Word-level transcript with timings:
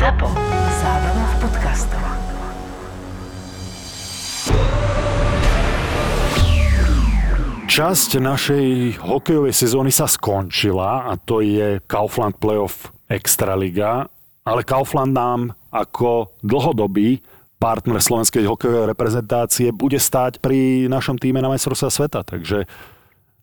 ZAPO. 0.00 0.32
Zábrná 0.80 1.24
v 1.28 1.34
podcastov. 1.44 2.04
Časť 7.68 8.16
našej 8.16 8.96
hokejovej 8.96 9.52
sezóny 9.52 9.92
sa 9.92 10.08
skončila 10.08 11.04
a 11.04 11.20
to 11.20 11.44
je 11.44 11.84
Kaufland 11.84 12.40
Playoff 12.40 12.88
Extraliga, 13.12 14.08
ale 14.40 14.64
Kaufland 14.64 15.12
nám 15.12 15.52
ako 15.68 16.32
dlhodobý 16.40 17.20
partner 17.60 18.00
slovenskej 18.00 18.48
hokejovej 18.48 18.96
reprezentácie 18.96 19.68
bude 19.68 20.00
stáť 20.00 20.40
pri 20.40 20.88
našom 20.88 21.20
týme 21.20 21.44
na 21.44 21.52
majstrovstvá 21.52 21.92
sveta. 21.92 22.24
Takže 22.24 22.64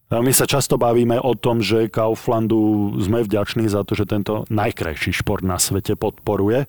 my 0.08 0.32
sa 0.32 0.48
často 0.48 0.80
bavíme 0.80 1.20
o 1.20 1.36
tom, 1.36 1.60
že 1.60 1.92
Kauflandu 1.92 2.96
sme 3.04 3.28
vďační 3.28 3.68
za 3.68 3.84
to, 3.84 3.92
že 3.92 4.08
tento 4.08 4.48
najkrajší 4.48 5.12
šport 5.12 5.44
na 5.44 5.60
svete 5.60 6.00
podporuje. 6.00 6.64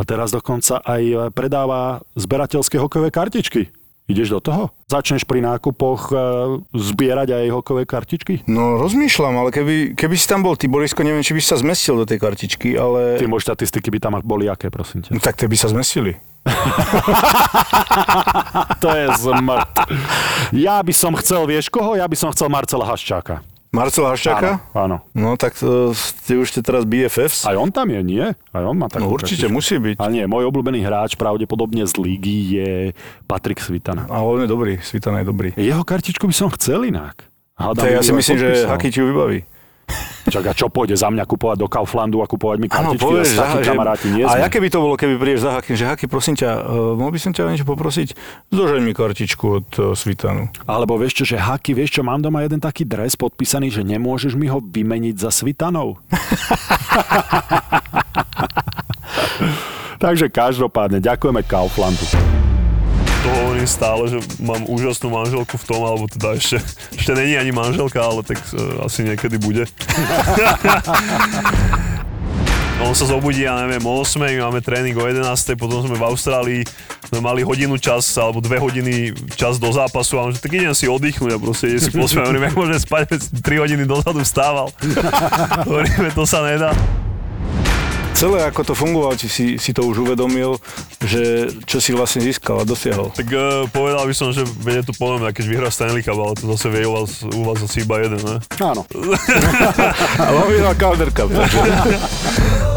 A 0.00 0.02
teraz 0.08 0.32
dokonca 0.32 0.80
aj 0.80 1.28
predáva 1.36 2.00
zberateľské 2.16 2.80
hokejové 2.80 3.12
kartičky. 3.12 3.68
Ideš 4.10 4.28
do 4.34 4.40
toho? 4.42 4.62
Začneš 4.90 5.22
pri 5.22 5.38
nákupoch 5.38 6.10
e, 6.10 6.14
zbierať 6.74 7.30
aj 7.30 7.54
hokejové 7.54 7.86
kartičky? 7.86 8.42
No 8.50 8.74
rozmýšľam, 8.82 9.38
ale 9.38 9.54
keby, 9.54 9.94
keby 9.94 10.14
si 10.18 10.26
tam 10.26 10.42
bol 10.42 10.58
ty, 10.58 10.66
Borisko, 10.66 11.06
neviem, 11.06 11.22
či 11.22 11.30
by 11.30 11.38
si 11.38 11.46
sa 11.46 11.62
zmestil 11.62 11.94
do 11.94 12.02
tej 12.10 12.18
kartičky, 12.18 12.74
ale... 12.74 13.22
Ty 13.22 13.30
moje 13.30 13.46
štatistiky 13.46 13.86
by 13.94 13.98
tam 14.02 14.18
boli 14.26 14.50
aké, 14.50 14.66
prosím 14.66 15.06
ťa? 15.06 15.14
No, 15.14 15.22
tak 15.22 15.38
tie 15.38 15.46
by 15.46 15.54
sa 15.54 15.70
zmestili. 15.70 16.18
To 18.80 18.88
je 18.96 19.06
zmrt. 19.20 19.74
Ja 20.56 20.80
by 20.80 20.92
som 20.96 21.12
chcel, 21.20 21.44
vieš 21.44 21.68
koho? 21.68 21.94
Ja 22.00 22.08
by 22.08 22.16
som 22.16 22.32
chcel 22.32 22.48
Marcela 22.48 22.88
Haščáka. 22.88 23.44
Marcela 23.70 24.10
Haščáka? 24.10 24.66
Áno, 24.74 24.74
áno. 24.74 24.96
No 25.14 25.38
tak 25.38 25.54
uh, 25.62 25.94
ste 25.94 26.34
už 26.34 26.50
ste 26.50 26.60
teraz 26.60 26.82
BFFs. 26.82 27.46
Aj 27.46 27.54
on 27.54 27.70
tam 27.70 27.86
je, 27.94 28.02
nie? 28.02 28.26
Aj 28.26 28.64
on 28.66 28.74
má 28.74 28.90
takú 28.90 29.06
No 29.06 29.14
určite, 29.14 29.46
kartičku. 29.46 29.54
musí 29.54 29.74
byť. 29.78 29.96
Ale 30.02 30.10
nie, 30.10 30.24
môj 30.26 30.50
obľúbený 30.50 30.82
hráč 30.82 31.14
pravdepodobne 31.14 31.86
z 31.86 31.94
lígy 31.94 32.38
je 32.58 32.70
Patrik 33.30 33.62
Svitana. 33.62 34.10
A 34.10 34.26
on 34.26 34.42
je 34.42 34.50
dobrý, 34.50 34.82
Svitana 34.82 35.22
je 35.22 35.26
dobrý. 35.30 35.48
Jeho 35.54 35.86
kartičku 35.86 36.26
by 36.26 36.34
som 36.34 36.50
chcel 36.50 36.82
inak. 36.82 37.30
Hádam, 37.54 37.86
ja 37.86 38.02
si 38.02 38.10
myslím, 38.10 38.36
že 38.42 38.66
ti 38.90 38.98
ju 38.98 39.06
vybaví. 39.06 39.46
Čak, 40.30 40.44
a 40.46 40.52
čo 40.54 40.70
pôjde 40.70 40.94
za 40.94 41.10
mňa 41.10 41.24
kupovať 41.26 41.58
do 41.58 41.66
Kauflandu 41.66 42.22
a 42.22 42.26
kupovať 42.28 42.58
mi 42.62 42.68
kartičky? 42.70 43.02
povieš, 43.02 43.34
a 43.34 43.50
takí 43.50 43.58
že- 43.64 43.70
kamaráti 43.72 44.06
nie 44.14 44.22
A 44.22 44.46
aké 44.46 44.62
by 44.62 44.68
to 44.70 44.78
bolo, 44.78 44.94
keby 44.94 45.14
prídeš 45.18 45.42
za 45.48 45.58
Hakim, 45.58 45.74
že 45.74 45.88
Haky, 45.90 46.06
prosím 46.06 46.38
ťa, 46.38 46.50
uh, 46.60 46.94
mohol 46.94 47.10
by 47.10 47.20
som 47.20 47.32
ťa 47.34 47.50
niečo 47.50 47.66
poprosiť? 47.66 48.14
Zložeň 48.52 48.80
mi 48.84 48.92
kartičku 48.94 49.44
od 49.48 49.68
uh, 49.80 49.96
Svitanu. 49.96 50.52
Alebo 50.68 50.94
vieš 51.00 51.24
čo, 51.24 51.34
že 51.34 51.36
Haky, 51.40 51.74
vieš 51.74 51.98
čo, 51.98 52.02
mám 52.06 52.22
doma 52.22 52.46
jeden 52.46 52.62
taký 52.62 52.86
dres 52.86 53.18
podpísaný, 53.18 53.72
že 53.74 53.82
nemôžeš 53.82 54.38
mi 54.38 54.46
ho 54.46 54.62
vymeniť 54.62 55.16
za 55.18 55.34
Svitanov. 55.34 55.98
Takže 60.04 60.28
každopádne, 60.32 61.00
ďakujeme 61.00 61.42
Kauflandu. 61.44 62.06
To 63.20 63.28
hovorím 63.28 63.68
stále, 63.68 64.02
že 64.08 64.18
mám 64.40 64.64
úžasnú 64.64 65.12
manželku 65.12 65.60
v 65.60 65.64
tom, 65.68 65.84
alebo 65.84 66.08
teda 66.08 66.40
ešte, 66.40 66.56
ešte 66.96 67.12
není 67.12 67.36
ani 67.36 67.52
manželka, 67.52 68.00
ale 68.00 68.24
tak 68.24 68.40
uh, 68.52 68.84
asi 68.88 69.04
niekedy 69.04 69.36
bude. 69.36 69.68
On 72.80 72.96
sa 72.96 73.04
zobudí, 73.04 73.44
ja 73.44 73.60
neviem, 73.60 73.84
o 73.84 73.92
8, 74.00 74.16
my 74.16 74.40
máme 74.40 74.64
tréning 74.64 74.96
o 74.96 75.04
11, 75.04 75.20
potom 75.60 75.84
sme 75.84 76.00
v 76.00 76.04
Austrálii, 76.08 76.62
sme 77.12 77.20
mali 77.20 77.44
hodinu 77.44 77.76
čas, 77.76 78.08
alebo 78.16 78.40
dve 78.40 78.56
hodiny 78.56 79.12
čas 79.36 79.60
do 79.60 79.68
zápasu 79.68 80.16
a 80.16 80.24
on 80.24 80.32
že 80.32 80.40
tak 80.40 80.56
idem 80.56 80.72
si 80.72 80.88
oddychnúť 80.88 81.36
a 81.36 81.38
proste 81.38 81.76
ide 81.76 81.80
si 81.84 81.92
pospať. 81.92 82.24
Hovorím, 82.24 82.48
jak 82.48 82.56
môžem 82.56 82.80
spať, 82.80 83.02
veď 83.12 83.20
3 83.44 83.62
hodiny 83.68 83.82
dozadu 83.84 84.24
vstával. 84.24 84.72
Hovoríme, 85.68 86.08
to 86.16 86.24
sa 86.24 86.40
nedá. 86.40 86.72
Celé 88.14 88.44
ako 88.44 88.62
to 88.62 88.74
fungovalo, 88.76 89.14
či 89.16 89.28
si, 89.28 89.46
si 89.56 89.70
to 89.72 89.86
už 89.86 90.04
uvedomil, 90.04 90.60
že 91.02 91.48
čo 91.64 91.80
si 91.80 91.96
vlastne 91.96 92.20
získal 92.20 92.62
a 92.62 92.68
dosiahol. 92.68 93.12
Tak 93.16 93.28
uh, 93.32 93.64
povedal 93.72 94.04
by 94.04 94.14
som, 94.14 94.30
že 94.30 94.44
je 94.46 94.84
to 94.84 94.92
podobné, 94.94 95.32
keď 95.32 95.44
vyhrá 95.48 95.68
Stanley 95.72 96.04
Cup, 96.04 96.20
ale 96.20 96.36
to 96.36 96.50
zase 96.54 96.68
vie 96.68 96.84
u 96.84 96.92
vás, 96.94 97.24
u 97.24 97.42
vás 97.46 97.58
asi 97.64 97.82
iba 97.82 97.98
jeden, 98.02 98.20
ne? 98.20 98.36
Áno. 98.60 98.84
Ale 100.24 100.36
on 100.36 100.48
vyhral 100.52 100.74
Calder 100.76 101.10
Cup, 101.14 101.30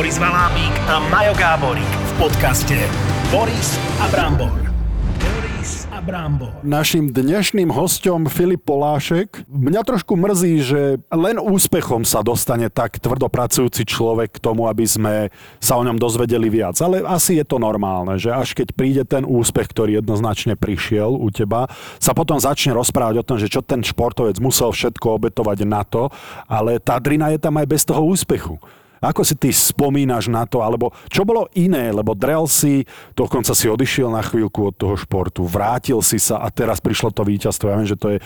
Boris 0.00 0.16
Valábík 0.16 0.74
a 0.88 0.96
Majo 1.12 1.36
Gáborík 1.36 1.84
v 1.84 2.12
podcaste 2.24 2.88
Boris 3.28 3.76
a 4.00 4.08
Brambor. 4.08 4.56
Brambor. 6.00 6.56
Našim 6.64 7.12
dnešným 7.12 7.68
hostom 7.68 8.24
Filip 8.24 8.64
Polášek. 8.64 9.44
Mňa 9.44 9.84
trošku 9.84 10.16
mrzí, 10.16 10.54
že 10.64 10.80
len 11.12 11.36
úspechom 11.36 12.08
sa 12.08 12.24
dostane 12.24 12.72
tak 12.72 12.96
tvrdopracujúci 12.96 13.84
človek 13.84 14.40
k 14.40 14.40
tomu, 14.40 14.72
aby 14.72 14.88
sme 14.88 15.28
sa 15.60 15.76
o 15.76 15.84
ňom 15.84 16.00
dozvedeli 16.00 16.48
viac. 16.48 16.80
Ale 16.80 17.04
asi 17.04 17.36
je 17.36 17.44
to 17.44 17.60
normálne, 17.60 18.16
že 18.16 18.32
až 18.32 18.56
keď 18.56 18.72
príde 18.72 19.04
ten 19.04 19.28
úspech, 19.28 19.68
ktorý 19.68 20.00
jednoznačne 20.00 20.56
prišiel 20.56 21.12
u 21.12 21.28
teba, 21.28 21.68
sa 22.00 22.16
potom 22.16 22.40
začne 22.40 22.72
rozprávať 22.72 23.20
o 23.20 23.26
tom, 23.28 23.36
že 23.36 23.52
čo 23.52 23.60
ten 23.60 23.84
športovec 23.84 24.40
musel 24.40 24.72
všetko 24.72 25.20
obetovať 25.20 25.68
na 25.68 25.84
to, 25.84 26.08
ale 26.48 26.80
tá 26.80 26.96
drina 26.96 27.28
je 27.28 27.44
tam 27.44 27.60
aj 27.60 27.68
bez 27.68 27.84
toho 27.84 28.00
úspechu. 28.00 28.56
Ako 29.00 29.24
si 29.24 29.32
ty 29.32 29.48
spomínaš 29.48 30.28
na 30.28 30.44
to, 30.44 30.60
alebo 30.60 30.92
čo 31.08 31.24
bolo 31.24 31.48
iné, 31.56 31.88
lebo 31.88 32.12
drel 32.12 32.44
si, 32.44 32.84
dokonca 33.16 33.56
si 33.56 33.64
odišiel 33.64 34.12
na 34.12 34.20
chvíľku 34.20 34.68
od 34.68 34.74
toho 34.76 34.94
športu, 35.00 35.48
vrátil 35.48 36.04
si 36.04 36.20
sa 36.20 36.44
a 36.44 36.52
teraz 36.52 36.84
prišlo 36.84 37.08
to 37.08 37.24
víťazstvo. 37.24 37.72
Ja 37.72 37.80
viem, 37.80 37.88
že 37.88 37.96
to 37.96 38.12
je, 38.12 38.18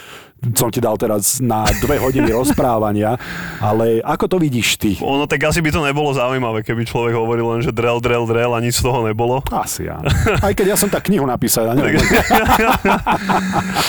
som 0.59 0.75
ti 0.75 0.83
dal 0.83 0.99
teraz 0.99 1.39
na 1.39 1.63
dve 1.79 2.03
hodiny 2.03 2.35
rozprávania, 2.35 3.15
ale 3.63 4.03
ako 4.03 4.35
to 4.35 4.37
vidíš 4.43 4.69
ty? 4.77 4.91
Ono 4.99 5.31
tak 5.31 5.47
asi 5.47 5.63
by 5.63 5.71
to 5.71 5.81
nebolo 5.87 6.11
zaujímavé, 6.11 6.67
keby 6.67 6.83
človek 6.85 7.15
hovoril 7.15 7.55
len, 7.55 7.63
že 7.63 7.71
drel, 7.71 8.03
drel, 8.03 8.27
drel 8.27 8.51
a 8.53 8.59
nič 8.59 8.83
z 8.83 8.91
toho 8.91 9.07
nebolo. 9.07 9.47
Asi 9.55 9.87
áno. 9.87 10.11
Aj 10.43 10.53
keď 10.53 10.75
ja 10.75 10.77
som 10.77 10.91
tak 10.91 11.07
knihu 11.07 11.25
napísal, 11.25 11.71
ja 11.71 11.75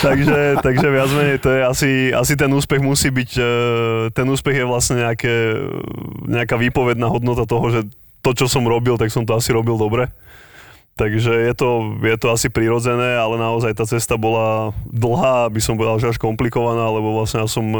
takže, 0.05 0.61
takže 0.61 0.87
viac 0.93 1.09
menej 1.17 1.37
to 1.41 1.49
je 1.49 1.61
asi, 1.65 1.89
asi 2.13 2.33
ten 2.37 2.51
úspech 2.53 2.79
musí 2.79 3.09
byť, 3.09 3.31
e, 3.35 3.51
ten 4.13 4.27
úspech 4.29 4.61
je 4.61 4.65
vlastne 4.67 5.01
nejaké, 5.01 5.57
nejaká 6.29 6.55
výpovedná 6.75 7.07
hodnota 7.07 7.47
toho, 7.47 7.71
že 7.71 7.87
to, 8.19 8.35
čo 8.35 8.51
som 8.51 8.67
robil, 8.67 8.99
tak 8.99 9.07
som 9.07 9.23
to 9.23 9.31
asi 9.31 9.55
robil 9.55 9.79
dobre. 9.79 10.11
Takže 10.99 11.31
je 11.31 11.53
to, 11.55 11.95
je 12.03 12.17
to 12.19 12.27
asi 12.35 12.51
prirodzené, 12.51 13.15
ale 13.15 13.39
naozaj 13.39 13.79
tá 13.79 13.87
cesta 13.87 14.19
bola 14.19 14.75
dlhá, 14.91 15.47
by 15.47 15.59
som 15.63 15.79
povedal, 15.79 16.03
že 16.03 16.11
až 16.11 16.19
komplikovaná, 16.19 16.91
lebo 16.91 17.15
vlastne 17.15 17.43
ja 17.43 17.47
som 17.47 17.63
e, 17.71 17.79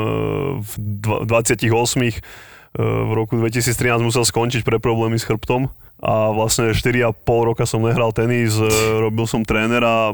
v 0.64 0.72
dva- 1.04 1.44
28 1.44 1.68
e, 1.68 2.20
v 2.80 3.12
roku 3.16 3.36
2013 3.40 4.00
musel 4.04 4.24
skončiť 4.24 4.64
pre 4.64 4.80
problémy 4.80 5.16
s 5.16 5.28
chrbtom 5.28 5.72
a 6.04 6.36
vlastne 6.36 6.76
4,5 6.76 7.24
roka 7.24 7.64
som 7.64 7.84
nehral 7.84 8.12
tenis, 8.12 8.60
e, 8.60 8.68
robil 9.00 9.28
som 9.28 9.48
trénera, 9.48 10.12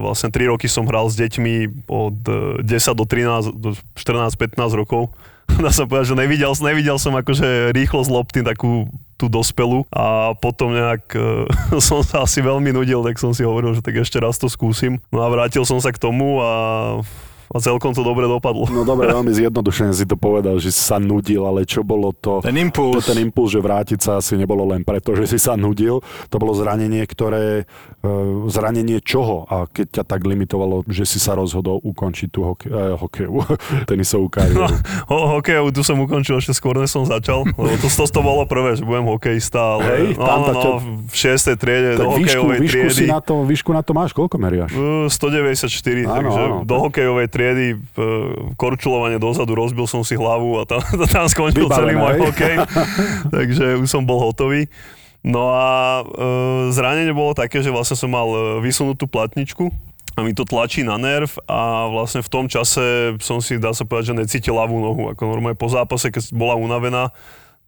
vlastne 0.00 0.32
3 0.32 0.48
roky 0.48 0.64
som 0.64 0.88
hral 0.88 1.12
s 1.12 1.16
deťmi 1.20 1.88
od 1.88 2.16
e, 2.24 2.64
10 2.64 3.00
do 3.00 3.04
13, 3.04 3.52
do 3.52 3.70
14-15 3.96 4.80
rokov. 4.80 5.12
Dá 5.64 5.70
sa 5.72 5.88
povedať, 5.88 6.14
že 6.14 6.20
nevidel, 6.20 6.52
nevidel 6.60 6.96
som 7.00 7.16
akože 7.16 7.74
rýchlo 7.74 8.04
z 8.04 8.10
lopty 8.12 8.40
takú 8.44 8.86
tú 9.18 9.26
dospelú 9.26 9.82
a 9.90 10.30
potom 10.38 10.70
nejak 10.70 11.04
e, 11.18 11.50
som 11.88 12.06
sa 12.06 12.22
asi 12.22 12.38
veľmi 12.38 12.70
nudil, 12.70 13.02
tak 13.02 13.18
som 13.18 13.34
si 13.34 13.42
hovoril, 13.42 13.74
že 13.74 13.82
tak 13.82 13.98
ešte 13.98 14.22
raz 14.22 14.38
to 14.38 14.46
skúsim. 14.46 15.02
No 15.10 15.26
a 15.26 15.28
vrátil 15.28 15.66
som 15.66 15.82
sa 15.82 15.90
k 15.90 15.98
tomu 15.98 16.38
a, 16.38 17.02
a 17.48 17.56
celkom 17.58 17.90
to 17.90 18.00
dobre 18.00 18.24
dopadlo. 18.24 18.68
No 18.68 18.82
dobre, 18.82 19.08
veľmi 19.08 19.30
zjednodušene 19.30 19.90
si 19.90 20.04
to 20.04 20.14
povedal, 20.14 20.56
že 20.56 20.68
si 20.68 20.78
sa 20.78 20.96
nudil, 20.96 21.42
ale 21.42 21.64
čo 21.64 21.80
bolo 21.80 22.12
to? 22.12 22.40
Ten 22.40 22.54
impuls. 22.54 23.00
To 23.00 23.12
ten 23.12 23.20
impuls, 23.20 23.48
že 23.48 23.58
vrátiť 23.58 23.98
sa 23.98 24.16
asi 24.16 24.34
nebolo 24.34 24.64
len 24.64 24.80
preto, 24.80 25.12
že 25.12 25.24
si 25.24 25.36
sa 25.36 25.54
nudil. 25.54 26.00
To 26.28 26.36
bolo 26.36 26.52
zranenie, 26.52 27.02
ktoré... 27.02 27.64
e, 28.00 28.10
Zranenie 28.48 29.00
čoho? 29.00 29.44
A 29.44 29.66
keď 29.66 30.00
ťa 30.00 30.04
tak 30.06 30.20
limitovalo, 30.22 30.84
že 30.86 31.04
si 31.04 31.18
sa 31.18 31.32
rozhodol 31.32 31.80
ukončiť 31.80 32.28
tú 32.28 32.40
hoke, 32.44 32.66
eh, 32.66 32.94
hokejovú 32.94 33.44
tenisovú 33.90 34.28
No, 34.28 34.34
kariéru. 34.34 34.68
ho, 35.08 35.18
hokejovú 35.36 35.68
tu 35.70 35.80
som 35.80 35.96
ukončil 35.96 36.36
ešte 36.36 36.52
skôr, 36.52 36.76
než 36.76 36.90
som 36.90 37.02
začal, 37.02 37.42
lebo 37.46 37.74
to, 37.76 37.88
to, 37.88 38.04
to 38.04 38.20
bolo 38.20 38.44
prvé, 38.44 38.74
že 38.74 38.82
budem 38.82 39.06
hokejista, 39.06 39.56
ale 39.76 39.84
Hej, 39.88 40.06
no, 40.14 40.22
tam 40.22 40.38
no, 40.38 40.48
to 40.52 40.68
no, 40.68 40.72
v 41.06 41.14
6. 41.14 41.56
triede 41.56 41.90
Tak 41.94 41.98
do 41.98 42.08
výšku, 42.12 42.44
hokejovej 42.44 42.58
výšku, 42.58 42.74
triedy. 42.84 42.94
si 42.94 43.04
na 43.06 43.18
to, 43.18 43.34
výšku 43.42 43.70
na 43.70 43.80
to 43.80 43.92
máš? 43.92 44.10
Koľko 44.12 44.36
meriaš? 44.36 44.70
Uh, 44.70 45.08
194, 45.08 45.64
Áno, 46.04 46.12
takže 46.14 46.40
áno. 46.40 46.56
do 46.62 46.76
hokejovej 46.78 47.28
triedy 47.38 47.78
uh, 47.78 48.50
korčulovanie 48.58 49.22
dozadu, 49.22 49.54
rozbil 49.54 49.86
som 49.86 50.02
si 50.02 50.18
hlavu 50.18 50.58
a 50.58 50.66
tam, 50.66 50.82
tam 51.14 51.30
skončil 51.30 51.70
celý 51.70 51.94
Vybavené, 51.94 52.02
môj 52.02 52.14
hej? 52.18 52.22
hokej, 52.26 52.56
takže 53.38 53.64
už 53.78 53.86
som 53.86 54.02
bol 54.02 54.18
hotový. 54.18 54.66
No 55.22 55.54
a 55.54 56.02
uh, 56.02 56.74
zranenie 56.74 57.14
bolo 57.14 57.38
také, 57.38 57.62
že 57.62 57.70
vlastne 57.70 57.94
som 57.94 58.10
mal 58.10 58.26
uh, 58.26 58.42
vysunutú 58.58 59.06
platničku 59.06 59.70
a 60.18 60.26
mi 60.26 60.34
to 60.34 60.42
tlačí 60.42 60.82
na 60.82 60.98
nerv 60.98 61.30
a 61.46 61.86
vlastne 61.86 62.26
v 62.26 62.30
tom 62.30 62.50
čase 62.50 63.14
som 63.22 63.38
si, 63.38 63.54
dá 63.54 63.70
sa 63.70 63.86
povedať, 63.86 64.10
že 64.10 64.18
necítil 64.18 64.58
ľavú 64.58 64.82
nohu. 64.82 65.14
Ako 65.14 65.30
normálne 65.30 65.54
po 65.54 65.70
zápase, 65.70 66.10
keď 66.10 66.34
bola 66.34 66.58
unavená, 66.58 67.14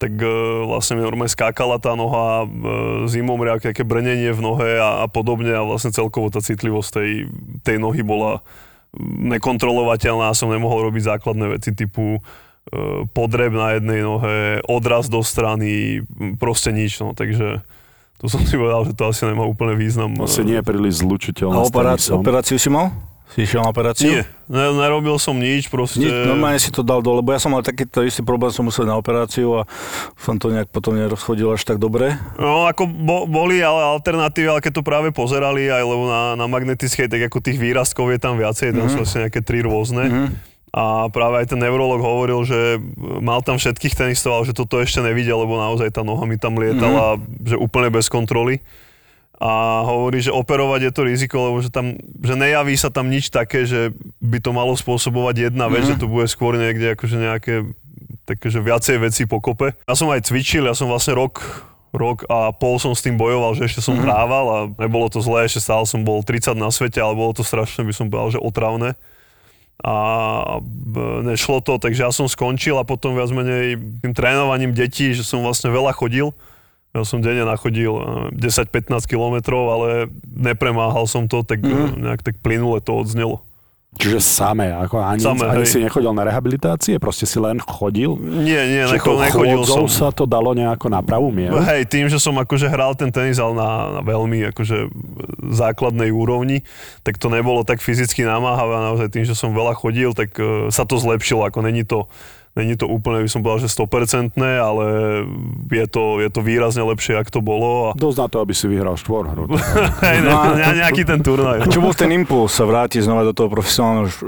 tak 0.00 0.16
e, 0.16 0.26
vlastne 0.66 0.99
mi 0.99 1.06
normálne 1.06 1.31
skákala 1.31 1.76
tá 1.76 1.93
noha, 1.93 2.43
e, 2.43 2.46
zimom 3.06 3.38
také 3.61 3.84
brnenie 3.84 4.32
v 4.32 4.40
nohe 4.40 4.81
a, 4.81 5.05
a 5.05 5.06
podobne 5.06 5.52
a 5.52 5.62
vlastne 5.62 5.93
celkovo 5.93 6.32
tá 6.32 6.40
citlivosť 6.40 6.90
tej, 6.90 7.11
tej 7.62 7.76
nohy 7.76 8.00
bola 8.00 8.40
nekontrolovateľná 8.98 10.34
som 10.34 10.50
nemohol 10.50 10.90
robiť 10.90 11.16
základné 11.16 11.46
veci 11.58 11.70
typu 11.70 12.19
e, 12.19 12.20
podreb 13.14 13.54
na 13.54 13.78
jednej 13.78 14.00
nohe, 14.02 14.37
odraz 14.66 15.06
do 15.06 15.22
strany, 15.22 16.02
proste 16.42 16.75
nič, 16.75 16.98
no, 16.98 17.14
takže 17.14 17.62
to 18.20 18.28
som 18.28 18.44
si 18.44 18.52
povedal, 18.52 18.84
že 18.84 18.93
to 18.93 19.08
asi 19.08 19.25
nemá 19.25 19.49
úplne 19.49 19.81
význam. 19.81 20.12
Asi 20.20 20.44
nie 20.44 20.61
je 20.61 20.64
príliš 20.64 21.00
zlučiteľné 21.00 21.56
A 21.56 21.64
s 21.96 22.12
operáciu, 22.12 22.61
si 22.61 22.69
mal? 22.69 22.93
Si 23.31 23.46
išiel 23.46 23.62
na 23.62 23.70
operáciu? 23.70 24.11
Nie, 24.11 24.26
ne, 24.50 24.75
nerobil 24.75 25.14
som 25.22 25.38
nič, 25.38 25.70
proste... 25.70 26.02
Nič, 26.02 26.11
normálne 26.26 26.58
si 26.58 26.69
to 26.75 26.82
dal 26.82 26.99
dole, 26.99 27.22
lebo 27.22 27.31
ja 27.31 27.38
som 27.38 27.55
mal 27.55 27.62
takýto 27.62 28.02
istý 28.02 28.26
problém, 28.26 28.50
som 28.50 28.67
musel 28.67 28.90
na 28.90 28.99
operáciu 28.99 29.62
a 29.62 29.70
som 30.19 30.34
to 30.34 30.50
nejak 30.50 30.67
potom 30.69 30.99
nerozchodil 30.99 31.55
až 31.55 31.62
tak 31.62 31.78
dobre. 31.78 32.19
No, 32.37 32.67
ako 32.67 32.90
bo, 32.90 33.31
boli 33.31 33.62
ale 33.62 33.87
alternatívy, 33.96 34.50
ale 34.50 34.61
keď 34.61 34.73
to 34.76 34.82
práve 34.82 35.14
pozerali 35.14 35.70
aj 35.70 35.81
lebo 35.87 36.11
na, 36.11 36.34
na 36.34 36.50
magnetickej, 36.50 37.06
tak 37.06 37.31
ako 37.31 37.38
tých 37.38 37.62
výrastkov 37.62 38.11
je 38.11 38.19
tam 38.19 38.34
viacej, 38.34 38.75
tam 38.75 38.90
sú 38.90 39.06
asi 39.06 39.23
nejaké 39.23 39.46
tri 39.46 39.62
rôzne. 39.62 40.34
A 40.70 41.11
práve 41.11 41.43
aj 41.43 41.50
ten 41.50 41.58
neurolog 41.58 41.99
hovoril, 41.99 42.46
že 42.46 42.78
mal 43.19 43.43
tam 43.43 43.58
všetkých 43.58 43.99
tenistov, 43.99 44.38
ale 44.38 44.46
že 44.46 44.55
toto 44.55 44.78
ešte 44.78 45.02
nevidel, 45.02 45.43
lebo 45.43 45.58
naozaj 45.58 45.90
tá 45.90 46.06
noha 46.06 46.22
mi 46.31 46.38
tam 46.38 46.55
lietala, 46.55 47.19
že 47.43 47.58
úplne 47.58 47.90
bez 47.90 48.06
kontroly. 48.06 48.62
A 49.40 49.82
hovorí, 49.88 50.20
že 50.20 50.31
operovať 50.31 50.81
je 50.84 50.93
to 50.93 51.02
riziko, 51.08 51.37
lebo 51.49 51.58
že, 51.64 51.72
tam, 51.72 51.96
že 51.96 52.34
nejaví 52.37 52.76
sa 52.76 52.93
tam 52.93 53.08
nič 53.08 53.32
také, 53.32 53.64
že 53.64 53.90
by 54.20 54.38
to 54.38 54.52
malo 54.52 54.76
spôsobovať 54.76 55.50
jedna 55.50 55.67
vec, 55.72 55.88
že 55.88 55.96
to 55.96 56.06
bude 56.06 56.28
skôr 56.28 56.61
niekde 56.61 56.93
akože 56.93 57.16
nejaké 57.16 57.55
takže 58.31 58.62
viacej 58.62 58.96
veci 59.02 59.23
pokope. 59.26 59.75
Ja 59.90 59.99
som 59.99 60.06
aj 60.14 60.31
cvičil, 60.31 60.69
ja 60.69 60.76
som 60.76 60.87
vlastne 60.87 61.19
rok, 61.19 61.43
rok 61.90 62.23
a 62.31 62.55
pol 62.55 62.78
som 62.78 62.94
s 62.94 63.02
tým 63.02 63.19
bojoval, 63.19 63.58
že 63.58 63.66
ešte 63.66 63.82
som 63.82 63.99
mm-hmm. 63.99 64.06
hrával 64.06 64.44
a 64.46 64.58
nebolo 64.78 65.11
to 65.11 65.19
zlé, 65.19 65.50
ešte 65.50 65.66
stále 65.66 65.82
som 65.82 66.06
bol 66.06 66.23
30 66.23 66.55
na 66.55 66.70
svete, 66.70 67.02
ale 67.02 67.19
bolo 67.19 67.34
to 67.34 67.43
strašne, 67.43 67.82
by 67.82 67.94
som 67.96 68.06
povedal, 68.06 68.38
že 68.38 68.44
otravné. 68.44 68.94
A 69.80 70.60
nešlo 71.24 71.64
to, 71.64 71.80
takže 71.80 72.04
ja 72.04 72.12
som 72.12 72.28
skončil 72.28 72.76
a 72.76 72.84
potom 72.84 73.16
viac 73.16 73.32
menej 73.32 73.80
tým 74.04 74.12
trénovaním 74.12 74.76
detí, 74.76 75.16
že 75.16 75.24
som 75.24 75.40
vlastne 75.40 75.72
veľa 75.72 75.96
chodil. 75.96 76.36
Ja 76.90 77.06
som 77.06 77.22
denne 77.22 77.46
nachodil 77.46 77.94
eh, 78.34 78.50
10-15 78.50 79.06
kilometrov, 79.06 79.62
ale 79.70 79.88
nepremáhal 80.26 81.06
som 81.06 81.30
to, 81.30 81.46
tak 81.46 81.62
mm. 81.62 82.02
nejak 82.02 82.22
tak 82.26 82.36
plynule 82.42 82.82
to 82.82 82.92
odznelo. 82.92 83.46
Čiže 83.90 84.22
samé, 84.22 84.70
ako 84.70 85.02
ani, 85.02 85.19
Samé, 85.19 85.50
ani 85.50 85.66
hej. 85.66 85.72
si 85.75 85.78
nechodil 85.82 86.14
na 86.14 86.22
rehabilitácie, 86.22 86.94
proste 87.02 87.26
si 87.26 87.42
len 87.42 87.58
chodil? 87.58 88.14
Nie, 88.22 88.62
nie, 88.70 88.82
Či 88.87 89.02
necho, 89.02 89.12
tou 89.12 89.19
nechodil 89.19 89.66
som. 89.66 89.90
sa 89.90 90.08
to 90.14 90.31
dalo 90.31 90.54
nejako 90.54 90.87
na 90.87 91.02
pravú 91.02 91.34
mieru? 91.34 91.58
Hej, 91.58 91.90
tým, 91.90 92.06
že 92.06 92.22
som 92.22 92.38
akože 92.38 92.70
hral 92.70 92.94
ten 92.94 93.10
tenis, 93.10 93.42
ale 93.42 93.58
na, 93.58 93.98
na 93.98 94.02
veľmi 94.06 94.46
akože 94.54 94.94
základnej 95.52 96.14
úrovni, 96.14 96.62
tak 97.02 97.19
to 97.19 97.26
nebolo 97.34 97.66
tak 97.66 97.82
fyzicky 97.82 98.22
namáhavé 98.22 98.78
a 98.78 98.87
naozaj 98.94 99.10
tým, 99.10 99.26
že 99.26 99.34
som 99.34 99.50
veľa 99.50 99.75
chodil, 99.75 100.14
tak 100.14 100.38
uh, 100.38 100.70
sa 100.70 100.87
to 100.87 100.94
zlepšilo, 100.94 101.42
ako 101.42 101.58
není 101.66 101.82
to 101.82 102.06
Není 102.58 102.75
to 102.75 102.91
úplne, 102.91 103.23
by 103.23 103.31
som 103.31 103.47
povedal, 103.47 103.62
že 103.62 103.70
100%, 103.70 104.35
ale 104.43 104.85
je 105.70 105.87
to, 105.87 106.19
je 106.19 106.31
to 106.35 106.41
výrazne 106.43 106.82
lepšie, 106.82 107.14
ako 107.14 107.31
to 107.31 107.41
bolo. 107.47 107.69
A, 107.87 107.91
Dosť 107.94 108.19
na 108.19 108.26
to, 108.26 108.37
aby 108.43 108.50
si 108.58 108.67
vyhral 108.67 108.99
štvorhru. 108.99 109.47
hej, 110.02 110.19
ne, 110.19 110.35
ne, 110.58 110.82
nejaký 110.82 111.06
ten 111.06 111.23
turnaj. 111.23 111.62
A 111.62 111.70
čo 111.70 111.79
bol 111.79 111.94
ten 111.94 112.11
impuls 112.11 112.50
sa 112.50 112.67
vrátiť 112.67 113.06
znova 113.06 113.23
do 113.23 113.31
toho 113.31 113.47
profesionálneho 113.47 114.06
uh, 114.11 114.19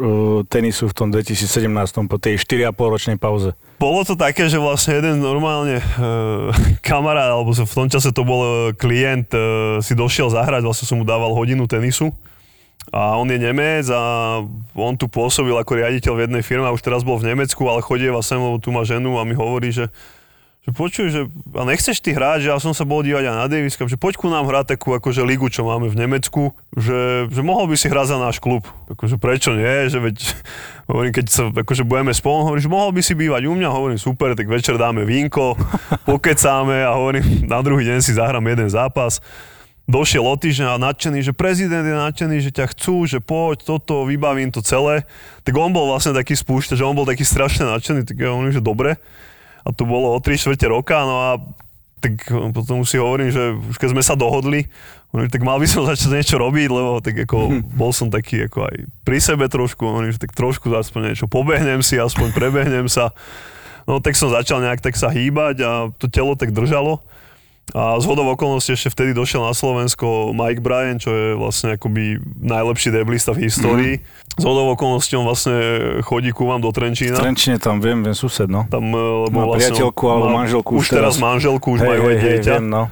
tenisu 0.46 0.86
v 0.86 0.94
tom 0.94 1.10
2017 1.10 1.66
po 2.06 2.16
tej 2.22 2.38
4,5 2.38 2.78
ročnej 2.78 3.16
pauze? 3.18 3.58
Bolo 3.82 4.06
to 4.06 4.14
také, 4.14 4.46
že 4.46 4.62
vlastne 4.62 5.02
jeden 5.02 5.18
normálne 5.18 5.82
uh, 5.82 6.54
kamarát, 6.86 7.34
alebo 7.34 7.50
v 7.50 7.74
tom 7.74 7.90
čase 7.90 8.14
to 8.14 8.22
bol 8.22 8.40
eh, 8.46 8.54
klient, 8.78 9.34
uh, 9.34 9.82
si 9.82 9.98
došiel 9.98 10.30
zahrať, 10.30 10.62
vlastne 10.62 10.86
som 10.86 10.94
mu 10.94 11.02
dával 11.02 11.34
hodinu 11.34 11.66
tenisu. 11.66 12.14
A 12.90 13.14
on 13.14 13.30
je 13.30 13.38
Nemec 13.38 13.86
a 13.94 14.42
on 14.74 14.94
tu 14.98 15.06
pôsobil 15.06 15.54
ako 15.54 15.78
riaditeľ 15.78 16.12
v 16.18 16.22
jednej 16.26 16.42
firme 16.42 16.66
a 16.66 16.74
už 16.74 16.82
teraz 16.82 17.06
bol 17.06 17.14
v 17.20 17.30
Nemecku, 17.30 17.62
ale 17.70 17.84
chodieva 17.84 18.18
sem, 18.26 18.40
lebo 18.42 18.58
tu 18.58 18.74
má 18.74 18.82
ženu 18.82 19.22
a 19.22 19.22
mi 19.22 19.38
hovorí, 19.38 19.70
že, 19.70 19.86
že 20.66 20.74
počuj, 20.74 21.06
že 21.14 21.20
a 21.54 21.62
nechceš 21.62 22.02
ty 22.02 22.10
hrať, 22.10 22.42
že 22.42 22.48
ja 22.50 22.58
som 22.58 22.74
sa 22.74 22.82
bol 22.82 23.06
dívať 23.06 23.30
aj 23.30 23.36
na 23.38 23.46
Daviska, 23.46 23.86
že 23.86 23.94
poď 23.94 24.18
ku 24.18 24.26
nám 24.26 24.50
hrať 24.50 24.74
takú 24.74 24.98
akože 24.98 25.22
ligu, 25.22 25.46
čo 25.46 25.62
máme 25.62 25.86
v 25.86 25.94
Nemecku, 25.94 26.58
že, 26.74 27.30
že 27.30 27.40
mohol 27.46 27.70
by 27.70 27.78
si 27.78 27.86
hrať 27.86 28.06
za 28.12 28.18
náš 28.18 28.42
klub. 28.42 28.66
Akože 28.90 29.14
prečo 29.14 29.54
nie, 29.54 29.86
že 29.86 30.02
veď, 30.02 30.18
hovorím, 30.90 31.12
keď 31.14 31.26
sa 31.30 31.42
akože 31.54 31.86
budeme 31.86 32.10
spolu, 32.10 32.50
hovorím, 32.50 32.66
že 32.66 32.74
mohol 32.74 32.90
by 32.90 33.02
si 33.06 33.14
bývať 33.14 33.46
u 33.46 33.54
mňa, 33.54 33.68
hovorím, 33.70 33.98
super, 34.02 34.34
tak 34.34 34.50
večer 34.50 34.74
dáme 34.74 35.06
vínko, 35.06 35.54
pokecáme 36.10 36.82
a 36.82 36.98
hovorím, 36.98 37.46
na 37.46 37.62
druhý 37.62 37.86
deň 37.86 38.02
si 38.02 38.18
zahrám 38.18 38.42
jeden 38.42 38.66
zápas 38.66 39.22
došiel 39.90 40.22
o 40.22 40.34
týždeň 40.38 40.78
a 40.78 40.82
nadšený, 40.82 41.26
že 41.26 41.32
prezident 41.34 41.82
je 41.82 41.96
nadšený, 41.96 42.36
že 42.38 42.50
ťa 42.54 42.66
chcú, 42.74 43.06
že 43.06 43.18
poď, 43.18 43.66
toto, 43.66 44.06
vybavím 44.06 44.54
to 44.54 44.62
celé. 44.62 45.04
Tak 45.42 45.54
on 45.58 45.74
bol 45.74 45.90
vlastne 45.90 46.14
taký 46.14 46.38
spúšťač, 46.38 46.78
že 46.78 46.86
on 46.86 46.94
bol 46.94 47.08
taký 47.08 47.26
strašne 47.26 47.66
nadšený, 47.66 48.06
tak 48.06 48.16
ja 48.18 48.30
hovorím, 48.30 48.54
že 48.54 48.62
dobre. 48.62 48.96
A 49.62 49.68
to 49.70 49.86
bolo 49.86 50.14
o 50.14 50.18
3 50.18 50.38
čtvrte 50.38 50.66
roka, 50.70 51.02
no 51.06 51.16
a 51.18 51.30
tak 52.02 52.26
potom 52.50 52.82
si 52.82 52.98
hovorím, 52.98 53.30
že 53.30 53.54
už 53.54 53.78
keď 53.78 53.88
sme 53.94 54.02
sa 54.02 54.18
dohodli, 54.18 54.66
hovorím, 55.14 55.30
tak 55.30 55.42
mal 55.46 55.62
by 55.62 55.66
som 55.70 55.86
začať 55.86 56.10
niečo 56.10 56.36
robiť, 56.42 56.66
lebo 56.66 56.98
tak 56.98 57.14
ako 57.26 57.62
bol 57.80 57.94
som 57.94 58.10
taký 58.10 58.50
ako 58.50 58.66
aj 58.66 58.76
pri 59.06 59.18
sebe 59.22 59.46
trošku, 59.46 59.86
hovorím, 59.86 60.10
že 60.10 60.18
tak 60.18 60.34
trošku 60.34 60.66
aspoň 60.74 61.14
niečo 61.14 61.30
pobehnem 61.30 61.78
si, 61.86 61.94
aspoň 62.02 62.34
prebehnem 62.34 62.90
sa. 62.90 63.14
No 63.86 64.02
tak 64.02 64.18
som 64.18 64.30
začal 64.30 64.62
nejak 64.62 64.82
tak 64.82 64.98
sa 64.98 65.10
hýbať 65.10 65.56
a 65.62 65.70
to 65.94 66.10
telo 66.10 66.34
tak 66.34 66.50
držalo. 66.50 67.02
A 67.72 67.96
z 67.96 68.04
hodov 68.04 68.26
okolností 68.34 68.74
ešte 68.74 68.90
vtedy 68.90 69.14
došiel 69.14 69.40
na 69.40 69.54
Slovensko 69.54 70.34
Mike 70.34 70.60
Bryan, 70.60 70.98
čo 70.98 71.14
je 71.14 71.26
vlastne 71.38 71.78
akoby 71.78 72.18
najlepší 72.42 72.90
deblista 72.90 73.32
v 73.32 73.48
histórii. 73.48 73.94
Mm. 73.96 74.04
Z 74.34 74.44
hodov 74.44 74.74
okolností 74.76 75.14
on 75.14 75.24
vlastne 75.24 75.56
chodí 76.04 76.34
ku 76.34 76.44
vám 76.44 76.60
do 76.60 76.68
Trenčína. 76.68 77.16
V 77.16 77.22
Trenčine 77.22 77.56
tam 77.56 77.80
viem, 77.80 78.02
viem 78.02 78.12
sused, 78.12 78.50
no. 78.50 78.68
Tam, 78.68 78.82
e, 78.92 78.98
lebo 79.30 79.36
Má 79.40 79.56
vlastne 79.56 79.72
priateľku 79.72 80.04
alebo 80.04 80.26
má 80.28 80.44
manželku 80.44 80.70
Už 80.74 80.86
teraz 80.90 81.16
teraz. 81.16 81.22
manželku, 81.22 81.66
už 81.72 81.80
Hej, 81.80 81.88
majú 81.88 82.02
aj 82.02 82.16
hej, 82.18 82.22
dieťa. 82.26 82.52
viem, 82.60 82.66
no. 82.68 82.82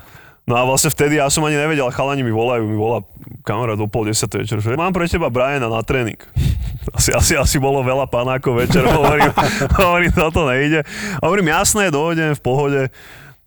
No 0.48 0.54
a 0.56 0.62
vlastne 0.64 0.90
vtedy 0.90 1.20
ja 1.20 1.28
som 1.28 1.44
ani 1.44 1.60
nevedel, 1.60 1.86
chalani 1.92 2.24
mi 2.24 2.32
volajú, 2.32 2.64
mi 2.64 2.74
volá 2.74 3.04
kamarát 3.44 3.76
do 3.76 3.86
pol 3.86 4.08
desať 4.08 4.40
večer, 4.40 4.58
že 4.58 4.74
mám 4.74 4.90
pre 4.90 5.04
teba 5.06 5.28
Briana 5.28 5.68
na 5.68 5.84
tréning. 5.84 6.18
Asi, 6.96 7.12
asi, 7.12 7.36
asi 7.36 7.60
bolo 7.60 7.84
veľa 7.84 8.08
panákov 8.08 8.56
večer, 8.56 8.80
hovorím, 8.96 9.30
hovorím, 9.76 10.12
toto 10.16 10.48
nejde. 10.48 10.80
A 11.20 11.28
hovorím, 11.28 11.52
jasné, 11.52 11.92
dojdem 11.92 12.32
v 12.32 12.40
pohode. 12.42 12.80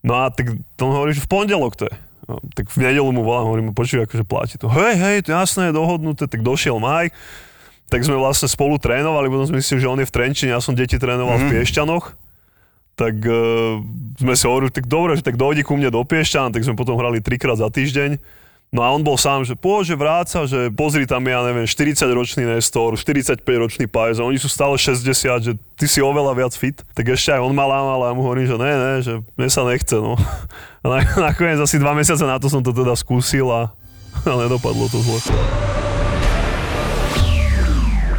No 0.04 0.20
a 0.20 0.30
tak 0.30 0.51
on 0.84 0.92
hovorí, 0.92 1.16
že 1.16 1.24
v 1.24 1.32
pondelok 1.32 1.80
to 1.80 1.88
je. 1.88 1.96
No, 2.24 2.39
tak 2.56 2.72
v 2.72 2.88
nedelu 2.88 3.10
mu 3.12 3.24
volám, 3.24 3.51
hovorím, 3.51 3.75
počuj, 3.75 4.04
akože 4.08 4.24
platí 4.24 4.56
to. 4.56 4.72
Hej, 4.72 4.96
hej, 4.96 5.18
to 5.27 5.36
jasné, 5.36 5.75
dohodnuté, 5.75 6.27
tak 6.27 6.39
došiel 6.39 6.80
Mike. 6.80 7.16
Tak 7.92 8.04
sme 8.08 8.16
vlastne 8.16 8.48
spolu 8.48 8.80
trénovali, 8.80 9.27
potom 9.27 9.48
sme 9.51 9.60
si, 9.60 9.75
že 9.75 9.92
on 9.92 10.00
je 10.00 10.08
v 10.08 10.16
Trenčine, 10.16 10.56
ja 10.56 10.63
som 10.63 10.72
deti 10.72 10.96
trénoval 10.96 11.36
mm-hmm. 11.36 11.51
v 11.51 11.54
Piešťanoch 11.63 12.06
tak 12.94 13.25
uh, 13.25 13.82
sme 14.22 14.34
si 14.38 14.46
hovorili, 14.46 14.70
tak 14.70 14.86
dobre, 14.86 15.18
že 15.18 15.25
tak 15.25 15.34
dojdi 15.38 15.66
ku 15.66 15.74
mne 15.74 15.89
do 15.89 16.01
Piešťan, 16.06 16.54
tak 16.54 16.62
sme 16.62 16.77
potom 16.77 16.94
hrali 16.94 17.25
trikrát 17.25 17.58
za 17.58 17.70
týždeň. 17.70 18.22
No 18.74 18.82
a 18.82 18.89
on 18.89 19.06
bol 19.06 19.22
sám, 19.22 19.46
že 19.46 19.53
pôjde, 19.53 19.94
že 19.94 19.96
vráca, 20.01 20.50
že 20.50 20.74
pozri 20.74 21.06
tam, 21.06 21.22
ja 21.30 21.46
neviem, 21.46 21.70
40-ročný 21.70 22.42
Nestor, 22.42 22.98
45-ročný 22.98 23.86
Pajez, 23.86 24.18
a 24.18 24.25
oni 24.25 24.42
sú 24.42 24.50
stále 24.50 24.74
60, 24.82 25.06
že 25.46 25.53
ty 25.77 25.86
si 25.86 26.01
oveľa 26.01 26.34
viac 26.34 26.53
fit. 26.58 26.82
Tak 26.98 27.06
ešte 27.06 27.38
aj 27.38 27.46
on 27.46 27.53
ma 27.53 27.70
lámal 27.70 28.01
a 28.01 28.06
ja 28.10 28.13
mu 28.18 28.25
hovorím, 28.25 28.50
že 28.50 28.58
ne, 28.58 28.74
ne, 28.74 28.94
že 29.06 29.13
mne 29.38 29.50
sa 29.53 29.62
nechce, 29.70 29.94
no. 30.01 30.18
A 30.84 30.86
na- 30.89 31.22
nakoniec 31.30 31.62
asi 31.62 31.77
dva 31.77 31.94
mesiace 31.94 32.25
na 32.25 32.42
to 32.42 32.50
som 32.50 32.65
to 32.65 32.74
teda 32.74 32.98
skúsil 32.98 33.48
a, 33.53 33.70
a 34.27 34.34
nedopadlo 34.42 34.89
to 34.89 34.98
zle. 35.06 35.22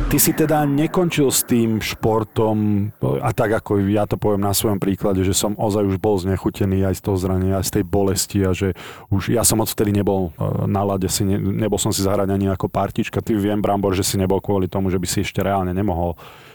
Ty 0.05 0.19
si 0.21 0.37
teda 0.37 0.69
nekončil 0.69 1.33
s 1.33 1.43
tým 1.49 1.81
športom 1.81 2.89
a 3.03 3.33
tak 3.33 3.57
ako 3.59 3.83
ja 3.89 4.05
to 4.05 4.21
poviem 4.21 4.45
na 4.45 4.53
svojom 4.53 4.77
príklade, 4.77 5.25
že 5.25 5.33
som 5.33 5.57
ozaj 5.57 5.81
už 5.81 5.97
bol 5.97 6.21
znechutený 6.21 6.85
aj 6.85 7.01
z 7.01 7.03
toho 7.09 7.17
zranenia, 7.19 7.59
aj 7.59 7.67
z 7.67 7.75
tej 7.81 7.85
bolesti 7.89 8.39
a 8.45 8.53
že 8.53 8.77
už 9.09 9.33
ja 9.33 9.43
som 9.43 9.65
odvtedy 9.65 9.91
nebol 9.91 10.31
e, 10.37 10.71
na 10.71 10.85
lade, 10.85 11.09
si 11.09 11.27
ne, 11.27 11.41
nebol 11.41 11.81
som 11.81 11.91
si 11.91 12.05
zahrať 12.05 12.31
ani 12.31 12.47
ako 12.53 12.69
partička. 12.69 13.25
Ty 13.25 13.35
viem, 13.35 13.59
Brambor, 13.59 13.97
že 13.97 14.07
si 14.07 14.21
nebol 14.21 14.39
kvôli 14.39 14.69
tomu, 14.69 14.93
že 14.93 15.01
by 15.01 15.07
si 15.09 15.25
ešte 15.25 15.41
reálne 15.41 15.73
nemohol 15.73 16.15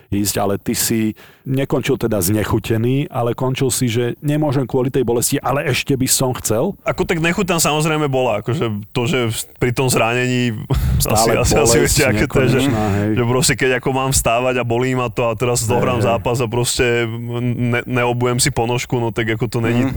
ísť, 0.10 0.36
ale 0.42 0.58
ty 0.58 0.74
si 0.74 1.14
nekončil 1.46 1.98
teda 1.98 2.22
znechutený, 2.22 3.10
ale 3.10 3.38
končil 3.38 3.70
si, 3.70 3.90
že 3.90 4.18
nemôžem 4.22 4.66
kvôli 4.66 4.90
tej 4.90 5.06
bolesti, 5.06 5.38
ale 5.42 5.66
ešte 5.70 5.94
by 5.94 6.08
som 6.10 6.34
chcel. 6.38 6.78
Ako 6.86 7.06
tak 7.06 7.22
nechutám 7.22 7.62
samozrejme 7.62 8.10
bola, 8.10 8.42
akože 8.42 8.90
to, 8.94 9.02
že 9.06 9.20
pri 9.62 9.74
tom 9.74 9.90
zranení 9.90 10.54
Stále 11.00 11.40
asi, 11.40 11.56
asi, 11.56 11.56
asi 11.56 11.56
bolesť 11.56 11.80
viete, 11.80 12.04
aké 12.04 12.26
to 12.28 12.38
je, 12.44 12.50
že, 12.50 12.62
hej. 12.68 13.12
že 13.16 13.24
proste 13.24 13.54
keď 13.56 13.72
ako 13.80 13.90
mám 13.96 14.12
stávať 14.12 14.60
a 14.60 14.64
bolí 14.68 14.92
ma 14.98 15.08
to 15.08 15.32
a 15.32 15.34
teraz 15.38 15.64
dohrám 15.64 16.04
zápas 16.04 16.44
a 16.44 16.48
proste 16.52 17.08
ne, 17.40 17.82
neobujem 17.88 18.42
si 18.42 18.52
ponožku, 18.52 19.00
no 19.00 19.16
tak 19.16 19.40
ako 19.40 19.46
to 19.48 19.64
není 19.64 19.88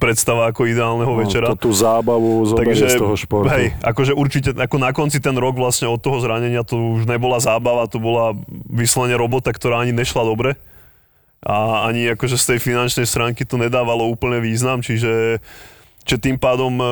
predstava 0.00 0.48
ako 0.48 0.64
ideálneho 0.64 1.12
večera. 1.12 1.52
No, 1.52 1.60
to 1.60 1.68
tú 1.68 1.72
zábavu 1.76 2.48
zoberie 2.48 2.88
z 2.88 2.96
toho 2.96 3.14
športu. 3.18 3.52
hej, 3.52 3.76
akože 3.84 4.16
určite, 4.16 4.56
ako 4.56 4.76
na 4.80 4.90
konci 4.96 5.20
ten 5.20 5.36
rok 5.36 5.60
vlastne 5.60 5.92
od 5.92 6.00
toho 6.00 6.24
zranenia 6.24 6.64
to 6.64 7.00
už 7.00 7.04
nebola 7.04 7.36
zábava, 7.36 7.84
to 7.84 8.00
bola 8.00 8.32
vyslovene 8.72 9.18
robota, 9.18 9.52
ktorá 9.56 9.82
ani 9.82 9.96
nešla 9.96 10.22
dobre. 10.22 10.60
A 11.40 11.88
ani 11.88 12.12
akože 12.12 12.36
z 12.36 12.56
tej 12.56 12.58
finančnej 12.60 13.08
stránky 13.08 13.48
to 13.48 13.56
nedávalo 13.56 14.04
úplne 14.08 14.44
význam, 14.44 14.84
čiže 14.84 15.40
Čiže 16.06 16.22
tým 16.22 16.36
pádom 16.38 16.78
e, 16.78 16.86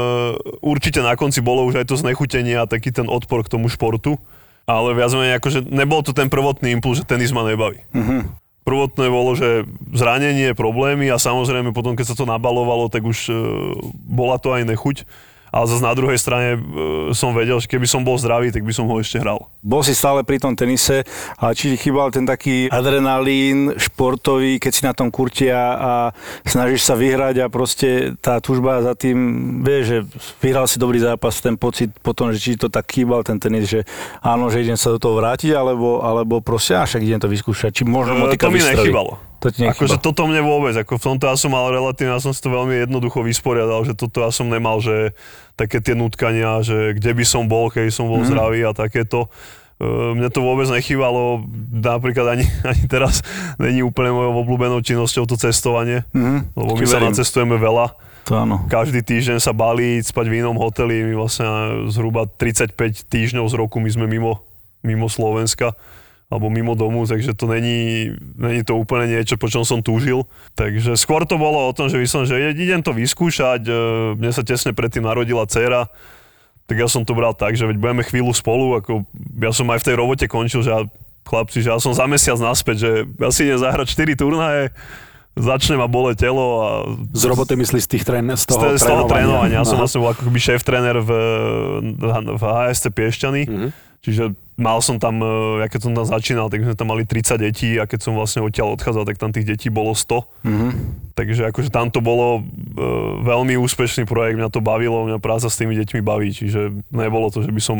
určite 0.58 0.98
na 0.98 1.14
konci 1.14 1.38
bolo 1.38 1.62
už 1.70 1.78
aj 1.78 1.86
to 1.86 1.94
znechutenie 1.94 2.58
a 2.58 2.66
taký 2.66 2.90
ten 2.90 3.06
odpor 3.06 3.46
k 3.46 3.52
tomu 3.54 3.70
športu. 3.70 4.18
Ale 4.66 4.90
viac 4.90 5.14
menej 5.14 5.38
akože 5.38 5.70
nebol 5.70 6.02
to 6.02 6.10
ten 6.10 6.26
prvotný 6.26 6.74
impuls, 6.74 6.98
že 6.98 7.06
tenis 7.06 7.30
ma 7.30 7.46
nebaví. 7.46 7.78
Prvotné 8.66 9.06
bolo, 9.12 9.38
že 9.38 9.68
zranenie, 9.94 10.56
problémy 10.56 11.06
a 11.14 11.20
samozrejme 11.20 11.70
potom, 11.70 11.94
keď 11.94 12.10
sa 12.10 12.18
to 12.18 12.26
nabalovalo, 12.26 12.90
tak 12.90 13.06
už 13.06 13.30
e, 13.30 13.34
bola 14.02 14.42
to 14.42 14.50
aj 14.50 14.66
nechuť. 14.66 15.06
Ale 15.54 15.70
zase 15.70 15.86
na 15.86 15.94
druhej 15.94 16.18
strane 16.18 16.58
e, 16.58 17.14
som 17.14 17.30
vedel, 17.30 17.62
že 17.62 17.70
keby 17.70 17.86
som 17.86 18.02
bol 18.02 18.18
zdravý, 18.18 18.50
tak 18.50 18.66
by 18.66 18.74
som 18.74 18.90
ho 18.90 18.98
ešte 18.98 19.22
hral. 19.22 19.38
Bol 19.62 19.86
si 19.86 19.94
stále 19.94 20.26
pri 20.26 20.42
tom 20.42 20.58
tenise, 20.58 21.06
ale 21.38 21.54
či 21.54 21.70
ti 21.70 21.76
chýbal 21.78 22.10
ten 22.10 22.26
taký 22.26 22.66
adrenalín 22.74 23.70
športový, 23.78 24.58
keď 24.58 24.72
si 24.74 24.82
na 24.82 24.90
tom 24.90 25.14
kurte 25.14 25.46
a, 25.54 25.66
a 25.78 25.92
snažíš 26.42 26.82
sa 26.82 26.98
vyhrať 26.98 27.46
a 27.46 27.46
proste 27.46 28.18
tá 28.18 28.42
tužba 28.42 28.82
za 28.82 28.98
tým, 28.98 29.16
vieš, 29.62 29.82
že 29.86 29.98
vyhral 30.42 30.66
si 30.66 30.82
dobrý 30.82 30.98
zápas, 30.98 31.38
ten 31.38 31.54
pocit 31.54 31.94
potom, 32.02 32.34
že 32.34 32.42
či 32.42 32.58
to 32.58 32.66
tak 32.66 32.90
chýbal 32.90 33.22
ten 33.22 33.38
tenis, 33.38 33.70
že 33.70 33.86
áno, 34.26 34.50
že 34.50 34.66
idem 34.66 34.74
sa 34.74 34.90
do 34.90 34.98
toho 34.98 35.22
vrátiť, 35.22 35.54
alebo, 35.54 36.02
alebo 36.02 36.42
proste, 36.42 36.74
a 36.74 36.82
však 36.82 37.06
idem 37.06 37.22
to 37.22 37.30
vyskúšať, 37.30 37.70
či 37.70 37.82
možno 37.86 38.18
E, 38.18 38.20
motika 38.26 38.50
to 38.50 38.52
mi 38.52 38.58
vystrelí. 38.58 38.90
nechybalo. 38.90 39.12
To 39.44 39.52
ti 39.52 39.60
nechýba. 39.60 39.76
Akože 39.76 40.00
toto 40.00 40.24
mne 40.24 40.40
vôbec, 40.40 40.72
ako 40.72 40.96
v 40.96 41.04
tomto 41.04 41.28
ja 41.28 41.36
som 41.36 41.52
mal 41.52 41.68
relatívne, 41.68 42.16
ja 42.16 42.22
som 42.24 42.32
si 42.32 42.40
to 42.40 42.48
veľmi 42.48 42.88
jednoducho 42.88 43.20
vysporiadal, 43.20 43.84
že 43.84 43.92
toto 43.92 44.24
ja 44.24 44.32
som 44.32 44.48
nemal, 44.48 44.80
že 44.80 45.12
také 45.54 45.84
tie 45.84 45.92
nutkania, 45.92 46.64
že 46.64 46.96
kde 46.96 47.12
by 47.12 47.24
som 47.28 47.44
bol, 47.44 47.68
keď 47.68 47.92
som 47.92 48.08
bol 48.08 48.24
mm. 48.24 48.28
zdravý 48.32 48.64
a 48.64 48.72
takéto. 48.72 49.28
E, 49.76 49.84
Mne 50.16 50.32
to 50.32 50.40
vôbec 50.40 50.64
nechýbalo, 50.66 51.44
napríklad 51.68 52.40
ani, 52.40 52.48
ani 52.72 52.88
teraz 52.88 53.20
není 53.60 53.84
úplne 53.84 54.16
mojou 54.16 54.32
obľúbenou 54.40 54.80
činnosťou 54.80 55.28
to 55.28 55.36
cestovanie, 55.36 56.08
Mhm, 56.16 56.56
lebo 56.56 56.72
my 56.74 56.86
sa 56.88 56.96
verím. 56.96 57.12
nacestujeme 57.12 57.56
veľa. 57.60 57.86
To 58.24 58.40
áno. 58.40 58.64
Každý 58.72 59.04
týždeň 59.04 59.36
sa 59.36 59.52
balí, 59.52 60.00
spať 60.00 60.32
v 60.32 60.40
inom 60.40 60.56
hoteli, 60.56 61.04
my 61.04 61.12
vlastne 61.12 61.44
zhruba 61.92 62.24
35 62.24 62.72
týždňov 63.12 63.44
z 63.44 63.54
roku 63.60 63.76
my 63.76 63.92
sme 63.92 64.08
mimo, 64.08 64.40
mimo 64.80 65.12
Slovenska 65.12 65.76
alebo 66.32 66.48
mimo 66.48 66.72
domu, 66.74 67.04
takže 67.04 67.36
to 67.36 67.44
není, 67.46 68.10
není 68.34 68.64
to 68.64 68.74
úplne 68.74 69.06
niečo, 69.06 69.36
po 69.36 69.46
čom 69.46 69.62
som 69.62 69.84
túžil. 69.84 70.24
Takže 70.56 70.96
skôr 70.96 71.28
to 71.28 71.36
bolo 71.36 71.68
o 71.68 71.72
tom, 71.76 71.92
že 71.92 72.00
som, 72.08 72.24
že 72.24 72.56
idem 72.56 72.80
to 72.80 72.96
vyskúšať, 72.96 73.62
e, 73.68 73.72
mne 74.16 74.30
sa 74.32 74.42
tesne 74.42 74.72
predtým 74.72 75.04
narodila 75.04 75.44
dcéra, 75.44 75.92
tak 76.64 76.80
ja 76.80 76.88
som 76.88 77.04
to 77.04 77.12
bral 77.12 77.36
tak, 77.36 77.60
že 77.60 77.68
veď 77.68 77.76
budeme 77.76 78.02
chvíľu 78.02 78.32
spolu, 78.32 78.80
ako 78.80 79.04
ja 79.36 79.52
som 79.52 79.68
aj 79.68 79.84
v 79.84 79.86
tej 79.92 79.94
robote 80.00 80.24
končil, 80.24 80.64
že 80.64 80.72
ja, 80.72 80.80
chlapci, 81.28 81.60
že 81.60 81.68
ja 81.68 81.76
som 81.76 81.92
za 81.92 82.08
mesiac 82.08 82.40
naspäť, 82.40 82.76
že 82.80 82.90
ja 83.04 83.28
si 83.28 83.44
idem 83.44 83.60
zahrať 83.60 83.86
4 83.92 84.16
turnaje, 84.16 84.72
začne 85.36 85.76
ma 85.76 85.90
bole 85.90 86.16
telo 86.16 86.46
a 86.64 86.68
Z 87.12 87.26
roboty 87.26 87.58
myslíš 87.58 87.84
z, 87.84 87.90
tých 87.90 88.04
trén, 88.06 88.24
z 88.32 88.44
toho, 88.48 88.74
z 88.78 88.84
toho 88.86 89.04
trénovania. 89.10 89.60
Ja 89.60 89.66
som 89.66 89.76
vlastne 89.76 90.00
bol 90.00 90.14
ako 90.14 90.30
keby 90.30 90.40
šéf-tréner 90.40 90.96
v, 91.02 91.10
v 92.32 92.42
HSC 92.42 92.84
Piešťany. 92.94 93.42
Mhm. 93.44 93.68
Čiže 94.04 94.24
mal 94.54 94.78
som 94.78 95.02
tam, 95.02 95.18
e, 95.18 95.62
ja 95.62 95.66
keď 95.66 95.80
som 95.90 95.92
tam 95.94 96.06
začínal, 96.06 96.46
tak 96.46 96.62
sme 96.62 96.74
tam 96.78 96.88
mali 96.94 97.02
30 97.02 97.42
detí 97.42 97.74
a 97.78 97.90
keď 97.90 98.00
som 98.06 98.12
vlastne 98.14 98.46
odtiaľ 98.46 98.78
odchádzal, 98.78 99.04
tak 99.06 99.18
tam 99.18 99.34
tých 99.34 99.46
detí 99.46 99.68
bolo 99.70 99.94
100. 99.94 100.22
Mhm. 100.46 100.68
Takže 101.14 101.42
akože 101.50 101.70
tam 101.70 101.90
to 101.90 102.02
bolo 102.02 102.42
e, 102.42 102.42
veľmi 103.22 103.58
úspešný 103.58 104.06
projekt, 104.06 104.38
mňa 104.38 104.50
to 104.50 104.62
bavilo, 104.62 105.06
mňa 105.06 105.18
práca 105.18 105.46
s 105.50 105.58
tými 105.58 105.74
deťmi 105.78 106.00
baví, 106.02 106.30
čiže 106.34 106.74
nebolo 106.90 107.30
to, 107.30 107.42
že 107.42 107.50
by 107.50 107.62
som 107.62 107.78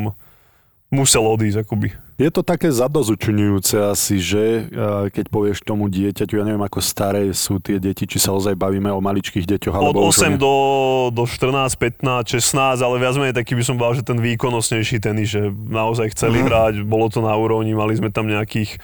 musel 0.88 1.25
odísť 1.25 1.61
akoby. 1.61 1.88
Je 2.14 2.31
to 2.31 2.41
také 2.41 2.71
zadozučňujúce 2.71 3.75
asi, 3.85 4.17
že 4.17 4.43
eh, 4.62 5.11
keď 5.11 5.25
povieš 5.26 5.59
tomu 5.61 5.88
dieťaťu, 5.88 6.35
ja 6.35 6.45
neviem 6.45 6.62
ako 6.62 6.79
staré 6.79 7.26
sú 7.31 7.59
tie 7.59 7.76
deti, 7.76 8.05
či 8.05 8.17
sa 8.17 8.31
ozaj 8.31 8.55
bavíme 8.55 8.87
o 8.87 9.00
maličkých 9.00 9.43
deťoch, 9.45 9.75
Od 9.75 9.81
alebo 9.83 9.99
už 10.05 10.14
o 10.14 10.23
8 10.23 10.31
ne- 10.31 10.38
do, 10.38 10.55
do 11.11 11.25
14, 11.25 11.75
15, 11.75 12.38
16, 12.38 12.79
ale 12.79 12.95
viac 12.97 13.14
menej 13.14 13.35
taký 13.35 13.53
by 13.53 13.64
som 13.64 13.75
bol, 13.75 13.91
že 13.91 14.00
ten 14.00 14.17
výkonnostnejší 14.17 14.99
tenis, 14.99 15.29
že 15.29 15.43
naozaj 15.50 16.14
chceli 16.14 16.38
Mhm. 16.38 16.47
hrať, 16.47 16.75
bolo 16.83 17.11
to 17.11 17.19
na 17.19 17.35
úrovni, 17.35 17.75
mali 17.75 17.93
sme 17.93 18.09
tam 18.09 18.25
nejakých 18.25 18.71
e, 18.71 18.79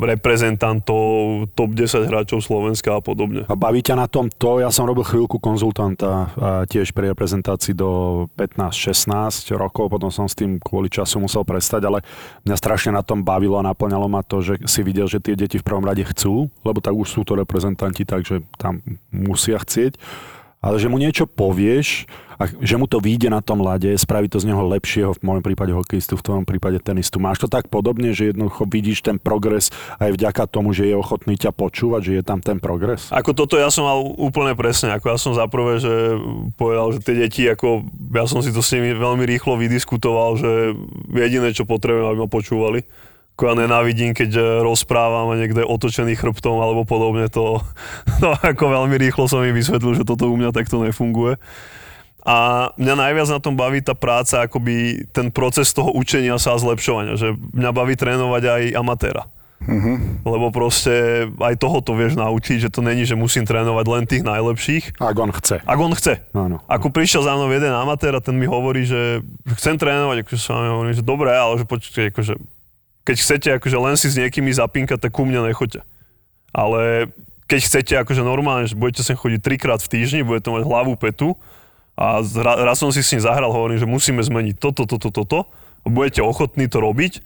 reprezentantov, 0.00 1.46
top 1.58 1.70
10 1.74 2.06
hráčov 2.06 2.40
Slovenska 2.42 2.98
a 2.98 3.02
podobne. 3.02 3.42
A 3.50 3.54
baví 3.58 3.82
ťa 3.82 3.98
na 3.98 4.06
tom 4.06 4.30
to, 4.30 4.62
ja 4.62 4.70
som 4.70 4.86
robil 4.86 5.02
chvíľku 5.02 5.42
konzultanta 5.42 6.30
a 6.38 6.64
tiež 6.66 6.94
pri 6.94 7.10
reprezentácii 7.12 7.74
do 7.74 8.24
15-16 8.38 9.50
rokov, 9.58 9.90
potom 9.90 10.10
som 10.14 10.30
s 10.30 10.38
tým 10.38 10.62
kvôli 10.62 10.86
času 10.86 11.18
musel 11.18 11.42
prestať, 11.42 11.86
ale 11.90 12.06
mňa 12.46 12.56
strašne 12.56 12.94
na 12.94 13.02
tom 13.02 13.26
bavilo 13.26 13.58
a 13.58 13.66
naplňalo 13.66 14.06
ma 14.06 14.22
to, 14.22 14.42
že 14.42 14.62
si 14.70 14.80
videl, 14.86 15.10
že 15.10 15.18
tie 15.18 15.34
deti 15.34 15.58
v 15.58 15.66
prvom 15.66 15.82
rade 15.82 16.06
chcú, 16.06 16.46
lebo 16.62 16.78
tak 16.78 16.94
už 16.94 17.08
sú 17.10 17.20
to 17.26 17.34
reprezentanti, 17.34 18.06
takže 18.06 18.46
tam 18.54 18.82
musia 19.10 19.58
chcieť. 19.58 19.98
Ale 20.60 20.76
že 20.76 20.92
mu 20.92 21.00
niečo 21.00 21.24
povieš 21.24 22.04
a 22.40 22.48
že 22.48 22.76
mu 22.76 22.88
to 22.88 23.00
vyjde 23.00 23.28
na 23.32 23.40
tom 23.40 23.60
lade, 23.60 23.88
spraví 23.96 24.28
to 24.28 24.40
z 24.40 24.48
neho 24.48 24.60
lepšieho, 24.64 25.12
v 25.12 25.24
môjom 25.24 25.44
prípade 25.44 25.72
hokejistu, 25.76 26.16
v 26.16 26.24
tvojom 26.24 26.44
prípade 26.48 26.80
tenistu. 26.80 27.20
Máš 27.20 27.44
to 27.44 27.48
tak 27.48 27.68
podobne, 27.72 28.12
že 28.16 28.32
jednoducho 28.32 28.64
vidíš 28.64 29.04
ten 29.04 29.20
progres 29.20 29.68
aj 30.00 30.16
vďaka 30.16 30.48
tomu, 30.48 30.72
že 30.72 30.88
je 30.88 30.96
ochotný 30.96 31.36
ťa 31.36 31.52
počúvať, 31.52 32.00
že 32.00 32.12
je 32.20 32.24
tam 32.24 32.40
ten 32.40 32.56
progres? 32.60 33.12
Ako 33.12 33.32
toto 33.36 33.60
ja 33.60 33.68
som 33.68 33.88
mal 33.88 34.00
úplne 34.00 34.56
presne, 34.56 34.92
ako 34.96 35.06
ja 35.12 35.18
som 35.20 35.32
zaprvé, 35.36 35.80
že 35.80 36.16
povedal, 36.56 36.96
že 36.96 37.04
tie 37.04 37.16
deti, 37.16 37.44
ako 37.48 37.84
ja 38.12 38.24
som 38.24 38.40
si 38.40 38.52
to 38.52 38.64
s 38.64 38.72
nimi 38.76 38.96
veľmi 38.96 39.24
rýchlo 39.24 39.60
vydiskutoval, 39.60 40.40
že 40.40 40.50
jediné, 41.12 41.56
čo 41.56 41.68
potrebujem, 41.68 42.08
aby 42.08 42.18
ma 42.24 42.28
počúvali. 42.28 42.84
Ako 43.40 43.56
ja 43.56 43.56
nenávidím, 43.56 44.12
keď 44.12 44.30
eh, 44.36 44.44
rozprávam 44.60 45.32
a 45.32 45.40
niekde 45.40 45.64
otočený 45.64 46.12
chrbtom 46.12 46.60
alebo 46.60 46.84
podobne, 46.84 47.24
to, 47.32 47.64
to 48.20 48.36
ako 48.36 48.68
veľmi 48.68 49.00
rýchlo 49.00 49.24
som 49.32 49.40
im 49.40 49.56
vysvetlil, 49.56 49.96
že 49.96 50.04
toto 50.04 50.28
u 50.28 50.36
mňa 50.36 50.52
takto 50.52 50.76
nefunguje. 50.84 51.40
A 52.20 52.68
mňa 52.76 53.00
najviac 53.00 53.32
na 53.32 53.40
tom 53.40 53.56
baví 53.56 53.80
tá 53.80 53.96
práca, 53.96 54.44
akoby 54.44 55.08
ten 55.08 55.32
proces 55.32 55.72
toho 55.72 55.88
učenia 55.96 56.36
sa 56.36 56.52
a 56.52 56.60
zlepšovania, 56.60 57.16
že 57.16 57.32
mňa 57.32 57.70
baví 57.72 57.96
trénovať 57.96 58.42
aj 58.44 58.62
amatéra. 58.76 59.24
Lebo 60.24 60.52
proste 60.52 61.24
aj 61.40 61.56
toho 61.56 61.80
to 61.80 61.96
vieš 61.96 62.20
naučiť, 62.20 62.68
že 62.68 62.72
to 62.72 62.84
není, 62.84 63.08
že 63.08 63.16
musím 63.16 63.48
trénovať 63.48 63.84
len 63.88 64.04
tých 64.04 64.24
najlepších, 64.24 65.00
Ak 65.00 65.16
on 65.16 65.32
chce. 65.32 65.64
ak 65.64 65.78
on 65.80 65.92
chce. 65.96 66.20
Áno. 66.36 66.60
Ako 66.68 66.92
prišiel 66.92 67.24
za 67.24 67.36
mnou 67.40 67.48
jeden 67.48 67.72
amatér 67.72 68.12
a 68.16 68.20
ten 68.20 68.36
mi 68.36 68.44
hovorí, 68.44 68.84
že 68.84 69.24
chcem 69.56 69.80
trénovať, 69.80 70.28
akože 70.28 70.40
sa 70.40 70.60
mi 70.60 70.68
hovorím, 70.68 70.92
že 70.92 71.04
dobre, 71.04 71.32
ale 71.32 71.56
že 71.60 71.64
počkajte, 71.64 72.12
akože, 72.12 72.32
keď 73.10 73.18
chcete 73.18 73.48
akože 73.58 73.74
len 73.74 73.98
si 73.98 74.06
s 74.06 74.14
niekými 74.14 74.54
zapínkať, 74.54 75.02
tak 75.02 75.10
ku 75.10 75.26
mne 75.26 75.50
nechoďte. 75.50 75.82
Ale 76.54 77.10
keď 77.50 77.60
chcete 77.66 77.92
akože 78.06 78.22
normálne, 78.22 78.70
že 78.70 78.78
budete 78.78 79.02
sem 79.02 79.18
chodiť 79.18 79.42
trikrát 79.42 79.82
v 79.82 79.90
týždni, 79.90 80.22
budete 80.22 80.54
mať 80.54 80.62
hlavu, 80.62 80.94
petu 80.94 81.34
a 81.98 82.22
raz 82.62 82.78
som 82.78 82.94
si 82.94 83.02
s 83.02 83.10
ním 83.10 83.26
zahral, 83.26 83.50
hovorím, 83.50 83.82
že 83.82 83.90
musíme 83.90 84.22
zmeniť 84.22 84.62
toto, 84.62 84.86
toto, 84.86 85.10
toto 85.10 85.50
a 85.82 85.86
budete 85.90 86.22
ochotní 86.22 86.70
to 86.70 86.78
robiť, 86.78 87.18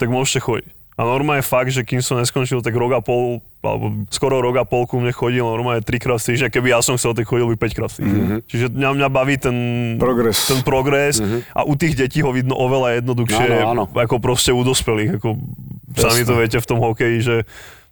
tak 0.00 0.08
môžete 0.08 0.40
chodiť. 0.40 0.72
A 0.96 1.04
normálne 1.04 1.44
fakt, 1.44 1.68
že 1.68 1.84
kým 1.84 2.00
som 2.00 2.16
neskončil, 2.16 2.64
tak 2.64 2.72
rok 2.72 2.88
a 2.90 3.04
pol, 3.04 3.44
alebo 3.60 4.08
skoro 4.08 4.40
rok 4.40 4.56
a 4.56 4.64
pol 4.64 4.88
ku 4.88 4.96
mne 4.96 5.12
chodil 5.12 5.44
normálne 5.44 5.84
trikrát 5.84 6.16
v 6.16 6.32
týždni. 6.32 6.48
a 6.48 6.52
Keby 6.52 6.72
ja 6.72 6.80
som 6.80 6.96
chcel, 6.96 7.12
tak 7.12 7.28
chodil 7.28 7.44
by 7.46 7.56
5 7.60 7.76
krát 7.76 7.92
v 7.92 7.96
týždni. 8.00 8.16
Mm-hmm. 8.24 8.40
Čiže 8.48 8.64
mňa, 8.72 8.88
mňa 8.96 9.08
baví 9.12 9.36
ten 9.36 9.56
Progres. 10.00 10.48
ten 10.48 10.64
progres 10.64 11.20
mm-hmm. 11.20 11.52
a 11.52 11.60
u 11.62 11.76
tých 11.76 11.94
detí 11.94 12.24
ho 12.24 12.32
vidno 12.32 12.56
oveľa 12.56 13.04
jednoduchšie, 13.04 13.44
Áno, 13.60 13.70
áno. 13.72 13.84
ako 13.92 14.16
proste 14.18 14.50
u 14.50 14.64
dospelých. 14.64 15.20
Ako 15.20 15.36
sami 15.94 16.24
to 16.24 16.32
viete 16.32 16.56
v 16.56 16.64
tom 16.66 16.80
hokeji, 16.80 17.18
že 17.20 17.36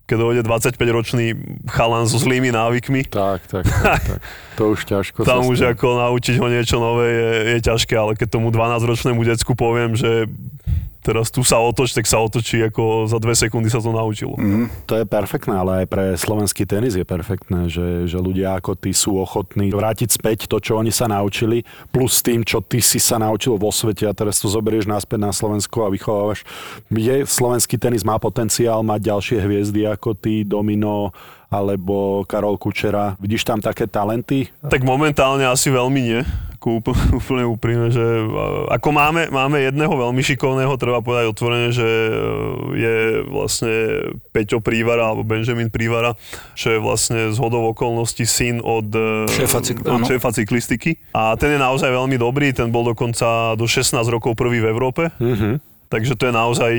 keď 0.04 0.16
dojde 0.20 0.42
25-ročný 0.44 1.26
chalan 1.66 2.04
so 2.04 2.16
zlými 2.16 2.52
návykmi, 2.52 3.08
Tak, 3.08 3.40
tak, 3.48 3.64
tak, 3.64 4.00
tak. 4.04 4.20
To 4.60 4.72
už 4.72 4.84
ťažko. 4.84 5.24
tam 5.24 5.44
už 5.44 5.60
stane. 5.60 5.72
ako 5.72 5.86
naučiť 5.98 6.36
ho 6.38 6.46
niečo 6.46 6.76
nové 6.76 7.08
je, 7.10 7.30
je 7.52 7.68
ťažké, 7.68 7.94
ale 7.96 8.12
keď 8.12 8.28
tomu 8.32 8.48
12-ročnému 8.48 9.20
decku 9.24 9.52
poviem, 9.52 9.92
že 9.92 10.28
teraz 11.04 11.28
tu 11.28 11.44
sa 11.44 11.60
otoč, 11.60 11.92
tak 11.92 12.08
sa 12.08 12.16
otočí, 12.16 12.64
ako 12.64 13.04
za 13.04 13.20
dve 13.20 13.36
sekundy 13.36 13.68
sa 13.68 13.84
to 13.84 13.92
naučilo. 13.92 14.40
Mm. 14.40 14.72
To 14.88 14.96
je 14.96 15.04
perfektné, 15.04 15.52
ale 15.52 15.84
aj 15.84 15.86
pre 15.92 16.04
slovenský 16.16 16.64
tenis 16.64 16.96
je 16.96 17.04
perfektné, 17.04 17.68
že, 17.68 18.08
že 18.08 18.16
ľudia 18.16 18.56
ako 18.56 18.72
ty 18.80 18.96
sú 18.96 19.20
ochotní 19.20 19.68
vrátiť 19.68 20.08
späť 20.08 20.48
to, 20.48 20.56
čo 20.56 20.80
oni 20.80 20.88
sa 20.88 21.04
naučili, 21.04 21.68
plus 21.92 22.24
tým, 22.24 22.40
čo 22.40 22.64
ty 22.64 22.80
si 22.80 22.96
sa 22.96 23.20
naučil 23.20 23.60
vo 23.60 23.68
svete 23.68 24.08
a 24.08 24.16
teraz 24.16 24.40
to 24.40 24.48
zoberieš 24.48 24.88
naspäť 24.88 25.20
na 25.20 25.30
Slovensko 25.36 25.84
a 25.84 25.92
vychovávaš. 25.92 26.48
Je, 26.88 27.28
slovenský 27.28 27.76
tenis 27.76 28.00
má 28.00 28.16
potenciál 28.16 28.80
mať 28.80 29.12
ďalšie 29.12 29.38
hviezdy 29.44 29.84
ako 29.84 30.16
ty, 30.16 30.40
Domino, 30.48 31.12
alebo 31.52 32.26
Karol 32.26 32.58
Kučera. 32.58 33.14
Vidíš 33.22 33.46
tam 33.46 33.62
také 33.62 33.86
talenty? 33.86 34.50
Tak 34.64 34.82
momentálne 34.82 35.46
asi 35.46 35.70
veľmi 35.70 36.00
nie. 36.00 36.20
Ako 36.64 36.80
úplne, 36.80 37.04
úplne 37.20 37.44
úprimne, 37.44 37.92
že 37.92 38.00
e, 38.00 38.24
ako 38.72 38.88
máme, 38.88 39.28
máme 39.28 39.60
jedného 39.60 39.92
veľmi 39.92 40.24
šikovného, 40.24 40.80
treba 40.80 41.04
povedať 41.04 41.28
otvorene, 41.28 41.68
že 41.76 41.84
e, 41.84 42.12
je 42.72 42.96
vlastne 43.28 43.72
Peťo 44.32 44.64
Prívara 44.64 45.12
alebo 45.12 45.28
Benjamin 45.28 45.68
Prívara, 45.68 46.16
čo 46.56 46.72
je 46.72 46.80
vlastne 46.80 47.28
z 47.28 47.36
hodov 47.36 47.76
okolností 47.76 48.24
syn 48.24 48.64
od, 48.64 48.88
e, 48.96 49.28
Šéfa 49.28 49.60
cyk- 49.60 49.84
od 49.84 50.08
šéfa 50.08 50.32
cyklistiky. 50.32 50.96
A 51.12 51.36
ten 51.36 51.52
je 51.52 51.60
naozaj 51.60 51.92
veľmi 51.92 52.16
dobrý, 52.16 52.56
ten 52.56 52.72
bol 52.72 52.88
dokonca 52.88 53.52
do 53.60 53.68
16 53.68 54.00
rokov 54.08 54.32
prvý 54.32 54.64
v 54.64 54.72
Európe. 54.72 55.12
Takže 55.92 56.16
to 56.16 56.26
je 56.26 56.34
naozaj, 56.34 56.72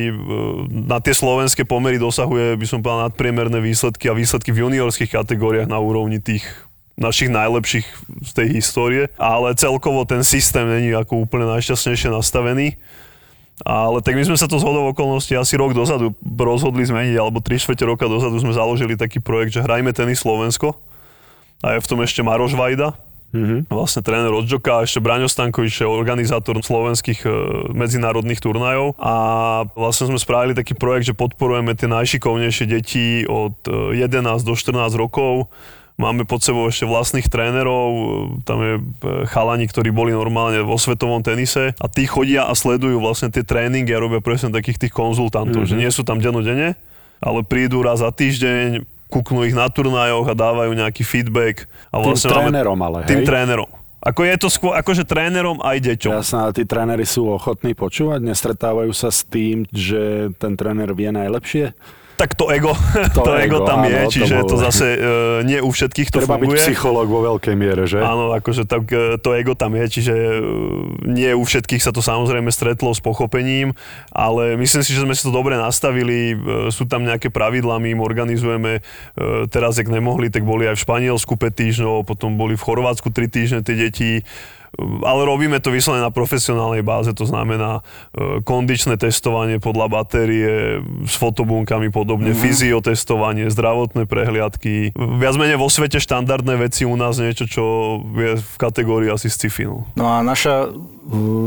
na 0.67 0.97
tie 0.99 1.13
slovenské 1.15 1.63
pomery 1.63 2.01
dosahuje, 2.01 2.57
by 2.57 2.65
som 2.67 2.81
povedal, 2.81 3.07
nadpriemerné 3.07 3.61
výsledky 3.63 4.11
a 4.11 4.17
výsledky 4.17 4.49
v 4.49 4.65
juniorských 4.67 5.13
kategóriách 5.13 5.69
na 5.69 5.79
úrovni 5.79 6.19
tých 6.19 6.43
našich 6.95 7.27
najlepších 7.27 7.87
z 8.23 8.31
tej 8.31 8.47
histórie, 8.55 9.03
ale 9.19 9.55
celkovo 9.59 10.07
ten 10.07 10.23
systém 10.23 10.63
není 10.63 10.95
ako 10.95 11.27
úplne 11.27 11.47
najšťastnejšie 11.51 12.09
nastavený. 12.11 12.79
Ale 13.63 14.03
tak 14.03 14.19
my 14.19 14.23
sme 14.27 14.35
sa 14.35 14.51
to 14.51 14.59
z 14.59 14.67
hodou 14.67 14.91
okolností 14.91 15.31
asi 15.31 15.55
rok 15.55 15.71
dozadu 15.71 16.11
rozhodli 16.23 16.83
zmeniť, 16.83 17.15
alebo 17.15 17.39
3 17.39 17.55
čtvrte 17.55 17.87
roka 17.87 18.03
dozadu 18.11 18.35
sme 18.43 18.51
založili 18.51 18.99
taký 18.99 19.23
projekt, 19.23 19.55
že 19.55 19.63
hrajme 19.63 19.95
tenis 19.95 20.19
Slovensko. 20.19 20.75
A 21.63 21.79
je 21.79 21.79
v 21.79 21.87
tom 21.87 22.03
ešte 22.03 22.19
Maroš 22.19 22.51
Vajda, 22.51 22.91
mm-hmm. 23.31 23.59
vlastne 23.71 24.03
tréner 24.03 24.31
od 24.31 24.43
Joka, 24.43 24.83
ešte 24.83 24.99
Braňo 24.99 25.31
Stankovič, 25.31 25.83
je 25.83 25.87
organizátor 25.87 26.59
slovenských 26.59 27.23
e, 27.23 27.29
medzinárodných 27.71 28.43
turnajov. 28.43 28.99
A 28.99 29.13
vlastne 29.71 30.11
sme 30.11 30.19
spravili 30.19 30.51
taký 30.51 30.75
projekt, 30.75 31.11
že 31.11 31.15
podporujeme 31.15 31.75
tie 31.79 31.87
najšikovnejšie 31.87 32.65
deti 32.67 33.23
od 33.23 33.55
e, 33.71 34.03
11 34.03 34.43
do 34.43 34.53
14 34.55 34.99
rokov. 34.99 35.47
Máme 35.95 36.27
pod 36.27 36.43
sebou 36.43 36.67
ešte 36.67 36.83
vlastných 36.83 37.31
trénerov, 37.31 37.87
tam 38.43 38.59
je 38.59 38.73
e, 38.75 38.81
chalani, 39.31 39.63
ktorí 39.63 39.95
boli 39.95 40.11
normálne 40.11 40.59
vo 40.59 40.75
svetovom 40.75 41.23
tenise 41.23 41.71
a 41.79 41.87
tí 41.87 42.03
chodia 42.03 42.51
a 42.51 42.51
sledujú 42.51 42.99
vlastne 42.99 43.31
tie 43.31 43.47
tréningy 43.47 43.95
a 43.95 44.03
robia 44.03 44.19
presne 44.19 44.51
takých 44.51 44.75
tých 44.75 44.93
konzultantov, 44.93 45.63
mm-hmm. 45.63 45.71
že 45.71 45.79
nie 45.79 45.87
sú 45.87 46.03
tam 46.03 46.19
dennodenne, 46.19 46.75
ale 47.23 47.39
prídu 47.47 47.79
raz 47.79 48.03
za 48.03 48.11
týždeň, 48.11 48.83
kúknú 49.07 49.47
ich 49.47 49.55
na 49.55 49.71
turnajoch 49.71 50.27
a 50.27 50.35
dávajú 50.35 50.75
nejaký 50.75 51.07
feedback. 51.07 51.71
A 51.95 52.03
Tým 52.03 52.11
vlastne 52.11 52.27
máme- 52.27 52.51
trénerom 52.51 52.79
ale, 52.83 52.97
Tým 53.07 53.23
hej? 53.23 53.27
trénerom. 53.31 53.69
Ako 54.05 54.21
je 54.21 54.35
to 54.37 54.47
skôr, 54.51 54.75
akože 54.77 55.07
trénerom 55.07 55.63
aj 55.65 55.81
deťom. 55.81 56.11
Jasné, 56.11 56.37
ale 56.37 56.53
tí 56.53 56.63
tréneri 56.67 57.07
sú 57.07 57.25
ochotní 57.31 57.73
počúvať, 57.73 58.21
nestretávajú 58.21 58.93
sa 58.93 59.09
s 59.09 59.25
tým, 59.25 59.65
že 59.71 60.29
ten 60.37 60.53
tréner 60.53 60.93
vie 60.93 61.09
najlepšie. 61.09 61.73
Tak 62.15 62.31
to 62.31 62.47
ego, 62.47 62.71
To 63.15 63.21
to, 63.21 63.35
ego 63.35 63.59
ego, 63.59 63.67
tam 63.67 63.83
áno, 63.83 63.91
je, 63.91 64.01
to 64.01 64.11
čiže 64.15 64.35
bolo. 64.39 64.47
to 64.47 64.55
zase 64.55 64.87
e, 64.87 64.99
nie 65.43 65.59
u 65.59 65.67
všetkých 65.67 66.09
to 66.09 66.23
Treba 66.23 66.39
byť 66.39 66.47
funguje. 66.47 66.63
psychológ 66.63 67.07
vo 67.07 67.19
veľkej 67.27 67.55
miere, 67.55 67.83
že? 67.83 67.99
Áno, 67.99 68.31
akože 68.31 68.63
tak, 68.63 68.87
e, 68.87 69.19
to 69.19 69.35
ego 69.35 69.51
tam 69.51 69.75
je, 69.75 69.85
čiže 69.89 70.15
e, 70.15 70.39
nie 71.05 71.31
u 71.31 71.43
všetkých 71.43 71.79
sa 71.79 71.91
to 71.91 71.99
samozrejme 71.99 72.47
stretlo 72.49 72.89
s 72.89 73.03
pochopením, 73.03 73.75
ale 74.09 74.55
myslím 74.55 74.81
si, 74.81 74.95
že 74.95 75.03
sme 75.03 75.11
si 75.11 75.27
to 75.27 75.35
dobre 75.35 75.59
nastavili, 75.59 76.31
e, 76.31 76.35
sú 76.71 76.87
tam 76.87 77.03
nejaké 77.03 77.27
pravidlá, 77.27 77.77
my 77.77 77.91
im 77.91 78.01
organizujeme, 78.01 78.79
e, 78.79 78.81
teraz 79.51 79.75
jak 79.75 79.91
nemohli, 79.91 80.31
tak 80.31 80.47
boli 80.47 80.65
aj 80.65 80.79
v 80.79 80.83
Španielsku 80.83 81.35
5 81.35 81.51
týždňov, 81.51 82.07
potom 82.07 82.39
boli 82.39 82.55
v 82.55 82.63
Chorvátsku 82.63 83.11
3 83.11 83.27
týždne 83.27 83.59
tie 83.59 83.75
deti, 83.75 84.23
ale 84.79 85.21
robíme 85.25 85.57
to 85.63 85.71
vyslovene 85.71 86.03
na 86.03 86.13
profesionálnej 86.13 86.83
báze, 86.83 87.11
to 87.15 87.23
znamená 87.23 87.81
e, 88.15 88.41
kondičné 88.43 88.99
testovanie 88.99 89.57
podľa 89.63 89.87
batérie 89.87 90.83
s 91.07 91.15
fotobunkami 91.15 91.89
podobne, 91.89 92.35
mm-hmm. 92.35 92.45
fyziotestovanie, 92.45 93.47
zdravotné 93.51 94.05
prehliadky. 94.05 94.91
Viac 94.95 95.35
menej 95.39 95.57
vo 95.59 95.71
svete 95.71 95.97
štandardné 95.99 96.59
veci 96.59 96.83
u 96.83 96.95
nás 96.99 97.17
niečo, 97.17 97.47
čo 97.47 97.63
je 98.15 98.37
v 98.39 98.55
kategórii 98.59 99.09
asi 99.11 99.31
sci-fi. 99.31 99.67
No. 99.67 99.87
No 99.95 100.05
a 100.11 100.21
naša 100.21 100.69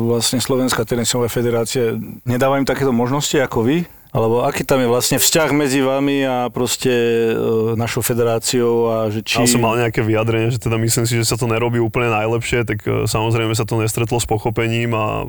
vlastne 0.08 0.38
Slovenská 0.38 0.87
tenisová 0.87 1.26
federácia 1.26 1.99
nedáva 2.23 2.58
im 2.58 2.66
takéto 2.66 2.94
možnosti 2.94 3.35
ako 3.38 3.66
vy? 3.66 3.76
Alebo 4.08 4.40
aký 4.40 4.64
tam 4.64 4.80
je 4.80 4.88
vlastne 4.88 5.20
vzťah 5.20 5.52
medzi 5.52 5.84
vami 5.84 6.24
a 6.24 6.48
proste 6.48 6.88
e, 6.88 7.76
našou 7.76 8.00
federáciou 8.00 8.88
a 8.88 9.12
že 9.12 9.20
či... 9.20 9.36
Ja 9.36 9.44
som 9.44 9.60
mal 9.60 9.76
nejaké 9.76 10.00
vyjadrenie, 10.00 10.48
že 10.48 10.56
teda 10.56 10.80
myslím 10.80 11.04
si, 11.04 11.20
že 11.20 11.28
sa 11.28 11.36
to 11.36 11.44
nerobí 11.44 11.76
úplne 11.76 12.08
najlepšie, 12.08 12.64
tak 12.64 12.88
e, 12.88 13.04
samozrejme 13.04 13.52
sa 13.52 13.68
to 13.68 13.76
nestretlo 13.76 14.16
s 14.16 14.24
pochopením 14.24 14.96
a... 14.96 15.28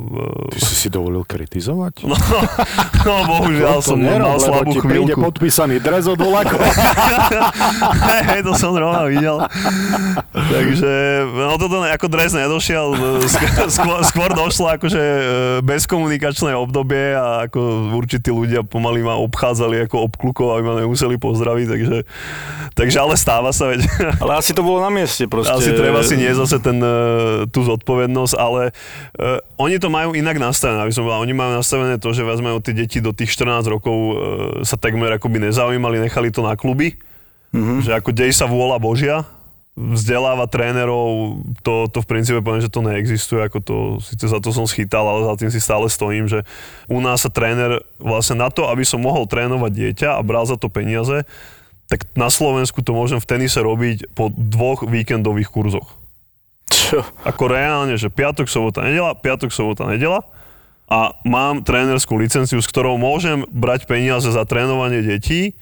Ty 0.55 0.59
si 0.63 0.79
si 0.79 0.88
dovolil 0.88 1.27
kritizovať? 1.27 2.03
No, 3.00 3.24
no 3.24 3.31
bohužiaľ 3.31 3.79
som 3.79 3.95
mal 3.95 4.36
slabú 4.43 4.75
ti 4.75 4.83
príde 4.83 5.15
chvíľku. 5.15 5.31
podpísaný 5.31 5.79
dres 5.79 6.03
od. 6.03 6.19
Hej, 6.19 6.43
to 8.48 8.51
som 8.59 8.75
rovno 8.75 9.07
videl. 9.07 9.39
Takže, 10.36 10.91
no 11.31 11.55
toto 11.55 11.79
ako 11.79 12.12
dres 12.12 12.36
nedošiel, 12.36 12.91
sk- 13.24 13.71
skôr, 13.71 14.04
skôr 14.04 14.36
došlo 14.36 14.75
akože 14.75 14.99
e, 14.99 15.23
bezkomunikačné 15.63 16.51
obdobie 16.60 17.15
a 17.15 17.47
ako 17.47 17.95
určití 17.95 18.36
ľudia 18.36 18.67
pomaly 18.69 19.01
ma 19.01 19.17
obchádzali 19.17 19.89
ako 19.89 20.05
obklukov, 20.05 20.53
aby 20.53 20.63
ma 20.63 20.75
nemuseli 20.77 21.17
pozdraviť, 21.17 21.65
takže, 21.65 21.97
takže 22.77 22.97
ale 23.01 23.17
stáva 23.17 23.49
sa, 23.49 23.73
veď. 23.73 23.84
Ale 24.23 24.38
asi 24.38 24.53
to 24.53 24.62
bolo 24.62 24.86
na 24.86 24.93
mieste 24.93 25.25
proste. 25.25 25.49
Asi 25.49 25.73
treba 25.73 26.05
si 26.05 26.15
nie 26.15 26.29
zase 26.29 26.62
ten, 26.62 26.77
e, 26.77 26.93
tú 27.49 27.65
zodpovednosť, 27.65 28.34
ale 28.38 28.71
uh, 29.17 29.39
oni 29.58 29.82
to 29.82 29.89
majú 29.89 30.13
inak 30.13 30.38
nastavené, 30.38 30.86
aby 30.86 30.93
som 30.93 31.08
povedal. 31.08 31.25
Oni 31.25 31.34
majú 31.34 31.51
nastavené 31.58 31.95
to, 31.97 32.13
že 32.13 32.21
vezme 32.21 32.53
od 32.53 32.62
tie 32.62 32.75
deti 32.75 33.01
do 33.01 33.15
tých 33.15 33.34
14 33.34 33.65
rokov 33.65 33.97
uh, 33.97 34.13
sa 34.62 34.77
takmer 34.77 35.10
akoby 35.17 35.49
nezaujímali, 35.49 36.03
nechali 36.03 36.29
to 36.29 36.45
na 36.45 36.53
kluby. 36.53 36.99
Mm-hmm. 37.49 37.82
Že 37.82 37.91
ako 37.97 38.10
dej 38.13 38.32
sa 38.36 38.45
vôľa 38.45 38.77
Božia, 38.77 39.25
vzdeláva 39.80 40.52
trénerov, 40.52 41.39
to, 41.63 41.88
to 41.88 42.04
v 42.04 42.10
princípe 42.12 42.44
poviem, 42.44 42.60
že 42.60 42.68
to 42.68 42.84
neexistuje, 42.84 43.39
ako 43.39 43.60
to, 43.63 43.78
síce 44.04 44.28
za 44.28 44.44
to 44.44 44.52
som 44.52 44.68
schytal, 44.68 45.08
ale 45.08 45.24
za 45.24 45.39
tým 45.39 45.48
si 45.48 45.63
stále 45.63 45.88
stojím, 45.88 46.28
že 46.28 46.44
u 46.92 47.00
nás 47.00 47.24
sa 47.24 47.32
tréner 47.32 47.80
vlastne 47.96 48.44
na 48.44 48.52
to, 48.52 48.68
aby 48.68 48.84
som 48.84 49.00
mohol 49.00 49.24
trénovať 49.24 49.72
dieťa 49.72 50.10
a 50.20 50.22
bral 50.22 50.44
za 50.44 50.60
to 50.60 50.68
peniaze, 50.68 51.24
tak 51.88 52.06
na 52.13 52.28
Slovensku 52.28 52.84
to 52.84 52.92
môžem 52.92 53.24
v 53.24 53.30
tenise 53.32 53.58
robiť 53.58 54.12
po 54.12 54.28
dvoch 54.30 54.84
víkendových 54.84 55.50
kurzoch. 55.50 55.96
Čo? 56.70 57.02
Ako 57.24 57.50
reálne, 57.50 57.96
že 57.96 58.13
piatok, 58.13 58.46
sobota, 58.52 58.86
nedela, 58.86 59.15
piatok, 59.15 59.50
sobota, 59.50 59.88
nedela 59.88 60.28
a 60.89 61.18
mám 61.24 61.62
trénerskú 61.62 62.18
licenciu, 62.20 62.60
s 62.60 62.70
ktorou 62.70 63.00
môžem 63.00 63.48
brať 63.50 63.88
peniaze 63.88 64.30
za 64.30 64.44
trénovanie 64.44 65.02
detí 65.06 65.56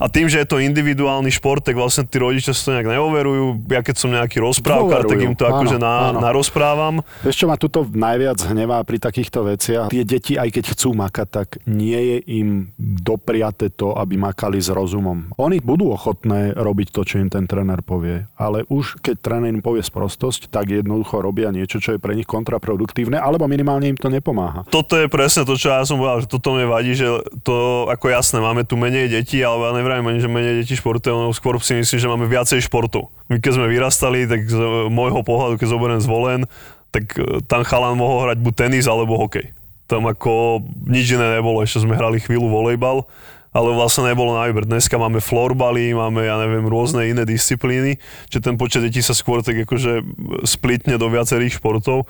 a 0.00 0.08
tým, 0.08 0.32
že 0.32 0.40
je 0.40 0.48
to 0.48 0.56
individuálny 0.64 1.28
šport, 1.28 1.60
tak 1.60 1.76
vlastne 1.76 2.08
tí 2.08 2.16
rodičia 2.16 2.56
si 2.56 2.64
to 2.64 2.72
nejak 2.72 2.88
neoverujú. 2.88 3.68
Ja 3.68 3.84
keď 3.84 3.96
som 4.00 4.08
nejaký 4.08 4.40
rozprávkar, 4.40 5.04
tak 5.04 5.20
im 5.20 5.36
to 5.36 5.44
akože 5.44 5.76
na, 5.76 6.16
áno. 6.16 6.24
narozprávam. 6.24 7.04
Vieš 7.20 7.44
čo 7.44 7.46
ma 7.46 7.60
tuto 7.60 7.84
najviac 7.84 8.40
hnevá 8.48 8.80
pri 8.88 8.96
takýchto 8.96 9.44
veciach? 9.44 9.92
Tie 9.92 10.08
deti, 10.08 10.40
aj 10.40 10.48
keď 10.48 10.64
chcú 10.72 10.96
makať, 10.96 11.28
tak 11.28 11.48
nie 11.68 12.00
je 12.00 12.18
im 12.40 12.72
dopriate 12.80 13.68
to, 13.76 13.92
aby 13.92 14.16
makali 14.16 14.56
s 14.56 14.72
rozumom. 14.72 15.36
Oni 15.36 15.60
budú 15.60 15.92
ochotné 15.92 16.56
robiť 16.56 16.96
to, 16.96 17.04
čo 17.04 17.20
im 17.20 17.28
ten 17.28 17.44
tréner 17.44 17.84
povie, 17.84 18.24
ale 18.40 18.64
už 18.72 19.04
keď 19.04 19.20
tréner 19.20 19.52
im 19.52 19.60
povie 19.60 19.84
sprostosť, 19.84 20.48
tak 20.48 20.72
jednoducho 20.72 21.20
robia 21.20 21.52
niečo, 21.52 21.76
čo 21.76 21.96
je 21.96 22.00
pre 22.00 22.16
nich 22.16 22.24
kontraproduktívne, 22.24 23.20
alebo 23.20 23.44
minimálne 23.44 23.92
im 23.92 24.00
to 24.00 24.08
nepomáha. 24.08 24.64
Toto 24.72 24.96
je 24.96 25.12
presne 25.12 25.44
to, 25.44 25.60
čo 25.60 25.68
ja 25.68 25.84
som 25.84 26.00
povedal, 26.00 26.24
že 26.24 26.32
toto 26.32 26.56
mne 26.56 26.72
vadí, 26.72 26.96
že 26.96 27.04
to 27.44 27.84
ako 27.92 28.08
jasné, 28.08 28.40
máme 28.40 28.64
tu 28.64 28.80
menej 28.80 29.12
detí, 29.12 29.44
ale 29.44 29.60
ja 29.68 29.72
nevrajím 29.90 30.06
ani, 30.06 30.22
že 30.22 30.30
menej 30.30 30.54
detí 30.62 30.78
športuje, 30.78 31.10
no 31.10 31.34
skôr 31.34 31.58
si 31.58 31.74
myslím, 31.74 31.98
že 31.98 32.06
máme 32.06 32.30
viacej 32.30 32.62
športov. 32.62 33.10
My 33.26 33.42
keď 33.42 33.58
sme 33.58 33.66
vyrastali, 33.66 34.22
tak 34.30 34.46
z 34.46 34.54
môjho 34.86 35.26
pohľadu, 35.26 35.58
keď 35.58 35.66
zoberiem 35.66 35.98
zvolen, 35.98 36.46
tak 36.94 37.18
e, 37.18 37.42
tam 37.50 37.66
chalan 37.66 37.98
mohol 37.98 38.30
hrať 38.30 38.38
buď 38.38 38.54
tenis 38.54 38.86
alebo 38.86 39.18
hokej. 39.18 39.50
Tam 39.90 40.06
ako 40.06 40.62
nič 40.86 41.10
iné 41.10 41.42
nebolo, 41.42 41.58
ešte 41.66 41.82
sme 41.82 41.98
hrali 41.98 42.22
chvíľu 42.22 42.46
volejbal, 42.46 43.02
ale 43.50 43.68
vlastne 43.74 44.06
nebolo 44.06 44.38
na 44.38 44.46
výber. 44.46 44.62
Dneska 44.62 44.94
máme 44.94 45.18
florbaly, 45.18 45.90
máme, 45.90 46.22
ja 46.22 46.38
neviem, 46.38 46.70
rôzne 46.70 47.10
iné 47.10 47.26
disciplíny, 47.26 47.98
že 48.30 48.38
ten 48.38 48.54
počet 48.54 48.86
detí 48.86 49.02
sa 49.02 49.10
skôr 49.10 49.42
tak 49.42 49.58
akože 49.66 50.06
splitne 50.46 51.02
do 51.02 51.10
viacerých 51.10 51.58
športov. 51.58 52.06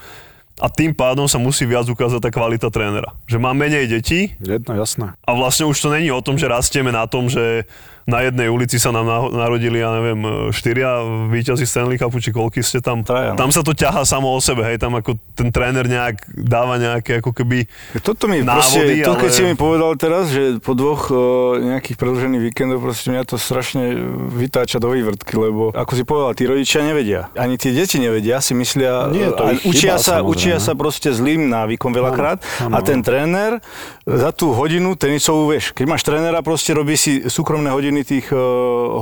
A 0.60 0.68
tým 0.68 0.92
pádom 0.92 1.24
sa 1.24 1.40
musí 1.40 1.64
viac 1.64 1.88
ukázať 1.88 2.20
tá 2.20 2.30
kvalita 2.30 2.68
trénera. 2.68 3.16
Že 3.24 3.40
má 3.40 3.56
menej 3.56 3.88
detí 3.88 4.36
Jedno, 4.38 4.76
jasné. 4.76 5.16
a 5.24 5.30
vlastne 5.32 5.64
už 5.64 5.80
to 5.80 5.88
není 5.88 6.12
o 6.12 6.20
tom, 6.20 6.36
že 6.36 6.46
rastieme 6.46 6.92
na 6.92 7.08
tom, 7.08 7.32
že 7.32 7.64
na 8.10 8.20
jednej 8.20 8.50
ulici 8.50 8.76
sa 8.76 8.90
nám 8.90 9.06
narodili, 9.30 9.78
ja 9.78 9.94
neviem, 9.94 10.18
štyria 10.50 10.98
víťazi 11.30 11.62
Stanley 11.62 11.94
Cupu, 11.94 12.18
či 12.18 12.30
koľky 12.30 12.60
ste 12.60 12.82
tam. 12.82 13.06
Traja, 13.06 13.32
no. 13.32 13.38
Tam 13.38 13.54
sa 13.54 13.62
to 13.62 13.70
ťahá 13.70 14.02
samo 14.02 14.34
o 14.34 14.40
sebe, 14.42 14.66
hej, 14.66 14.76
tam 14.76 14.98
ako 14.98 15.14
ten 15.32 15.48
tréner 15.48 15.86
nejak 15.86 16.26
dáva 16.34 16.76
nejaké 16.76 17.22
ako 17.22 17.30
keby 17.30 17.70
Toto 18.02 18.26
mi 18.26 18.42
návody, 18.42 18.98
proste, 18.98 19.06
to 19.06 19.14
keď 19.14 19.30
ale- 19.30 19.38
si 19.38 19.42
mi 19.44 19.54
povedal 19.54 19.90
teraz, 19.94 20.24
že 20.28 20.58
po 20.58 20.74
dvoch 20.74 21.06
uh, 21.08 21.18
nejakých 21.56 21.94
predlžených 21.94 22.42
víkendov 22.42 22.82
proste 22.82 23.08
mňa 23.08 23.22
to 23.24 23.38
strašne 23.38 23.94
vytáča 24.32 24.76
do 24.76 24.90
vývrtky, 24.90 25.38
lebo 25.38 25.70
ako 25.70 25.92
si 25.94 26.02
povedal, 26.02 26.34
tí 26.34 26.44
rodičia 26.44 26.82
nevedia. 26.82 27.30
Ani 27.32 27.54
tie 27.54 27.70
deti 27.70 27.96
nevedia, 27.96 28.40
si 28.40 28.52
myslia, 28.52 29.06
Nie 29.06 29.30
to 29.30 29.44
a 29.44 29.54
učia, 29.62 29.94
chyba, 29.94 30.02
sa, 30.02 30.14
samozrejme. 30.18 30.30
učia 30.32 30.56
sa 30.58 30.72
proste 30.74 31.08
zlým 31.12 31.46
návykom 31.46 31.92
veľakrát 31.92 32.42
Áno, 32.64 32.74
a 32.74 32.78
áno. 32.80 32.86
ten 32.86 32.98
tréner 33.00 33.60
za 34.02 34.32
tú 34.32 34.50
hodinu 34.50 34.96
tenisovú, 34.96 35.52
vieš, 35.52 35.70
keď 35.70 35.84
máš 35.86 36.02
trénera, 36.02 36.40
proste 36.40 36.72
robí 36.72 36.96
si 36.96 37.22
súkromné 37.22 37.70
hodiny 37.70 37.99
tých 38.02 38.26
uh, 38.32 38.38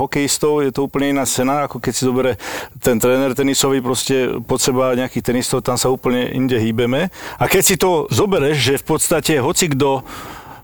hokejistov, 0.05 0.63
je 0.65 0.71
to 0.75 0.87
úplne 0.87 1.17
iná 1.17 1.25
scéna, 1.25 1.67
ako 1.67 1.83
keď 1.83 1.93
si 1.93 2.03
zobere 2.05 2.33
ten 2.79 2.97
tréner 3.01 3.33
tenisový 3.35 3.83
proste 3.83 4.39
pod 4.45 4.63
seba 4.63 4.95
nejakých 4.95 5.35
tenistov, 5.35 5.67
tam 5.67 5.77
sa 5.77 5.91
úplne 5.91 6.31
inde 6.31 6.57
hýbeme. 6.57 7.09
A 7.39 7.45
keď 7.47 7.63
si 7.63 7.75
to 7.81 8.07
zobereš, 8.09 8.57
že 8.57 8.75
v 8.81 8.85
podstate 8.85 9.33
hoci 9.43 9.71
kto 9.73 10.03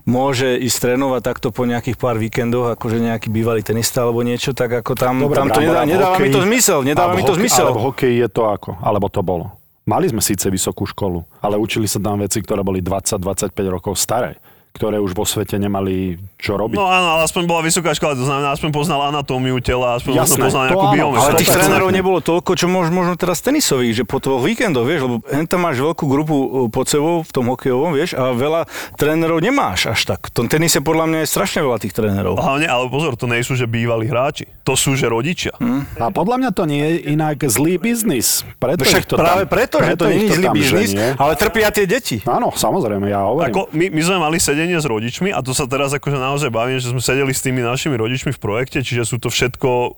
môže 0.05 0.61
ísť 0.61 0.77
trénovať 0.85 1.21
takto 1.25 1.47
po 1.49 1.65
nejakých 1.65 1.97
pár 1.97 2.21
víkendoch, 2.21 2.77
akože 2.77 3.01
nejaký 3.01 3.27
bývalý 3.33 3.65
tenista 3.65 4.05
alebo 4.05 4.21
niečo, 4.21 4.53
tak 4.53 4.85
ako 4.85 4.93
tam, 4.93 5.25
tam 5.33 5.49
to 5.49 5.59
nedá, 5.65 5.81
nedáva 5.83 6.21
mi 6.21 6.29
to 6.29 6.45
zmysel, 6.45 6.85
nedáva 6.85 7.17
mi 7.17 7.25
to 7.25 7.33
hoke- 7.33 7.41
zmysel. 7.41 7.73
Ale 7.73 7.73
v 7.73 7.83
hokeji 7.89 8.15
je 8.21 8.29
to 8.29 8.43
ako? 8.45 8.77
Alebo 8.85 9.09
to 9.09 9.25
bolo? 9.25 9.57
Mali 9.85 10.09
sme 10.09 10.21
síce 10.21 10.49
vysokú 10.49 10.89
školu, 10.89 11.21
ale 11.41 11.61
učili 11.61 11.85
sa 11.85 12.01
tam 12.01 12.17
veci, 12.21 12.41
ktoré 12.41 12.65
boli 12.65 12.81
20-25 12.81 13.53
rokov 13.69 13.93
staré, 13.97 14.37
ktoré 14.75 14.99
už 14.99 15.15
vo 15.15 15.23
svete 15.23 15.55
nemali 15.55 16.19
čo 16.35 16.59
robiť. 16.59 16.75
No 16.75 16.83
áno, 16.83 17.15
ale 17.15 17.21
aspoň 17.23 17.47
bola 17.47 17.63
vysoká 17.63 17.95
škola, 17.95 18.19
to 18.19 18.27
znamená, 18.27 18.51
aspoň 18.51 18.69
poznal 18.75 19.07
anatómiu 19.07 19.63
tela, 19.63 19.95
aspoň 19.95 20.19
Jasné, 20.19 20.51
poznal 20.51 20.63
nejakú 20.67 20.83
áno, 20.83 20.93
biometriu. 20.93 21.23
Ale 21.23 21.39
tých 21.39 21.53
trénerov 21.55 21.89
nebolo 21.95 22.19
toľko, 22.19 22.51
čo 22.59 22.67
možno, 22.67 22.91
možno 22.91 23.13
teraz 23.15 23.39
tenisových, 23.39 24.03
že 24.03 24.03
po 24.03 24.19
tvoch 24.19 24.43
víkendoch, 24.43 24.83
vieš, 24.83 25.07
lebo 25.07 25.15
tam 25.23 25.59
máš 25.63 25.79
veľkú 25.79 26.05
grupu 26.11 26.35
uh, 26.35 26.47
pod 26.67 26.91
sebou 26.91 27.23
v 27.23 27.31
tom 27.31 27.47
hokejovom, 27.47 27.95
vieš, 27.95 28.19
a 28.19 28.35
veľa 28.35 28.67
trénerov 28.99 29.39
nemáš 29.39 29.95
až 29.95 30.01
tak. 30.11 30.27
V 30.29 30.43
tom 30.43 30.45
tenise 30.51 30.83
podľa 30.83 31.07
mňa 31.07 31.19
je 31.23 31.27
strašne 31.31 31.63
veľa 31.63 31.79
tých 31.79 31.95
trénerov. 31.95 32.35
Hlavne, 32.35 32.67
ale 32.67 32.91
pozor, 32.91 33.15
to 33.15 33.31
nie 33.31 33.39
sú, 33.47 33.55
že 33.55 33.71
bývalí 33.71 34.11
hráči. 34.11 34.51
To 34.67 34.75
sú, 34.75 34.99
že 34.99 35.07
rodičia. 35.07 35.55
A 35.95 36.11
podľa 36.11 36.35
mňa 36.41 36.49
to 36.51 36.63
nie 36.67 36.83
je 36.83 36.95
inak 37.15 37.37
zlý 37.47 37.79
biznis. 37.79 38.43
Preto 38.59 38.83
Však 38.83 39.05
to 39.07 39.15
práve 39.15 39.45
tam, 39.45 39.53
preto, 39.55 39.75
že 39.79 39.93
to 39.95 40.05
nie 40.09 40.25
je 40.25 40.35
zlý 40.35 40.47
biznis, 40.51 40.89
ženie. 40.91 41.15
ale 41.15 41.33
trpia 41.37 41.69
tie 41.69 41.85
deti. 41.85 42.17
Áno, 42.25 42.49
samozrejme, 42.49 43.05
ja 43.07 43.23
hovorím. 43.23 43.53
Ako 43.53 43.61
my, 43.71 43.85
my 43.93 44.01
sme 44.01 44.17
mali 44.17 44.37
sedenie 44.65 44.81
s 44.81 44.89
rodičmi 44.89 45.29
a 45.29 45.45
to 45.45 45.53
sa 45.53 45.69
teraz 45.69 45.93
akože 45.93 46.17
naozaj 46.17 46.49
bavím, 46.49 46.81
že 46.81 46.89
sme 46.89 46.97
sedeli 46.97 47.29
s 47.29 47.45
tými 47.45 47.61
našimi 47.61 47.93
rodičmi 47.93 48.33
v 48.33 48.41
projekte, 48.41 48.81
čiže 48.81 49.05
sú 49.05 49.21
to 49.21 49.29
všetko 49.29 49.93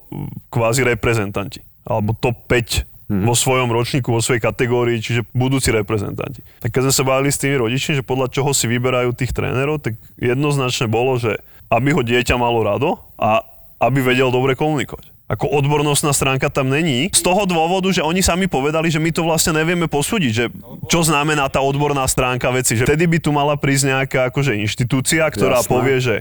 kvázi 0.52 0.84
reprezentanti. 0.84 1.64
Alebo 1.88 2.12
top 2.12 2.36
5 2.52 2.84
vo 3.08 3.32
svojom 3.32 3.72
ročníku, 3.72 4.12
vo 4.12 4.20
svojej 4.20 4.44
kategórii, 4.44 5.00
čiže 5.00 5.24
budúci 5.32 5.72
reprezentanti. 5.72 6.44
Tak 6.60 6.76
keď 6.76 6.92
sme 6.92 6.94
sa 7.00 7.04
bavili 7.08 7.32
s 7.32 7.40
tými 7.40 7.56
rodičmi, 7.56 7.96
že 7.96 8.04
podľa 8.04 8.28
čoho 8.28 8.52
si 8.52 8.68
vyberajú 8.68 9.16
tých 9.16 9.32
trénerov, 9.32 9.80
tak 9.80 9.96
jednoznačne 10.20 10.92
bolo, 10.92 11.16
že 11.16 11.40
aby 11.72 11.96
ho 11.96 12.04
dieťa 12.04 12.36
malo 12.36 12.68
rado 12.68 13.00
a 13.16 13.48
aby 13.80 14.04
vedel 14.04 14.28
dobre 14.28 14.60
komunikovať. 14.60 15.16
Ako 15.28 15.52
odbornostná 15.52 16.16
stránka 16.16 16.48
tam 16.48 16.72
není. 16.72 17.12
Z 17.12 17.20
toho 17.20 17.44
dôvodu, 17.44 17.92
že 17.92 18.00
oni 18.00 18.24
sami 18.24 18.48
povedali, 18.48 18.88
že 18.88 19.04
my 19.04 19.12
to 19.12 19.28
vlastne 19.28 19.60
nevieme 19.60 19.92
posúdiť, 19.92 20.32
že 20.32 20.46
čo 20.88 21.04
znamená 21.04 21.52
tá 21.52 21.60
odborná 21.60 22.08
stránka 22.08 22.48
veci. 22.56 22.80
Že 22.80 22.88
vtedy 22.88 23.06
by 23.12 23.18
tu 23.20 23.36
mala 23.36 23.60
prísť 23.60 23.92
nejaká 23.92 24.32
akože 24.32 24.56
inštitúcia, 24.56 25.28
ktorá 25.28 25.60
Jasné. 25.60 25.72
povie, 25.72 25.96
že 26.00 26.16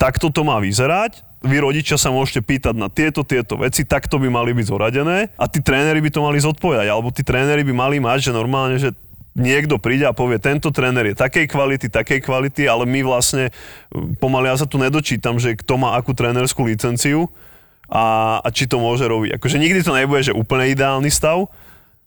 takto 0.00 0.32
to 0.32 0.48
má 0.48 0.56
vyzerať, 0.64 1.20
vy 1.44 1.60
rodičia 1.60 2.00
sa 2.00 2.08
môžete 2.08 2.40
pýtať 2.40 2.74
na 2.78 2.88
tieto, 2.88 3.20
tieto 3.26 3.60
veci, 3.60 3.84
takto 3.84 4.16
by 4.16 4.30
mali 4.30 4.56
byť 4.56 4.66
zoradené 4.66 5.28
a 5.36 5.44
tí 5.50 5.60
tréneri 5.60 6.00
by 6.00 6.10
to 6.10 6.20
mali 6.22 6.38
zodpovedať, 6.40 6.88
alebo 6.88 7.12
tí 7.12 7.20
tréneri 7.26 7.66
by 7.66 7.74
mali 7.74 7.96
mať, 8.00 8.30
že 8.30 8.32
normálne, 8.32 8.78
že 8.78 8.94
niekto 9.36 9.76
príde 9.76 10.06
a 10.06 10.16
povie, 10.16 10.38
tento 10.38 10.70
tréner 10.70 11.12
je 11.12 11.16
takej 11.18 11.46
kvality, 11.50 11.86
takej 11.90 12.20
kvality, 12.22 12.64
ale 12.64 12.86
my 12.88 13.00
vlastne, 13.04 13.50
pomaly 14.22 14.48
ja 14.48 14.56
sa 14.56 14.66
tu 14.70 14.78
nedočítam, 14.80 15.36
že 15.36 15.58
kto 15.58 15.76
má 15.76 15.98
akú 15.98 16.14
trénerskú 16.14 16.64
licenciu 16.64 17.28
a, 17.90 18.38
a 18.42 18.48
či 18.52 18.68
to 18.68 18.78
môže 18.78 19.06
robiť. 19.06 19.38
Akože 19.40 19.56
nikdy 19.58 19.80
to 19.82 19.92
nebude, 19.96 20.22
že 20.22 20.36
úplne 20.36 20.70
ideálny 20.70 21.08
stav, 21.08 21.48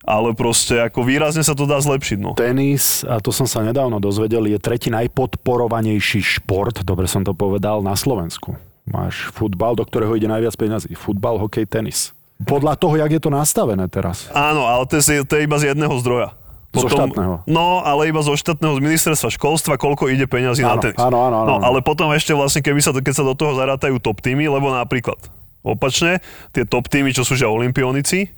ale 0.05 0.37
proste 0.37 0.77
ako 0.85 1.01
výrazne 1.01 1.41
sa 1.41 1.57
to 1.57 1.65
dá 1.65 1.81
zlepšiť. 1.81 2.17
No. 2.21 2.37
Tenis, 2.37 3.01
a 3.09 3.17
to 3.17 3.33
som 3.33 3.49
sa 3.49 3.65
nedávno 3.65 3.97
dozvedel, 3.97 4.45
je 4.45 4.61
tretí 4.61 4.93
najpodporovanejší 4.93 6.21
šport, 6.21 6.85
dobre 6.85 7.09
som 7.09 7.25
to 7.25 7.33
povedal, 7.33 7.81
na 7.81 7.97
Slovensku. 7.97 8.53
Máš 8.85 9.33
futbal, 9.33 9.73
do 9.73 9.81
ktorého 9.81 10.13
ide 10.13 10.29
najviac 10.29 10.53
peniazí. 10.53 10.93
Futbal, 10.93 11.41
hokej, 11.41 11.65
tenis. 11.65 12.13
Podľa 12.45 12.77
toho, 12.77 13.01
jak 13.01 13.09
je 13.09 13.21
to 13.23 13.33
nastavené 13.33 13.89
teraz. 13.89 14.29
Áno, 14.29 14.69
ale 14.69 14.85
to 14.85 15.01
je, 15.01 15.25
to 15.25 15.33
je 15.39 15.41
iba 15.47 15.57
z 15.57 15.73
jedného 15.73 15.95
zdroja. 16.03 16.37
Zo 16.75 16.91
štátneho. 16.91 17.47
No, 17.47 17.79
ale 17.79 18.11
iba 18.11 18.19
zo 18.19 18.35
štátneho, 18.35 18.75
z 18.75 18.83
ministerstva 18.83 19.31
školstva, 19.31 19.79
koľko 19.79 20.11
ide 20.11 20.27
peňazí 20.27 20.61
na 20.61 20.75
Áno, 20.75 20.83
tenis. 20.83 20.99
áno, 20.99 21.17
áno, 21.23 21.35
áno, 21.41 21.47
no, 21.47 21.55
áno. 21.57 21.63
ale 21.63 21.79
potom 21.79 22.11
ešte 22.11 22.35
vlastne, 22.35 22.59
keby 22.59 22.83
sa, 22.83 22.91
keď 22.91 23.13
sa 23.15 23.23
do 23.23 23.31
toho 23.31 23.55
zarátajú 23.55 23.95
top 24.03 24.19
týmy, 24.19 24.51
lebo 24.51 24.67
napríklad 24.69 25.15
opačne, 25.65 26.21
tie 26.53 26.63
top 26.63 26.87
týmy, 26.87 27.11
čo 27.11 27.25
sú 27.25 27.33
že 27.33 27.49
olimpionici, 27.49 28.29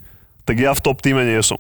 tak 0.48 0.58
ja 0.58 0.72
v 0.72 0.80
top 0.80 1.04
týme 1.04 1.28
nie 1.28 1.44
som. 1.44 1.60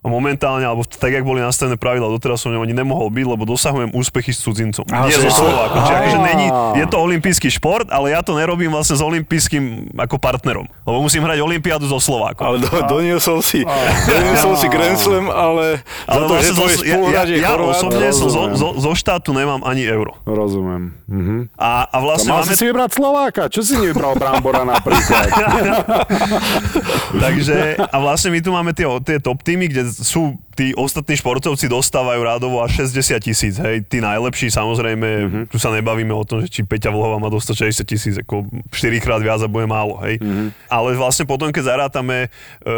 A 0.00 0.08
momentálne, 0.08 0.64
alebo 0.64 0.80
tak, 0.88 1.12
jak 1.12 1.20
boli 1.20 1.44
nastavené 1.44 1.76
pravidla, 1.76 2.08
doteraz 2.08 2.40
som 2.40 2.56
ani 2.56 2.72
nemohol 2.72 3.12
byť, 3.12 3.26
lebo 3.36 3.44
dosahujem 3.44 3.92
úspechy 3.92 4.32
s 4.32 4.40
cudzincom. 4.40 4.88
Aha, 4.88 5.04
nie 5.04 5.12
že- 5.12 5.28
so 5.28 5.44
Slovákom. 5.44 5.76
Čiže 5.76 5.94
akože 6.00 6.18
není, 6.24 6.46
je 6.80 6.86
to 6.88 6.96
olimpijský 6.96 7.48
šport, 7.52 7.84
ale 7.92 8.16
ja 8.16 8.24
to 8.24 8.32
nerobím 8.32 8.72
vlastne 8.72 8.96
s 8.96 9.04
olimpijským 9.04 9.92
ako 10.00 10.16
partnerom. 10.16 10.64
Lebo 10.88 11.04
musím 11.04 11.20
hrať 11.20 11.44
olimpiádu 11.44 11.84
so 11.84 12.00
Slovákom. 12.00 12.48
Ale 12.48 12.64
do, 12.64 12.72
doniesol 12.88 13.44
si, 13.44 13.60
doniesol 14.08 14.56
si 14.56 14.72
Grand 14.72 14.96
Slam, 14.96 15.28
ale, 15.28 15.84
za 16.08 16.16
Ale 16.16 16.24
to, 16.24 16.32
že 16.32 16.32
vlastne 16.32 16.54
tvoj 16.56 16.72
zo, 16.72 16.84
ja, 16.88 17.22
ja, 17.28 17.36
ja 17.36 17.50
osobne 17.60 18.08
som 18.16 18.28
zo, 18.32 18.42
zo, 18.56 18.68
zo 18.80 18.92
štátu 18.96 19.36
nemám 19.36 19.60
ani 19.68 19.84
euro. 19.84 20.16
Rozumiem. 20.24 20.96
Mhm. 21.12 21.52
A, 21.60 21.84
a 21.92 21.96
vlastne 22.00 22.32
máme... 22.32 22.48
si 22.48 22.56
si 22.56 22.64
vybrať 22.64 22.90
Slováka. 22.96 23.42
Čo 23.52 23.60
si 23.60 23.76
nevybral 23.76 24.16
Brambora 24.16 24.64
napríklad? 24.64 25.28
Takže, 27.24 27.76
a 27.76 27.96
vlastne 28.00 28.32
my 28.32 28.40
tu 28.40 28.48
máme 28.48 28.72
tie, 28.72 28.88
tie 29.04 29.20
top 29.20 29.44
týmy, 29.44 29.68
kde 29.68 29.89
sú 29.90 30.38
tí 30.54 30.70
ostatní 30.78 31.18
športovci 31.18 31.66
dostávajú 31.66 32.20
rádovo 32.22 32.62
až 32.62 32.86
60 32.86 33.18
tisíc, 33.18 33.54
hej, 33.58 33.82
tí 33.84 33.98
najlepší 33.98 34.48
samozrejme, 34.48 35.08
mm-hmm. 35.08 35.44
tu 35.50 35.58
sa 35.58 35.74
nebavíme 35.74 36.14
o 36.14 36.22
tom, 36.22 36.40
že 36.44 36.48
či 36.48 36.60
Peťa 36.62 36.94
Vlhová 36.94 37.18
má 37.18 37.26
dostať 37.26 37.74
60 37.74 37.90
tisíc, 37.90 38.14
ako 38.22 38.46
4 38.70 39.04
krát 39.04 39.18
viac 39.18 39.42
a 39.42 39.50
bude 39.50 39.66
málo, 39.66 39.98
hej. 40.06 40.22
Mm-hmm. 40.22 40.48
Ale 40.70 40.94
vlastne 40.94 41.26
potom, 41.26 41.50
keď 41.50 41.74
zarátame 41.74 42.28
e, 42.28 42.28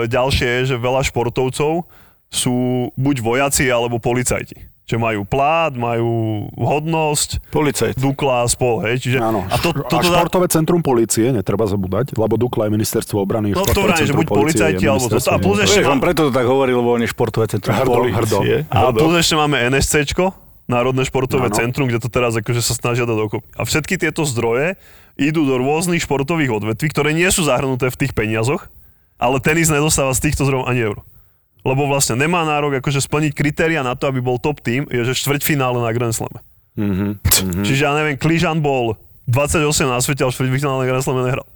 ďalšie, 0.08 0.64
že 0.64 0.80
veľa 0.80 1.04
športovcov 1.04 1.84
sú 2.32 2.88
buď 2.96 3.16
vojaci 3.20 3.68
alebo 3.68 4.00
policajti. 4.00 4.71
Že 4.92 5.00
majú 5.00 5.24
plát, 5.24 5.72
majú 5.72 6.12
hodnosť, 6.52 7.48
Policajt. 7.48 7.96
Dukla 7.96 8.44
a 8.44 8.46
spol, 8.46 8.84
hej, 8.84 9.00
čiže... 9.00 9.24
Áno. 9.24 9.40
A, 9.48 9.56
to, 9.56 9.72
a 9.72 9.88
toto 9.88 10.04
dá, 10.04 10.20
športové 10.20 10.52
centrum 10.52 10.84
policie, 10.84 11.32
netreba 11.32 11.64
zabúdať, 11.64 12.12
lebo 12.12 12.36
Dukla 12.36 12.68
je 12.68 12.76
ministerstvo 12.76 13.16
obrany. 13.24 13.56
No 13.56 13.64
to 13.64 13.88
vrajím, 13.88 14.04
že 14.04 14.12
buď 14.12 14.28
policajti, 14.28 14.84
alebo 14.84 15.08
ministerstvo 15.08 15.32
A 15.32 15.40
plus 15.40 15.58
ešte 15.64 15.80
mám- 15.88 16.04
preto 16.04 16.28
to 16.28 16.32
tak 16.36 16.44
hovorí, 16.44 16.76
lebo 16.76 16.92
on 16.92 17.00
je 17.00 17.08
športové 17.08 17.48
centrum 17.48 17.72
Hrdo, 17.72 18.04
polície. 18.04 18.68
A 18.68 18.92
plus 18.92 19.16
ešte 19.16 19.32
máme 19.32 19.56
NSCčko, 19.72 20.36
Národné 20.68 21.08
športové 21.08 21.48
Áno. 21.48 21.56
centrum, 21.56 21.88
kde 21.88 21.98
to 21.98 22.12
teraz 22.12 22.36
akože 22.36 22.60
sa 22.60 22.76
snažia 22.76 23.08
dať 23.08 23.16
dokopy. 23.16 23.48
A 23.56 23.64
všetky 23.64 23.96
tieto 23.96 24.28
zdroje 24.28 24.76
idú 25.16 25.48
do 25.48 25.56
rôznych 25.56 26.04
športových 26.04 26.52
odvetví, 26.52 26.92
ktoré 26.92 27.16
nie 27.16 27.28
sú 27.32 27.48
zahrnuté 27.48 27.88
v 27.88 27.96
tých 27.96 28.12
peniazoch, 28.12 28.68
ale 29.16 29.40
tenis 29.40 29.72
nedostáva 29.72 30.12
z 30.12 30.28
týchto 30.28 30.44
zdrojov 30.44 30.68
ani 30.68 30.80
euro. 30.84 31.00
Lebo 31.62 31.86
vlastne 31.86 32.18
nemá 32.18 32.42
nárok 32.42 32.82
akože 32.82 32.98
splniť 32.98 33.32
kritéria 33.38 33.86
na 33.86 33.94
to, 33.94 34.10
aby 34.10 34.18
bol 34.18 34.38
top 34.38 34.58
tým, 34.58 34.82
je 34.90 35.06
že 35.06 35.14
štvrťfinále 35.22 35.78
na 35.78 35.90
Grand 35.94 36.14
Slame. 36.14 36.42
Mm-hmm. 36.74 37.62
Čiže 37.62 37.82
ja 37.86 37.94
neviem, 37.94 38.18
Kližan 38.18 38.58
bol 38.58 38.98
28 39.30 39.86
na 39.86 40.02
svete, 40.02 40.26
ale 40.26 40.34
štvrťfinále 40.34 40.82
na 40.82 40.86
Grand 40.90 41.04
Slame 41.04 41.22
nehral. 41.22 41.46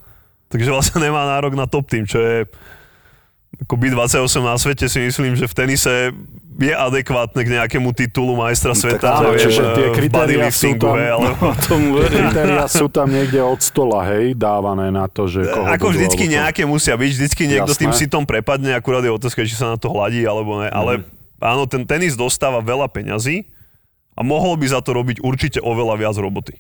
Takže 0.47 0.71
vlastne 0.71 1.03
nemá 1.03 1.27
nárok 1.27 1.59
na 1.59 1.67
top 1.67 1.91
tým, 1.91 2.07
čo 2.07 2.23
je 2.23 2.47
ako 3.57 3.75
byť 3.75 3.93
28 4.21 4.21
na 4.43 4.57
svete 4.57 4.87
si 4.87 4.99
myslím, 5.01 5.33
že 5.33 5.47
v 5.47 5.55
tenise 5.55 5.95
je 6.57 6.73
adekvátne 6.73 7.41
k 7.41 7.49
nejakému 7.53 7.93
titulu 7.93 8.33
majstra 8.33 8.73
sveta. 8.73 9.21
áno, 9.21 9.33
neviem, 9.33 9.45
čiže 9.45 9.63
tie 9.77 9.87
v 9.87 9.93
kritériá 9.95 10.49
sú 10.49 10.73
tam- 10.75 10.97
ale... 10.97 11.29
Tomu 11.63 11.87
verím. 12.01 12.33
Kritéria 12.33 12.65
sú 12.65 12.87
tam 12.89 13.13
niekde 13.13 13.41
od 13.41 13.61
stola, 13.61 14.01
hej, 14.09 14.33
dávané 14.33 14.89
na 14.89 15.05
to, 15.05 15.29
že 15.29 15.45
koho 15.45 15.69
Ako 15.69 15.87
vždycky 15.93 16.25
to. 16.25 16.33
nejaké 16.33 16.63
musia 16.65 16.97
byť, 16.97 17.11
vždycky 17.13 17.43
niekto 17.45 17.73
Jasné. 17.73 17.83
tým 17.85 17.93
sitom 17.93 18.25
prepadne, 18.25 18.73
akurát 18.73 19.05
je 19.05 19.13
otázka, 19.13 19.45
či 19.45 19.53
sa 19.53 19.73
na 19.73 19.77
to 19.77 19.93
hladí 19.93 20.25
alebo 20.25 20.65
ne. 20.65 20.73
Ale 20.73 21.05
áno, 21.41 21.69
ten 21.69 21.85
tenis 21.85 22.17
dostáva 22.17 22.65
veľa 22.65 22.89
peňazí 22.89 23.45
a 24.17 24.25
mohol 24.25 24.57
by 24.57 24.67
za 24.69 24.81
to 24.81 24.97
robiť 24.97 25.21
určite 25.21 25.61
oveľa 25.61 26.01
viac 26.01 26.17
roboty. 26.17 26.57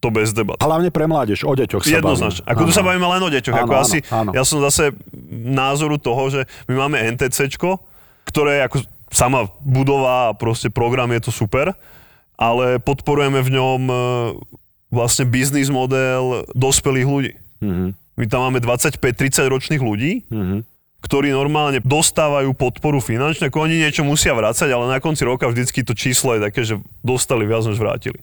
To 0.00 0.08
bez 0.08 0.32
debat. 0.32 0.56
Hlavne 0.56 0.88
pre 0.88 1.04
mládež, 1.04 1.44
o 1.44 1.52
deťoch 1.52 1.84
sa 1.84 2.00
Jednoznačne. 2.00 2.40
bavíme. 2.40 2.52
Ako 2.56 2.62
tu 2.64 2.72
sa 2.72 2.80
bavíme 2.80 3.04
len 3.04 3.20
o 3.20 3.28
deťoch. 3.28 3.52
Áno, 3.52 3.64
ako 3.68 3.74
áno, 3.76 3.84
asi, 3.84 3.98
áno. 4.08 4.30
Ja 4.32 4.42
som 4.48 4.58
zase 4.64 4.96
názoru 5.30 6.00
toho, 6.00 6.22
že 6.32 6.40
my 6.72 6.74
máme 6.80 6.96
NTCčko, 7.16 7.84
ktoré 8.24 8.64
ako 8.64 8.80
sama 9.12 9.52
budova 9.60 10.32
a 10.32 10.36
proste 10.36 10.72
program 10.72 11.12
je 11.12 11.28
to 11.28 11.32
super, 11.34 11.76
ale 12.40 12.80
podporujeme 12.80 13.44
v 13.44 13.50
ňom 13.52 13.80
e, 13.84 13.94
vlastne 14.88 15.28
biznis 15.28 15.68
model 15.68 16.48
dospelých 16.56 17.08
ľudí. 17.08 17.32
My 18.16 18.24
tam 18.24 18.48
máme 18.48 18.64
25-30 18.64 19.52
ročných 19.52 19.82
ľudí, 19.84 20.24
ktorí 21.00 21.28
normálne 21.32 21.80
dostávajú 21.84 22.56
podporu 22.56 23.00
finančne, 23.04 23.48
ako 23.52 23.68
oni 23.68 23.84
niečo 23.84 24.00
musia 24.04 24.32
vrácať, 24.32 24.68
ale 24.72 24.88
na 24.88 25.00
konci 25.00 25.28
roka 25.28 25.44
vždycky 25.48 25.84
to 25.84 25.92
číslo 25.92 26.36
je 26.36 26.40
také, 26.40 26.64
že 26.64 26.80
dostali 27.04 27.44
viac, 27.44 27.68
než 27.68 27.76
vrátili. 27.76 28.20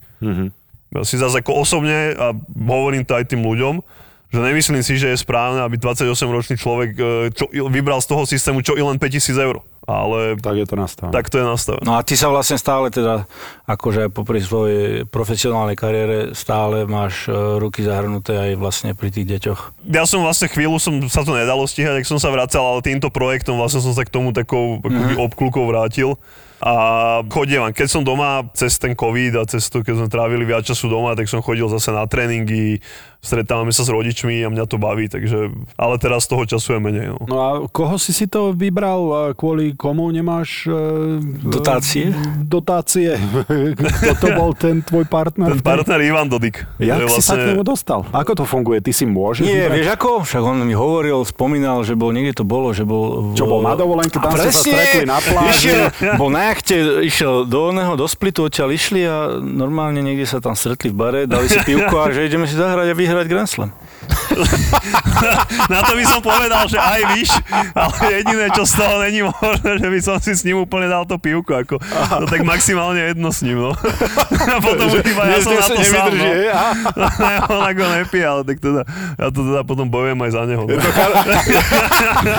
Ja 0.95 1.03
si 1.03 1.19
zase 1.19 1.43
ako 1.43 1.67
osobne, 1.67 2.15
a 2.15 2.31
hovorím 2.55 3.03
to 3.03 3.17
aj 3.17 3.27
tým 3.27 3.43
ľuďom, 3.43 3.83
že 4.27 4.39
nemyslím 4.43 4.83
si, 4.83 4.99
že 4.99 5.15
je 5.15 5.17
správne, 5.23 5.63
aby 5.63 5.79
28-ročný 5.79 6.59
človek 6.59 6.89
e, 6.99 7.03
čo, 7.31 7.47
vybral 7.71 8.03
z 8.03 8.11
toho 8.11 8.27
systému 8.27 8.59
čo 8.59 8.75
i 8.75 8.83
len 8.83 8.99
5000 8.99 9.39
eur. 9.39 9.63
Ale 9.87 10.35
Tak 10.35 10.59
je 10.59 10.67
to 10.67 10.75
nastavené. 10.75 11.15
tak 11.15 11.31
to 11.31 11.39
je 11.39 11.47
nastavené. 11.47 11.87
No 11.87 11.95
a 11.95 12.03
ty 12.03 12.19
sa 12.19 12.27
vlastne 12.27 12.59
stále 12.59 12.91
teda, 12.91 13.23
akože 13.71 14.11
popri 14.11 14.43
svojej 14.43 15.07
profesionálnej 15.07 15.79
kariére, 15.79 16.35
stále 16.35 16.83
máš 16.83 17.31
e, 17.31 17.31
ruky 17.31 17.87
zahrnuté 17.87 18.35
aj 18.35 18.51
vlastne 18.59 18.91
pri 18.91 19.15
tých 19.15 19.31
deťoch. 19.31 19.87
ja 19.87 20.03
som 20.03 20.19
vlastne 20.27 20.51
chvíľu, 20.51 20.75
som, 20.75 20.99
sa 21.07 21.23
to 21.23 21.31
nedalo 21.31 21.63
stíhať, 21.63 22.03
ak 22.03 22.09
som 22.11 22.19
sa 22.19 22.27
vracal, 22.27 22.67
ale 22.67 22.83
týmto 22.83 23.07
projektom 23.07 23.55
vlastne 23.55 23.79
som 23.79 23.95
sa 23.95 24.03
k 24.03 24.11
tomu 24.11 24.35
takou 24.35 24.83
akoby 24.83 25.15
obklukou 25.15 25.63
vrátil. 25.63 26.19
A 26.57 27.21
chodievam, 27.29 27.69
keď 27.69 27.87
som 27.87 28.01
doma 28.01 28.41
cez 28.57 28.81
ten 28.81 28.97
COVID 28.97 29.37
a 29.37 29.43
cez 29.45 29.69
to, 29.69 29.85
keď 29.85 29.93
sme 30.01 30.09
trávili 30.09 30.41
viac 30.41 30.65
času 30.65 30.89
doma, 30.89 31.13
tak 31.13 31.29
som 31.29 31.45
chodil 31.45 31.69
zase 31.69 31.93
na 31.93 32.09
tréningy, 32.09 32.81
stretávame 33.19 33.69
sa 33.69 33.81
s 33.81 33.89
rodičmi 33.89 34.39
a 34.39 34.47
mňa 34.47 34.65
to 34.65 34.77
baví, 34.77 35.05
takže, 35.05 35.49
ale 35.73 35.95
teraz 35.95 36.25
toho 36.25 36.43
času 36.43 36.73
je 36.73 36.79
menej. 36.79 37.07
No. 37.09 37.19
No 37.21 37.35
a 37.37 37.49
koho 37.67 37.95
si 37.95 38.11
si 38.11 38.25
to 38.25 38.51
vybral? 38.51 39.01
A 39.09 39.21
Kvôli 39.33 39.73
komu 39.73 40.07
nemáš... 40.07 40.65
e, 40.65 41.19
Dotácie? 41.43 42.09
Dotácie. 42.39 43.17
Kto 43.99 44.13
to 44.15 44.27
bol 44.33 44.51
ten 44.51 44.79
tvoj 44.79 45.05
partner? 45.05 45.49
Ten 45.49 45.61
partner 45.61 45.99
Ivan 45.99 46.25
Dodik. 46.25 46.63
Jak 46.77 47.09
si 47.09 47.21
sa 47.21 47.35
k 47.35 47.51
nemu 47.51 47.61
dostal? 47.61 48.05
Ako 48.07 48.33
to 48.33 48.43
funguje? 48.43 48.79
Ty 48.79 48.91
si 48.91 49.03
môžeš 49.03 49.43
Nie, 49.43 49.65
vybrať? 49.65 49.75
vieš 49.75 49.87
ako? 49.93 50.09
Však 50.23 50.41
on 50.41 50.57
mi 50.61 50.73
hovoril, 50.73 51.17
spomínal, 51.23 51.81
že 51.81 51.93
bol, 51.93 52.09
niekde 52.09 52.33
to 52.33 52.45
bolo, 52.45 52.71
že 52.71 52.81
bol... 52.81 53.31
v- 53.31 53.35
Čo 53.35 53.45
bol 53.45 53.61
na 53.61 53.73
dovolenke, 53.73 54.15
tam 54.15 54.31
ste 54.31 54.49
sa 54.49 54.61
stretli 54.61 55.03
na 55.03 55.19
pláži. 55.19 55.51
Išiel, 55.67 55.79
bol 56.21 56.29
na 56.29 56.41
jachte, 56.47 56.75
išiel 57.03 57.33
do 57.43 57.69
oného, 57.69 57.93
do 57.93 58.05
splitu, 58.05 58.43
odtiaľ 58.43 58.69
išli 58.69 59.01
a 59.01 59.15
normálne 59.37 59.99
niekde 59.99 60.23
sa 60.23 60.37
tam 60.37 60.53
stretli 60.53 60.87
v 60.87 60.95
bare, 60.95 61.19
dali 61.23 61.45
si 61.45 61.59
pivko 61.59 61.95
a 61.97 62.09
že 62.09 62.23
ideme 62.23 62.45
si 62.45 62.53
zahrať 62.53 62.87
a 62.87 62.95
vyhrať 63.07 63.25
Grand 63.31 63.47
Slam. 63.47 63.71
Na 65.71 65.83
to 65.83 65.97
by 65.97 66.05
som 66.07 66.19
povedal, 66.21 66.67
že 66.69 66.79
aj 66.79 67.01
víš, 67.17 67.31
ale 67.75 68.21
jediné, 68.21 68.45
čo 68.53 68.63
z 68.63 68.73
toho 68.79 68.95
není 69.03 69.25
možné, 69.25 69.71
že 69.79 69.87
by 69.87 69.99
som 70.03 70.15
si 70.21 70.31
s 70.35 70.43
ním 70.47 70.61
úplne 70.63 70.87
dal 70.87 71.03
to 71.07 71.17
pivko, 71.19 71.57
ako, 71.63 71.75
no 72.21 72.25
tak 72.27 72.43
maximálne 72.43 73.01
jedno 73.01 73.33
s 73.33 73.41
ním, 73.43 73.57
no. 73.59 73.71
A 73.73 74.57
potom 74.61 74.87
už 74.93 75.03
iba 75.03 75.23
ja 75.27 75.39
som 75.41 75.57
na 75.57 75.67
to 75.67 75.81
sám, 75.83 76.11
no. 76.13 76.23
Ne, 76.23 77.33
on 77.55 77.63
ako 77.65 77.83
nepije, 77.99 78.25
ale 78.25 78.41
tak 78.45 78.57
teda, 78.61 78.81
ja 79.17 79.27
to 79.31 79.39
teda 79.43 79.61
potom 79.65 79.87
bojujem 79.89 80.19
aj 80.21 80.31
za 80.31 80.43
neho. 80.45 80.63
No. 80.63 80.77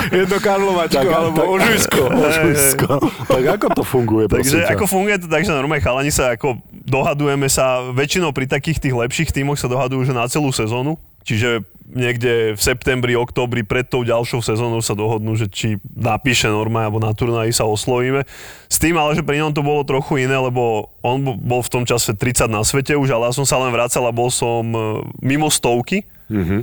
Je 0.09 0.25
to 0.25 0.37
Karlovačko, 0.39 1.09
alebo 1.19 1.41
Ožujsko. 1.57 2.01
Ožujsko. 2.09 2.89
Tak 3.27 3.43
ako 3.59 3.65
to 3.75 3.83
funguje, 3.83 4.25
Takže 4.31 4.65
ako 4.71 4.85
funguje 4.87 5.21
to 5.21 5.27
tak, 5.27 5.43
že 5.43 5.51
normálne 5.51 5.83
chalani 5.83 6.09
sa 6.13 6.33
ako 6.33 6.57
dohadujeme 6.89 7.45
sa, 7.47 7.93
väčšinou 7.93 8.33
pri 8.33 8.49
takých 8.49 8.81
tých 8.81 8.95
lepších 8.97 9.29
tímoch 9.29 9.61
sa 9.61 9.69
dohadujú, 9.69 10.09
že 10.09 10.17
na 10.17 10.25
celú 10.25 10.49
sezónu. 10.49 10.97
Čiže 11.23 11.61
niekde 11.89 12.53
v 12.57 12.61
septembri, 12.61 13.13
októbri 13.13 13.61
pred 13.65 13.85
tou 13.85 14.01
ďalšou 14.05 14.41
sezónou 14.41 14.81
sa 14.81 14.97
dohodnú, 14.97 15.37
že 15.37 15.49
či 15.49 15.77
napíše 15.93 16.49
norma 16.49 16.85
alebo 16.85 17.01
na 17.01 17.13
turnaji 17.13 17.53
sa 17.53 17.65
oslovíme. 17.69 18.25
S 18.69 18.77
tým 18.81 18.97
ale, 18.97 19.13
že 19.17 19.25
pri 19.25 19.41
ňom 19.41 19.53
to 19.53 19.61
bolo 19.61 19.85
trochu 19.85 20.25
iné, 20.25 20.37
lebo 20.37 20.89
on 21.05 21.21
bo- 21.21 21.37
bol 21.37 21.61
v 21.61 21.69
tom 21.69 21.83
čase 21.85 22.13
30 22.17 22.49
na 22.49 22.61
svete 22.65 22.97
už, 22.97 23.09
ale 23.13 23.29
ja 23.29 23.33
som 23.33 23.45
sa 23.45 23.57
len 23.61 23.73
vracal 23.73 24.05
a 24.05 24.13
bol 24.13 24.29
som 24.29 24.63
e, 24.69 24.79
mimo 25.21 25.49
stovky. 25.49 26.05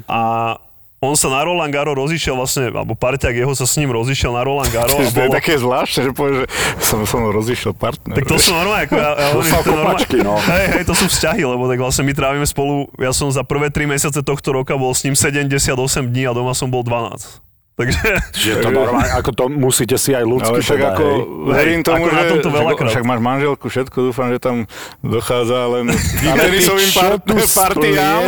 A 0.06 0.54
on 0.96 1.12
sa 1.12 1.28
na 1.28 1.44
Roland 1.44 1.68
Garo 1.68 1.92
rozišiel 1.92 2.32
vlastne, 2.32 2.72
alebo 2.72 2.96
parťák 2.96 3.36
jeho 3.36 3.52
sa 3.52 3.68
s 3.68 3.76
ním 3.76 3.92
rozišiel 3.92 4.32
na 4.32 4.40
Roland 4.40 4.72
Garo. 4.72 4.96
a 4.96 5.04
bolo, 5.12 5.36
zvláštne, 5.36 6.00
že 6.08 6.10
povieš, 6.16 6.36
že 6.40 6.46
som, 6.80 6.98
som 7.04 7.20
rozišiel 7.28 7.76
partner. 7.76 8.16
tak 8.16 8.24
to 8.24 8.40
sú 8.40 8.56
normálne, 8.56 8.88
ako 8.88 8.94
ja, 8.96 9.10
ja 9.12 9.28
sa 9.28 9.60
to 9.60 9.68
je 9.68 9.76
normálne- 9.76 10.00
kopačky, 10.00 10.18
no. 10.24 10.34
Hej, 10.40 10.64
hej, 10.72 10.82
to 10.88 10.94
sú 10.96 11.04
vzťahy, 11.12 11.42
lebo 11.44 11.68
tak 11.68 11.78
vlastne 11.78 12.02
my 12.08 12.12
trávime 12.16 12.46
spolu, 12.48 12.88
ja 12.96 13.12
som 13.12 13.28
za 13.28 13.44
prvé 13.44 13.68
3 13.68 13.84
mesiace 13.84 14.20
tohto 14.24 14.48
roka 14.56 14.72
bol 14.80 14.96
s 14.96 15.04
ním 15.04 15.12
78 15.12 15.76
dní 16.08 16.24
a 16.24 16.32
doma 16.32 16.56
som 16.56 16.72
bol 16.72 16.80
12. 16.80 17.44
Takže 17.76 18.00
Že 18.32 18.52
to 18.58 18.68
normálne, 18.72 19.12
ako 19.12 19.30
to 19.30 19.44
musíte 19.52 20.00
si 20.00 20.16
aj 20.16 20.24
ľudsky 20.24 20.48
Ale 20.48 20.64
však 20.64 20.78
teda, 20.80 20.88
ako, 20.90 21.04
hej. 21.04 21.20
verím 21.52 21.80
tomu, 21.84 21.96
ako 21.98 22.08
na 22.08 22.16
že, 22.16 22.28
tomto 22.32 22.48
však, 22.48 22.56
veľakrát. 22.56 22.88
však 22.88 23.04
máš 23.04 23.20
manželku, 23.20 23.64
všetko, 23.68 23.96
dúfam, 24.00 24.26
že 24.32 24.38
tam 24.40 24.56
dochádza 25.04 25.60
len 25.68 25.84
Ale 25.92 26.00
ty 26.16 26.26
tenisovým 26.56 26.90
partiám. 27.52 28.20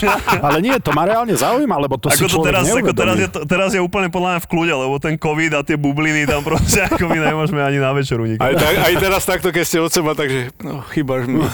Ale 0.48 0.58
nie, 0.58 0.72
to 0.80 0.90
ma 0.90 1.04
reálne 1.04 1.36
zaujíma, 1.36 1.76
lebo 1.78 2.00
to 2.00 2.08
si 2.08 2.16
ako 2.16 2.24
to 2.24 2.32
človek 2.32 2.48
teraz, 2.48 2.64
ako 2.64 2.92
teraz, 2.96 3.16
je, 3.20 3.28
to, 3.28 3.38
teraz 3.44 3.70
je 3.70 3.80
úplne 3.84 4.08
podľa 4.08 4.28
mňa 4.30 4.40
v 4.40 4.48
kľude, 4.48 4.72
lebo 4.72 4.94
ten 4.96 5.14
COVID 5.14 5.52
a 5.52 5.60
tie 5.60 5.76
bubliny 5.76 6.24
tam 6.24 6.40
proste 6.40 6.80
ako 6.88 7.04
my 7.04 7.18
nemôžeme 7.20 7.60
ani 7.60 7.76
na 7.76 7.92
večeru 7.92 8.24
nikam. 8.24 8.40
Aj, 8.40 8.56
tak, 8.56 8.88
aj 8.88 8.94
teraz 8.96 9.22
takto, 9.22 9.52
keď 9.52 9.64
ste 9.68 9.78
od 9.80 9.92
seba, 9.92 10.16
takže 10.16 10.48
no, 10.64 10.80
chýbaš 10.88 11.28
mi. 11.28 11.44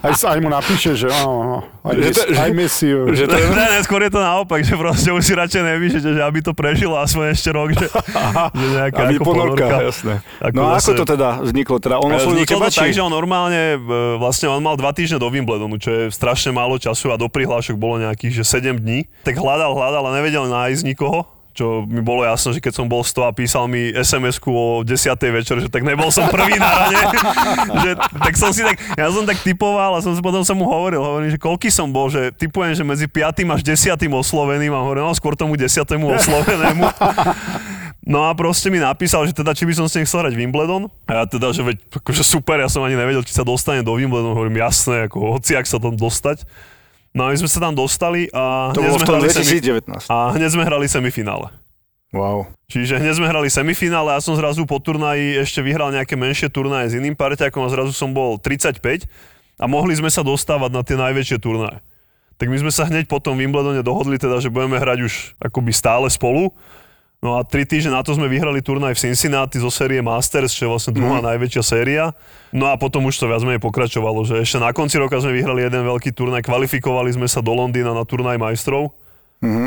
Aj, 0.00 0.12
sa- 0.16 0.32
aj 0.32 0.40
mu 0.40 0.48
napíše, 0.48 0.96
že 0.96 1.12
oh, 1.12 1.60
I, 1.84 2.00
Že 2.00 2.10
to- 2.14 2.26
I 2.40 2.50
miss 2.52 2.80
you. 2.80 3.10
že 3.10 3.26
to 3.26 3.36
je, 3.36 3.44
Ne, 3.52 3.66
ne, 3.68 3.78
skôr 3.82 4.00
je 4.00 4.08
to 4.08 4.16
naopak, 4.16 4.62
že 4.62 4.72
proste 4.72 5.12
už 5.12 5.20
si 5.20 5.34
radšej 5.42 5.62
nepíšete, 5.62 6.08
že 6.14 6.20
aby 6.22 6.38
to 6.40 6.52
prežilo 6.54 6.94
aspoň 6.96 7.24
ešte 7.34 7.50
rok, 7.50 7.68
že, 7.74 7.86
že 8.60 8.66
nejaká 8.78 9.02
aby 9.10 9.14
ako 9.18 9.24
ponorka, 9.26 9.64
ponorka. 9.66 9.86
jasné. 9.90 10.14
Ako 10.38 10.54
no 10.54 10.62
a 10.70 10.78
ako 10.78 10.90
to 10.94 11.04
teda 11.04 11.28
vzniklo? 11.42 11.76
Teda 11.82 11.96
on 11.98 12.10
oslovil 12.14 12.46
teba, 12.46 12.70
to 12.70 12.78
tak, 12.78 12.94
že 12.94 13.02
on 13.02 13.12
normálne, 13.12 13.76
e, 13.76 14.16
vlastne 14.16 14.46
on 14.48 14.62
mal 14.62 14.78
dva 14.78 14.94
týždne 14.94 15.18
do 15.18 15.28
Wimbledonu, 15.28 15.76
čo 15.76 15.90
je 15.90 16.02
strašne 16.14 16.54
málo 16.54 16.78
času 16.78 17.10
a 17.12 17.16
do 17.18 17.26
prihlášok 17.26 17.74
bolo 17.76 18.00
nejakých, 18.00 18.42
že 18.42 18.44
7 18.62 18.78
dní. 18.78 19.10
Tak 19.26 19.36
hľadal, 19.36 19.74
hľadal 19.74 20.02
a 20.08 20.10
nevedel 20.16 20.46
nájsť 20.46 20.82
nikoho 20.86 21.41
čo 21.52 21.84
mi 21.84 22.00
bolo 22.00 22.24
jasné, 22.24 22.56
že 22.56 22.60
keď 22.60 22.72
som 22.74 22.86
bol 22.88 23.00
100 23.00 23.28
a 23.28 23.32
písal 23.32 23.68
mi 23.68 23.92
SMS-ku 23.92 24.48
o 24.48 24.66
10. 24.80 24.88
večer, 25.30 25.56
že 25.58 25.68
tak 25.68 25.84
nebol 25.84 26.08
som 26.08 26.26
prvý 26.26 26.56
na 26.56 26.68
rade, 26.68 26.96
že, 27.84 27.90
tak 27.96 28.34
som 28.34 28.50
si 28.50 28.64
tak, 28.64 28.80
ja 28.96 29.08
som 29.08 29.22
tak 29.22 29.36
typoval 29.40 29.94
a 29.94 30.00
som, 30.00 30.16
si- 30.16 30.24
potom 30.24 30.40
som 30.42 30.56
mu 30.56 30.64
hovoril, 30.64 30.98
hovorím, 30.98 31.28
že 31.28 31.36
koľký 31.36 31.68
som 31.68 31.88
bol, 31.88 32.08
že 32.08 32.32
typujem, 32.32 32.72
že 32.72 32.82
medzi 32.82 33.04
5. 33.04 33.44
až 33.46 33.60
10. 33.60 33.92
osloveným 34.08 34.72
a 34.72 34.80
hovorím, 34.80 35.04
no 35.04 35.12
skôr 35.12 35.36
tomu 35.36 35.54
10. 35.54 35.68
oslovenému. 35.92 36.84
No 38.02 38.26
a 38.26 38.34
proste 38.34 38.66
mi 38.66 38.82
napísal, 38.82 39.30
že 39.30 39.36
teda 39.36 39.54
či 39.54 39.62
by 39.62 39.78
som 39.78 39.86
s 39.86 39.94
ním 39.94 40.02
chcel 40.02 40.26
hrať 40.26 40.34
Wimbledon. 40.34 40.90
A 41.06 41.22
ja 41.22 41.24
teda, 41.24 41.54
že 41.54 41.62
veď 41.62 41.78
akože 41.86 42.26
super, 42.26 42.58
ja 42.58 42.66
som 42.66 42.82
ani 42.82 42.98
nevedel, 42.98 43.22
či 43.22 43.30
sa 43.30 43.46
dostane 43.46 43.86
do 43.86 43.94
Wimbledonu. 43.94 44.34
Hovorím, 44.34 44.58
jasné, 44.58 45.06
ako 45.06 45.38
hoci, 45.38 45.54
ak 45.54 45.70
sa 45.70 45.78
tam 45.78 45.94
dostať. 45.94 46.42
No 47.12 47.28
a 47.28 47.32
my 47.32 47.36
sme 47.36 47.48
sa 47.48 47.60
tam 47.60 47.76
dostali 47.76 48.28
a 48.32 48.72
To 48.72 48.80
bolo 48.80 48.96
v 48.96 49.04
tom 49.04 49.20
hrali 49.20 49.28
semi- 49.28 49.60
2019. 49.60 50.08
a 50.08 50.32
hneď 50.32 50.48
sme 50.48 50.64
hrali 50.64 50.86
semifinále. 50.88 51.52
Wow. 52.12 52.48
Čiže 52.68 53.00
hneď 53.00 53.20
sme 53.20 53.28
hrali 53.28 53.48
semifinále 53.48 54.12
ja 54.12 54.20
som 54.20 54.36
zrazu 54.36 54.64
po 54.68 54.76
turnaji 54.80 55.40
ešte 55.40 55.64
vyhral 55.64 55.92
nejaké 55.92 56.12
menšie 56.12 56.52
turnaje 56.52 56.92
s 56.92 56.96
iným 56.96 57.16
parťakom 57.16 57.64
a 57.64 57.72
zrazu 57.72 57.92
som 57.92 58.12
bol 58.12 58.36
35 58.36 59.08
a 59.56 59.64
mohli 59.64 59.96
sme 59.96 60.08
sa 60.12 60.20
dostávať 60.20 60.70
na 60.72 60.80
tie 60.84 60.96
najväčšie 60.96 61.40
turnaje. 61.40 61.80
Tak 62.36 62.48
my 62.48 62.58
sme 62.58 62.72
sa 62.72 62.88
hneď 62.88 63.08
po 63.08 63.20
tom 63.20 63.38
Wimbledone 63.40 63.84
dohodli 63.84 64.16
teda, 64.16 64.40
že 64.40 64.48
budeme 64.52 64.76
hrať 64.80 64.98
už 65.04 65.12
akoby 65.40 65.72
stále 65.72 66.08
spolu. 66.08 66.52
No 67.22 67.38
a 67.38 67.46
tri 67.46 67.62
týždne 67.62 67.94
na 67.94 68.02
to 68.02 68.18
sme 68.18 68.26
vyhrali 68.26 68.58
turnaj 68.58 68.98
v 68.98 69.02
Cincinnati 69.06 69.62
zo 69.62 69.70
série 69.70 70.02
Masters, 70.02 70.50
čo 70.50 70.66
je 70.66 70.72
vlastne 70.74 70.90
druhá 70.90 71.22
mm. 71.22 71.26
najväčšia 71.30 71.62
séria. 71.62 72.10
No 72.50 72.66
a 72.66 72.74
potom 72.74 73.06
už 73.06 73.14
to 73.14 73.30
viac 73.30 73.46
menej 73.46 73.62
pokračovalo, 73.62 74.26
že 74.26 74.42
ešte 74.42 74.58
na 74.58 74.74
konci 74.74 74.98
roka 74.98 75.14
sme 75.22 75.38
vyhrali 75.38 75.62
jeden 75.62 75.86
veľký 75.86 76.10
turnaj, 76.10 76.42
kvalifikovali 76.42 77.14
sme 77.14 77.30
sa 77.30 77.38
do 77.38 77.54
Londýna 77.54 77.94
na 77.94 78.02
turnaj 78.02 78.42
majstrov 78.42 78.90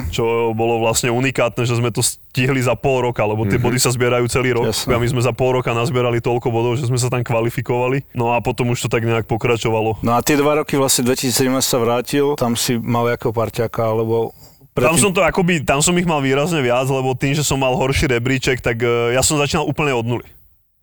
čo 0.08 0.56
bolo 0.56 0.80
vlastne 0.80 1.12
unikátne, 1.12 1.68
že 1.68 1.76
sme 1.76 1.92
to 1.92 2.00
stihli 2.00 2.64
za 2.64 2.80
pol 2.80 3.12
roka, 3.12 3.20
lebo 3.28 3.44
tie 3.44 3.60
body 3.60 3.76
sa 3.76 3.92
zbierajú 3.92 4.24
celý 4.32 4.56
rok. 4.56 4.72
Jasné. 4.72 4.96
A 4.96 5.00
my 5.04 5.08
sme 5.12 5.20
za 5.20 5.36
pol 5.36 5.60
roka 5.60 5.76
nazbierali 5.76 6.24
toľko 6.24 6.48
bodov, 6.48 6.80
že 6.80 6.88
sme 6.88 6.96
sa 6.96 7.12
tam 7.12 7.28
kvalifikovali. 7.28 8.08
No 8.16 8.32
a 8.32 8.40
potom 8.40 8.72
už 8.72 8.88
to 8.88 8.90
tak 8.92 9.04
nejak 9.04 9.28
pokračovalo. 9.28 10.00
No 10.00 10.16
a 10.16 10.24
tie 10.24 10.40
dva 10.40 10.64
roky 10.64 10.80
vlastne 10.80 11.12
2017 11.12 11.60
sa 11.60 11.78
vrátil, 11.84 12.40
tam 12.40 12.56
si 12.56 12.80
mal 12.80 13.04
ako 13.12 13.36
parťaka, 13.36 13.84
alebo... 13.84 14.32
Tam 14.76 15.00
som 15.00 15.16
to 15.16 15.24
akoby, 15.24 15.64
tam 15.64 15.80
som 15.80 15.96
ich 15.96 16.04
mal 16.04 16.20
výrazne 16.20 16.60
viac, 16.60 16.84
lebo 16.92 17.16
tým, 17.16 17.32
že 17.32 17.48
som 17.48 17.56
mal 17.56 17.72
horší 17.80 18.12
rebríček, 18.12 18.60
tak 18.60 18.84
e, 18.84 19.16
ja 19.16 19.24
som 19.24 19.40
začínal 19.40 19.64
úplne 19.64 19.96
od 19.96 20.04
nuly. 20.04 20.28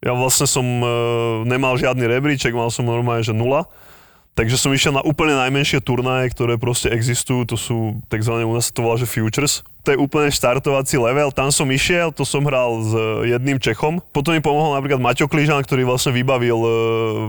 Ja 0.00 0.16
vlastne 0.16 0.48
som 0.48 0.64
e, 0.64 0.88
nemal 1.44 1.76
žiadny 1.76 2.08
rebríček, 2.08 2.56
mal 2.56 2.72
som 2.72 2.88
normálne, 2.88 3.20
že 3.20 3.36
nula. 3.36 3.68
Takže 4.32 4.56
som 4.56 4.72
išiel 4.72 4.96
na 4.96 5.04
úplne 5.04 5.36
najmenšie 5.36 5.84
turnaje, 5.84 6.32
ktoré 6.32 6.56
proste 6.56 6.88
existujú, 6.88 7.52
to 7.52 7.56
sú 7.60 8.00
takzvané, 8.08 8.48
u 8.48 8.56
nás 8.56 8.72
to 8.72 8.80
volá, 8.80 8.96
že 8.96 9.04
futures. 9.04 9.60
To 9.84 9.92
je 9.92 10.00
úplne 10.00 10.32
štartovací 10.32 10.96
level, 10.96 11.28
tam 11.36 11.52
som 11.52 11.68
išiel, 11.68 12.16
to 12.16 12.24
som 12.24 12.40
hral 12.48 12.80
s 12.80 12.96
e, 12.96 13.36
jedným 13.36 13.60
Čechom. 13.60 14.00
Potom 14.14 14.32
mi 14.32 14.40
pomohol 14.40 14.78
napríklad 14.78 15.04
Maťo 15.04 15.28
Klížan, 15.28 15.60
ktorý 15.60 15.84
vlastne 15.84 16.16
vybavil, 16.16 16.54
e, 16.64 16.72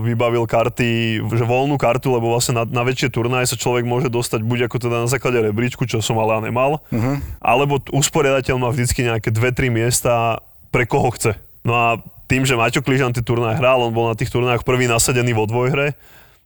vybavil 0.06 0.48
karty, 0.48 1.20
že 1.28 1.44
voľnú 1.44 1.76
kartu, 1.76 2.08
lebo 2.08 2.32
vlastne 2.32 2.56
na, 2.56 2.64
na 2.64 2.80
väčšie 2.86 3.12
turnaje 3.12 3.52
sa 3.52 3.60
človek 3.60 3.84
môže 3.84 4.08
dostať 4.08 4.40
buď 4.40 4.72
ako 4.72 4.76
teda 4.80 4.96
na 5.04 5.08
základe 5.10 5.44
rebríčku, 5.44 5.84
čo 5.84 6.00
som 6.00 6.16
ale 6.16 6.48
nemal, 6.48 6.80
uh-huh. 6.88 7.20
alebo 7.44 7.84
usporiadateľ 7.92 8.56
má 8.56 8.72
vždycky 8.72 9.04
nejaké 9.04 9.28
2-3 9.28 9.68
miesta 9.68 10.40
pre 10.72 10.88
koho 10.88 11.12
chce. 11.12 11.36
No 11.68 11.76
a 11.76 11.88
tým, 12.32 12.48
že 12.48 12.56
Maťo 12.56 12.80
Kližan 12.80 13.12
tie 13.12 13.20
turnaje 13.20 13.60
hral, 13.60 13.84
on 13.84 13.92
bol 13.92 14.08
na 14.08 14.16
tých 14.16 14.32
turnajoch 14.32 14.64
prvý 14.64 14.88
nasadený 14.88 15.36
vo 15.36 15.44
dvojhre, 15.44 15.92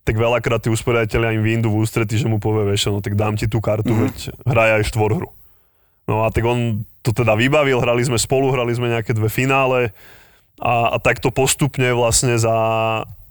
tak 0.09 0.17
veľakrát 0.17 0.65
tí 0.65 0.73
usporiadatelia 0.73 1.37
im 1.37 1.45
vyjdu 1.45 1.69
v 1.69 1.85
ústrety, 1.85 2.17
že 2.17 2.25
mu 2.25 2.41
povie, 2.41 2.73
vieš, 2.73 2.89
no 2.89 3.05
tak 3.05 3.13
dám 3.13 3.37
ti 3.37 3.45
tú 3.45 3.61
kartu, 3.61 3.93
mm-hmm. 3.93 4.09
veď 4.09 4.17
hraj 4.49 4.71
aj 4.81 4.83
štvorhru. 4.89 5.29
No 6.09 6.25
a 6.25 6.33
tak 6.33 6.49
on 6.49 6.89
to 7.05 7.13
teda 7.13 7.37
vybavil, 7.37 7.85
hrali 7.85 8.01
sme 8.01 8.17
spolu, 8.17 8.49
hrali 8.49 8.73
sme 8.73 8.89
nejaké 8.89 9.13
dve 9.13 9.29
finále 9.29 9.93
a, 10.57 10.97
a 10.97 10.99
takto 10.99 11.29
postupne 11.29 11.93
vlastne 11.93 12.41
za... 12.41 12.57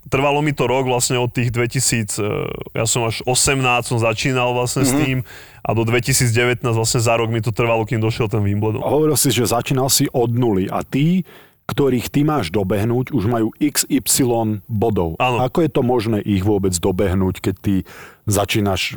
Trvalo 0.08 0.40
mi 0.40 0.56
to 0.56 0.70
rok 0.70 0.88
vlastne 0.88 1.20
od 1.20 1.34
tých 1.34 1.52
2000, 1.52 2.16
e, 2.16 2.32
ja 2.78 2.86
som 2.88 3.04
až 3.04 3.26
18 3.28 3.60
som 3.84 3.98
začínal 3.98 4.54
vlastne 4.54 4.86
mm-hmm. 4.86 5.02
s 5.02 5.04
tým 5.04 5.18
a 5.66 5.70
do 5.74 5.84
2019 5.84 6.64
vlastne 6.64 7.02
za 7.02 7.18
rok 7.18 7.28
mi 7.34 7.42
to 7.42 7.50
trvalo, 7.50 7.84
kým 7.90 8.00
došiel 8.00 8.30
ten 8.30 8.40
Wimbledon. 8.46 8.86
Hovoril 8.86 9.18
si, 9.18 9.34
že 9.34 9.50
začínal 9.50 9.90
si 9.90 10.06
od 10.14 10.30
nuly 10.32 10.70
a 10.70 10.86
ty 10.86 11.26
ktorých 11.68 12.08
ty 12.08 12.24
máš 12.24 12.48
dobehnúť, 12.48 13.12
už 13.12 13.28
majú 13.28 13.52
XY 13.60 14.64
bodov. 14.72 15.20
Áno. 15.20 15.44
Ako 15.44 15.68
je 15.68 15.72
to 15.72 15.84
možné 15.84 16.24
ich 16.24 16.40
vôbec 16.40 16.72
dobehnúť, 16.72 17.44
keď 17.44 17.56
ty 17.60 17.76
začínaš 18.24 18.96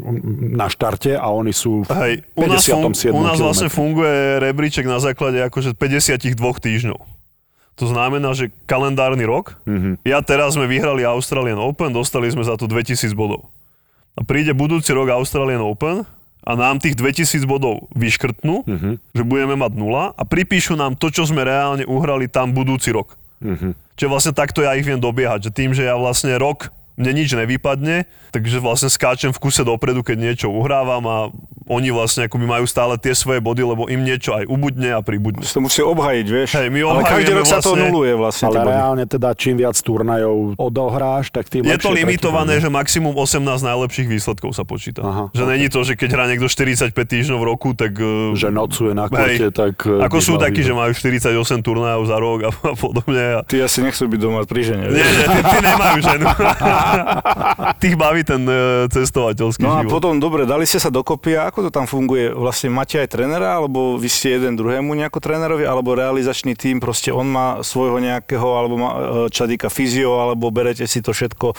na 0.54 0.70
štarte 0.70 1.18
a 1.18 1.26
oni 1.34 1.50
sú 1.50 1.82
v 1.82 1.90
Hej, 1.90 2.14
u 2.38 2.46
nás, 2.46 2.62
fun- 2.62 2.94
57. 2.94 3.10
u 3.10 3.22
nás 3.26 3.38
vlastne 3.42 3.66
funguje 3.66 4.38
rebríček 4.38 4.86
na 4.86 5.02
základe 5.02 5.42
akože 5.42 5.74
52 5.74 6.38
týždňov. 6.38 7.00
To 7.78 7.84
znamená, 7.88 8.36
že 8.38 8.54
kalendárny 8.70 9.26
rok. 9.26 9.58
Mm-hmm. 9.66 10.06
Ja 10.06 10.22
teraz 10.22 10.54
sme 10.54 10.70
vyhrali 10.70 11.02
Australian 11.02 11.58
Open, 11.58 11.90
dostali 11.90 12.30
sme 12.30 12.46
za 12.46 12.54
to 12.54 12.70
2000 12.70 13.10
bodov. 13.18 13.50
A 14.14 14.22
príde 14.22 14.54
budúci 14.54 14.94
rok 14.94 15.10
Australian 15.10 15.64
Open 15.64 16.06
a 16.40 16.50
nám 16.56 16.80
tých 16.80 16.96
2000 16.96 17.44
bodov 17.44 17.88
vyškrtnú, 17.92 18.64
mm-hmm. 18.64 18.94
že 19.12 19.22
budeme 19.22 19.60
mať 19.60 19.72
nula 19.76 20.16
a 20.16 20.22
pripíšu 20.24 20.76
nám 20.76 20.96
to, 20.96 21.12
čo 21.12 21.28
sme 21.28 21.44
reálne 21.44 21.84
uhrali 21.84 22.26
tam 22.26 22.56
budúci 22.56 22.90
rok. 22.90 23.20
Mm-hmm. 23.44 23.72
Čiže 23.96 24.08
vlastne 24.08 24.32
takto 24.32 24.64
ja 24.64 24.72
ich 24.76 24.84
viem 24.84 25.00
dobiehať, 25.00 25.48
že 25.48 25.50
tým, 25.52 25.76
že 25.76 25.84
ja 25.84 25.96
vlastne 25.96 26.32
rok 26.40 26.72
mne 27.00 27.12
nič 27.16 27.32
nevypadne, 27.32 28.04
takže 28.30 28.60
vlastne 28.60 28.86
skáčem 28.86 29.32
v 29.32 29.40
kuse 29.40 29.64
dopredu, 29.64 30.04
keď 30.04 30.16
niečo 30.20 30.46
uhrávam 30.46 31.02
a 31.02 31.16
oni 31.66 31.88
vlastne 31.88 32.26
akoby 32.26 32.44
majú 32.44 32.66
stále 32.66 32.98
tie 32.98 33.14
svoje 33.14 33.38
body, 33.38 33.62
lebo 33.62 33.86
im 33.86 34.02
niečo 34.02 34.34
aj 34.34 34.44
ubudne 34.44 34.90
a 34.90 35.00
pribudne. 35.00 35.40
Si 35.40 35.54
to 35.54 35.62
musí 35.62 35.80
obhajiť, 35.80 36.26
vieš. 36.26 36.48
Hej, 36.52 36.66
my 36.66 36.78
Ale 36.82 37.02
každý 37.02 37.30
rok 37.32 37.46
sa 37.46 37.58
to 37.58 37.72
vlastne- 37.72 37.88
nuluje 37.88 38.12
vlastne. 38.12 38.44
Ale 38.44 38.60
reálne 38.66 39.04
teda 39.06 39.32
čím 39.32 39.54
viac 39.56 39.78
turnajov 39.78 40.58
odohráš, 40.58 41.30
tak 41.30 41.46
tým 41.46 41.62
Je 41.62 41.78
to 41.78 41.88
limitované, 41.88 42.58
že 42.58 42.66
maximum 42.66 43.14
18 43.14 43.62
najlepších 43.62 44.08
výsledkov 44.10 44.50
sa 44.50 44.66
počíta. 44.66 45.00
Aha, 45.00 45.24
že 45.30 45.46
není 45.46 45.70
to, 45.70 45.80
že 45.80 45.94
keď 45.94 46.08
hrá 46.10 46.24
niekto 46.26 46.50
45 46.50 46.90
týždňov 46.92 47.38
v 47.38 47.46
roku, 47.46 47.68
tak... 47.72 47.94
eh, 47.94 48.34
Že 48.34 48.50
nocuje 48.50 48.92
na 48.92 49.06
Hej, 49.06 49.14
korte, 49.14 49.46
tak... 49.54 49.74
e, 49.80 50.02
ako 50.02 50.16
sú 50.18 50.34
takí, 50.36 50.60
že 50.60 50.74
majú 50.74 50.90
48 50.90 51.30
turnajov 51.62 52.02
za 52.04 52.16
rok 52.18 52.38
a, 52.42 52.50
a 52.50 52.72
podobne. 52.84 53.24
A... 53.36 53.46
Ty 53.46 53.64
asi 53.64 53.80
nechcú 53.80 54.10
byť 54.10 54.18
doma 54.18 54.42
pri 54.42 54.60
žene. 54.66 54.90
Nie, 54.90 55.06
nie, 55.06 55.24
tí, 55.24 55.40
tí 55.40 55.58
nemajú 55.62 55.98
ženu. 56.02 56.26
Tých 57.82 57.94
baví 57.96 58.22
ten 58.26 58.42
e, 58.44 58.86
cestovateľský 58.90 59.64
No 59.64 59.72
a 59.76 59.80
život. 59.84 59.92
potom, 59.98 60.12
dobre, 60.18 60.44
dali 60.44 60.64
ste 60.68 60.76
sa 60.80 60.92
dokopy 60.92 61.36
a 61.36 61.48
ako 61.48 61.68
to 61.68 61.70
tam 61.72 61.86
funguje? 61.88 62.32
Vlastne 62.32 62.68
máte 62.72 63.00
aj 63.00 63.08
trénera, 63.12 63.56
alebo 63.60 63.96
vy 63.96 64.08
ste 64.08 64.36
jeden 64.36 64.56
druhému 64.56 64.92
nejako 64.94 65.18
trénerovi, 65.22 65.64
alebo 65.64 65.96
realizačný 65.96 66.54
tým, 66.58 66.78
proste 66.82 67.12
on 67.14 67.26
má 67.28 67.60
svojho 67.64 67.98
nejakého, 68.00 68.44
alebo 68.44 68.74
má, 68.76 68.90
e, 69.28 69.48
týka 69.50 69.66
fyzio, 69.66 70.20
alebo 70.20 70.52
berete 70.54 70.86
si 70.86 71.02
to 71.02 71.10
všetko, 71.10 71.46
e, 71.50 71.56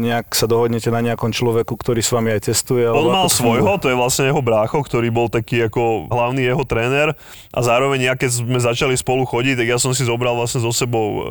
nejak 0.00 0.32
sa 0.32 0.48
dohodnete 0.48 0.88
na 0.88 1.04
nejakom 1.04 1.30
človeku, 1.30 1.76
ktorý 1.76 2.00
s 2.00 2.10
vami 2.14 2.32
aj 2.32 2.48
testuje? 2.48 2.86
On 2.88 2.96
alebo 2.96 3.10
mal 3.12 3.24
ako 3.26 3.28
to 3.28 3.36
svojho, 3.36 3.72
to 3.80 3.86
je 3.92 3.96
vlastne 3.98 4.24
jeho 4.30 4.42
brácho, 4.42 4.78
ktorý 4.80 5.08
bol 5.12 5.28
taký 5.28 5.68
ako 5.68 6.08
hlavný 6.08 6.48
jeho 6.48 6.64
tréner 6.64 7.12
a 7.52 7.60
zároveň 7.60 8.00
ja 8.08 8.14
keď 8.16 8.30
sme 8.40 8.58
začali 8.58 8.94
spolu 8.96 9.28
chodiť, 9.28 9.60
tak 9.60 9.66
ja 9.68 9.78
som 9.78 9.92
si 9.92 10.02
zobral 10.06 10.32
vlastne 10.34 10.64
so 10.64 10.72
sebou 10.72 11.06
e, 11.06 11.22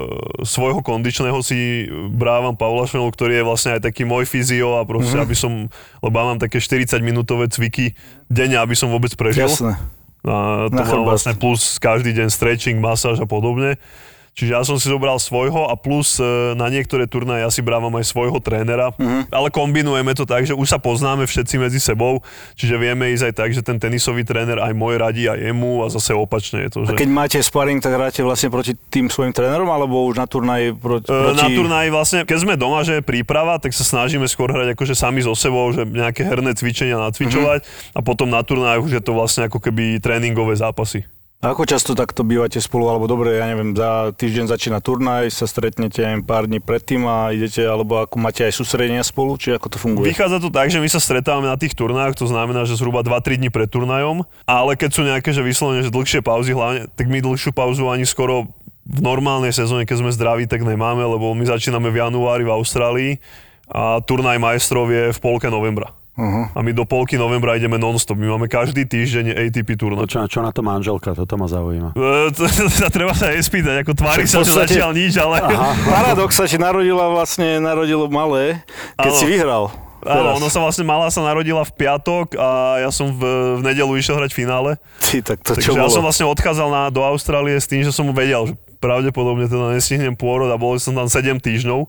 svojho 0.46 0.86
kondičného 0.86 1.40
si 1.42 1.90
brávam 2.14 2.54
Pavla 2.54 2.86
Šmelu, 2.94 3.10
ktorý 3.10 3.42
je 3.42 3.44
vlastne 3.44 3.72
aj 3.74 3.82
taký 3.82 4.06
môj 4.06 4.24
fyzio 4.24 4.78
a 4.78 4.86
proste, 4.86 5.18
Mhm. 5.18 5.24
aby 5.26 5.36
som, 5.36 5.52
lebo 6.00 6.14
ja 6.14 6.26
mám 6.30 6.38
také 6.38 6.62
40 6.62 7.02
minútové 7.02 7.50
cviky 7.50 7.98
denne, 8.30 8.62
aby 8.62 8.78
som 8.78 8.88
vôbec 8.88 9.10
prežil. 9.18 9.50
Jasné. 9.50 9.74
A 10.24 10.70
to 10.72 10.80
mám 10.80 11.04
vlastne 11.04 11.36
plus 11.36 11.76
každý 11.76 12.16
deň 12.16 12.30
stretching, 12.30 12.80
masáž 12.80 13.20
a 13.20 13.28
podobne. 13.28 13.76
Čiže 14.34 14.52
ja 14.52 14.62
som 14.62 14.76
si 14.76 14.90
zobral 14.90 15.16
svojho 15.16 15.70
a 15.70 15.78
plus 15.78 16.18
e, 16.18 16.26
na 16.54 16.66
niektoré 16.66 17.06
turnaje 17.06 17.46
ja 17.46 17.50
si 17.50 17.62
brávam 17.62 17.94
aj 17.94 18.06
svojho 18.08 18.38
trénera, 18.38 18.90
Mhm. 18.98 19.30
ale 19.30 19.48
kombinujeme 19.48 20.12
to 20.12 20.26
tak, 20.26 20.44
že 20.44 20.52
už 20.52 20.66
sa 20.66 20.78
poznáme 20.78 21.24
všetci 21.24 21.56
medzi 21.56 21.78
sebou, 21.78 22.26
čiže 22.54 22.76
vieme 22.76 23.14
ísť 23.14 23.30
aj 23.30 23.34
tak, 23.34 23.50
že 23.52 23.62
ten 23.62 23.78
tenisový 23.78 24.26
tréner 24.26 24.58
aj 24.58 24.74
môj 24.74 24.98
radí 24.98 25.30
aj 25.30 25.38
jemu 25.40 25.82
a 25.82 25.88
zase 25.88 26.12
opačne 26.12 26.66
je 26.66 26.70
to, 26.72 26.80
A 26.82 26.86
že... 26.90 26.98
keď 26.98 27.10
máte 27.10 27.38
sparring, 27.40 27.78
tak 27.78 27.94
hráte 27.94 28.20
vlastne 28.20 28.50
proti 28.50 28.74
tým 28.90 29.06
svojim 29.06 29.30
trénerom, 29.32 29.70
alebo 29.70 30.02
už 30.04 30.18
na 30.18 30.26
turnaji 30.26 30.74
proti... 30.74 31.06
E, 31.06 31.14
proti... 31.14 31.38
Na 31.38 31.48
turnaji 31.48 31.88
vlastne, 31.88 32.20
keď 32.26 32.38
sme 32.40 32.54
doma, 32.56 32.82
že 32.82 32.98
je 32.98 33.04
príprava, 33.04 33.58
tak 33.58 33.70
sa 33.70 33.86
snažíme 33.86 34.26
skôr 34.26 34.50
hrať 34.50 34.74
akože 34.74 34.98
sami 34.98 35.22
so 35.22 35.38
sebou, 35.38 35.70
že 35.70 35.86
nejaké 35.86 36.26
herné 36.26 36.52
cvičenia 36.52 36.98
nacvičovať 36.98 37.62
Mhm. 37.62 37.70
a 37.94 38.00
potom 38.02 38.26
na 38.28 38.42
turnaji 38.42 38.82
už 38.82 38.92
je 38.92 39.04
to 39.04 39.14
vlastne 39.14 39.46
ako 39.46 39.62
keby 39.62 40.00
tréningové 40.00 40.58
zápasy. 40.58 41.06
A 41.44 41.52
ako 41.52 41.68
často 41.68 41.92
takto 41.92 42.24
bývate 42.24 42.56
spolu, 42.64 42.88
alebo 42.88 43.04
dobre, 43.04 43.36
ja 43.36 43.44
neviem, 43.44 43.76
za 43.76 44.16
týždeň 44.16 44.48
začína 44.48 44.80
turnaj, 44.80 45.28
sa 45.28 45.44
stretnete 45.44 46.00
aj 46.00 46.24
pár 46.24 46.48
dní 46.48 46.64
predtým 46.64 47.04
a 47.04 47.36
idete, 47.36 47.68
alebo 47.68 48.00
ako 48.00 48.16
máte 48.16 48.48
aj 48.48 48.56
sústredenia 48.56 49.04
spolu, 49.04 49.36
či 49.36 49.52
ako 49.52 49.68
to 49.68 49.76
funguje? 49.76 50.08
Vychádza 50.08 50.40
to 50.40 50.48
tak, 50.48 50.72
že 50.72 50.80
my 50.80 50.88
sa 50.88 51.04
stretávame 51.04 51.52
na 51.52 51.60
tých 51.60 51.76
turnajoch, 51.76 52.16
to 52.16 52.32
znamená, 52.32 52.64
že 52.64 52.80
zhruba 52.80 53.04
2-3 53.04 53.44
dní 53.44 53.52
pred 53.52 53.68
turnajom, 53.68 54.24
ale 54.48 54.80
keď 54.80 54.90
sú 54.96 55.04
nejaké, 55.04 55.36
že 55.36 55.44
vyslovene, 55.44 55.84
že 55.84 55.92
dlhšie 55.92 56.24
pauzy, 56.24 56.56
hlavne, 56.56 56.88
tak 56.96 57.12
my 57.12 57.20
dlhšiu 57.20 57.52
pauzu 57.52 57.92
ani 57.92 58.08
skoro 58.08 58.48
v 58.88 59.00
normálnej 59.04 59.52
sezóne, 59.52 59.84
keď 59.84 60.00
sme 60.00 60.16
zdraví, 60.16 60.48
tak 60.48 60.64
nemáme, 60.64 61.04
lebo 61.04 61.36
my 61.36 61.44
začíname 61.44 61.92
v 61.92 62.08
januári 62.08 62.48
v 62.48 62.56
Austrálii 62.56 63.12
a 63.68 64.00
turnaj 64.00 64.40
majstrov 64.40 64.88
je 64.88 65.12
v 65.12 65.20
polke 65.20 65.52
novembra. 65.52 65.92
Uh-huh. 66.14 66.46
A 66.48 66.62
my 66.62 66.72
do 66.72 66.86
polky 66.86 67.18
novembra 67.18 67.58
ideme 67.58 67.76
non-stop. 67.76 68.14
My 68.14 68.30
máme 68.30 68.46
každý 68.46 68.86
týždeň 68.86 69.34
ATP 69.34 69.74
No 69.74 70.06
turnaj. 70.06 70.06
čo, 70.06 70.22
čo 70.30 70.40
na 70.40 70.54
to 70.54 70.62
manželka, 70.62 71.12
toto 71.12 71.34
ma 71.34 71.46
zaujíma. 71.46 71.92
E, 71.92 72.30
to, 72.30 72.46
to 72.78 72.88
treba 72.88 73.12
sa 73.12 73.34
jej 73.34 73.42
spýtať, 73.42 73.82
ako 73.82 73.92
tvári 73.94 74.22
v 74.22 74.30
sa, 74.30 74.40
že 74.40 74.54
podstate- 74.54 74.78
zatiaľ 74.78 74.92
nič, 74.94 75.18
ale... 75.18 75.42
Paradox 75.90 76.30
sa 76.34 76.46
ti 76.46 76.56
narodila 76.56 77.10
vlastne, 77.10 77.58
narodilo 77.58 78.06
malé, 78.08 78.62
keď 78.96 79.10
Áno. 79.10 79.18
si 79.18 79.26
vyhral. 79.26 79.64
Áno, 80.04 80.36
ono 80.36 80.52
sa 80.52 80.60
vlastne 80.60 80.84
mala 80.84 81.08
sa 81.08 81.24
narodila 81.24 81.64
v 81.64 81.72
piatok 81.74 82.36
a 82.36 82.50
ja 82.78 82.92
som 82.92 83.08
v, 83.10 83.24
v 83.56 83.62
nedelu 83.64 83.88
išiel 83.96 84.20
hrať 84.20 84.36
finále. 84.36 84.76
Ty, 85.00 85.24
tak 85.24 85.40
to 85.40 85.56
Takže 85.56 85.64
čo 85.64 85.74
ja 85.74 85.88
bolo? 85.88 85.96
som 85.96 86.04
vlastne 86.04 86.28
odchádzal 86.28 86.68
na, 86.68 86.82
do 86.92 87.00
Austrálie 87.02 87.56
s 87.56 87.66
tým, 87.66 87.82
že 87.82 87.96
som 87.96 88.04
vedel, 88.12 88.52
že 88.52 88.54
pravdepodobne 88.84 89.48
teda 89.48 89.72
nestihnem 89.72 90.12
pôrod 90.12 90.52
a 90.52 90.60
bol 90.60 90.76
som 90.76 90.92
tam 90.92 91.08
7 91.08 91.40
týždňov. 91.40 91.88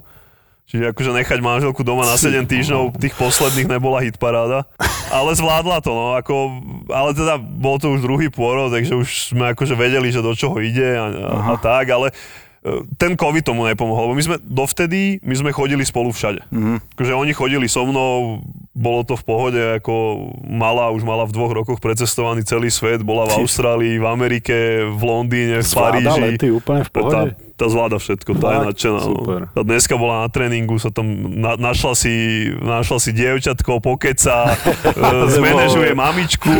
Čiže 0.64 0.96
akože 0.96 1.10
nechať 1.12 1.38
manželku 1.44 1.84
doma 1.84 2.08
na 2.08 2.16
7 2.16 2.48
týždňov, 2.48 2.96
tých 2.96 3.12
posledných 3.20 3.68
nebola 3.68 4.00
hitparáda. 4.00 4.64
Ale 5.12 5.36
zvládla 5.36 5.84
to, 5.84 5.92
no, 5.92 6.16
ako, 6.16 6.34
ale 6.88 7.12
teda 7.12 7.36
bol 7.36 7.76
to 7.76 7.92
už 7.92 8.00
druhý 8.00 8.32
pôrod, 8.32 8.72
takže 8.72 8.96
už 8.96 9.08
sme 9.36 9.52
akože 9.52 9.76
vedeli, 9.76 10.08
že 10.08 10.24
do 10.24 10.32
čoho 10.32 10.56
ide 10.64 10.96
a, 10.96 11.06
a, 11.12 11.30
a 11.52 11.54
tak, 11.60 11.92
ale 11.92 12.10
e, 12.64 12.80
ten 12.96 13.12
COVID 13.12 13.44
tomu 13.44 13.68
nepomohol, 13.68 14.08
lebo 14.08 14.16
my 14.16 14.24
sme 14.24 14.36
dovtedy, 14.40 15.20
my 15.20 15.36
sme 15.36 15.50
chodili 15.52 15.84
spolu 15.84 16.10
všade. 16.10 16.48
Mm-hmm. 16.48 16.96
Akože 16.96 17.12
oni 17.12 17.32
chodili 17.36 17.68
so 17.68 17.84
mnou, 17.84 18.40
bolo 18.72 19.04
to 19.04 19.20
v 19.20 19.24
pohode, 19.28 19.62
ako 19.84 19.94
mala, 20.48 20.88
už 20.96 21.04
mala 21.04 21.28
v 21.28 21.36
dvoch 21.36 21.52
rokoch 21.52 21.78
precestovaný 21.78 22.40
celý 22.42 22.72
svet, 22.72 23.04
bola 23.04 23.28
v 23.28 23.44
Austrálii, 23.44 24.00
v 24.00 24.06
Amerike, 24.08 24.56
v 24.88 25.02
Londýne, 25.04 25.60
v 25.60 25.68
Paríži. 25.68 26.20
lety 26.24 26.48
úplne 26.48 26.82
v 26.82 26.90
pohode? 26.90 27.36
Tá, 27.36 27.43
tá 27.54 27.70
zvláda 27.70 28.02
všetko, 28.02 28.34
tá 28.42 28.48
je 28.50 28.58
nadšená. 28.66 28.98
no. 28.98 29.08
Super. 29.14 29.40
Tá 29.54 29.62
dneska 29.62 29.94
bola 29.94 30.26
na 30.26 30.28
tréningu, 30.28 30.74
sa 30.82 30.90
tam 30.90 31.06
na, 31.38 31.54
našla, 31.54 31.94
si, 31.94 32.14
našla 32.58 32.98
si 32.98 33.10
dievčatko, 33.14 33.78
pokeca, 33.78 34.50
e, 34.54 35.30
zmanéžuje 35.30 35.94
mamičku, 35.94 36.50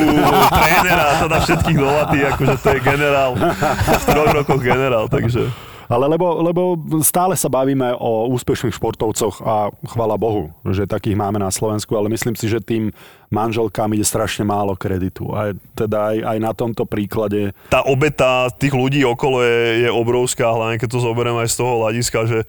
trénera, 0.55 1.27
teda 1.27 1.37
všetkých 1.43 1.79
dolatí, 1.79 2.19
akože 2.23 2.55
to 2.63 2.69
je 2.71 2.81
generál, 2.81 3.35
v 3.35 4.05
troch 4.07 4.31
rokoch 4.31 4.63
generál, 4.63 5.11
takže... 5.11 5.51
Ale 5.85 6.09
lebo, 6.09 6.41
lebo 6.41 6.63
stále 7.05 7.37
sa 7.37 7.53
bavíme 7.53 7.93
o 8.01 8.33
úspešných 8.33 8.73
športovcoch 8.73 9.45
a 9.45 9.69
chvala 9.85 10.17
Bohu, 10.17 10.49
že 10.73 10.89
takých 10.89 11.13
máme 11.13 11.37
na 11.37 11.53
Slovensku, 11.53 11.93
ale 11.93 12.09
myslím 12.09 12.33
si, 12.33 12.49
že 12.49 12.65
tým 12.65 12.89
manželkám 13.33 13.93
ide 13.95 14.05
strašne 14.05 14.45
málo 14.45 14.77
kreditu. 14.77 15.33
A 15.33 15.55
teda 15.75 16.15
aj, 16.15 16.17
aj 16.35 16.39
na 16.41 16.53
tomto 16.53 16.85
príklade 16.85 17.55
tá 17.69 17.83
obeta 17.85 18.49
tých 18.55 18.75
ľudí 18.75 19.03
okolo 19.03 19.43
je, 19.43 19.89
je 19.89 19.91
obrovská, 19.91 20.47
hlavne 20.51 20.79
keď 20.79 20.89
to 20.89 21.05
zoberiem 21.05 21.37
aj 21.41 21.49
z 21.51 21.57
toho 21.59 21.73
hľadiska, 21.83 22.19
že 22.31 22.39
e, 22.43 22.47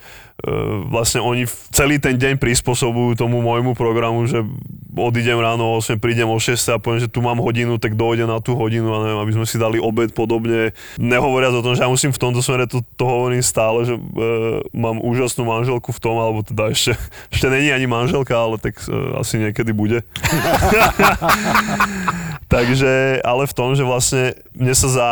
vlastne 0.92 1.24
oni 1.24 1.50
celý 1.74 1.98
ten 1.98 2.16
deň 2.20 2.38
prispôsobujú 2.38 3.18
tomu 3.18 3.42
môjmu 3.42 3.74
programu, 3.74 4.30
že 4.30 4.46
odídem 4.96 5.36
ráno 5.36 5.76
o 5.76 5.84
8, 5.84 6.00
prídem 6.00 6.30
o 6.30 6.40
6 6.40 6.56
a 6.72 6.80
poviem, 6.80 7.04
že 7.04 7.12
tu 7.12 7.20
mám 7.20 7.42
hodinu, 7.44 7.76
tak 7.76 8.00
dojde 8.00 8.24
na 8.30 8.40
tú 8.40 8.56
hodinu 8.56 8.96
a 8.96 9.04
neviem, 9.04 9.20
aby 9.20 9.34
sme 9.36 9.46
si 9.46 9.60
dali 9.60 9.78
obed 9.82 10.16
podobne. 10.16 10.72
Nehovoriac 10.96 11.52
o 11.52 11.64
tom, 11.66 11.76
že 11.76 11.84
ja 11.84 11.92
musím 11.92 12.16
v 12.16 12.22
tomto 12.22 12.40
smere, 12.40 12.66
to, 12.66 12.80
to 12.96 13.04
hovorím 13.04 13.44
stále, 13.44 13.84
že 13.84 13.96
e, 13.96 14.02
mám 14.72 15.04
úžasnú 15.04 15.44
manželku 15.44 15.92
v 15.92 16.00
tom, 16.00 16.16
alebo 16.16 16.46
teda 16.46 16.72
ešte, 16.72 16.96
ešte 17.34 17.48
není 17.52 17.70
ani 17.76 17.88
manželka, 17.88 18.34
ale 18.36 18.56
tak 18.58 18.80
e, 18.88 19.20
asi 19.20 19.42
niekedy 19.42 19.76
bude. 19.76 20.02
Takže, 22.56 23.20
ale 23.26 23.44
v 23.50 23.54
tom, 23.58 23.74
že 23.74 23.84
vlastne 23.84 24.38
mne 24.54 24.74
sa 24.78 24.88
za 24.88 25.10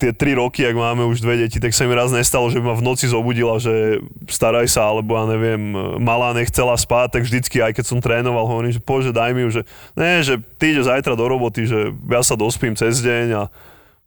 tie 0.00 0.16
tri 0.16 0.32
roky, 0.32 0.64
ak 0.64 0.72
máme 0.72 1.04
už 1.04 1.20
dve 1.20 1.44
deti, 1.44 1.60
tak 1.60 1.76
sa 1.76 1.84
mi 1.84 1.92
raz 1.92 2.08
nestalo, 2.08 2.48
že 2.48 2.56
by 2.56 2.72
ma 2.72 2.76
v 2.80 2.86
noci 2.88 3.04
zobudila, 3.04 3.60
že 3.60 4.00
staraj 4.32 4.64
sa, 4.72 4.88
alebo 4.88 5.12
ja 5.12 5.28
neviem, 5.28 5.60
malá 6.00 6.32
nechcela 6.32 6.72
spať, 6.72 7.20
tak 7.20 7.22
vždycky, 7.28 7.60
aj 7.60 7.76
keď 7.76 7.84
som 7.84 8.00
trénoval, 8.00 8.48
hovorím, 8.48 8.72
že 8.72 8.80
pože, 8.80 9.12
daj 9.12 9.36
mi 9.36 9.44
ju, 9.44 9.60
že 9.60 9.62
ne, 9.92 10.24
že 10.24 10.40
ty 10.56 10.72
ideš 10.72 10.88
zajtra 10.88 11.12
do 11.20 11.28
roboty, 11.28 11.68
že 11.68 11.92
ja 11.92 12.24
sa 12.24 12.32
dospím 12.32 12.72
cez 12.72 13.04
deň 13.04 13.28
a 13.36 13.42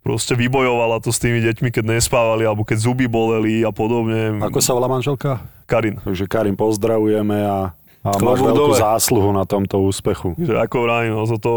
proste 0.01 0.33
vybojovala 0.33 0.97
to 0.97 1.13
s 1.13 1.21
tými 1.21 1.45
deťmi, 1.45 1.69
keď 1.69 1.85
nespávali, 1.85 2.41
alebo 2.41 2.65
keď 2.65 2.89
zuby 2.89 3.05
boleli 3.05 3.61
a 3.61 3.69
podobne. 3.69 4.41
Ako 4.41 4.65
sa 4.65 4.73
volá 4.73 4.89
manželka? 4.89 5.45
Karin. 5.69 6.01
Takže 6.01 6.25
Karim, 6.25 6.57
pozdravujeme 6.57 7.37
a, 7.45 7.71
a 8.03 8.19
máš 8.19 8.19
Klobúk 8.19 8.47
veľkú 8.51 8.67
dole. 8.67 8.83
zásluhu 8.83 9.31
na 9.31 9.47
tomto 9.47 9.79
úspechu. 9.79 10.35
Že 10.35 10.59
ako 10.59 10.75
vravím, 10.83 11.15
no, 11.15 11.23
to 11.23 11.51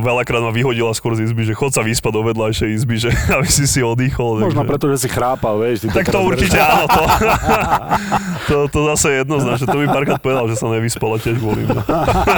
veľakrát 0.00 0.40
ma 0.40 0.48
vyhodila 0.48 0.96
skôr 0.96 1.12
z 1.12 1.28
izby, 1.28 1.44
že 1.44 1.52
chod 1.52 1.76
sa 1.76 1.84
vyspať 1.84 2.12
do 2.16 2.24
vedľajšej 2.24 2.68
izby, 2.72 2.96
že 2.96 3.12
aby 3.36 3.44
si 3.44 3.68
si 3.68 3.84
oddychol. 3.84 4.40
Možno 4.40 4.64
takže- 4.64 4.70
preto, 4.72 4.86
že 4.88 4.96
si 4.96 5.08
chrápal, 5.12 5.60
vieš. 5.60 5.84
Ty 5.84 6.00
Tak 6.00 6.08
to 6.08 6.18
určite 6.24 6.56
áno, 6.56 6.88
to, 6.88 7.02
to, 8.48 8.56
to 8.72 8.78
zase 8.96 9.20
jednoznačne. 9.20 9.68
To 9.68 9.76
mi 9.76 9.92
párkrát 9.92 10.16
povedal, 10.16 10.48
že 10.48 10.56
sa 10.56 10.72
nevyspala 10.72 11.20
tiež 11.20 11.36
kvôli 11.36 11.68
mňa. 11.68 11.82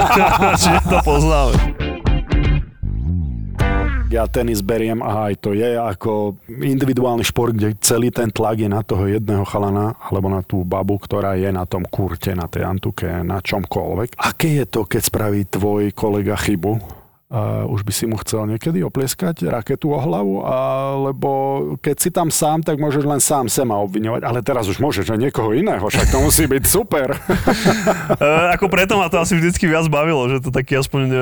Čiže 0.59 0.79
to 0.83 0.97
poznáme. 0.99 1.55
Ja 4.13 4.29
tenis 4.29 4.61
beriem 4.61 5.01
a 5.01 5.33
aj 5.33 5.41
to 5.41 5.57
je 5.57 5.73
ako 5.73 6.37
individuálny 6.45 7.25
šport, 7.25 7.57
kde 7.57 7.73
celý 7.81 8.13
ten 8.13 8.29
tlak 8.29 8.61
je 8.61 8.69
na 8.69 8.85
toho 8.85 9.09
jedného 9.09 9.41
chalana 9.41 9.97
alebo 9.97 10.29
na 10.29 10.45
tú 10.45 10.61
babu, 10.61 11.01
ktorá 11.01 11.33
je 11.33 11.49
na 11.49 11.65
tom 11.65 11.81
kurte, 11.81 12.29
na 12.37 12.45
tej 12.45 12.61
antuke, 12.61 13.09
na 13.09 13.41
čomkoľvek. 13.41 14.21
Aké 14.21 14.61
je 14.61 14.65
to, 14.69 14.85
keď 14.85 15.01
spraví 15.01 15.49
tvoj 15.49 15.97
kolega 15.97 16.37
chybu? 16.37 17.02
Uh, 17.33 17.65
už 17.65 17.81
by 17.81 17.89
si 17.89 18.05
mu 18.05 18.13
chcel 18.21 18.45
niekedy 18.45 18.85
oplieskať 18.85 19.49
raketu 19.49 19.89
o 19.89 19.97
hlavu, 19.97 20.45
alebo 20.45 21.29
keď 21.81 21.95
si 21.97 22.13
tam 22.13 22.29
sám, 22.29 22.61
tak 22.61 22.77
môžeš 22.77 23.09
len 23.09 23.17
sám 23.17 23.49
sema 23.49 23.81
obviňovať, 23.81 24.21
ale 24.21 24.45
teraz 24.45 24.69
už 24.69 24.77
môžeš 24.77 25.09
aj 25.09 25.17
niekoho 25.17 25.49
iného, 25.57 25.81
však 25.81 26.13
to 26.13 26.21
musí 26.21 26.45
byť 26.45 26.63
super. 26.69 27.09
E, 28.13 28.29
ako 28.53 28.69
preto 28.69 28.99
ma 28.99 29.09
to 29.09 29.17
asi 29.17 29.33
vždycky 29.33 29.65
viac 29.65 29.87
bavilo, 29.89 30.29
že 30.29 30.43
to 30.43 30.53
taký 30.53 30.77
aspoň 30.77 31.01
e, 31.09 31.17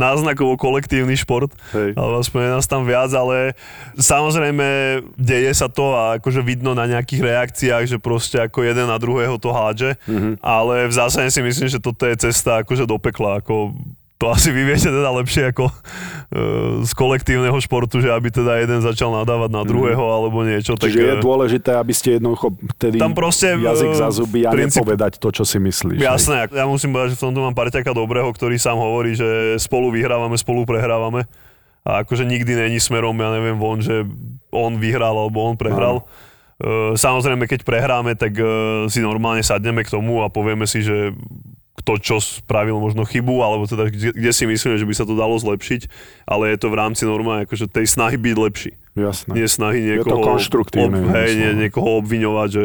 náznakovo 0.00 0.56
kolektívny 0.56 1.18
šport. 1.18 1.52
Hej. 1.76 1.92
Ale 1.98 2.12
aspoň 2.24 2.40
je 2.40 2.50
nás 2.56 2.66
tam 2.66 2.82
viac, 2.88 3.10
ale 3.12 3.52
samozrejme 4.00 4.66
deje 5.20 5.52
sa 5.52 5.68
to 5.68 5.92
a 5.92 6.16
akože 6.16 6.40
vidno 6.40 6.72
na 6.72 6.88
nejakých 6.88 7.22
reakciách, 7.22 7.84
že 7.84 7.98
proste 8.00 8.40
ako 8.40 8.64
jeden 8.64 8.88
na 8.88 8.96
druhého 8.96 9.36
to 9.36 9.52
hádže. 9.52 10.00
Mhm. 10.08 10.40
Ale 10.40 10.88
v 10.88 10.94
zásade 10.94 11.28
si 11.28 11.44
myslím, 11.44 11.68
že 11.68 11.82
toto 11.82 12.08
je 12.08 12.16
cesta 12.16 12.64
akože 12.64 12.88
do 12.88 12.96
pekla. 12.96 13.42
Ako 13.44 13.76
to 14.22 14.30
asi 14.30 14.54
vy 14.54 14.62
viete 14.62 14.86
teda 14.86 15.10
lepšie 15.18 15.50
ako 15.50 15.66
e, 15.66 15.74
z 16.86 16.92
kolektívneho 16.94 17.58
športu, 17.58 17.98
že 17.98 18.06
aby 18.06 18.30
teda 18.30 18.62
jeden 18.62 18.78
začal 18.78 19.10
nadávať 19.10 19.50
na 19.50 19.66
druhého 19.66 19.98
alebo 19.98 20.46
niečo. 20.46 20.78
Mhm. 20.78 20.80
Čiže 20.86 20.98
je 21.02 21.14
e, 21.18 21.22
dôležité, 21.26 21.70
aby 21.74 21.90
ste 21.90 22.22
jednoducho 22.22 22.54
tedy 22.78 23.02
Tam 23.02 23.18
proste, 23.18 23.58
jazyk 23.58 23.90
e, 23.90 23.98
za 23.98 24.14
zuby 24.14 24.46
a 24.46 24.54
princíp- 24.54 24.86
nepovedať 24.86 25.18
to, 25.18 25.34
čo 25.34 25.42
si 25.42 25.58
myslíš. 25.58 25.98
hej. 25.98 26.06
Jasné, 26.06 26.46
ja 26.54 26.70
musím 26.70 26.94
povedať, 26.94 27.18
že 27.18 27.18
v 27.18 27.24
tomto 27.26 27.42
mám 27.42 27.58
parťaka 27.58 27.90
dobrého, 27.90 28.30
ktorý 28.30 28.54
sám 28.62 28.78
hovorí, 28.78 29.18
že 29.18 29.58
spolu 29.58 29.90
vyhrávame, 29.90 30.38
spolu 30.38 30.62
prehrávame. 30.62 31.26
A 31.82 32.06
akože 32.06 32.22
nikdy 32.22 32.54
není 32.54 32.78
smerom, 32.78 33.18
ja 33.18 33.34
neviem, 33.34 33.58
von, 33.58 33.82
že 33.82 34.06
on 34.54 34.78
vyhral 34.78 35.18
alebo 35.18 35.50
on 35.50 35.58
prehral. 35.58 36.06
E, 36.62 36.94
Samozrejme, 36.94 37.50
keď 37.50 37.66
prehráme, 37.66 38.14
tak 38.14 38.38
si 38.86 39.02
normálne 39.02 39.42
sadneme 39.42 39.82
k 39.82 39.90
tomu 39.90 40.22
a 40.22 40.30
povieme 40.30 40.62
si, 40.70 40.86
že 40.86 41.10
kto 41.82 41.98
čo 41.98 42.16
spravil 42.22 42.78
možno 42.78 43.02
chybu, 43.02 43.42
alebo 43.42 43.66
teda 43.66 43.90
kde, 43.90 44.14
kde 44.14 44.30
si 44.30 44.46
myslíme, 44.46 44.78
že 44.78 44.86
by 44.86 44.94
sa 44.94 45.02
to 45.02 45.18
dalo 45.18 45.34
zlepšiť, 45.34 45.90
ale 46.30 46.54
je 46.54 46.58
to 46.62 46.70
v 46.70 46.78
rámci 46.78 47.02
normálne 47.02 47.42
akože 47.44 47.66
tej 47.66 47.90
snahy 47.90 48.14
byť 48.14 48.36
lepší. 48.38 48.72
Jasné. 48.92 49.32
Nie 49.32 49.48
snahy 49.48 49.80
Je 49.80 50.04
to 50.04 50.20
niekoho, 50.20 50.36
konštruktívne, 50.36 51.00
ob, 51.08 51.16
hej, 51.16 51.30
nie, 51.32 51.50
niekoho 51.64 52.04
obviňovať, 52.04 52.48
že 52.52 52.64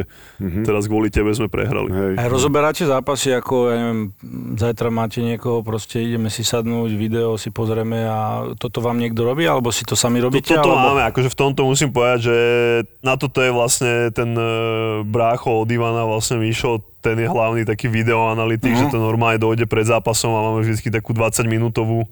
teraz 0.67 0.83
kvôli 0.91 1.07
tebe 1.07 1.31
sme 1.31 1.47
prehrali. 1.47 1.87
Hej. 1.87 2.13
Aj 2.19 2.27
rozoberáte 2.27 2.83
zápasy, 2.83 3.31
ako, 3.31 3.71
ja 3.71 3.75
neviem, 3.79 4.11
zajtra 4.59 4.91
máte 4.91 5.23
niekoho, 5.23 5.63
proste 5.63 6.03
ideme 6.03 6.27
si 6.27 6.43
sadnúť, 6.43 6.91
video 6.99 7.39
si 7.39 7.47
pozrieme 7.47 8.03
a 8.03 8.43
toto 8.59 8.83
vám 8.83 8.99
niekto 8.99 9.23
robí, 9.23 9.47
alebo 9.47 9.71
si 9.71 9.87
to 9.87 9.95
sami 9.95 10.19
robíte? 10.19 10.51
Toto 10.51 10.75
alebo... 10.75 10.99
máme, 10.99 11.07
akože 11.07 11.31
v 11.31 11.37
tomto 11.39 11.63
musím 11.63 11.95
povedať, 11.95 12.19
že 12.27 12.37
na 12.99 13.15
toto 13.15 13.39
je 13.39 13.51
vlastne 13.55 14.11
ten 14.11 14.35
e, 14.35 14.51
brácho 15.07 15.63
od 15.63 15.69
Ivana, 15.71 16.03
vlastne 16.03 16.43
Mišo, 16.43 16.83
ten 17.07 17.17
je 17.17 17.25
hlavný 17.25 17.63
taký 17.63 17.87
videoanalytik, 17.87 18.67
Mhm. 18.69 18.79
že 18.81 18.85
to 18.89 18.99
normálne 18.99 19.37
dojde 19.37 19.63
pred 19.63 19.83
zápasom 19.83 20.29
a 20.29 20.43
máme 20.43 20.59
vždy 20.61 20.91
takú 20.91 21.11
20 21.11 21.45
minútovú 21.45 22.03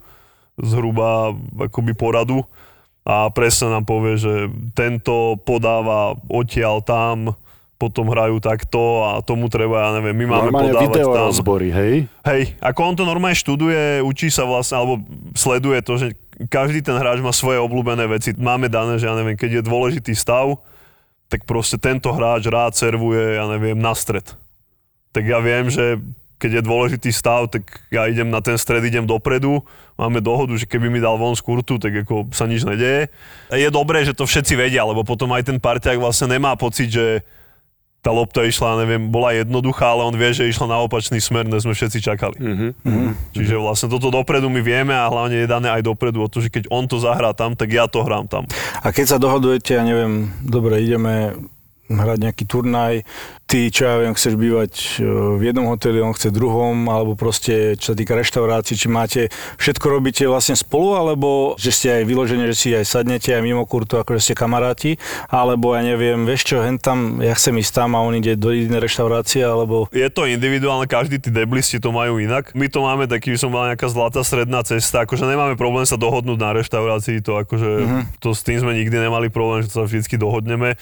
zhruba 0.56 1.36
akoby 1.60 1.92
poradu 1.92 2.40
a 3.02 3.28
presne 3.28 3.70
nám 3.70 3.84
povie, 3.84 4.16
že 4.16 4.32
tento 4.72 5.36
podáva 5.38 6.16
odtiaľ 6.26 6.80
tam, 6.80 7.36
potom 7.76 8.08
hrajú 8.08 8.40
takto 8.40 8.80
a 9.04 9.20
tomu 9.20 9.46
treba, 9.46 9.84
ja 9.84 9.90
neviem, 9.92 10.16
my 10.16 10.26
máme 10.26 10.48
Normálne 10.48 10.72
podávať 10.72 10.84
video 10.88 11.08
tam. 11.12 11.24
rozbory, 11.28 11.68
hej? 11.68 11.94
Hej, 12.24 12.56
ako 12.58 12.80
on 12.82 12.94
to 12.96 13.04
normálne 13.04 13.36
študuje, 13.36 14.00
učí 14.00 14.26
sa 14.26 14.42
vlastne, 14.42 14.80
alebo 14.80 15.04
sleduje 15.34 15.78
to, 15.80 15.92
že 15.94 16.06
každý 16.48 16.80
ten 16.80 16.96
hráč 16.96 17.20
má 17.20 17.30
svoje 17.30 17.60
obľúbené 17.60 18.08
veci. 18.08 18.32
Máme 18.32 18.66
dané, 18.66 18.96
že 18.96 19.04
ja 19.04 19.12
neviem, 19.12 19.36
keď 19.36 19.60
je 19.60 19.62
dôležitý 19.62 20.12
stav, 20.12 20.56
tak 21.28 21.44
proste 21.44 21.76
tento 21.76 22.08
hráč 22.08 22.48
rád 22.48 22.72
servuje, 22.72 23.36
ja 23.36 23.44
neviem, 23.44 23.76
na 23.76 23.92
stred. 23.92 24.24
Tak 25.16 25.24
ja 25.24 25.40
viem, 25.40 25.72
že 25.72 25.96
keď 26.36 26.60
je 26.60 26.62
dôležitý 26.68 27.10
stav, 27.16 27.48
tak 27.48 27.64
ja 27.88 28.04
idem 28.04 28.28
na 28.28 28.44
ten 28.44 28.60
stred, 28.60 28.84
idem 28.84 29.08
dopredu, 29.08 29.64
máme 29.96 30.20
dohodu, 30.20 30.52
že 30.52 30.68
keby 30.68 30.92
mi 30.92 31.00
dal 31.00 31.16
von 31.16 31.32
z 31.32 31.40
kurtu, 31.40 31.80
tak 31.80 32.04
ako 32.04 32.28
sa 32.36 32.44
nič 32.44 32.68
nedeje. 32.68 33.08
Je 33.48 33.68
dobré, 33.72 34.04
že 34.04 34.12
to 34.12 34.28
všetci 34.28 34.52
vedia, 34.52 34.84
lebo 34.84 35.00
potom 35.00 35.32
aj 35.32 35.48
ten 35.48 35.56
parťák 35.56 35.96
vlastne 35.96 36.36
nemá 36.36 36.52
pocit, 36.60 36.92
že 36.92 37.24
tá 38.04 38.14
lopta 38.14 38.46
išla, 38.46 38.86
neviem, 38.86 39.10
bola 39.10 39.34
jednoduchá, 39.34 39.90
ale 39.90 40.06
on 40.06 40.14
vie, 40.14 40.30
že 40.30 40.46
išla 40.46 40.70
na 40.70 40.78
opačný 40.78 41.18
smer, 41.18 41.42
než 41.42 41.66
sme 41.66 41.74
všetci 41.74 41.98
čakali. 41.98 42.38
Mhm. 42.38 43.34
Čiže 43.34 43.58
vlastne 43.58 43.90
toto 43.90 44.14
dopredu 44.14 44.46
my 44.46 44.62
vieme 44.62 44.94
a 44.94 45.10
hlavne 45.10 45.42
je 45.42 45.48
dané 45.50 45.72
aj 45.72 45.82
dopredu 45.82 46.22
o 46.22 46.30
to, 46.30 46.38
že 46.38 46.52
keď 46.52 46.70
on 46.70 46.86
to 46.86 47.02
zahrá 47.02 47.34
tam, 47.34 47.58
tak 47.58 47.72
ja 47.74 47.90
to 47.90 48.06
hrám 48.06 48.30
tam. 48.30 48.46
A 48.84 48.94
keď 48.94 49.16
sa 49.16 49.18
dohodujete, 49.18 49.74
ja 49.74 49.82
neviem, 49.82 50.30
dobre, 50.44 50.86
ideme 50.86 51.34
hrať 51.90 52.18
nejaký 52.30 52.44
turnaj, 52.46 53.06
ty, 53.46 53.70
čo 53.70 53.86
ja 53.86 53.94
viem, 54.02 54.10
chceš 54.10 54.34
bývať 54.34 54.98
e, 54.98 55.06
v 55.38 55.42
jednom 55.46 55.70
hoteli, 55.70 56.02
on 56.02 56.10
chce 56.10 56.34
druhom, 56.34 56.90
alebo 56.90 57.14
proste, 57.14 57.78
čo 57.78 57.94
sa 57.94 57.96
týka 57.96 58.18
reštaurácií, 58.18 58.74
či 58.74 58.90
máte, 58.90 59.30
všetko 59.62 59.86
robíte 59.86 60.26
vlastne 60.26 60.58
spolu, 60.58 60.98
alebo 60.98 61.54
že 61.54 61.70
ste 61.70 61.88
aj 62.02 62.10
vyložení, 62.10 62.44
že 62.50 62.58
si 62.58 62.68
aj 62.74 62.82
sadnete 62.82 63.30
aj 63.30 63.46
mimo 63.46 63.62
kurtu, 63.62 64.02
ako 64.02 64.18
že 64.18 64.30
ste 64.30 64.34
kamaráti, 64.34 64.98
alebo 65.30 65.78
ja 65.78 65.86
neviem, 65.86 66.26
vieš 66.26 66.50
čo, 66.50 66.58
hen 66.58 66.82
tam, 66.82 67.22
ja 67.22 67.38
chcem 67.38 67.54
ísť 67.62 67.72
tam 67.86 67.94
a 67.94 68.02
on 68.02 68.18
ide 68.18 68.34
do 68.34 68.50
inej 68.50 68.90
reštaurácie, 68.90 69.46
alebo... 69.46 69.86
Je 69.94 70.10
to 70.10 70.26
individuálne, 70.26 70.90
každý 70.90 71.22
tí 71.22 71.30
deblisti 71.30 71.78
to 71.78 71.94
majú 71.94 72.18
inak. 72.18 72.50
My 72.58 72.66
to 72.66 72.82
máme 72.82 73.06
taký, 73.06 73.30
by 73.30 73.38
som 73.38 73.54
mal 73.54 73.70
nejaká 73.70 73.86
zlatá 73.86 74.26
stredná 74.26 74.66
cesta, 74.66 75.06
akože 75.06 75.22
nemáme 75.22 75.54
problém 75.54 75.86
sa 75.86 75.94
dohodnúť 75.94 76.38
na 76.42 76.50
reštaurácii, 76.58 77.22
to 77.22 77.38
akože, 77.38 77.70
to 78.18 78.34
s 78.34 78.42
tým 78.42 78.58
sme 78.58 78.74
nikdy 78.74 79.06
nemali 79.06 79.30
problém, 79.30 79.62
že 79.62 79.70
sa 79.70 79.86
vždycky 79.86 80.18
dohodneme. 80.18 80.74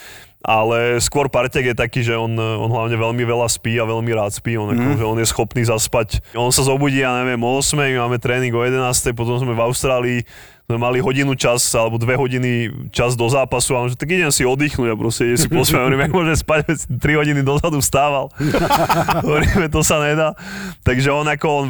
Ale 0.45 1.01
skôr 1.01 1.33
parťak 1.33 1.73
je 1.73 1.75
taký, 1.75 2.05
že 2.05 2.21
on, 2.21 2.37
on 2.57 2.71
hlavne 2.71 2.97
veľmi 2.97 3.25
veľa 3.27 3.49
spí 3.51 3.77
a 3.77 3.85
veľmi 3.85 4.11
rád 4.15 4.33
spí. 4.35 4.55
On, 4.55 4.71
ako, 4.71 4.89
že 4.97 5.05
on 5.05 5.19
je 5.19 5.27
schopný 5.27 5.63
zaspať. 5.67 6.23
On 6.39 6.49
sa 6.55 6.63
zobudí, 6.63 7.03
ja 7.03 7.13
neviem, 7.21 7.39
o 7.43 7.51
8, 7.59 7.75
my 7.75 7.99
máme 8.07 8.19
tréning 8.23 8.55
o 8.55 8.63
11, 8.63 9.13
potom 9.13 9.37
sme 9.43 9.53
v 9.53 9.63
Austrálii, 9.63 10.21
sme 10.65 10.81
mali 10.81 10.97
hodinu 11.05 11.37
čas, 11.37 11.61
alebo 11.77 12.01
dve 12.01 12.17
hodiny 12.17 12.73
čas 12.89 13.21
do 13.21 13.29
zápasu 13.29 13.77
a 13.77 13.85
on 13.85 13.93
že 13.93 14.01
tak 14.01 14.09
idem 14.09 14.33
si 14.33 14.49
oddychnúť 14.49 14.89
a 14.89 14.97
proste 14.97 15.29
ide 15.29 15.37
si 15.37 15.49
pospať. 15.53 15.77
Hovorím, 15.77 16.09
môže 16.09 16.41
spať, 16.41 16.65
veď 16.73 16.79
3 17.05 17.21
hodiny 17.21 17.41
dozadu 17.45 17.85
vstával. 17.85 18.33
Hovoríme, 19.29 19.69
to 19.69 19.85
sa 19.85 20.01
nedá. 20.01 20.33
Takže 20.81 21.13
on 21.13 21.29
ako, 21.29 21.47
on 21.53 21.67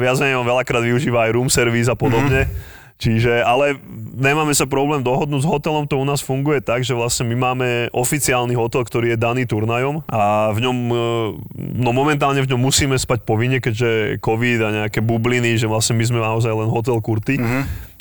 viac 0.00 0.16
menej 0.16 0.40
on 0.40 0.48
veľakrát 0.48 0.80
využíva 0.80 1.28
aj 1.28 1.30
room 1.36 1.52
service 1.52 1.92
a 1.92 1.96
podobne. 1.96 2.48
Čiže, 3.04 3.44
ale 3.44 3.76
nemáme 4.16 4.56
sa 4.56 4.64
problém 4.64 5.04
dohodnúť 5.04 5.44
s 5.44 5.50
hotelom, 5.50 5.84
to 5.84 6.00
u 6.00 6.08
nás 6.08 6.24
funguje 6.24 6.64
tak, 6.64 6.88
že 6.88 6.96
vlastne 6.96 7.28
my 7.28 7.36
máme 7.36 7.68
oficiálny 7.92 8.56
hotel, 8.56 8.80
ktorý 8.80 9.12
je 9.12 9.18
daný 9.20 9.44
turnajom 9.44 10.00
a 10.08 10.48
v 10.56 10.64
ňom, 10.64 10.78
e, 10.88 10.96
no 11.84 11.92
momentálne 11.92 12.40
v 12.40 12.48
ňom 12.48 12.56
musíme 12.56 12.96
spať 12.96 13.28
povinne, 13.28 13.60
keďže 13.60 14.24
COVID 14.24 14.58
a 14.64 14.68
nejaké 14.84 15.04
bubliny, 15.04 15.60
že 15.60 15.68
vlastne 15.68 16.00
my 16.00 16.04
sme 16.08 16.24
naozaj 16.24 16.48
len 16.48 16.72
hotel 16.72 16.96
Kurty. 17.04 17.36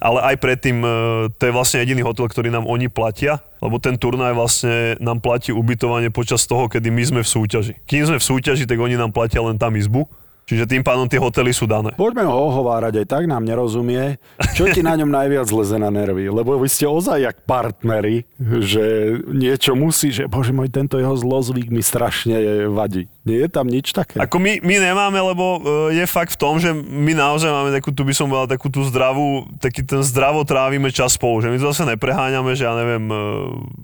Ale 0.03 0.19
aj 0.19 0.35
predtým, 0.39 0.79
e, 0.79 0.87
to 1.35 1.43
je 1.47 1.55
vlastne 1.55 1.83
jediný 1.83 2.07
hotel, 2.07 2.31
ktorý 2.31 2.47
nám 2.47 2.63
oni 2.63 2.87
platia, 2.87 3.43
lebo 3.59 3.75
ten 3.83 3.99
turnaj 3.99 4.31
vlastne 4.31 4.95
nám 5.03 5.19
platí 5.19 5.51
ubytovanie 5.51 6.15
počas 6.15 6.47
toho, 6.47 6.71
kedy 6.71 6.87
my 6.91 7.03
sme 7.03 7.21
v 7.23 7.27
súťaži. 7.27 7.73
Kým 7.87 8.07
sme 8.07 8.17
v 8.19 8.27
súťaži, 8.27 8.63
tak 8.67 8.79
oni 8.79 8.95
nám 8.95 9.11
platia 9.11 9.43
len 9.43 9.59
tam 9.59 9.75
izbu 9.75 10.07
Čiže 10.43 10.67
tým 10.67 10.83
pádom 10.83 11.07
tie 11.07 11.23
hotely 11.23 11.55
sú 11.55 11.63
dané. 11.63 11.95
Poďme 11.95 12.27
ho 12.27 12.51
ohovárať, 12.51 12.99
aj 12.99 13.07
tak 13.07 13.23
nám 13.31 13.47
nerozumie. 13.47 14.19
Čo 14.51 14.67
ti 14.75 14.83
na 14.83 14.99
ňom 14.99 15.07
najviac 15.07 15.47
leze 15.47 15.79
na 15.79 15.87
nervy? 15.87 16.27
Lebo 16.27 16.59
vy 16.59 16.67
ste 16.67 16.83
ozaj 16.83 17.23
jak 17.23 17.37
partneri, 17.47 18.27
že 18.59 19.17
niečo 19.31 19.71
musí, 19.79 20.11
že 20.11 20.27
bože 20.27 20.51
môj, 20.51 20.67
tento 20.67 20.99
jeho 20.99 21.15
zlozvyk 21.15 21.71
mi 21.71 21.79
strašne 21.79 22.67
vadí. 22.67 23.07
Nie 23.23 23.47
je 23.47 23.49
tam 23.55 23.71
nič 23.71 23.95
také? 23.95 24.19
Ako 24.19 24.35
my, 24.35 24.59
my 24.59 24.75
nemáme, 24.83 25.15
lebo 25.15 25.63
e, 25.63 25.95
je 25.95 26.05
fakt 26.11 26.35
v 26.35 26.41
tom, 26.43 26.59
že 26.59 26.75
my 26.75 27.15
naozaj 27.15 27.47
máme 27.47 27.71
takú, 27.71 27.95
tu 27.95 28.03
by 28.03 28.11
som 28.11 28.27
povedal, 28.27 28.51
takú 28.51 28.67
tú 28.67 28.83
zdravú, 28.83 29.47
taký 29.63 29.79
ten 29.79 30.03
zdravo 30.03 30.43
trávime 30.43 30.91
čas 30.91 31.15
spolu, 31.15 31.39
že 31.39 31.47
my 31.47 31.55
to 31.55 31.71
zase 31.71 31.87
nepreháňame, 31.87 32.51
že 32.51 32.67
ja 32.67 32.75
neviem, 32.75 33.07
e, 33.07 33.15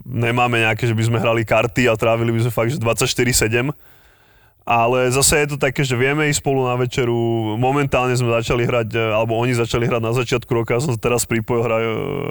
nemáme 0.04 0.60
nejaké, 0.60 0.84
že 0.84 0.92
by 0.92 1.08
sme 1.08 1.18
hrali 1.24 1.48
karty 1.48 1.88
a 1.88 1.96
trávili 1.96 2.36
by 2.36 2.40
sme 2.44 2.52
fakt, 2.52 2.76
že 2.76 2.78
24-7, 2.84 3.72
ale 4.70 5.10
zase 5.10 5.42
je 5.42 5.48
to 5.50 5.58
také, 5.58 5.82
že 5.82 5.98
vieme 5.98 6.30
ísť 6.30 6.46
spolu 6.46 6.62
na 6.62 6.78
večeru. 6.78 7.58
Momentálne 7.58 8.14
sme 8.14 8.30
začali 8.30 8.62
hrať, 8.62 8.94
e, 8.94 9.02
alebo 9.02 9.34
oni 9.34 9.50
začali 9.50 9.82
hrať 9.82 9.98
na 9.98 10.14
začiatku 10.14 10.46
roka, 10.54 10.78
som 10.78 10.94
sa 10.94 11.00
teraz 11.02 11.26
pripojil, 11.26 11.66
hra, 11.66 11.78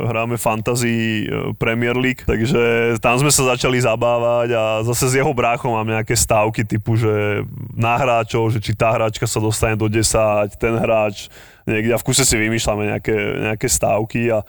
hráme 0.08 0.40
Fantasy 0.40 1.28
e, 1.28 1.52
Premier 1.60 2.00
League, 2.00 2.24
takže 2.24 2.96
tam 3.04 3.20
sme 3.20 3.28
sa 3.28 3.52
začali 3.52 3.84
zabávať 3.84 4.56
a 4.56 4.64
zase 4.88 5.12
s 5.12 5.14
jeho 5.20 5.36
bráchom 5.36 5.76
mám 5.76 5.92
nejaké 5.92 6.16
stávky 6.16 6.64
typu, 6.64 6.96
že 6.96 7.44
na 7.76 8.00
hráčov, 8.00 8.56
že 8.56 8.64
či 8.64 8.72
tá 8.72 8.96
hráčka 8.96 9.28
sa 9.28 9.44
dostane 9.44 9.76
do 9.76 9.92
10, 9.92 10.08
ten 10.56 10.80
hráč 10.80 11.28
niekde 11.68 11.92
a 11.92 12.00
v 12.00 12.08
kuse 12.08 12.24
si 12.24 12.40
vymýšľame 12.40 12.88
nejaké, 12.96 13.16
nejaké 13.52 13.68
stávky 13.68 14.32
a 14.32 14.48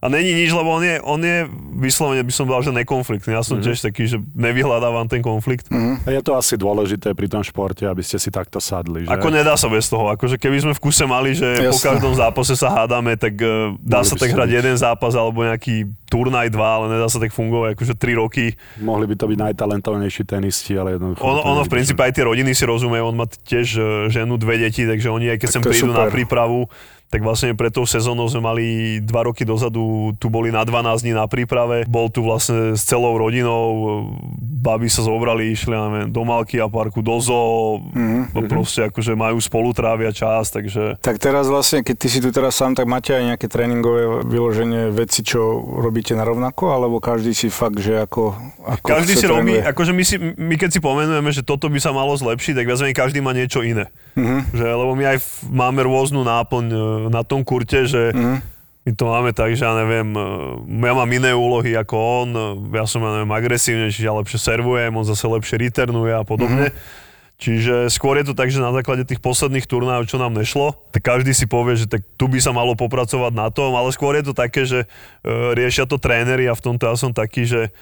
a 0.00 0.08
není 0.08 0.32
nič, 0.32 0.50
lebo 0.56 0.80
on 0.80 0.82
je, 0.82 0.96
on 1.04 1.20
je 1.20 1.44
vyslovene 1.76 2.24
by 2.24 2.32
som 2.32 2.48
povedal, 2.48 2.72
že 2.72 2.72
nekonfliktný. 2.72 3.36
Ja 3.36 3.44
som 3.44 3.60
mm-hmm. 3.60 3.68
tiež 3.68 3.78
taký, 3.84 4.02
že 4.08 4.16
nevyhľadávam 4.32 5.04
ten 5.12 5.20
konflikt. 5.20 5.68
Mm-hmm. 5.68 6.08
Je 6.08 6.22
to 6.24 6.32
asi 6.40 6.56
dôležité 6.56 7.12
pri 7.12 7.28
tom 7.28 7.44
športe, 7.44 7.84
aby 7.84 8.00
ste 8.00 8.16
si 8.16 8.32
takto 8.32 8.64
sadli. 8.64 9.04
Že? 9.04 9.12
Ako 9.12 9.28
nedá 9.28 9.60
sa 9.60 9.68
bez 9.68 9.92
toho. 9.92 10.08
Akože 10.08 10.40
keby 10.40 10.56
sme 10.64 10.72
v 10.72 10.80
kuse 10.80 11.04
mali, 11.04 11.36
že 11.36 11.44
Jasne. 11.44 11.72
po 11.72 11.78
každom 11.84 12.12
zápase 12.16 12.56
sa 12.56 12.72
hádame, 12.72 13.12
tak 13.20 13.36
uh, 13.44 13.76
dá 13.76 14.00
Mali 14.00 14.08
sa 14.08 14.16
tak 14.16 14.32
hrať 14.32 14.48
byť. 14.48 14.58
jeden 14.64 14.74
zápas 14.80 15.12
alebo 15.12 15.44
nejaký 15.44 15.92
turnaj 16.08 16.48
dva, 16.48 16.80
ale 16.80 16.96
nedá 16.96 17.06
sa 17.06 17.20
tak 17.20 17.36
fungovať 17.36 17.76
akože 17.76 17.94
tri 18.00 18.16
roky. 18.16 18.56
Mohli 18.80 19.04
by 19.04 19.14
to 19.20 19.24
byť 19.28 19.38
najtalentovanejší 19.52 20.22
tenisti, 20.24 20.80
ale 20.80 20.96
jednoducho... 20.96 21.22
Ono, 21.22 21.40
ono 21.44 21.62
v 21.62 21.70
princípe 21.70 22.00
aj 22.00 22.16
tie 22.16 22.24
rodiny 22.24 22.56
si 22.56 22.64
rozumejú, 22.64 23.04
on 23.04 23.16
má 23.20 23.30
tiež 23.30 23.68
e, 23.78 23.82
ženu, 24.10 24.34
dve 24.34 24.58
deti, 24.58 24.88
takže 24.88 25.06
oni 25.06 25.36
aj 25.36 25.38
keď 25.38 25.48
tak 25.48 25.54
sem 25.54 25.62
prídu 25.62 25.92
super. 25.94 26.02
na 26.02 26.06
prípravu, 26.10 26.66
tak 27.10 27.26
vlastne 27.26 27.58
pred 27.58 27.74
tou 27.74 27.82
sezónou 27.82 28.30
sme 28.30 28.38
mali 28.38 28.64
dva 29.02 29.26
roky 29.26 29.42
dozadu, 29.42 30.14
tu 30.22 30.30
boli 30.30 30.54
na 30.54 30.62
12 30.62 31.02
dní 31.02 31.10
na 31.10 31.26
príprave, 31.26 31.82
bol 31.90 32.06
tu 32.06 32.22
vlastne 32.22 32.78
s 32.78 32.86
celou 32.86 33.18
rodinou, 33.18 34.06
baby 34.38 34.86
sa 34.86 35.02
zobrali, 35.02 35.50
išli 35.50 35.74
neviem, 35.74 36.06
do 36.06 36.22
Malky 36.22 36.62
a 36.62 36.70
parku, 36.70 37.02
do 37.02 37.18
zoo, 37.18 37.82
mm-hmm. 37.90 38.46
proste 38.46 38.86
akože 38.86 39.18
majú 39.18 39.42
spolu 39.42 39.74
trávia 39.74 40.14
čas, 40.14 40.54
takže... 40.54 41.02
Tak 41.02 41.18
teraz 41.18 41.50
vlastne, 41.50 41.82
keď 41.82 41.96
ty 41.98 42.06
si 42.06 42.22
tu 42.22 42.30
teraz 42.30 42.54
sám, 42.54 42.78
tak 42.78 42.86
máte 42.86 43.10
aj 43.10 43.34
nejaké 43.34 43.50
tréningové 43.50 44.22
vyloženie 44.30 44.94
veci, 44.94 45.26
čo 45.26 45.66
robíte 45.82 46.14
na 46.14 46.22
rovnako, 46.22 46.78
alebo 46.78 47.02
každý 47.02 47.34
si 47.34 47.50
fakt, 47.50 47.82
že 47.82 48.06
ako... 48.06 48.38
ako 48.62 48.86
každý 48.86 49.18
si 49.18 49.26
robí, 49.26 49.58
akože 49.58 49.90
my, 49.90 50.04
si, 50.06 50.14
my 50.20 50.54
keď 50.54 50.78
si 50.78 50.80
pomenujeme, 50.80 51.30
že 51.34 51.42
toto 51.42 51.66
by 51.66 51.82
sa 51.82 51.90
malo 51.90 52.14
zlepšiť, 52.14 52.54
tak 52.54 52.70
viac 52.70 52.80
každý 52.94 53.18
má 53.18 53.34
niečo 53.34 53.66
iné. 53.66 53.90
Mm-hmm. 54.14 54.40
Že, 54.54 54.66
lebo 54.66 54.92
my 54.94 55.04
aj 55.10 55.18
máme 55.50 55.80
rôznu 55.86 56.22
náplň 56.26 56.66
e, 56.70 56.78
na 57.08 57.24
tom 57.24 57.40
kurte, 57.40 57.88
že 57.88 58.12
mm. 58.12 58.38
my 58.84 58.90
to 58.92 59.04
máme 59.08 59.30
tak, 59.32 59.56
že 59.56 59.64
ja 59.64 59.72
neviem, 59.72 60.12
e, 60.12 60.84
ja 60.84 60.92
mám 60.92 61.08
iné 61.08 61.32
úlohy 61.32 61.72
ako 61.78 61.94
on, 61.96 62.28
e, 62.34 62.42
ja 62.76 62.84
som, 62.84 63.00
ja 63.00 63.22
neviem, 63.22 63.32
agresívnejší, 63.32 64.04
ja 64.04 64.12
lepšie 64.12 64.36
servujem, 64.36 64.92
on 64.92 65.06
zase 65.08 65.24
lepšie 65.24 65.56
returnuje 65.56 66.12
a 66.12 66.26
podobne. 66.26 66.68
Mm. 66.68 67.08
Čiže 67.40 67.88
skôr 67.88 68.20
je 68.20 68.28
to 68.28 68.34
tak, 68.36 68.52
že 68.52 68.60
na 68.60 68.68
základe 68.68 69.08
tých 69.08 69.24
posledných 69.24 69.64
turnajov, 69.64 70.04
čo 70.04 70.20
nám 70.20 70.36
nešlo, 70.36 70.76
tak 70.92 71.00
každý 71.00 71.32
si 71.32 71.48
povie, 71.48 71.72
že 71.72 71.88
tak 71.88 72.04
tu 72.20 72.28
by 72.28 72.36
sa 72.36 72.52
malo 72.52 72.76
popracovať 72.76 73.32
na 73.32 73.48
tom, 73.48 73.72
ale 73.72 73.88
skôr 73.96 74.12
je 74.20 74.28
to 74.28 74.36
také, 74.36 74.68
že 74.68 74.84
uh, 74.84 75.56
riešia 75.56 75.88
to 75.88 75.96
tréneri 75.96 76.44
a 76.44 76.52
v 76.52 76.60
tomto 76.60 76.84
ja 76.84 77.00
som 77.00 77.16
taký, 77.16 77.48
že 77.48 77.72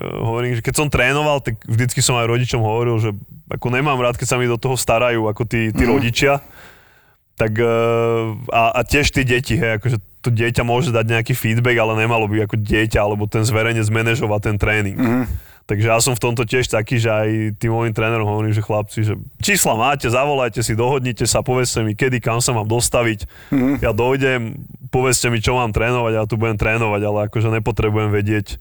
hovorím, 0.00 0.56
že 0.56 0.64
keď 0.64 0.74
som 0.74 0.88
trénoval, 0.88 1.44
tak 1.44 1.60
vždycky 1.68 2.00
som 2.00 2.16
aj 2.16 2.30
rodičom 2.30 2.64
hovoril, 2.64 2.96
že 2.96 3.10
ako 3.52 3.68
nemám 3.68 4.00
rád, 4.00 4.16
keď 4.16 4.28
sa 4.32 4.40
mi 4.40 4.48
do 4.48 4.56
toho 4.56 4.72
starajú 4.72 5.28
ako 5.28 5.44
tí, 5.44 5.68
tí 5.68 5.84
mm. 5.84 5.90
rodičia, 5.92 6.40
tak 7.36 7.56
uh, 7.58 8.36
a, 8.52 8.76
a 8.76 8.80
tiež 8.84 9.10
tí 9.12 9.24
deti, 9.24 9.56
hej, 9.56 9.80
akože 9.80 9.98
to 10.22 10.30
dieťa 10.30 10.62
môže 10.62 10.94
dať 10.94 11.06
nejaký 11.18 11.34
feedback, 11.34 11.76
ale 11.82 11.98
nemalo 11.98 12.30
by 12.30 12.46
ako 12.46 12.56
dieťa 12.62 12.98
alebo 13.02 13.26
ten 13.26 13.42
zverejnec 13.42 13.88
manažovať 13.90 14.40
ten 14.46 14.56
tréning. 14.56 14.94
Mm. 14.94 15.26
Takže 15.62 15.86
ja 15.88 15.98
som 16.02 16.14
v 16.18 16.22
tomto 16.22 16.42
tiež 16.42 16.68
taký, 16.68 16.98
že 16.98 17.10
aj 17.10 17.28
tým 17.58 17.70
mojim 17.70 17.94
trénerom 17.94 18.26
hovorím, 18.26 18.50
že 18.50 18.62
chlapci, 18.62 19.06
že 19.06 19.14
čísla 19.38 19.78
máte, 19.78 20.10
zavolajte 20.10 20.58
si, 20.60 20.74
dohodnite 20.74 21.22
sa, 21.26 21.40
povedzte 21.40 21.86
mi, 21.86 21.94
kedy, 21.94 22.18
kam 22.18 22.42
sa 22.42 22.50
mám 22.50 22.66
dostaviť. 22.66 23.26
Mm. 23.54 23.78
Ja 23.78 23.94
dojdem, 23.94 24.62
povedzte 24.90 25.30
mi, 25.30 25.38
čo 25.38 25.54
mám 25.54 25.70
trénovať, 25.70 26.12
ja 26.18 26.24
tu 26.26 26.34
budem 26.34 26.58
trénovať, 26.58 27.00
ale 27.06 27.18
akože 27.30 27.48
nepotrebujem 27.58 28.10
vedieť, 28.10 28.58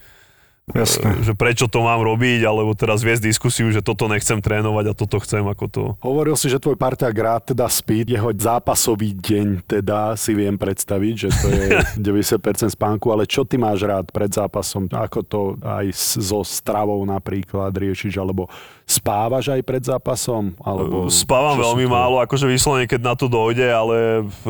Jasne. 0.71 1.19
že 1.25 1.33
prečo 1.35 1.67
to 1.67 1.83
mám 1.83 1.99
robiť, 1.99 2.47
alebo 2.47 2.71
teraz 2.77 3.03
viesť 3.03 3.27
diskusiu, 3.27 3.67
že 3.73 3.83
toto 3.83 4.07
nechcem 4.07 4.39
trénovať 4.39 4.85
a 4.91 4.93
toto 4.95 5.19
chcem 5.19 5.43
ako 5.43 5.65
to. 5.67 5.83
Hovoril 5.99 6.37
si, 6.39 6.47
že 6.47 6.61
tvoj 6.61 6.79
parťák 6.79 7.15
rád 7.17 7.41
teda 7.51 7.67
spí, 7.67 8.07
jeho 8.07 8.31
zápasový 8.31 9.11
deň 9.11 9.67
teda 9.67 10.15
si 10.15 10.31
viem 10.31 10.55
predstaviť, 10.55 11.13
že 11.17 11.29
to 11.43 11.47
je 11.51 11.67
90% 12.07 12.71
spánku, 12.71 13.11
ale 13.11 13.27
čo 13.27 13.43
ty 13.43 13.59
máš 13.59 13.83
rád 13.83 14.07
pred 14.13 14.31
zápasom? 14.31 14.87
Ako 14.87 15.19
to 15.27 15.41
aj 15.59 15.91
so 15.97 16.45
stravou 16.45 17.03
napríklad 17.03 17.73
riešiš, 17.75 18.15
alebo 18.21 18.47
spávaš 18.87 19.51
aj 19.51 19.61
pred 19.67 19.83
zápasom? 19.83 20.55
Alebo 20.63 21.11
Spávam 21.11 21.59
veľmi 21.59 21.85
to... 21.87 21.91
málo, 21.91 22.15
akože 22.23 22.47
vyslovene, 22.47 22.87
keď 22.87 23.01
na 23.01 23.13
to 23.17 23.27
dojde, 23.27 23.67
ale 23.67 24.23
v, 24.23 24.43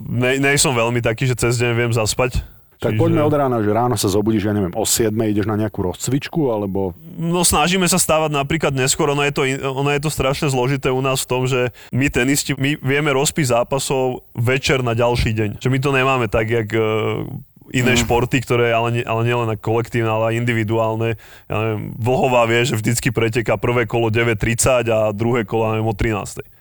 ne, 0.00 0.42
nej 0.42 0.56
som 0.58 0.74
veľmi 0.74 0.98
taký, 0.98 1.28
že 1.30 1.38
cez 1.38 1.60
deň 1.60 1.72
viem 1.76 1.92
zaspať 1.94 2.42
tak 2.82 2.98
Čiže... 2.98 3.02
poďme 3.06 3.22
od 3.22 3.34
rána, 3.38 3.56
že 3.62 3.70
ráno 3.70 3.94
sa 3.94 4.10
zobudíš, 4.10 4.50
ja 4.50 4.54
neviem, 4.58 4.74
o 4.74 4.82
7 4.82 5.14
ideš 5.14 5.46
na 5.46 5.54
nejakú 5.54 5.86
rozcvičku, 5.86 6.50
alebo... 6.50 6.98
No 7.14 7.46
snažíme 7.46 7.86
sa 7.86 8.02
stávať 8.02 8.34
napríklad 8.34 8.74
neskôr, 8.74 9.14
ono 9.14 9.22
je, 9.22 9.30
to, 9.30 9.46
ono 9.62 9.94
je 9.94 10.02
to 10.02 10.10
strašne 10.10 10.50
zložité 10.50 10.90
u 10.90 10.98
nás 10.98 11.22
v 11.22 11.30
tom, 11.30 11.46
že 11.46 11.70
my 11.94 12.10
tenisti, 12.10 12.58
my 12.58 12.74
vieme 12.82 13.14
rozpísť 13.14 13.54
zápasov 13.54 14.26
večer 14.34 14.82
na 14.82 14.98
ďalší 14.98 15.30
deň. 15.30 15.50
Že 15.62 15.70
my 15.70 15.78
to 15.78 15.90
nemáme 15.94 16.26
tak, 16.26 16.50
jak 16.50 16.74
uh, 16.74 17.22
iné 17.70 17.94
mm. 17.94 18.02
športy, 18.02 18.42
ktoré, 18.42 18.74
ale, 18.74 18.98
nie, 18.98 19.04
ale 19.06 19.22
nielen 19.22 19.54
kolektívne, 19.62 20.10
ale 20.10 20.34
aj 20.34 20.38
individuálne. 20.42 21.14
Ja 21.46 21.54
neviem, 21.62 21.94
Vlhová 22.02 22.50
vie, 22.50 22.66
že 22.66 22.74
vždycky 22.74 23.14
preteká 23.14 23.54
prvé 23.62 23.86
kolo 23.86 24.10
9.30 24.10 24.90
a 24.90 25.14
druhé 25.14 25.46
kolo 25.46 25.70
neviem, 25.78 25.86
o 25.86 25.94
13 25.94 26.51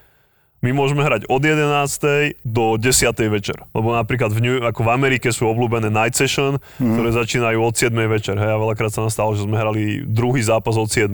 my 0.61 0.69
môžeme 0.77 1.01
hrať 1.01 1.25
od 1.25 1.41
11. 1.41 2.37
do 2.45 2.77
10. 2.77 2.93
večer. 3.33 3.57
Lebo 3.73 3.97
napríklad 3.97 4.29
v 4.29 4.39
New, 4.45 4.55
ako 4.61 4.85
v 4.85 4.93
Amerike 4.93 5.33
sú 5.33 5.49
obľúbené 5.49 5.89
night 5.89 6.13
session, 6.13 6.61
mm. 6.77 6.93
ktoré 6.93 7.09
začínajú 7.17 7.57
od 7.57 7.73
7. 7.73 7.89
večer. 8.05 8.37
Hej, 8.37 8.53
a 8.53 8.61
veľakrát 8.61 8.93
sa 8.93 9.01
nám 9.01 9.11
stalo, 9.11 9.33
že 9.33 9.49
sme 9.49 9.57
hrali 9.57 10.05
druhý 10.05 10.45
zápas 10.45 10.77
od 10.77 10.85
7. 10.85 11.09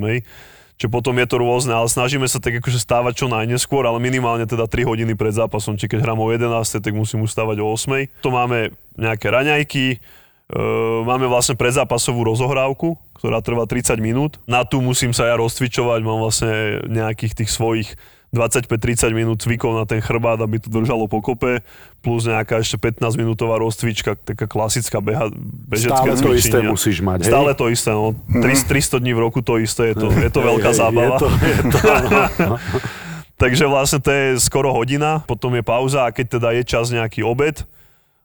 Čiže 0.78 0.93
potom 0.93 1.18
je 1.18 1.26
to 1.26 1.41
rôzne, 1.41 1.74
ale 1.74 1.89
snažíme 1.89 2.28
sa 2.30 2.38
tak 2.38 2.62
akože 2.62 2.78
stávať 2.78 3.26
čo 3.26 3.28
najneskôr, 3.32 3.82
ale 3.88 3.98
minimálne 3.98 4.45
teda 4.45 4.70
3 4.70 4.86
hodiny 4.86 5.18
pred 5.18 5.34
zápasom. 5.34 5.74
Či 5.80 5.89
keď 5.89 6.06
hrám 6.06 6.22
o 6.22 6.30
11, 6.30 6.84
tak 6.84 6.93
musím 6.93 7.26
ustávať 7.26 7.64
o 7.64 7.72
8. 7.72 8.22
To 8.22 8.30
máme 8.30 8.76
nejaké 9.00 9.32
raňajky, 9.32 10.04
Uh, 10.48 11.04
máme 11.04 11.28
vlastne 11.28 11.60
predzápasovú 11.60 12.24
rozohrávku, 12.24 12.95
ktorá 13.20 13.43
trvá 13.43 13.68
30 13.68 14.00
minút. 14.00 14.39
Na 14.48 14.64
tú 14.64 14.80
musím 14.80 15.12
sa 15.12 15.28
ja 15.28 15.36
rozcvičovať, 15.36 16.00
mám 16.08 16.24
vlastne 16.24 16.88
nejakých 16.88 17.43
tých 17.43 17.52
svojich 17.52 18.00
25-30 18.36 19.15
minút 19.15 19.39
cvikov 19.39 19.71
na 19.71 19.88
ten 19.88 20.03
chrbát, 20.03 20.36
aby 20.43 20.59
to 20.59 20.67
držalo 20.67 21.07
pokope, 21.07 21.63
plus 22.03 22.28
nejaká 22.28 22.59
ešte 22.59 22.75
15 22.75 23.15
minútová 23.15 23.55
rozcvička, 23.55 24.19
taká 24.19 24.51
klasická 24.51 24.99
beha, 24.99 25.32
bežecká 25.67 26.03
Stále 26.03 26.19
to 26.19 26.32
isté 26.36 26.57
musíš 26.59 26.99
mať, 26.99 27.23
hej? 27.23 27.32
Stále 27.32 27.51
to 27.55 27.65
isté, 27.71 27.91
no. 27.95 28.11
Mm. 28.28 28.43
300 28.43 28.99
dní 28.99 29.13
v 29.15 29.19
roku 29.23 29.39
to 29.39 29.55
isté, 29.57 29.95
je 29.95 29.95
to, 29.95 30.07
je 30.11 30.28
to 30.28 30.39
veľká 30.51 30.71
hej, 30.75 30.80
zábava. 30.80 31.15
Je 31.15 31.21
to, 31.23 31.28
je 31.32 31.61
to, 31.71 31.80
Takže 33.41 33.69
vlastne 33.69 34.01
to 34.01 34.09
je 34.09 34.25
skoro 34.41 34.73
hodina, 34.73 35.21
potom 35.23 35.53
je 35.53 35.63
pauza 35.63 36.03
a 36.03 36.11
keď 36.11 36.41
teda 36.41 36.49
je 36.57 36.63
čas 36.67 36.89
nejaký 36.91 37.23
obed, 37.23 37.63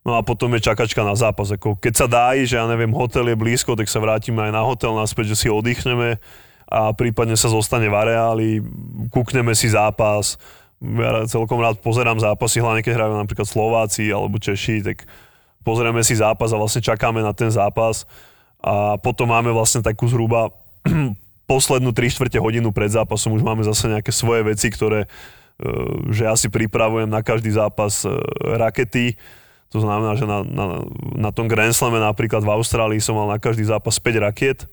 No 0.02 0.18
a 0.18 0.20
potom 0.26 0.50
je 0.58 0.66
čakačka 0.66 1.06
na 1.06 1.14
zápas. 1.14 1.54
Ako 1.54 1.78
keď 1.78 1.94
sa 1.94 2.06
dá 2.10 2.34
že 2.42 2.58
ja 2.58 2.66
neviem, 2.66 2.90
hotel 2.90 3.30
je 3.30 3.38
blízko, 3.38 3.78
tak 3.78 3.86
sa 3.86 4.02
vrátime 4.02 4.42
aj 4.42 4.50
na 4.50 4.62
hotel 4.66 4.98
naspäť, 4.98 5.34
že 5.34 5.46
si 5.46 5.46
oddychneme 5.46 6.18
a 6.72 6.96
prípadne 6.96 7.36
sa 7.36 7.52
zostane 7.52 7.92
v 7.92 7.98
areáli, 8.00 8.50
kúkneme 9.12 9.52
si 9.52 9.68
zápas. 9.68 10.40
Ja 10.80 11.28
celkom 11.28 11.60
rád 11.60 11.84
pozerám 11.84 12.16
zápasy, 12.16 12.64
hlavne 12.64 12.80
keď 12.80 12.96
hrajú 12.96 13.14
napríklad 13.20 13.44
Slováci 13.44 14.08
alebo 14.08 14.40
Češi, 14.40 14.80
tak 14.80 15.04
pozrieme 15.68 16.00
si 16.00 16.16
zápas 16.16 16.48
a 16.50 16.56
vlastne 16.56 16.80
čakáme 16.80 17.20
na 17.20 17.36
ten 17.36 17.52
zápas 17.52 18.08
a 18.64 18.96
potom 18.96 19.28
máme 19.28 19.52
vlastne 19.52 19.84
takú 19.84 20.08
zhruba 20.08 20.48
poslednú 21.52 21.92
3 21.92 22.08
čtvrte 22.08 22.40
hodinu 22.40 22.72
pred 22.72 22.88
zápasom 22.88 23.36
už 23.36 23.44
máme 23.44 23.62
zase 23.62 23.92
nejaké 23.92 24.10
svoje 24.10 24.42
veci, 24.42 24.72
ktoré 24.72 25.04
e, 25.04 25.08
že 26.10 26.24
ja 26.24 26.34
si 26.34 26.48
pripravujem 26.48 27.06
na 27.06 27.20
každý 27.20 27.52
zápas 27.52 28.02
e, 28.02 28.10
rakety. 28.56 29.20
To 29.70 29.84
znamená, 29.84 30.16
že 30.16 30.24
na, 30.24 30.42
na, 30.42 30.66
na 31.14 31.30
tom 31.30 31.46
Grand 31.46 31.74
Slame 31.74 32.00
napríklad 32.00 32.42
v 32.42 32.54
Austrálii 32.54 32.98
som 32.98 33.14
mal 33.14 33.28
na 33.28 33.38
každý 33.38 33.62
zápas 33.68 34.00
5 34.00 34.24
rakiet 34.24 34.66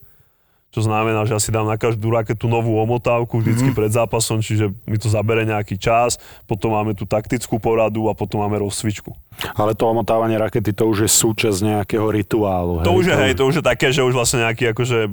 čo 0.69 0.85
znamená, 0.85 1.25
že 1.25 1.33
ja 1.33 1.41
si 1.41 1.49
dám 1.49 1.65
na 1.65 1.81
každú 1.81 2.13
raketu 2.13 2.45
novú 2.45 2.77
omotávku 2.77 3.41
vždycky 3.41 3.73
pred 3.73 3.89
zápasom, 3.89 4.45
čiže 4.45 4.69
mi 4.85 4.97
to 5.01 5.09
zabere 5.09 5.41
nejaký 5.41 5.81
čas, 5.81 6.21
potom 6.45 6.77
máme 6.77 6.93
tú 6.93 7.09
taktickú 7.09 7.57
poradu 7.57 8.05
a 8.05 8.13
potom 8.13 8.45
máme 8.45 8.61
rozcvičku. 8.61 9.17
Ale 9.55 9.71
to 9.71 9.87
omotávanie 9.87 10.35
rakety, 10.35 10.75
to 10.75 10.83
už 10.91 11.07
je 11.07 11.09
súčasť 11.09 11.59
nejakého 11.63 12.11
rituálu. 12.11 12.83
To 12.83 12.91
už 12.91 13.07
je, 13.07 13.15
hej, 13.15 13.31
to 13.39 13.47
už 13.47 13.59
je 13.59 13.63
také, 13.63 13.95
že 13.95 14.03
už 14.03 14.11
vlastne 14.11 14.43
nejaký 14.43 14.75
akože 14.75 15.07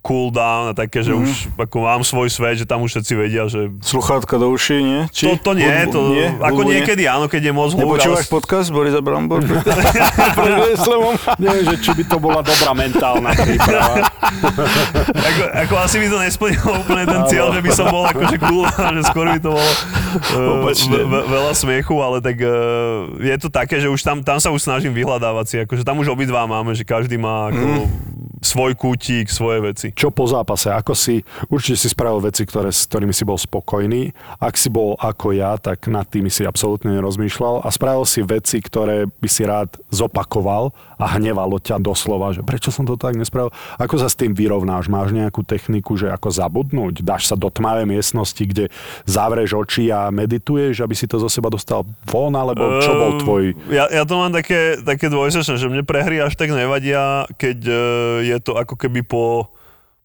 cool 0.00 0.32
down 0.32 0.72
a 0.72 0.74
také, 0.74 1.04
že 1.04 1.12
už 1.12 1.52
ako 1.60 1.84
mám 1.84 2.00
svoj 2.00 2.32
svet, 2.32 2.56
že 2.56 2.64
tam 2.64 2.80
už 2.80 2.96
všetci 2.96 3.12
vedia, 3.12 3.44
že 3.44 3.68
Sluchátka 3.84 4.40
do 4.40 4.48
uší, 4.48 4.80
nie? 4.80 5.00
to, 5.12 5.36
to 5.36 5.52
nie, 5.52 5.68
Hudbu- 5.68 5.92
to, 5.92 6.00
nie? 6.16 6.26
ako 6.40 6.60
Hudbu 6.64 6.70
nie? 6.72 6.76
niekedy 6.80 7.02
áno, 7.04 7.28
keď 7.28 7.42
je 7.44 7.52
moc 7.52 7.70
hluk, 7.76 7.84
ale 7.84 8.00
Nepočúvaš 8.00 8.26
podcast 8.32 8.68
Borisa 8.72 9.04
Brambor? 9.04 9.44
Nie, 11.42 11.60
že 11.64 11.76
či 11.82 11.90
by 11.92 12.04
to 12.08 12.16
bola 12.16 12.40
dobrá 12.40 12.72
mentálna 12.72 13.30
príprava. 13.36 14.08
ako, 15.28 15.42
ako 15.66 15.74
asi 15.76 15.96
by 16.00 16.06
to 16.08 16.18
nesplnilo 16.24 16.70
úplne 16.84 17.04
ten 17.04 17.22
cieľ, 17.28 17.52
že 17.52 17.60
by 17.60 17.70
som 17.74 17.86
bol 17.92 18.04
akože 18.08 18.36
cool, 18.48 18.64
že 18.68 19.02
skôr 19.12 19.26
by 19.28 19.40
to 19.40 19.50
bolo 19.52 19.70
uh, 20.34 20.64
ve, 20.64 21.00
ve, 21.04 21.20
veľa 21.26 21.52
smiechu, 21.52 21.94
ale 22.00 22.18
tak 22.24 22.36
uh, 22.40 23.08
je 23.20 23.36
to 23.36 23.48
také, 23.58 23.82
že 23.82 23.90
už 23.90 24.00
tam, 24.06 24.22
tam 24.22 24.38
sa 24.38 24.54
už 24.54 24.62
snažím 24.62 24.94
vyhľadávať 24.94 25.46
si, 25.50 25.56
akože 25.66 25.82
tam 25.82 25.98
už 25.98 26.14
obidva 26.14 26.46
máme, 26.46 26.78
že 26.78 26.86
každý 26.86 27.18
má 27.18 27.50
ako 27.50 27.90
svoj 28.38 28.78
kútik, 28.78 29.26
svoje 29.26 29.58
veci. 29.58 29.86
Čo 29.90 30.14
po 30.14 30.30
zápase? 30.30 30.70
Ako 30.70 30.94
si, 30.94 31.26
určite 31.50 31.74
si 31.74 31.90
spravil 31.90 32.22
veci, 32.22 32.46
ktoré, 32.46 32.70
s 32.70 32.86
ktorými 32.86 33.10
si 33.10 33.26
bol 33.26 33.34
spokojný. 33.34 34.14
Ak 34.38 34.54
si 34.54 34.70
bol 34.70 34.94
ako 34.94 35.34
ja, 35.34 35.58
tak 35.58 35.90
nad 35.90 36.06
tými 36.06 36.30
si 36.30 36.46
absolútne 36.46 36.94
nerozmýšľal 36.94 37.66
a 37.66 37.68
spravil 37.74 38.06
si 38.06 38.22
veci, 38.22 38.62
ktoré 38.62 39.10
by 39.10 39.28
si 39.28 39.42
rád 39.42 39.74
zopakoval 39.90 40.70
a 40.98 41.18
hnevalo 41.18 41.58
ťa 41.58 41.82
doslova, 41.82 42.30
že 42.30 42.46
prečo 42.46 42.70
som 42.70 42.86
to 42.86 42.94
tak 42.94 43.18
nespravil. 43.18 43.50
Ako 43.78 43.98
sa 43.98 44.06
s 44.06 44.18
tým 44.18 44.34
vyrovnáš? 44.34 44.86
Máš 44.86 45.10
nejakú 45.14 45.42
techniku, 45.42 45.98
že 45.98 46.10
ako 46.10 46.30
zabudnúť? 46.30 47.02
Dáš 47.02 47.30
sa 47.30 47.34
do 47.34 47.50
tmavej 47.50 47.86
miestnosti, 47.86 48.42
kde 48.42 48.70
zavreš 49.06 49.58
oči 49.58 49.90
a 49.90 50.10
medituješ, 50.14 50.82
aby 50.82 50.94
si 50.94 51.10
to 51.10 51.18
zo 51.18 51.26
seba 51.26 51.50
dostal 51.50 51.82
von, 52.06 52.34
alebo 52.38 52.78
čo 52.78 52.92
bol 52.94 53.18
Ehm, 53.18 53.20
tvoj... 53.24 53.44
Ja, 53.72 53.84
ja 53.90 54.02
to 54.04 54.14
mám 54.20 54.30
také, 54.30 54.78
také 54.84 55.10
dvojsečné, 55.10 55.56
že 55.56 55.70
mne 55.70 55.82
prehry 55.82 56.20
až 56.22 56.36
tak 56.36 56.52
nevadia, 56.52 57.24
keď 57.40 57.58
uh, 57.66 57.78
je 58.22 58.36
to 58.38 58.54
ako 58.54 58.74
keby 58.76 59.02
po, 59.02 59.50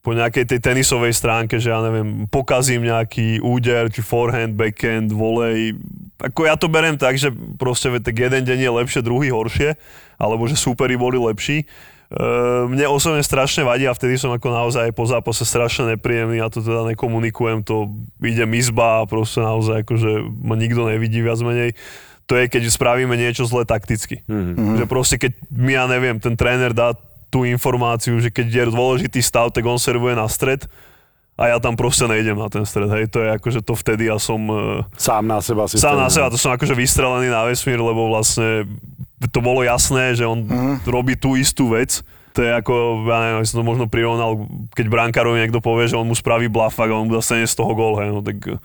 po 0.04 0.12
nejakej 0.12 0.44
tej 0.52 0.60
tenisovej 0.60 1.16
stránke, 1.16 1.64
že 1.64 1.72
ja 1.72 1.80
neviem, 1.80 2.28
pokazím 2.28 2.84
nejaký 2.84 3.40
úder, 3.40 3.88
či 3.88 4.04
forehand, 4.04 4.52
backhand, 4.52 5.16
volej. 5.16 5.80
Ako 6.20 6.44
ja 6.44 6.60
to 6.60 6.68
berem 6.68 7.00
tak, 7.00 7.16
že 7.16 7.32
proste 7.56 7.88
tak 8.04 8.20
jeden 8.20 8.44
deň 8.44 8.60
je 8.68 8.72
lepšie, 8.84 9.00
druhý 9.00 9.32
horšie, 9.32 9.80
alebo 10.20 10.44
že 10.52 10.60
súperi 10.60 11.00
boli 11.00 11.16
lepší. 11.16 11.64
Uh, 12.14 12.70
mne 12.70 12.86
osobne 12.94 13.26
strašne 13.26 13.66
vadí 13.66 13.90
a 13.90 13.96
vtedy 13.96 14.22
som 14.22 14.30
ako 14.30 14.54
naozaj 14.54 14.94
po 14.94 15.08
zápase 15.08 15.48
strašne 15.48 15.98
nepríjemný, 15.98 16.38
ja 16.38 16.52
to 16.52 16.62
teda 16.62 16.86
nekomunikujem, 16.94 17.66
to 17.66 17.90
idem 18.22 18.54
izba 18.54 19.02
a 19.02 19.08
proste 19.10 19.42
naozaj 19.42 19.82
akože 19.82 20.22
ma 20.46 20.54
nikto 20.54 20.86
nevidí 20.86 21.26
viac 21.26 21.42
menej 21.42 21.74
to 22.24 22.40
je, 22.40 22.48
keď 22.48 22.72
spravíme 22.72 23.20
niečo 23.20 23.44
zle 23.44 23.68
takticky. 23.68 24.24
Mm-hmm. 24.32 24.80
Že 24.80 24.86
proste, 24.88 25.16
keď 25.20 25.32
mi, 25.52 25.76
ja 25.76 25.86
neviem, 25.92 26.24
ten 26.24 26.40
tréner 26.40 26.72
dá 26.72 26.96
tú 27.34 27.50
informáciu, 27.50 28.14
že 28.22 28.30
keď 28.30 28.46
je 28.46 28.64
dôležitý 28.70 29.26
stav, 29.26 29.50
tak 29.50 29.66
on 29.66 29.82
servuje 29.82 30.14
na 30.14 30.30
stred 30.30 30.70
a 31.34 31.50
ja 31.50 31.58
tam 31.58 31.74
proste 31.74 32.06
nejdem 32.06 32.38
na 32.38 32.46
ten 32.46 32.62
stred. 32.62 32.86
Hej, 32.94 33.10
to 33.10 33.26
je 33.26 33.30
akože 33.34 33.66
to 33.66 33.74
vtedy 33.74 34.06
ja 34.06 34.22
som 34.22 34.38
uh, 34.54 34.86
Sám 34.94 35.26
na 35.26 35.42
seba 35.42 35.66
si... 35.66 35.82
sám 35.82 35.98
na 35.98 36.14
seba, 36.14 36.30
to 36.30 36.38
som 36.38 36.54
akože 36.54 36.78
vystrelený 36.78 37.34
na 37.34 37.50
vesmír, 37.50 37.82
lebo 37.82 38.14
vlastne 38.14 38.70
to 39.34 39.40
bolo 39.42 39.66
jasné, 39.66 40.14
že 40.14 40.30
on 40.30 40.46
robí 40.86 41.18
tú 41.18 41.34
istú 41.34 41.74
vec. 41.74 42.06
To 42.38 42.42
je 42.42 42.50
ako, 42.50 43.06
ja 43.10 43.18
neviem, 43.30 43.46
som 43.46 43.62
to 43.62 43.66
možno 43.66 43.86
prirovnal, 43.90 44.46
keď 44.74 44.90
brankárovi 44.90 45.42
niekto 45.42 45.62
povie, 45.62 45.90
že 45.90 45.98
on 45.98 46.10
mu 46.10 46.18
spraví 46.18 46.50
blafak 46.50 46.90
a 46.90 46.98
on 46.98 47.10
mu 47.10 47.18
zase 47.22 47.46
z 47.46 47.56
toho 47.58 47.74
gól, 47.78 47.98
hej, 48.02 48.10
no 48.10 48.22
tak 48.26 48.62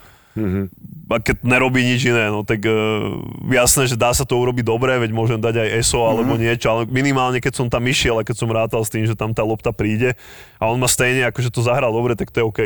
a 1.09 1.17
keď 1.25 1.41
nerobí 1.41 1.81
nič 1.81 2.05
iné, 2.05 2.29
no 2.29 2.45
tak 2.45 2.61
uh, 2.69 3.17
jasné, 3.49 3.89
že 3.89 3.97
dá 3.97 4.13
sa 4.13 4.29
to 4.29 4.37
urobiť 4.37 4.65
dobre, 4.65 4.93
veď 5.01 5.11
môžem 5.17 5.41
dať 5.41 5.65
aj 5.65 5.69
ESO 5.81 6.05
alebo 6.05 6.37
niečo, 6.37 6.69
ale 6.69 6.83
minimálne 6.85 7.41
keď 7.41 7.65
som 7.65 7.67
tam 7.73 7.81
išiel 7.89 8.21
a 8.21 8.27
keď 8.27 8.37
som 8.37 8.49
rátal 8.53 8.85
s 8.85 8.93
tým, 8.93 9.09
že 9.09 9.17
tam 9.17 9.33
tá 9.33 9.41
lopta 9.41 9.73
príde 9.73 10.13
a 10.61 10.69
on 10.69 10.77
ma 10.77 10.87
stejne 10.87 11.25
akože 11.33 11.49
to 11.49 11.65
zahral 11.65 11.91
dobre, 11.91 12.13
tak 12.13 12.29
to 12.29 12.45
je 12.45 12.45
OK. 12.45 12.61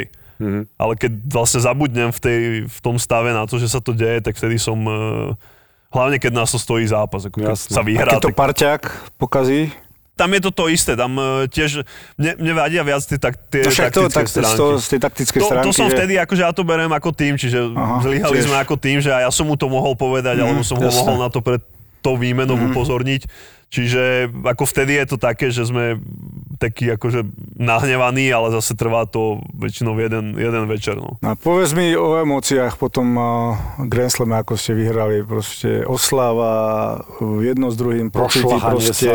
Ale 0.75 0.99
keď 0.99 1.13
vlastne 1.31 1.63
zabudnem 1.63 2.11
v, 2.11 2.19
tej, 2.19 2.41
v 2.67 2.79
tom 2.83 2.99
stave 2.99 3.31
na 3.31 3.47
to, 3.47 3.63
že 3.63 3.71
sa 3.71 3.79
to 3.79 3.95
deje, 3.95 4.19
tak 4.27 4.35
vtedy 4.35 4.59
som... 4.59 4.79
Uh, 4.83 5.39
hlavne 5.93 6.17
keď 6.17 6.33
nás 6.33 6.51
to 6.51 6.59
stojí 6.59 6.89
zápas, 6.89 7.29
ako 7.29 7.37
keď 7.37 7.55
sa 7.55 7.79
A 7.79 7.85
vyhrá, 7.85 8.11
keď 8.11 8.19
to 8.19 8.29
tak 8.33 8.35
parťák 8.35 8.83
pokazí? 9.21 9.71
Tam 10.13 10.29
je 10.29 10.41
to 10.45 10.51
to 10.53 10.65
isté, 10.69 10.93
tam 10.93 11.17
uh, 11.17 11.49
tiež, 11.49 11.83
mne, 12.15 12.37
mne 12.37 12.53
vadia 12.53 12.85
viac 12.85 13.01
tie, 13.01 13.17
tak, 13.17 13.35
tie 13.49 13.65
No 13.65 13.73
však 13.73 13.89
to, 13.91 14.01
taktické 14.07 14.13
tak, 14.13 14.27
stránky. 14.29 14.59
toho, 14.61 14.73
z 14.77 14.89
tej 14.93 15.01
taktickej 15.01 15.41
To, 15.41 15.47
stránky, 15.49 15.65
to 15.65 15.71
som 15.73 15.87
že... 15.89 15.95
vtedy, 15.97 16.13
akože 16.21 16.43
ja 16.45 16.53
to 16.53 16.63
berem 16.63 16.93
ako 16.93 17.11
tým, 17.11 17.35
čiže 17.41 17.59
Aha, 17.73 18.05
zlyhali 18.05 18.37
tiež. 18.37 18.45
sme 18.45 18.57
ako 18.61 18.75
tým, 18.77 18.99
že 19.01 19.09
ja 19.09 19.31
som 19.33 19.49
mu 19.49 19.57
to 19.57 19.67
mohol 19.67 19.97
povedať, 19.97 20.37
alebo 20.39 20.61
som 20.61 20.77
ho 20.77 20.85
jasné. 20.85 21.01
mohol 21.01 21.17
na 21.17 21.33
to 21.33 21.41
pred 21.41 21.65
tou 22.03 22.19
výmenou 22.19 22.59
upozorniť. 22.71 23.25
Čiže 23.73 24.03
ako 24.45 24.69
vtedy 24.69 25.01
je 25.01 25.07
to 25.07 25.17
také, 25.17 25.49
že 25.49 25.65
sme 25.65 25.97
takí 26.61 26.87
akože 26.87 27.25
nahnevaní, 27.57 28.29
ale 28.29 28.53
zase 28.53 28.77
trvá 28.77 29.03
to 29.03 29.41
väčšinou 29.51 29.97
jeden, 29.97 30.37
jeden 30.37 30.65
večer. 30.67 30.95
No. 30.95 31.17
A 31.19 31.35
povedz 31.35 31.73
mi 31.73 31.91
o 31.91 32.15
emóciách 32.15 32.77
potom 32.77 33.09
uh, 33.13 33.25
Grand 33.83 34.07
Slam, 34.09 34.31
ako 34.31 34.55
ste 34.55 34.73
vyhrali, 34.73 35.25
proste 35.25 35.83
osláva, 35.83 36.53
uh, 37.19 37.41
jedno 37.41 37.67
s 37.67 37.75
druhým, 37.75 38.09
pocity, 38.09 38.47
proste, 38.47 39.11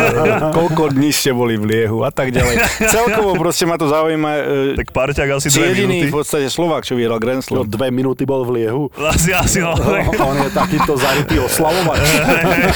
koľko 0.56 0.90
dní 0.90 1.10
ste 1.10 1.30
boli 1.30 1.54
v 1.54 1.64
liehu 1.68 2.02
a 2.02 2.10
tak 2.10 2.30
ďalej. 2.30 2.58
Celkovo 2.82 3.36
proste 3.36 3.62
ma 3.62 3.76
to 3.76 3.86
zaujíma, 3.86 4.30
uh, 4.32 4.42
Tak 4.74 4.90
parťák 4.90 5.28
asi 5.32 5.46
si 5.46 5.54
dve 5.54 5.68
jediný 5.70 5.86
minúty. 6.00 6.08
v 6.08 6.14
podstate 6.16 6.46
Slovák, 6.48 6.82
čo 6.82 6.96
vyhral 6.96 7.20
Grand 7.20 7.44
No, 7.44 7.62
Slam. 7.62 7.68
dve 7.68 7.88
minúty 7.90 8.24
bol 8.24 8.42
v 8.42 8.58
liehu. 8.58 8.90
Asi, 8.96 9.30
asi, 9.30 9.60
no. 9.60 9.76
On 10.18 10.36
je 10.36 10.50
takýto 10.50 10.96
zarytý 10.96 11.38
oslavovač. 11.38 12.02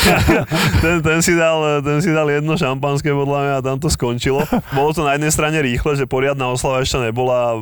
ten, 0.85 0.97
ten, 1.07 1.23
si 1.23 1.39
dal, 1.39 1.79
ten 1.87 2.03
si 2.03 2.11
dal 2.11 2.27
jedno 2.27 2.59
šampanské 2.59 3.15
podľa 3.15 3.39
mňa 3.39 3.55
a 3.55 3.63
tam 3.63 3.79
to 3.79 3.87
skončilo. 3.87 4.43
Bolo 4.75 4.91
to 4.91 5.07
na 5.07 5.15
jednej 5.15 5.31
strane 5.31 5.63
rýchle, 5.63 5.95
že 5.95 6.11
poriadna 6.11 6.51
oslava 6.51 6.83
ešte 6.83 6.99
nebola. 6.99 7.55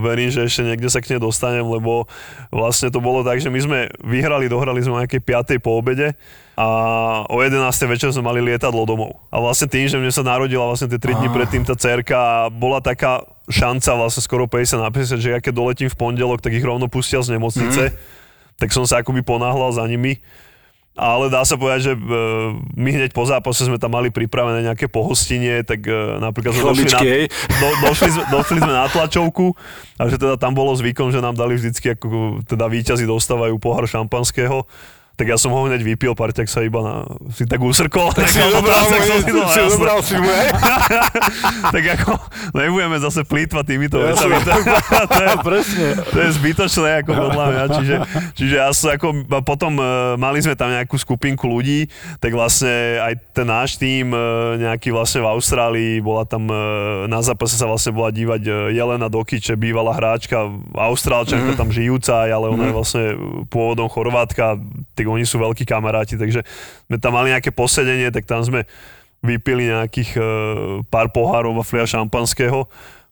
Verím, 0.00 0.32
že 0.32 0.48
ešte 0.48 0.64
niekde 0.64 0.88
sa 0.88 1.04
k 1.04 1.12
nej 1.12 1.20
dostanem, 1.20 1.68
lebo 1.68 2.08
vlastne 2.48 2.88
to 2.88 3.04
bolo 3.04 3.20
tak, 3.20 3.44
že 3.44 3.52
my 3.52 3.60
sme 3.60 3.78
vyhrali, 4.00 4.48
dohrali 4.48 4.80
sme 4.80 4.96
o 4.96 5.00
nejakej 5.04 5.20
5. 5.20 5.60
po 5.60 5.76
obede 5.76 6.16
a 6.56 6.66
o 7.28 7.44
11. 7.44 7.60
večer 7.84 8.08
sme 8.16 8.24
mali 8.24 8.40
lietadlo 8.40 8.88
domov. 8.88 9.20
A 9.28 9.44
vlastne 9.44 9.68
tým, 9.68 9.84
že 9.92 10.00
mne 10.00 10.08
sa 10.08 10.24
narodila 10.24 10.64
vlastne 10.64 10.88
tie 10.88 10.96
3 10.96 11.20
dní 11.20 11.28
predtým 11.28 11.68
tá 11.68 11.76
cerka 11.76 12.16
a 12.16 12.36
bola 12.48 12.80
taká 12.80 13.20
šanca 13.52 13.92
vlastne 14.00 14.24
skoro 14.24 14.48
50 14.48 14.80
na 14.80 14.88
50, 14.88 15.20
že 15.20 15.28
ja 15.36 15.38
keď 15.44 15.52
doletím 15.52 15.92
v 15.92 16.00
pondelok, 16.00 16.40
tak 16.40 16.56
ich 16.56 16.64
rovno 16.64 16.88
pustia 16.88 17.20
z 17.20 17.36
nemocnice. 17.36 17.92
Tak 18.56 18.72
som 18.72 18.88
sa 18.88 19.04
akoby 19.04 19.20
ponáhľal 19.20 19.76
za 19.76 19.84
nimi. 19.84 20.24
Ale 20.96 21.28
dá 21.28 21.44
sa 21.44 21.60
povedať, 21.60 21.80
že 21.88 21.92
e, 21.92 22.00
my 22.72 22.88
hneď 22.88 23.12
po 23.12 23.28
zápase 23.28 23.68
sme 23.68 23.76
tam 23.76 23.92
mali 23.92 24.08
pripravené 24.08 24.64
nejaké 24.64 24.88
pohostenie, 24.88 25.60
tak 25.60 25.84
e, 25.84 25.92
napríklad 26.24 26.56
sme 26.56 26.72
došli 26.72 26.88
na, 26.88 27.00
do, 27.60 27.68
došli, 27.84 28.08
sme, 28.16 28.24
došli 28.32 28.58
sme 28.64 28.72
na 28.72 28.88
tlačovku 28.88 29.52
a 30.00 30.08
že 30.08 30.16
teda 30.16 30.40
tam 30.40 30.56
bolo 30.56 30.72
zvykom, 30.72 31.12
že 31.12 31.20
nám 31.20 31.36
dali 31.36 31.60
vždycky, 31.60 31.92
ako 31.92 32.40
teda 32.48 32.64
víťazi 32.72 33.04
dostávajú 33.04 33.60
pohár 33.60 33.84
šampanského. 33.84 34.64
Tak 35.16 35.32
ja 35.32 35.40
som 35.40 35.48
ho 35.48 35.64
hneď 35.64 35.80
vypil, 35.80 36.12
parťak 36.12 36.44
sa 36.44 36.60
iba 36.60 36.84
na, 36.84 36.94
si 37.32 37.48
tak 37.48 37.64
usrkol. 37.64 38.12
Tak 38.12 38.28
si 38.28 38.36
zobral 38.36 38.84
tak 38.84 39.00
som 39.00 39.18
si 39.24 39.32
si 39.32 39.60
zobral 39.72 39.98
si 40.04 40.14
moje. 40.20 40.44
tak 41.74 41.84
ako 41.96 42.20
nebudeme 42.52 43.00
zase 43.00 43.24
plýtvať 43.24 43.64
týmito 43.64 43.96
vecami. 43.96 44.36
To, 44.44 44.52
to, 45.08 45.22
je, 45.24 45.34
Presne. 45.40 45.88
to 46.12 46.18
je 46.20 46.30
zbytočné, 46.36 46.88
ako 47.00 47.10
podľa 47.16 47.44
mňa. 47.48 47.64
Čiže, 47.80 47.96
čiže 48.36 48.54
ja 48.60 48.68
som 48.76 48.92
ako, 48.92 49.24
potom 49.40 49.80
uh, 49.80 50.20
mali 50.20 50.44
sme 50.44 50.52
tam 50.52 50.68
nejakú 50.68 51.00
skupinku 51.00 51.48
ľudí, 51.48 51.88
tak 52.20 52.36
vlastne 52.36 53.00
aj 53.00 53.16
ten 53.32 53.48
náš 53.48 53.80
tým 53.80 54.12
uh, 54.12 54.60
nejaký 54.60 54.92
vlastne 54.92 55.24
v 55.24 55.32
Austrálii, 55.32 56.04
bola 56.04 56.28
tam 56.28 56.44
uh, 56.52 57.08
na 57.08 57.24
zápase 57.24 57.56
sa 57.56 57.64
vlastne 57.64 57.96
bola 57.96 58.12
dívať 58.12 58.42
uh, 58.44 58.54
Jelena 58.68 59.08
Dokiče, 59.08 59.56
bývalá 59.56 59.96
hráčka, 59.96 60.44
Austrálčanka 60.76 61.56
mm. 61.56 61.58
tam 61.58 61.72
žijúca, 61.72 62.28
ale 62.28 62.52
ona 62.52 62.68
je 62.68 62.76
vlastne 62.76 63.04
pôvodom 63.48 63.88
Chorvátka, 63.88 64.60
tak 65.06 65.14
oni 65.14 65.22
sú 65.22 65.38
veľkí 65.38 65.62
kamaráti, 65.62 66.18
takže 66.18 66.42
sme 66.90 66.98
tam 66.98 67.14
mali 67.14 67.30
nejaké 67.30 67.54
posedenie, 67.54 68.10
tak 68.10 68.26
tam 68.26 68.42
sme 68.42 68.66
vypili 69.22 69.70
nejakých 69.70 70.10
uh, 70.18 70.26
pár 70.90 71.14
pohárov 71.14 71.54
a 71.54 71.62
flia 71.62 71.86
šampanského 71.86 72.66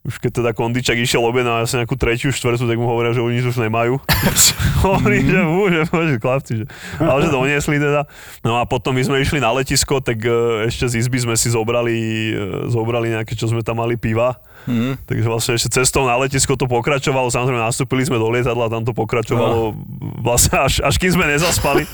už 0.05 0.21
keď 0.21 0.45
teda 0.45 0.51
Kondičak 0.53 1.01
išiel 1.01 1.25
objednať 1.25 1.65
asi 1.65 1.81
nejakú 1.81 1.97
tretiu, 1.97 2.29
štvrtú, 2.29 2.69
tak 2.69 2.77
mu 2.77 2.85
hovoria, 2.93 3.17
že 3.17 3.25
oni 3.25 3.41
nič 3.41 3.49
už 3.49 3.57
nemajú. 3.57 3.97
Hovorí, 4.85 5.25
že 5.25 5.41
môže, 5.41 5.81
môže, 5.89 6.21
chlapci, 6.21 6.53
že, 6.61 6.65
ale 7.01 7.25
že 7.25 7.33
doniesli 7.33 7.81
teda. 7.81 8.05
No 8.45 8.61
a 8.61 8.69
potom 8.69 8.93
my 8.93 9.01
sme 9.01 9.25
išli 9.25 9.41
na 9.41 9.49
letisko, 9.57 10.05
tak 10.05 10.21
e, 10.21 10.69
ešte 10.69 10.93
z 10.93 11.01
izby 11.01 11.25
sme 11.25 11.41
si 11.41 11.49
zobrali, 11.49 11.97
e, 12.37 12.69
zobrali 12.69 13.17
nejaké, 13.17 13.33
čo 13.33 13.49
sme 13.49 13.65
tam 13.65 13.81
mali 13.81 13.97
piva. 13.97 14.37
Mm. 14.69 15.01
Takže 15.09 15.25
vlastne 15.25 15.53
ešte 15.57 15.81
cestou 15.81 16.05
na 16.05 16.21
letisko 16.21 16.53
to 16.61 16.69
pokračovalo, 16.69 17.33
samozrejme 17.33 17.65
nastúpili 17.65 18.05
sme 18.05 18.21
do 18.21 18.29
lietadla, 18.29 18.69
tam 18.69 18.85
to 18.85 18.93
pokračovalo 18.93 19.73
vlastne 20.21 20.61
až, 20.61 20.85
až 20.85 20.95
kým 21.01 21.17
sme 21.17 21.33
nezaspali. 21.33 21.89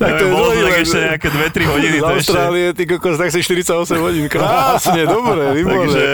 Tak 0.00 0.16
to 0.16 0.24
je 0.26 0.32
bolo 0.32 0.48
to 0.56 0.64
tak 0.64 0.80
ešte 0.80 0.98
nejaké 0.98 1.28
2-3 1.28 1.72
hodiny. 1.76 1.96
Z 1.96 2.00
To 2.00 2.08
ešte, 2.08 2.32
Austrálie, 2.32 2.66
ty 2.72 2.82
kokos, 2.88 3.20
tak 3.20 3.28
si 3.28 3.44
48 3.44 4.00
hodín. 4.00 4.24
Krásne, 4.32 5.04
dobre, 5.04 5.60
výborné. 5.60 5.76
takže 5.76 6.04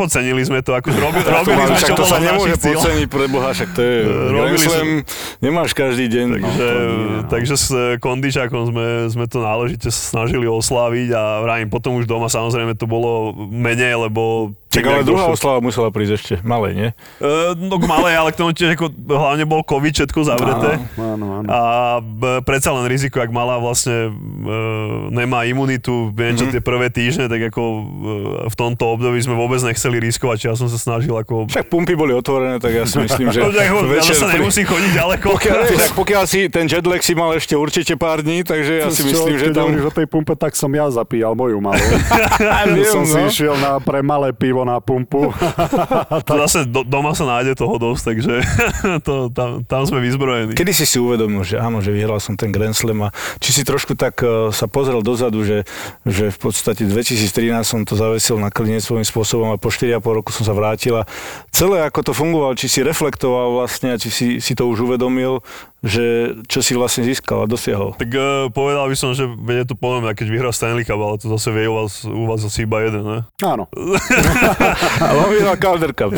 nepodcenili 0.00 0.40
sme 0.48 0.64
to, 0.64 0.72
ako 0.72 0.96
robi, 0.96 1.20
robili 1.20 1.60
sme, 1.68 1.76
čo 1.76 1.92
to 1.92 2.08
sa 2.08 2.16
nemôže 2.16 2.56
podceniť 2.56 3.08
pre 3.12 3.28
Boha, 3.28 3.52
však 3.52 3.68
to 3.76 3.80
je 3.84 3.96
robili 4.40 4.56
sme- 4.56 5.04
nemáš 5.44 5.76
každý 5.76 6.08
deň. 6.08 6.26
Takže, 6.40 6.64
no, 6.64 6.80
nie, 6.80 7.16
no. 7.20 7.28
takže 7.28 7.54
s 7.60 7.68
kondičákom 8.00 8.72
sme, 8.72 9.12
sme 9.12 9.28
to 9.28 9.44
náležite 9.44 9.92
snažili 9.92 10.48
osláviť 10.48 11.12
a 11.12 11.44
vrajím, 11.44 11.68
potom 11.68 12.00
už 12.00 12.08
doma 12.08 12.32
samozrejme 12.32 12.72
to 12.80 12.88
bolo 12.88 13.36
menej, 13.52 14.08
lebo... 14.08 14.56
Čak, 14.70 14.82
ale 14.84 15.02
druhá 15.02 15.26
oslava 15.26 15.58
musela 15.58 15.88
prísť 15.88 16.12
ešte, 16.14 16.34
malé, 16.40 16.68
nie? 16.70 16.88
Uh, 17.18 17.52
no 17.52 17.74
k 17.74 17.84
malej, 17.84 18.14
ale 18.14 18.30
k 18.30 18.38
tomu 18.38 18.50
tiež 18.50 18.72
ako, 18.72 18.86
hlavne 19.04 19.42
bol 19.42 19.60
COVID 19.60 19.90
všetko 19.92 20.18
zavreté. 20.22 20.78
Áno, 20.94 21.26
áno. 21.36 21.46
A 21.46 21.60
b- 21.98 22.38
predsa 22.40 22.70
len 22.70 22.86
riziko, 22.86 23.18
ak 23.18 23.28
malá 23.28 23.56
vlastne 23.56 24.06
e, 24.06 24.10
nemá 25.10 25.42
imunitu, 25.44 25.90
viem, 26.08 26.30
Mhm. 26.30 26.38
čo 26.38 26.44
tie 26.48 26.60
prvé 26.60 26.86
týždne, 26.86 27.26
tak 27.26 27.42
ako 27.44 27.60
e, 27.60 27.80
v 28.46 28.54
tomto 28.54 28.84
období 28.88 29.18
sme 29.18 29.34
vôbec 29.34 29.58
nechceli 29.60 29.98
riskovať, 30.00 30.36
či 30.36 30.46
ja 30.46 30.54
som 30.54 30.66
sa 30.66 30.76
snažil 30.76 31.12
ako... 31.12 31.46
Však 31.46 31.66
pumpy 31.66 31.92
boli 31.92 32.12
otvorené, 32.12 32.56
tak 32.56 32.70
ja 32.70 32.84
si 32.84 32.96
myslím, 32.96 33.26
že 33.28 33.42
No, 33.42 33.50
tak, 33.50 33.66
ja 33.66 33.74
večer 33.74 34.14
zase 34.14 34.24
pri- 34.24 34.34
nemusím 34.38 34.64
chodiť 34.64 34.92
ďaleko. 34.94 35.26
Pokiaľ, 35.30 35.58
tak 35.68 35.90
pokiaľ 35.94 36.22
si 36.24 36.40
ten 36.46 36.64
jetlag 36.64 37.00
si 37.00 37.12
mal 37.12 37.34
ešte 37.34 37.52
určite 37.52 37.94
pár 37.94 38.20
dní, 38.20 38.40
takže 38.40 38.72
ja 38.78 38.88
si 38.88 39.02
myslím, 39.02 39.34
že 39.34 39.44
Keď 39.44 39.52
tam... 39.52 39.66
hovoríš 39.66 39.84
o 39.84 39.92
tej 39.92 40.06
pumpe, 40.06 40.32
tak 40.32 40.54
som 40.54 40.70
ja 40.70 40.86
zapíjal 40.86 41.34
moju 41.34 41.58
malú. 41.58 41.82
Som 42.86 43.02
si 43.04 43.16
no. 43.16 43.26
išiel 43.26 43.54
na, 43.56 43.78
pre 43.78 44.00
malé 44.00 44.30
pivo 44.30 44.59
na 44.64 44.78
pumpu. 44.80 45.30
To 46.30 46.34
zase 46.46 46.68
do, 46.68 46.86
doma 46.86 47.16
sa 47.16 47.26
nájde 47.26 47.58
toho 47.58 47.80
dosť, 47.80 48.02
takže 48.12 48.34
to, 49.06 49.30
tam, 49.32 49.64
tam 49.66 49.82
sme 49.86 49.98
vyzbrojení. 50.02 50.54
Kedy 50.54 50.72
si 50.74 50.84
si 50.86 50.98
uvedomil, 51.00 51.42
že 51.42 51.58
áno, 51.58 51.82
že 51.82 51.90
vyhral 51.90 52.22
som 52.22 52.38
ten 52.38 52.54
Grand 52.54 52.76
Slam 52.76 53.08
a 53.08 53.14
či 53.42 53.50
si 53.50 53.62
trošku 53.66 53.98
tak 53.98 54.20
uh, 54.22 54.54
sa 54.54 54.70
pozrel 54.70 55.02
dozadu, 55.02 55.42
že, 55.42 55.66
že 56.06 56.30
v 56.30 56.38
podstate 56.38 56.86
2013 56.86 57.62
som 57.66 57.82
to 57.82 57.98
zavesil 57.98 58.38
na 58.38 58.52
klinec 58.52 58.84
svojím 58.84 59.06
spôsobom 59.06 59.50
a 59.54 59.60
po 59.60 59.72
4,5 59.72 60.02
roku 60.02 60.30
som 60.30 60.44
sa 60.46 60.54
vrátil 60.54 60.98
a 61.00 61.08
celé 61.50 61.82
ako 61.82 62.10
to 62.10 62.12
fungovalo, 62.14 62.52
či 62.54 62.70
si 62.70 62.80
reflektoval 62.84 63.58
vlastne 63.58 63.94
a 63.94 64.00
či 64.00 64.08
si, 64.12 64.26
si 64.38 64.52
to 64.54 64.68
už 64.70 64.86
uvedomil, 64.86 65.42
že 65.80 66.36
čo 66.44 66.60
si 66.60 66.76
vlastne 66.76 67.08
získal 67.08 67.44
a 67.44 67.50
dosiahol. 67.50 67.96
Tak 67.96 68.10
uh, 68.12 68.52
povedal 68.52 68.84
by 68.86 68.96
som, 68.96 69.16
že 69.16 69.24
je 69.24 69.64
to 69.64 69.74
mňa, 69.80 70.12
keď 70.12 70.26
vyhrá 70.28 70.50
Stanley 70.52 70.84
Cup, 70.84 71.00
ale 71.00 71.16
to 71.16 71.32
zase 71.32 71.48
vie 71.56 71.66
u 71.68 71.74
vás, 71.80 72.04
u 72.04 72.24
vás 72.28 72.44
asi 72.44 72.68
iba 72.68 72.84
jeden, 72.84 73.00
ne? 73.00 73.18
Áno. 73.40 73.64
Vyhral 75.30 75.56
Calder 75.56 75.92
Cup, 75.92 76.10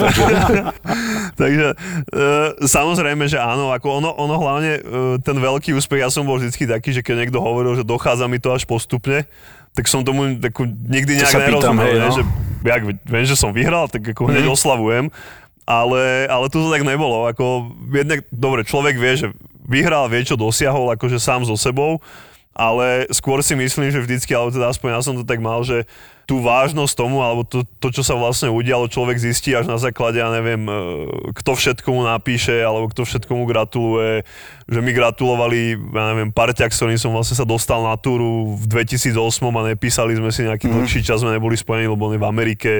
takže... 1.40 1.68
E, 2.12 2.26
samozrejme, 2.62 3.26
že 3.26 3.38
áno, 3.38 3.70
ako 3.70 4.02
ono, 4.02 4.10
ono 4.14 4.34
hlavne, 4.38 4.72
e, 4.78 4.82
ten 5.20 5.36
veľký 5.36 5.72
úspech, 5.74 6.02
ja 6.02 6.10
som 6.10 6.24
bol 6.24 6.38
vždycky 6.38 6.64
taký, 6.64 6.92
že 6.92 7.02
keď 7.02 7.26
niekto 7.26 7.38
hovoril, 7.38 7.76
že 7.76 7.84
dochádza 7.84 8.26
mi 8.26 8.38
to 8.38 8.52
až 8.52 8.64
postupne, 8.64 9.24
tak 9.72 9.88
som 9.88 10.04
tomu 10.04 10.36
takú, 10.36 10.68
nikdy 10.68 11.16
nejak 11.20 11.32
sa 11.32 11.40
pýtam, 11.42 11.76
nerozumel, 11.76 11.84
hej, 11.88 11.96
no. 11.96 12.12
že 12.12 12.22
jak, 12.62 12.82
viem, 13.08 13.24
že 13.24 13.36
som 13.36 13.50
vyhral, 13.50 13.88
tak 13.88 14.04
ako 14.04 14.28
hneď 14.28 14.44
Mhm. 14.46 14.54
oslavujem, 14.54 15.04
ale, 15.64 16.26
ale 16.28 16.44
tu 16.52 16.58
to 16.60 16.68
tak 16.68 16.82
nebolo, 16.84 17.24
ako 17.30 17.72
jednak, 17.94 18.26
dobre, 18.28 18.66
človek 18.66 18.98
vie, 18.98 19.12
že 19.16 19.28
vyhral, 19.62 20.10
vie, 20.10 20.26
čo 20.26 20.36
dosiahol, 20.36 20.92
akože 20.92 21.16
sám 21.16 21.46
so 21.46 21.54
sebou, 21.56 22.02
ale 22.52 23.08
skôr 23.08 23.40
si 23.40 23.56
myslím, 23.56 23.88
že 23.88 24.04
vždycky, 24.04 24.36
alebo 24.36 24.52
teda 24.52 24.68
aspoň 24.68 24.88
ja 24.92 25.00
som 25.00 25.16
to 25.16 25.24
tak 25.24 25.40
mal, 25.40 25.64
že 25.64 25.88
tú 26.28 26.38
vážnosť 26.38 26.94
tomu, 26.94 27.18
alebo 27.24 27.42
to, 27.42 27.66
to, 27.82 27.90
čo 27.90 28.06
sa 28.06 28.14
vlastne 28.14 28.48
udialo, 28.48 28.86
človek 28.86 29.18
zistí 29.18 29.52
až 29.52 29.66
na 29.66 29.76
základe, 29.76 30.22
ja 30.22 30.30
neviem, 30.30 30.62
e, 30.64 30.72
kto 31.34 31.58
všetko 31.58 31.88
mu 31.90 32.06
napíše, 32.06 32.62
alebo 32.62 32.86
kto 32.88 33.02
všetko 33.02 33.32
mu 33.34 33.44
gratuluje, 33.44 34.22
že 34.70 34.80
mi 34.80 34.94
gratulovali, 34.94 35.74
ja 35.74 36.04
neviem, 36.14 36.30
parťak, 36.30 36.70
s 36.70 36.78
ktorým 36.78 37.00
som 37.00 37.10
vlastne 37.10 37.34
sa 37.34 37.48
dostal 37.48 37.82
na 37.82 37.98
túru 37.98 38.54
v 38.54 38.64
2008 38.70 39.18
a 39.50 39.62
nepísali 39.74 40.14
sme 40.14 40.30
si 40.30 40.46
nejaký 40.46 40.70
dlhší 40.70 41.00
čas, 41.02 41.20
sme 41.20 41.34
neboli 41.34 41.58
spojení, 41.58 41.90
lebo 41.90 42.06
on 42.06 42.14
je 42.14 42.22
v 42.22 42.28
Amerike 42.28 42.72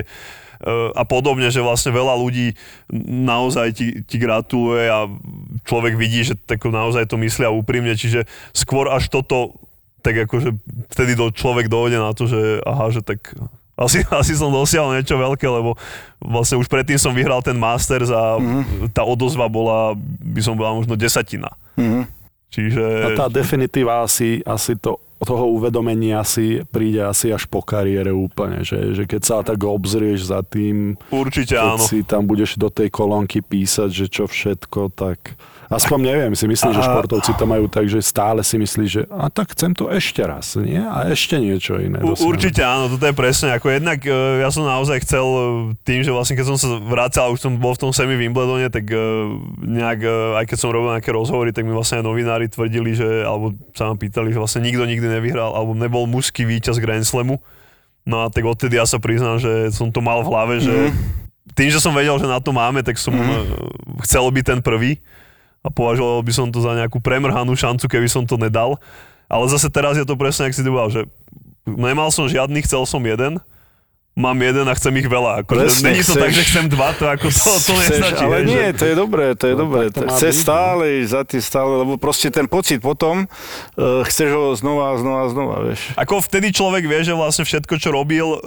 a 0.94 1.02
podobne, 1.02 1.50
že 1.50 1.64
vlastne 1.64 1.90
veľa 1.90 2.14
ľudí 2.18 2.54
naozaj 3.06 3.68
ti, 3.74 3.86
ti 4.06 4.16
gratuluje 4.16 4.86
a 4.86 5.10
človek 5.66 5.98
vidí, 5.98 6.22
že 6.22 6.38
tako 6.38 6.70
naozaj 6.70 7.10
to 7.10 7.18
myslia 7.18 7.50
úprimne, 7.50 7.92
čiže 7.98 8.24
skôr 8.54 8.88
až 8.90 9.10
toto 9.10 9.58
tak 10.02 10.26
akože 10.26 10.50
vtedy 10.90 11.14
do, 11.14 11.30
človek 11.30 11.70
dojde 11.70 11.98
na 12.02 12.10
to, 12.10 12.26
že 12.26 12.58
aha, 12.66 12.90
že 12.90 13.06
tak 13.06 13.38
asi, 13.78 14.04
asi 14.20 14.34
som 14.34 14.50
dosiahol 14.52 14.98
niečo 14.98 15.16
veľké, 15.16 15.46
lebo 15.46 15.78
vlastne 16.18 16.58
už 16.58 16.66
predtým 16.66 16.98
som 16.98 17.14
vyhral 17.14 17.40
ten 17.40 17.56
Masters 17.56 18.10
a 18.10 18.36
mm-hmm. 18.36 18.92
tá 18.92 19.06
odozva 19.06 19.46
bola, 19.46 19.94
by 20.22 20.40
som 20.42 20.54
bola 20.58 20.74
možno 20.76 20.98
desatina. 20.98 21.54
Mhm. 21.78 22.20
Čiže... 22.52 22.84
A 22.84 23.08
tá 23.16 23.26
definitíva 23.32 24.04
asi, 24.04 24.44
asi 24.44 24.76
to 24.76 25.00
toho 25.22 25.54
uvedomenia 25.54 26.26
si 26.26 26.62
príde 26.68 27.02
asi 27.02 27.30
až 27.30 27.46
po 27.46 27.62
kariére 27.62 28.10
úplne, 28.10 28.66
že, 28.66 28.92
že 28.92 29.06
keď 29.06 29.22
sa 29.22 29.36
tak 29.46 29.62
obzrieš 29.62 30.28
za 30.28 30.42
tým, 30.42 30.98
Určite 31.14 31.54
keď 31.54 31.78
áno. 31.78 31.84
si 31.86 32.02
tam 32.02 32.26
budeš 32.26 32.58
do 32.58 32.68
tej 32.68 32.90
kolónky 32.90 33.40
písať, 33.40 33.90
že 33.90 34.06
čo 34.10 34.26
všetko, 34.26 34.92
tak 34.92 35.38
aspoň 35.72 35.98
neviem, 36.04 36.32
si 36.36 36.44
myslím, 36.44 36.76
že 36.76 36.84
športovci 36.84 37.32
to 37.34 37.44
majú 37.48 37.64
tak, 37.66 37.88
že 37.88 38.04
stále 38.04 38.44
si 38.44 38.60
myslí, 38.60 38.84
že 38.84 39.00
a 39.08 39.32
tak 39.32 39.56
chcem 39.56 39.72
to 39.72 39.88
ešte 39.88 40.20
raz, 40.20 40.54
nie? 40.60 40.78
A 40.78 41.08
ešte 41.08 41.40
niečo 41.40 41.80
iné. 41.80 41.98
U, 42.04 42.12
určite 42.12 42.60
áno, 42.60 42.92
toto 42.92 43.08
je 43.08 43.14
presne. 43.16 43.56
Ako 43.56 43.72
jednak 43.72 44.04
e, 44.04 44.44
ja 44.44 44.52
som 44.52 44.68
naozaj 44.68 45.00
chcel 45.02 45.24
e, 45.24 45.40
tým, 45.82 46.04
že 46.04 46.12
vlastne 46.12 46.36
keď 46.36 46.46
som 46.52 46.56
sa 46.60 46.76
vracal, 46.76 47.32
už 47.32 47.40
som 47.40 47.56
bol 47.56 47.72
v 47.72 47.88
tom 47.88 47.92
semi 47.96 48.14
Wimbledone, 48.20 48.68
tak 48.68 48.84
e, 48.92 48.96
nejak, 49.64 50.00
aj 50.38 50.44
keď 50.46 50.56
som 50.60 50.70
robil 50.70 50.92
nejaké 50.92 51.10
rozhovory, 51.10 51.50
tak 51.56 51.64
mi 51.64 51.72
vlastne 51.72 52.04
novinári 52.04 52.52
tvrdili, 52.52 52.92
že, 52.92 53.24
alebo 53.24 53.56
sa 53.72 53.88
ma 53.88 53.96
pýtali, 53.96 54.30
že 54.30 54.38
vlastne 54.38 54.60
nikto 54.62 54.84
nikdy 54.84 55.08
nevyhral, 55.08 55.56
alebo 55.56 55.72
nebol 55.72 56.04
mužský 56.04 56.44
víťaz 56.44 56.76
Grand 56.78 57.02
Slamu. 57.02 57.40
No 58.02 58.26
a 58.26 58.30
tak 58.30 58.42
odtedy 58.44 58.76
ja 58.76 58.84
sa 58.84 58.98
priznám, 58.98 59.38
že 59.38 59.70
som 59.70 59.88
to 59.94 60.02
mal 60.02 60.26
v 60.26 60.30
hlave, 60.30 60.54
že 60.58 60.74
tým, 61.54 61.70
že 61.70 61.78
som 61.78 61.94
vedel, 61.94 62.18
že 62.18 62.26
na 62.26 62.42
to 62.42 62.50
máme, 62.50 62.82
tak 62.82 62.98
som 62.98 63.14
mm. 63.14 64.02
chcel 64.02 64.26
byť 64.26 64.44
ten 64.44 64.60
prvý 64.64 64.98
a 65.62 65.68
považoval 65.70 66.26
by 66.26 66.32
som 66.34 66.50
to 66.50 66.58
za 66.58 66.74
nejakú 66.74 66.98
premrhanú 66.98 67.54
šancu, 67.54 67.86
keby 67.86 68.10
som 68.10 68.26
to 68.26 68.34
nedal. 68.34 68.82
Ale 69.30 69.46
zase 69.48 69.70
teraz 69.70 69.96
je 69.96 70.04
to 70.04 70.18
presne, 70.18 70.50
ak 70.50 70.54
si 70.54 70.66
povedal, 70.66 70.90
že 70.90 71.02
nemal 71.64 72.10
som 72.10 72.26
žiadny, 72.26 72.66
chcel 72.66 72.82
som 72.84 73.00
jeden, 73.00 73.38
mám 74.14 74.36
jeden 74.36 74.62
a 74.62 74.72
chcem 74.72 74.92
ich 74.94 75.06
veľa. 75.06 75.40
Ako, 75.40 75.56
Presne, 75.56 75.88
není 75.88 76.00
to 76.00 76.12
chceš- 76.12 76.20
tak, 76.20 76.30
že 76.30 76.42
chcem 76.44 76.66
dva, 76.66 76.92
to 76.92 77.04
ako 77.06 77.26
to, 77.26 77.40
to 77.58 77.72
Chceš, 77.74 77.88
nestačí. 77.96 78.22
ale 78.22 78.36
nie, 78.42 78.64
že- 78.66 78.76
to 78.76 78.84
je 78.84 78.94
dobré, 78.94 79.26
to 79.32 79.44
je 79.46 79.54
No, 79.54 79.60
dobré. 79.62 79.82
to 79.88 80.04
Chce 80.06 80.28
byť, 80.28 80.36
no. 80.36 80.42
stále 80.42 80.82
ísť 80.98 81.10
za 81.10 81.22
tým 81.24 81.42
stále, 81.42 81.72
lebo 81.78 81.92
proste 81.96 82.28
ten 82.28 82.44
pocit 82.44 82.78
potom 82.78 83.24
uh, 83.24 84.04
chceš 84.04 84.28
ho 84.30 84.52
znova 84.52 84.92
a 84.92 84.98
znova 84.98 85.18
a 85.18 85.28
znova, 85.28 85.56
vieš. 85.62 85.80
Ako 85.94 86.20
vtedy 86.20 86.50
človek 86.50 86.84
vie, 86.84 87.00
že 87.02 87.12
vlastne 87.12 87.42
všetko, 87.42 87.72
čo 87.74 87.88
robil, 87.90 88.26
e, 88.26 88.38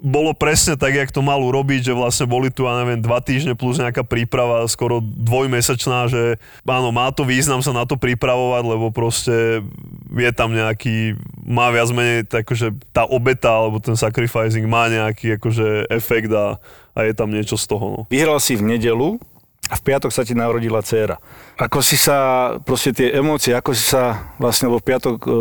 bolo 0.00 0.32
presne 0.32 0.74
tak, 0.74 0.92
jak 0.92 1.08
to 1.08 1.20
mal 1.20 1.38
urobiť, 1.40 1.80
že 1.84 1.92
vlastne 1.92 2.26
boli 2.26 2.48
tu, 2.48 2.64
ja 2.64 2.74
neviem, 2.76 2.98
dva 2.98 3.18
týždne 3.18 3.54
plus 3.54 3.76
nejaká 3.76 4.02
príprava, 4.02 4.66
skoro 4.66 4.98
dvojmesačná, 5.00 6.06
že 6.06 6.22
áno, 6.64 6.90
má 6.90 7.10
to 7.10 7.22
význam 7.22 7.60
sa 7.60 7.70
na 7.70 7.84
to 7.84 7.94
pripravovať, 7.94 8.62
lebo 8.64 8.90
proste 8.90 9.62
je 10.08 10.30
tam 10.32 10.50
nejaký, 10.50 11.14
má 11.42 11.70
viac 11.70 11.88
menej, 11.88 12.24
tak, 12.24 12.42
akože 12.42 12.74
tá 12.90 13.04
obeta 13.04 13.50
alebo 13.50 13.78
ten 13.78 13.94
sacrificing 13.94 14.66
má 14.66 14.86
nejaký 14.96 15.36
akože 15.36 15.92
efekt 15.92 16.32
a, 16.32 16.56
a 16.96 16.98
je 17.04 17.12
tam 17.12 17.28
niečo 17.28 17.60
z 17.60 17.64
toho. 17.68 17.86
No. 17.92 18.00
Vyhral 18.08 18.40
si 18.40 18.56
v 18.56 18.64
nedelu 18.64 19.20
a 19.66 19.74
v 19.74 19.82
piatok 19.82 20.10
sa 20.10 20.22
ti 20.22 20.30
narodila 20.30 20.78
dcéra. 20.78 21.18
Ako 21.56 21.80
si 21.80 21.96
sa, 21.96 22.16
proste 22.62 22.92
tie 22.92 23.10
emócie, 23.12 23.50
ako 23.50 23.72
si 23.72 23.82
sa 23.82 24.30
vlastne, 24.36 24.68
lebo 24.68 24.78
v 24.78 24.86
piatok 24.86 25.16
uh, 25.24 25.32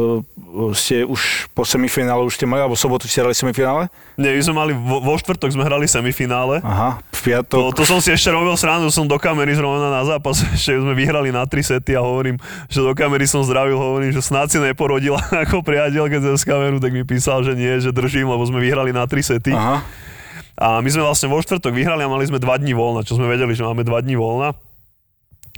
ste 0.71 1.03
už 1.03 1.51
po 1.51 1.61
semifinále 1.61 2.23
už 2.23 2.39
ste 2.39 2.47
mali, 2.47 2.63
alebo 2.63 2.73
sobotu 2.73 3.05
ste 3.05 3.19
hrali 3.19 3.35
semifinále? 3.35 3.91
Nie, 4.15 4.31
my 4.31 4.41
sme 4.41 4.55
mali, 4.55 4.71
vo, 4.71 4.97
vo 4.97 5.13
štvrtok 5.13 5.51
sme 5.51 5.61
hrali 5.61 5.85
semifinále. 5.85 6.63
Aha, 6.63 6.97
v 7.03 7.19
To, 7.19 7.21
piatok. 7.21 7.75
to 7.75 7.83
som 7.83 7.99
si 7.99 8.09
ešte 8.09 8.31
robil 8.31 8.55
srandu, 8.55 8.87
som 8.87 9.03
do 9.03 9.17
kamery 9.17 9.51
zrovna 9.53 9.91
na 9.91 10.01
zápas, 10.01 10.39
ešte 10.55 10.73
sme 10.73 10.95
vyhrali 10.95 11.29
na 11.29 11.43
tri 11.43 11.59
sety 11.59 11.93
a 11.93 12.01
hovorím, 12.01 12.39
že 12.65 12.79
do 12.79 12.95
kamery 12.95 13.27
som 13.27 13.43
zdravil, 13.43 13.75
hovorím, 13.75 14.09
že 14.09 14.23
snáď 14.23 14.47
si 14.47 14.57
neporodila 14.57 15.19
ako 15.43 15.61
priateľ, 15.61 16.07
keď 16.07 16.21
cez 16.33 16.47
kameru, 16.47 16.79
tak 16.79 16.89
mi 16.89 17.03
písal, 17.03 17.43
že 17.43 17.53
nie, 17.53 17.77
že 17.77 17.91
držím, 17.91 18.25
lebo 18.25 18.41
sme 18.41 18.57
vyhrali 18.57 18.89
na 18.89 19.05
tri 19.05 19.19
sety. 19.19 19.51
Aha. 19.51 19.83
A 20.55 20.79
my 20.79 20.87
sme 20.87 21.03
vlastne 21.03 21.27
vo 21.27 21.43
štvrtok 21.43 21.75
vyhrali 21.75 22.07
a 22.07 22.11
mali 22.11 22.23
sme 22.27 22.39
dva 22.39 22.55
dní 22.55 22.71
voľna, 22.71 23.03
čo 23.03 23.19
sme 23.19 23.27
vedeli, 23.27 23.51
že 23.51 23.67
máme 23.67 23.83
dva 23.83 23.99
dní 23.99 24.15
voľna. 24.15 24.55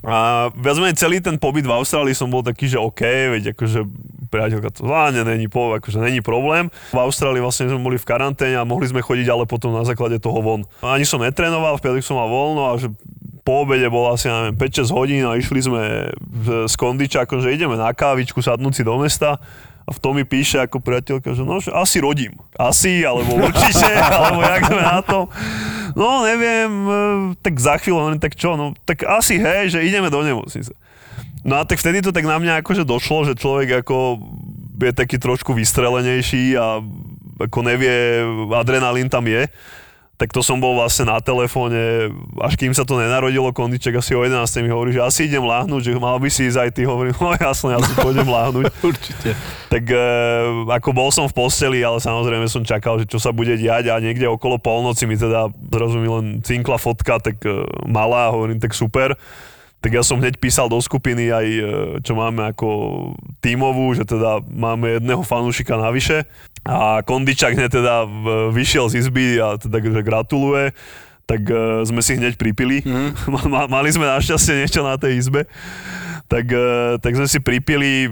A 0.05 0.49
viac 0.53 0.77
menej 0.77 0.97
celý 0.97 1.17
ten 1.21 1.41
pobyt 1.41 1.65
v 1.65 1.73
Austrálii 1.73 2.13
som 2.13 2.29
bol 2.29 2.45
taký, 2.45 2.69
že 2.69 2.77
OK, 2.77 3.01
veď 3.33 3.57
akože 3.57 3.81
priateľka 4.29 4.69
to 4.69 4.85
zvládne, 4.85 5.25
není, 5.25 5.49
po, 5.49 5.73
akože 5.73 5.97
není 5.97 6.21
problém. 6.21 6.69
V 6.93 6.99
Austrálii 7.01 7.41
vlastne 7.41 7.65
sme 7.65 7.81
boli 7.81 7.97
v 7.97 8.05
karanténe 8.05 8.61
a 8.61 8.67
mohli 8.67 8.85
sme 8.85 9.01
chodiť 9.01 9.25
ale 9.33 9.49
potom 9.49 9.73
na 9.73 9.81
základe 9.81 10.21
toho 10.21 10.37
von. 10.41 10.61
Ani 10.85 11.07
som 11.07 11.17
netrénoval, 11.17 11.81
v 11.81 11.83
piatok 11.89 12.03
som 12.05 12.21
mal 12.21 12.29
voľno 12.29 12.61
a 12.69 12.71
že 12.77 12.93
po 13.41 13.63
obede 13.63 13.87
bolo 13.87 14.11
asi, 14.11 14.27
neviem, 14.27 14.59
5-6 14.59 14.91
hodín 14.91 15.23
a 15.23 15.39
išli 15.39 15.63
sme 15.63 16.11
s 16.67 16.75
kondičákom, 16.75 17.39
že 17.39 17.55
ideme 17.55 17.79
na 17.79 17.89
kávičku, 17.95 18.43
sadnúť 18.43 18.73
si 18.75 18.83
do 18.83 18.99
mesta 18.99 19.39
a 19.88 19.95
v 19.95 20.01
tom 20.03 20.19
mi 20.19 20.27
píše 20.27 20.59
ako 20.59 20.83
priateľka, 20.83 21.31
že 21.31 21.47
no, 21.47 21.63
že 21.63 21.71
asi 21.71 22.03
rodím. 22.03 22.35
Asi, 22.59 23.07
alebo 23.07 23.39
určite, 23.39 23.88
alebo 24.19 24.43
jak 24.43 24.63
sme 24.67 24.83
na 24.83 24.99
to. 24.99 25.31
No, 25.95 26.27
neviem, 26.27 26.69
e, 26.69 26.99
tak 27.39 27.55
za 27.55 27.79
chvíľu, 27.79 28.03
hovorím, 28.03 28.19
tak 28.19 28.35
čo, 28.35 28.59
no, 28.59 28.75
tak 28.83 29.07
asi 29.07 29.39
hej, 29.39 29.71
že 29.71 29.88
ideme 29.88 30.11
do 30.11 30.19
nemocnice. 30.19 30.75
No 31.47 31.63
a 31.63 31.63
tak 31.63 31.79
vtedy 31.79 32.03
to 32.03 32.11
tak 32.11 32.27
na 32.27 32.35
mňa 32.35 32.59
akože 32.59 32.83
došlo, 32.83 33.31
že 33.31 33.39
človek 33.39 33.88
ako 33.88 34.19
je 34.77 34.91
taký 34.91 35.15
trošku 35.15 35.55
vystrelenejší 35.55 36.59
a 36.59 36.83
ako 37.39 37.59
nevie, 37.63 38.27
adrenalín 38.51 39.07
tam 39.07 39.23
je 39.23 39.47
tak 40.18 40.34
to 40.34 40.41
som 40.41 40.57
bol 40.57 40.74
vlastne 40.74 41.05
na 41.05 41.22
telefóne, 41.22 42.09
až 42.41 42.57
kým 42.57 42.74
sa 42.74 42.82
to 42.82 42.97
nenarodilo, 42.97 43.53
kondiček 43.53 44.01
asi 44.01 44.18
o 44.18 44.26
11. 44.26 44.49
mi 44.65 44.74
hovorí, 44.74 44.89
že 44.89 45.05
asi 45.05 45.30
idem 45.30 45.45
láhnuť, 45.45 45.82
že 45.86 45.91
mal 46.01 46.18
by 46.18 46.26
si 46.34 46.49
ísť 46.49 46.57
aj 46.57 46.70
ty, 46.74 46.82
hovorím, 46.89 47.13
no 47.22 47.38
jasne, 47.38 47.78
ja 47.78 47.80
si 47.86 47.93
pôjdem 47.93 48.26
láhnuť. 48.26 48.65
Určite. 48.89 49.38
Tak 49.70 49.84
e, 49.86 50.05
ako 50.74 50.89
bol 50.89 51.13
som 51.13 51.30
v 51.30 51.38
posteli, 51.38 51.86
ale 51.86 52.01
samozrejme 52.01 52.49
som 52.49 52.65
čakal, 52.65 52.97
že 52.97 53.05
čo 53.05 53.22
sa 53.22 53.30
bude 53.30 53.53
diať 53.61 53.93
a 53.93 54.01
niekde 54.01 54.26
okolo 54.26 54.57
polnoci 54.57 55.05
mi 55.05 55.22
teda 55.22 55.53
zrazu 55.70 56.01
mi 56.01 56.09
len 56.09 56.41
cinkla 56.41 56.82
fotka, 56.82 57.22
tak 57.22 57.38
e, 57.45 57.61
malá, 57.86 58.34
hovorím, 58.34 58.57
tak 58.57 58.74
super 58.74 59.13
tak 59.78 59.93
ja 59.93 60.01
som 60.01 60.18
hneď 60.18 60.41
písal 60.41 60.68
do 60.68 60.82
skupiny 60.82 61.30
aj, 61.30 61.47
e, 61.47 61.63
čo 62.01 62.18
máme 62.18 62.49
ako 62.49 62.68
tímovú, 63.45 63.93
že 63.93 64.09
teda 64.09 64.41
máme 64.49 64.97
jedného 64.97 65.22
fanúšika 65.22 65.78
navyše 65.78 66.26
a 66.68 66.99
Kondičak 67.07 67.55
hneď 67.55 67.72
teda 67.72 68.03
vyšiel 68.51 68.91
z 68.91 69.07
izby 69.07 69.39
a 69.39 69.55
teda 69.55 69.80
gratuluje 70.03 70.76
tak 71.28 71.43
uh, 71.51 71.84
sme 71.84 71.99
si 71.99 72.15
hneď 72.15 72.39
pripili. 72.39 72.82
Mm. 72.88 73.13
Mali 73.69 73.91
sme 73.91 74.07
našťastie 74.07 74.63
niečo 74.63 74.82
na 74.82 74.95
tej 74.95 75.19
izbe 75.19 75.43
tak, 76.28 76.45
eh, 76.51 76.99
tak 76.99 77.15
sme 77.15 77.28
si 77.28 77.39
pripili, 77.39 78.05
eh, 78.05 78.11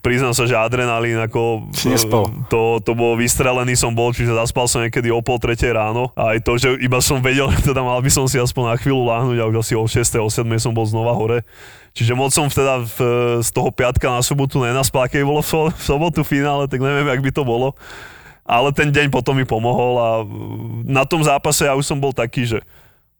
priznám 0.00 0.32
sa, 0.32 0.48
že 0.48 0.56
adrenalín, 0.56 1.20
ako 1.20 1.68
to, 2.48 2.80
to 2.80 2.92
bol 2.96 3.12
vystrelený 3.12 3.76
som 3.76 3.92
bol, 3.92 4.08
čiže 4.16 4.32
zaspal 4.32 4.64
som 4.64 4.80
niekedy 4.80 5.12
o 5.12 5.20
pol 5.20 5.36
tretej 5.36 5.76
ráno. 5.76 6.08
A 6.16 6.32
aj 6.32 6.48
to, 6.48 6.56
že 6.56 6.80
iba 6.80 6.98
som 7.04 7.20
vedel, 7.20 7.52
teda 7.68 7.84
mal 7.84 8.00
by 8.00 8.08
som 8.08 8.24
si 8.24 8.40
aspoň 8.40 8.72
na 8.72 8.76
chvíľu 8.80 9.04
láhnuť 9.04 9.36
a 9.38 9.48
už 9.52 9.56
asi 9.60 9.74
o 9.76 9.84
6. 9.84 10.00
o 10.24 10.28
7. 10.32 10.48
som 10.56 10.72
bol 10.72 10.88
znova 10.88 11.12
hore. 11.12 11.44
Čiže 11.92 12.16
moc 12.16 12.32
som 12.32 12.48
teda 12.48 12.88
v, 12.88 12.98
z 13.44 13.52
toho 13.52 13.68
piatka 13.68 14.08
na 14.08 14.24
sobotu 14.24 14.56
nenaspal, 14.64 15.12
keď 15.12 15.28
bolo 15.28 15.44
v, 15.44 15.48
so, 15.52 15.60
v 15.68 15.82
sobotu 15.84 16.24
finále, 16.24 16.64
tak 16.64 16.80
neviem, 16.80 17.04
jak 17.04 17.20
by 17.20 17.30
to 17.36 17.44
bolo. 17.44 17.76
Ale 18.42 18.74
ten 18.74 18.90
deň 18.90 19.08
potom 19.10 19.38
mi 19.38 19.46
pomohol 19.46 19.92
a 20.02 20.10
na 20.82 21.06
tom 21.06 21.22
zápase 21.22 21.62
ja 21.66 21.78
už 21.78 21.86
som 21.86 21.98
bol 22.02 22.10
taký, 22.10 22.42
že 22.46 22.58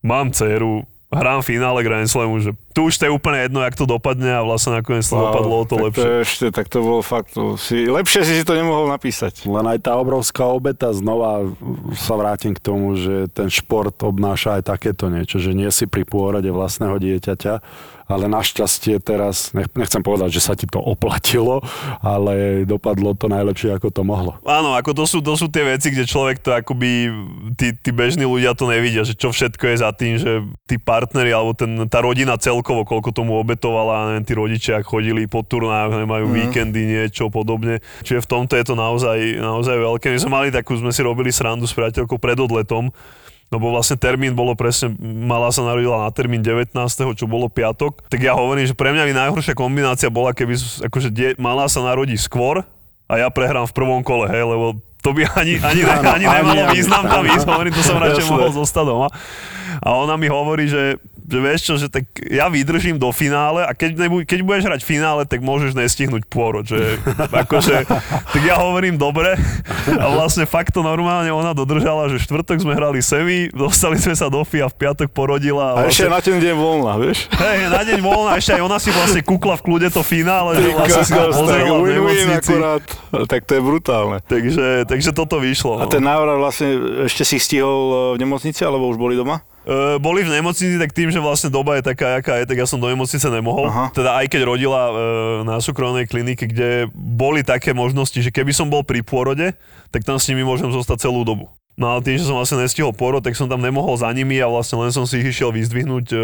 mám 0.02 0.34
dceru, 0.34 0.82
hrám 1.12 1.46
finále 1.46 1.84
Grand 1.86 2.10
Slamu, 2.10 2.42
že 2.42 2.50
tu 2.72 2.88
už 2.88 2.96
to 2.96 3.04
je 3.06 3.12
úplne 3.12 3.44
jedno, 3.46 3.60
jak 3.60 3.76
to 3.76 3.84
dopadne 3.84 4.32
a 4.32 4.40
vlastne 4.40 4.80
nakoniec 4.80 5.04
to 5.04 5.14
wow, 5.14 5.30
dopadlo 5.30 5.54
o 5.54 5.64
to 5.68 5.74
tak 5.76 5.84
lepšie. 5.88 6.02
To 6.02 6.10
ešte, 6.24 6.46
tak 6.50 6.66
to 6.72 6.78
bolo 6.80 7.00
fakt, 7.04 7.30
to 7.36 7.54
si, 7.60 7.86
lepšie 7.86 8.24
si 8.24 8.32
si 8.40 8.44
to 8.44 8.56
nemohol 8.56 8.88
napísať. 8.88 9.44
Len 9.44 9.66
aj 9.68 9.84
tá 9.84 9.92
obrovská 10.00 10.48
obeta, 10.48 10.90
znova 10.90 11.52
sa 11.94 12.16
vrátim 12.16 12.56
k 12.56 12.60
tomu, 12.60 12.96
že 12.96 13.28
ten 13.30 13.52
šport 13.52 13.94
obnáša 14.00 14.58
aj 14.60 14.72
takéto 14.72 15.12
niečo, 15.12 15.36
že 15.38 15.52
nie 15.52 15.68
si 15.68 15.84
pri 15.84 16.08
pôrode 16.08 16.48
vlastného 16.48 16.96
dieťaťa, 16.96 17.54
ale 18.12 18.28
našťastie 18.28 19.00
teraz, 19.00 19.56
nechcem 19.56 20.04
povedať, 20.04 20.36
že 20.36 20.44
sa 20.44 20.52
ti 20.52 20.68
to 20.68 20.76
oplatilo, 20.76 21.64
ale 22.04 22.66
dopadlo 22.68 23.16
to 23.16 23.32
najlepšie, 23.32 23.72
ako 23.72 23.88
to 23.88 24.02
mohlo. 24.04 24.36
Áno, 24.44 24.76
ako 24.76 24.92
to 24.92 25.04
sú, 25.08 25.18
to 25.24 25.32
sú 25.32 25.48
tie 25.48 25.64
veci, 25.64 25.88
kde 25.88 26.04
človek 26.04 26.44
to 26.44 26.52
akoby, 26.52 27.08
tí, 27.56 27.72
tí 27.72 27.90
bežní 27.90 28.28
ľudia 28.28 28.52
to 28.52 28.68
nevidia, 28.68 29.06
že 29.06 29.16
čo 29.16 29.32
všetko 29.32 29.64
je 29.64 29.76
za 29.80 29.90
tým, 29.96 30.20
že 30.20 30.44
tí 30.68 30.76
partneri 30.76 31.32
alebo 31.32 31.56
ten, 31.56 31.88
tá 31.88 32.04
rodina 32.04 32.36
celkovo, 32.36 32.61
koľko 32.62 33.10
tomu 33.10 33.36
obetovala, 33.42 34.14
neviem, 34.14 34.24
tí 34.24 34.32
rodičia, 34.32 34.80
ak 34.80 34.86
chodili 34.86 35.26
po 35.26 35.42
turnájoch, 35.42 36.00
nemajú 36.02 36.26
mm. 36.30 36.34
víkendy, 36.34 36.80
niečo 36.86 37.28
podobne. 37.28 37.82
Čiže 38.06 38.24
v 38.24 38.30
tomto 38.30 38.54
je 38.56 38.64
to 38.64 38.74
naozaj, 38.78 39.18
naozaj 39.38 39.76
veľké. 39.76 40.14
My 40.14 40.18
sme 40.18 40.32
mali 40.32 40.48
takú, 40.48 40.78
sme 40.78 40.94
si 40.94 41.02
robili 41.04 41.28
srandu 41.34 41.68
s 41.68 41.74
priateľkou 41.76 42.16
pred 42.16 42.38
odletom, 42.38 42.94
lebo 43.52 43.68
vlastne 43.68 44.00
termín 44.00 44.32
bolo 44.32 44.56
presne, 44.56 44.96
malá 45.02 45.52
sa 45.52 45.60
narodila 45.60 46.08
na 46.08 46.10
termín 46.14 46.40
19., 46.40 46.72
čo 47.12 47.28
bolo 47.28 47.52
piatok, 47.52 48.08
tak 48.08 48.24
ja 48.24 48.32
hovorím, 48.32 48.64
že 48.64 48.72
pre 48.72 48.96
mňa 48.96 49.04
by 49.04 49.12
najhoršia 49.12 49.52
kombinácia 49.52 50.08
bola, 50.08 50.32
keby 50.32 50.56
akože 50.88 51.12
die, 51.12 51.36
malá 51.36 51.68
sa 51.68 51.84
narodí 51.84 52.16
skôr 52.16 52.64
a 53.12 53.14
ja 53.20 53.28
prehrám 53.28 53.68
v 53.68 53.76
prvom 53.76 54.00
kole, 54.00 54.32
hej, 54.32 54.40
lebo 54.40 54.80
to 55.02 55.10
by 55.12 55.26
ani, 55.36 55.58
ani, 55.58 55.82
ani, 55.82 56.24
ani 56.24 56.26
nemalo 56.30 56.70
význam 56.72 57.04
tam 57.04 57.26
ísť, 57.26 57.44
hovorím, 57.44 57.72
to 57.74 57.82
som 57.82 57.98
radšej 57.98 58.24
mohol 58.30 58.50
zostať 58.54 58.84
doma. 58.86 59.08
A 59.82 59.88
ona 59.98 60.14
mi 60.14 60.30
hovorí, 60.30 60.70
že 60.70 60.96
že 61.22 61.38
vieš 61.38 61.60
čo, 61.62 61.74
že 61.78 61.86
tak 61.86 62.04
ja 62.26 62.50
vydržím 62.50 62.98
do 62.98 63.08
finále 63.14 63.62
a 63.62 63.72
keď, 63.72 63.96
nebuď, 63.96 64.22
keď 64.26 64.38
budeš 64.42 64.64
hrať 64.66 64.80
finále, 64.82 65.22
tak 65.24 65.40
môžeš 65.40 65.78
nestihnúť 65.78 66.26
pôrod, 66.26 66.66
že 66.66 66.98
akože, 67.42 67.86
tak 68.32 68.42
ja 68.42 68.58
hovorím 68.58 68.98
dobre 68.98 69.38
a 69.86 70.06
vlastne 70.10 70.44
fakt 70.44 70.74
to 70.74 70.82
normálne 70.82 71.30
ona 71.30 71.54
dodržala, 71.54 72.10
že 72.10 72.22
štvrtok 72.22 72.62
sme 72.62 72.74
hrali 72.74 72.98
semi, 73.00 73.48
dostali 73.54 73.96
sme 73.98 74.18
sa 74.18 74.26
do 74.26 74.42
FIA, 74.42 74.66
v 74.70 74.76
piatok 74.76 75.08
porodila. 75.14 75.78
A, 75.78 75.86
a 75.86 75.86
vlastne, 75.86 76.06
ešte 76.06 76.06
na 76.10 76.20
ten 76.20 76.36
deň 76.42 76.54
voľna, 76.58 76.92
vieš? 76.98 77.30
Hej, 77.30 77.58
na 77.70 77.82
deň 77.86 77.98
voľna, 78.02 78.30
ešte 78.38 78.52
aj 78.58 78.62
ona 78.62 78.78
si 78.82 78.90
vlastne 78.90 79.20
kúkla 79.22 79.54
v 79.58 79.62
kľude 79.62 79.88
to 79.94 80.02
finále, 80.02 80.58
že 80.58 80.68
vlastne 80.74 81.02
si 81.06 81.12
to 81.14 81.22
pozerala 81.30 81.76
v 81.78 81.86
nemocnici. 81.94 82.50
akurát, 82.50 82.84
tak 83.30 83.40
to 83.46 83.52
je 83.58 83.62
brutálne. 83.62 84.18
Takže, 84.26 84.66
takže 84.90 85.10
toto 85.14 85.38
vyšlo. 85.38 85.82
A 85.82 85.84
no. 85.86 85.90
ten 85.92 86.02
návrat 86.02 86.38
vlastne 86.38 87.04
ešte 87.06 87.22
si 87.22 87.36
stihol 87.38 88.16
v 88.16 88.22
nemocnici, 88.22 88.62
alebo 88.66 88.90
už 88.90 88.98
boli 88.98 89.14
doma? 89.14 89.44
Uh, 89.62 89.94
boli 90.02 90.26
v 90.26 90.34
nemocnici, 90.34 90.74
tak 90.74 90.90
tým, 90.90 91.14
že 91.14 91.22
vlastne 91.22 91.46
doba 91.46 91.78
je 91.78 91.86
taká, 91.86 92.18
aká 92.18 92.42
je, 92.42 92.50
tak 92.50 92.58
ja 92.58 92.66
som 92.66 92.82
do 92.82 92.90
nemocnice 92.90 93.22
nemohol. 93.30 93.70
Aha. 93.70 93.94
Teda 93.94 94.18
aj 94.18 94.26
keď 94.26 94.42
rodila 94.42 94.90
uh, 94.90 94.96
na 95.46 95.62
súkromnej 95.62 96.10
klinike, 96.10 96.50
kde 96.50 96.90
boli 96.94 97.46
také 97.46 97.70
možnosti, 97.70 98.18
že 98.18 98.34
keby 98.34 98.50
som 98.50 98.66
bol 98.66 98.82
pri 98.82 99.06
pôrode, 99.06 99.54
tak 99.94 100.02
tam 100.02 100.18
s 100.18 100.26
nimi 100.26 100.42
môžem 100.42 100.66
zostať 100.66 101.06
celú 101.06 101.22
dobu. 101.22 101.46
No 101.72 101.88
ale 101.88 102.04
tým, 102.04 102.20
že 102.20 102.28
som 102.28 102.36
vlastne 102.36 102.60
nestihol 102.60 102.92
porod, 102.92 103.24
tak 103.24 103.38
som 103.38 103.48
tam 103.48 103.62
nemohol 103.62 103.96
za 103.96 104.10
nimi 104.12 104.36
a 104.42 104.50
vlastne 104.50 104.76
len 104.82 104.92
som 104.92 105.08
si 105.08 105.22
ich 105.22 105.30
išiel 105.30 105.54
vyzdvihnúť 105.54 106.06
uh, 106.10 106.18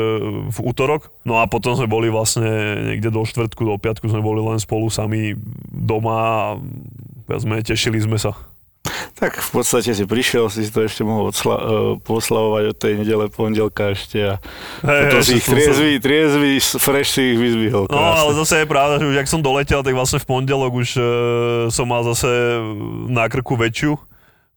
v 0.50 0.58
útorok. 0.58 1.14
No 1.22 1.38
a 1.38 1.46
potom 1.46 1.78
sme 1.78 1.86
boli 1.86 2.10
vlastne 2.10 2.44
niekde 2.90 3.08
do 3.08 3.22
štvrtku, 3.22 3.62
do 3.62 3.78
piatku 3.78 4.10
sme 4.10 4.18
boli 4.20 4.42
len 4.42 4.58
spolu 4.58 4.90
sami 4.90 5.38
doma 5.70 6.14
a 6.18 7.38
sme 7.38 7.62
tešili 7.62 8.02
sme 8.02 8.18
sa. 8.18 8.34
Tak 9.18 9.42
v 9.42 9.50
podstate 9.50 9.90
si 9.90 10.04
prišiel, 10.06 10.46
si 10.46 10.64
to 10.70 10.86
ešte 10.86 11.02
mohol 11.02 11.34
odsla- 11.34 11.58
uh, 11.60 11.70
poslavovať 12.00 12.64
od 12.70 12.76
tej 12.78 12.92
nedele 13.02 13.26
pondelka 13.26 13.90
ešte 13.92 14.18
a 14.22 14.34
hey, 14.86 15.10
potom 15.10 15.20
si 15.26 15.32
ich 15.42 15.46
triezvy, 15.46 15.90
sa... 15.98 16.02
triezvy, 16.06 16.52
fresh 16.78 17.10
si 17.18 17.22
ich 17.34 17.38
vyzvihol. 17.38 17.90
No 17.90 17.98
ale 17.98 18.30
zase 18.38 18.62
je 18.62 18.66
pravda, 18.70 19.02
že 19.02 19.10
už 19.10 19.18
ak 19.18 19.28
som 19.28 19.42
doletel, 19.42 19.82
tak 19.82 19.92
vlastne 19.92 20.22
v 20.22 20.26
pondelok 20.26 20.70
už 20.70 20.88
uh, 20.96 21.04
som 21.68 21.90
mal 21.90 22.06
zase 22.06 22.30
na 23.10 23.26
krku 23.26 23.58
väčšiu 23.58 23.98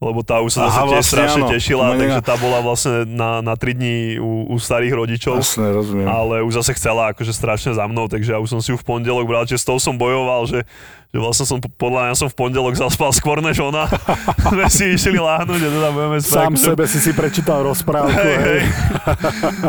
lebo 0.02 0.26
tá 0.26 0.42
už 0.42 0.58
sa 0.58 0.66
zase 0.66 0.82
tiež 0.82 0.90
vlastne, 0.98 1.14
strašne 1.14 1.42
áno. 1.46 1.52
tešila, 1.54 1.86
Mene... 1.94 2.00
takže 2.02 2.20
tá 2.26 2.34
bola 2.42 2.60
vlastne 2.66 3.06
na, 3.06 3.46
na 3.46 3.54
3 3.54 3.78
dní 3.78 4.18
u, 4.18 4.50
u 4.50 4.58
starých 4.58 4.98
rodičov. 4.98 5.46
Jasne, 5.46 5.70
rozumiem. 5.70 6.10
Ale 6.10 6.42
už 6.42 6.58
zase 6.58 6.74
chcela 6.74 7.14
akože 7.14 7.30
strašne 7.30 7.78
za 7.78 7.86
mnou, 7.86 8.10
takže 8.10 8.34
ja 8.34 8.42
už 8.42 8.50
som 8.50 8.60
si 8.66 8.74
ju 8.74 8.78
v 8.82 8.86
pondelok 8.86 9.30
bral, 9.30 9.46
že 9.46 9.62
s 9.62 9.66
tou 9.66 9.78
som 9.78 9.94
bojoval, 9.94 10.50
že 10.50 10.66
že 11.12 11.20
vlastne 11.20 11.44
som, 11.44 11.60
podľa 11.60 12.08
mňa 12.08 12.16
som 12.16 12.32
v 12.32 12.36
pondelok 12.40 12.72
zaspal 12.80 13.12
skôr 13.12 13.44
než 13.44 13.60
ona. 13.60 13.84
sme 14.48 14.64
si 14.72 14.96
išli 14.96 15.20
láhnuť 15.20 15.60
a 15.60 15.70
teda 15.76 15.90
budeme 15.92 16.20
spať. 16.24 16.40
Sám 16.40 16.54
že... 16.56 16.64
sebe 16.72 16.84
si 16.88 17.00
si 17.04 17.12
prečítal 17.12 17.60
rozprávku. 17.68 18.16
Hej, 18.16 18.36
hej. 18.40 18.62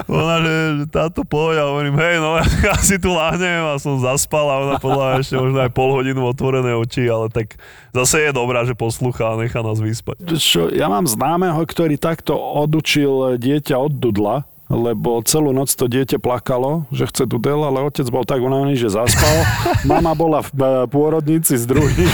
ona, 0.07 0.39
že, 0.39 0.55
že 0.78 0.85
táto 0.87 1.26
poď 1.26 1.66
a 1.66 1.74
hovorím, 1.74 1.99
hej, 1.99 2.22
no 2.22 2.39
ja 2.39 2.78
si 2.89 2.95
tu 3.03 3.11
láhnem 3.11 3.59
a 3.66 3.74
som 3.83 3.99
zaspal 3.99 4.47
a 4.47 4.55
ona 4.62 4.74
podľa 4.78 5.03
mňa 5.03 5.16
ešte 5.18 5.35
možno 5.35 5.59
aj 5.66 5.70
pol 5.74 5.91
hodinu 5.91 6.22
otvorené 6.22 6.78
oči, 6.78 7.11
ale 7.11 7.26
tak 7.26 7.59
zase 7.93 8.28
je 8.28 8.30
dobrá, 8.32 8.64
že 8.64 8.72
poslúcha 8.74 9.32
a 9.32 9.38
nechá 9.38 9.61
nás 9.61 9.78
vyspať. 9.78 10.36
Čo, 10.36 10.72
ja 10.72 10.88
mám 10.88 11.05
známeho, 11.05 11.61
ktorý 11.62 12.01
takto 12.01 12.34
odučil 12.34 13.36
dieťa 13.36 13.76
od 13.78 13.93
dudla, 13.93 14.49
lebo 14.73 15.20
celú 15.29 15.53
noc 15.53 15.68
to 15.77 15.85
dieťa 15.85 16.16
plakalo, 16.16 16.89
že 16.89 17.05
chce 17.05 17.29
dudel, 17.29 17.61
ale 17.61 17.85
otec 17.85 18.09
bol 18.09 18.25
tak 18.25 18.41
unavený, 18.41 18.81
že 18.81 18.89
zaspal. 18.89 19.45
Mama 19.91 20.16
bola 20.16 20.41
v 20.41 20.49
e, 20.57 20.89
pôrodnici 20.89 21.61
s 21.61 21.68
druhým 21.68 22.09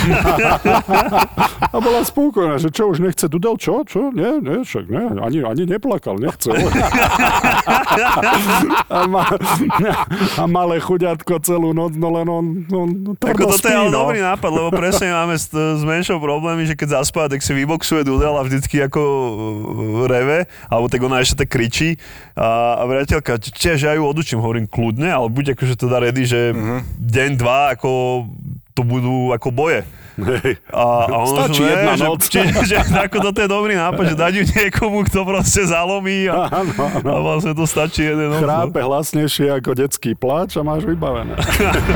a 1.74 1.76
bola 1.78 2.02
spokojná, 2.02 2.58
že 2.58 2.74
čo, 2.74 2.90
už 2.90 2.98
nechce 2.98 3.30
dudel, 3.30 3.54
čo, 3.62 3.86
čo, 3.86 4.10
nie, 4.10 4.42
nie, 4.42 4.66
však 4.66 4.90
nie, 4.90 5.06
ani, 5.22 5.38
ani 5.46 5.62
neplakal, 5.70 6.18
nechce. 6.18 6.50
a, 8.90 9.06
ma, 9.06 9.22
a 10.34 10.42
malé 10.50 10.82
chuďatko 10.82 11.38
celú 11.46 11.70
noc, 11.70 11.94
no 11.94 12.10
len 12.10 12.26
on, 12.26 12.66
on 12.74 12.88
Ako 13.22 13.54
toto 13.54 13.54
spí, 13.54 13.70
je 13.70 13.78
ale 13.78 13.94
no. 13.94 14.02
dobrý 14.02 14.18
nápad, 14.18 14.50
lebo 14.50 14.68
presne 14.74 15.14
máme 15.14 15.38
s, 15.38 15.46
s 15.54 15.82
menšou 15.86 16.18
problémy, 16.18 16.66
že 16.66 16.74
keď 16.74 16.98
zaspá, 16.98 17.30
tak 17.30 17.38
si 17.38 17.54
vyboxuje 17.54 18.02
dudel 18.02 18.34
a 18.34 18.42
vždycky 18.42 18.82
ako 18.82 19.02
e, 19.06 20.10
reve, 20.10 20.50
alebo 20.66 20.90
tak 20.90 21.00
ona 21.06 21.22
ešte 21.22 21.46
tak 21.46 21.54
kričí. 21.54 21.94
A 22.34 22.47
a, 22.48 22.80
a 22.80 22.82
priateľka, 22.88 23.36
tiež 23.38 23.78
ja 23.84 23.92
ju 23.92 24.02
odučím, 24.08 24.40
hovorím 24.40 24.64
kľudne, 24.64 25.08
ale 25.12 25.28
buď 25.28 25.52
akože 25.52 25.74
teda 25.76 25.96
ready, 26.00 26.24
že 26.24 26.56
uh-huh. 26.56 26.80
deň, 26.96 27.30
dva, 27.36 27.76
ako 27.76 28.24
to 28.72 28.82
budú 28.86 29.34
ako 29.34 29.50
boje. 29.50 29.82
Hej. 30.18 30.58
A, 30.74 31.06
a 31.06 31.16
ono, 31.22 31.46
Stačí 31.46 31.62
že, 31.62 31.70
jedna 31.70 31.94
že, 31.94 32.04
noc. 32.06 32.20
Či, 32.26 32.38
že, 32.66 32.76
ako 32.82 33.16
toto 33.30 33.38
je 33.38 33.46
dobrý 33.50 33.74
nápad, 33.78 34.02
že 34.02 34.16
dať 34.18 34.32
ju 34.34 34.44
niekomu, 34.50 35.06
kto 35.06 35.22
proste 35.22 35.62
zalomí 35.62 36.26
a, 36.26 36.50
Áno, 36.50 36.74
áno. 36.74 37.06
a 37.06 37.18
vlastne 37.22 37.54
to 37.54 37.62
stačí 37.70 38.02
jeden 38.02 38.34
noc. 38.34 38.42
no. 38.42 38.46
Chrápe 38.46 38.82
hlasnejšie 38.82 39.46
ako 39.62 39.78
detský 39.78 40.18
pláč 40.18 40.58
a 40.58 40.66
máš 40.66 40.82
vybavené. 40.82 41.38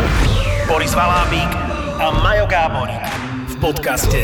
Boris 0.70 0.94
Valábík 0.94 1.50
a 1.98 2.06
Majo 2.22 2.46
Gáborík 2.46 3.04
v 3.50 3.54
podcaste 3.58 4.22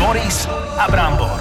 Boris 0.00 0.48
a 0.80 0.88
Brambor. 0.88 1.40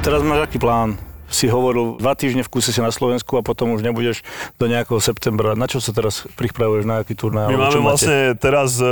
Teraz 0.00 0.24
máš 0.24 0.48
aký 0.48 0.56
plán? 0.56 1.07
Si 1.28 1.44
hovoril, 1.44 2.00
dva 2.00 2.16
týždne 2.16 2.40
v 2.40 2.48
kuse 2.48 2.72
si 2.72 2.80
na 2.80 2.88
Slovensku 2.88 3.36
a 3.36 3.44
potom 3.44 3.76
už 3.76 3.84
nebudeš 3.84 4.24
do 4.56 4.64
nejakého 4.64 4.96
septembra. 4.96 5.52
Na 5.52 5.68
čo 5.68 5.76
sa 5.76 5.92
teraz 5.92 6.24
pripravuješ, 6.40 6.88
na 6.88 7.04
aký 7.04 7.12
turnaj? 7.12 7.52
My 7.52 7.60
máme 7.60 7.84
máte? 7.84 7.84
vlastne 7.84 8.18
teraz 8.40 8.80
e, 8.80 8.88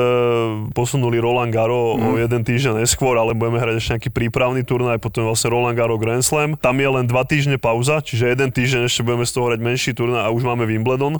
posunuli 0.76 1.16
Roland 1.16 1.48
Garo 1.48 1.96
o 1.96 2.20
jeden 2.20 2.44
týždeň 2.44 2.84
neskôr, 2.84 3.16
ale 3.16 3.32
budeme 3.32 3.56
hrať 3.56 3.74
ešte 3.80 3.90
nejaký 3.96 4.10
prípravný 4.12 4.62
turnaj, 4.68 5.00
potom 5.00 5.24
vlastne 5.24 5.48
Roland 5.48 5.80
Garo 5.80 5.96
Grand 5.96 6.20
Slam. 6.20 6.60
Tam 6.60 6.76
je 6.76 6.88
len 6.92 7.08
dva 7.08 7.24
týždne 7.24 7.56
pauza, 7.56 8.04
čiže 8.04 8.28
jeden 8.28 8.52
týždeň 8.52 8.84
ešte 8.84 9.00
budeme 9.00 9.24
z 9.24 9.32
toho 9.32 9.44
hrať 9.48 9.60
menší 9.64 9.90
turnaj 9.96 10.28
a 10.28 10.32
už 10.32 10.44
máme 10.44 10.68
Wimbledon. 10.68 11.16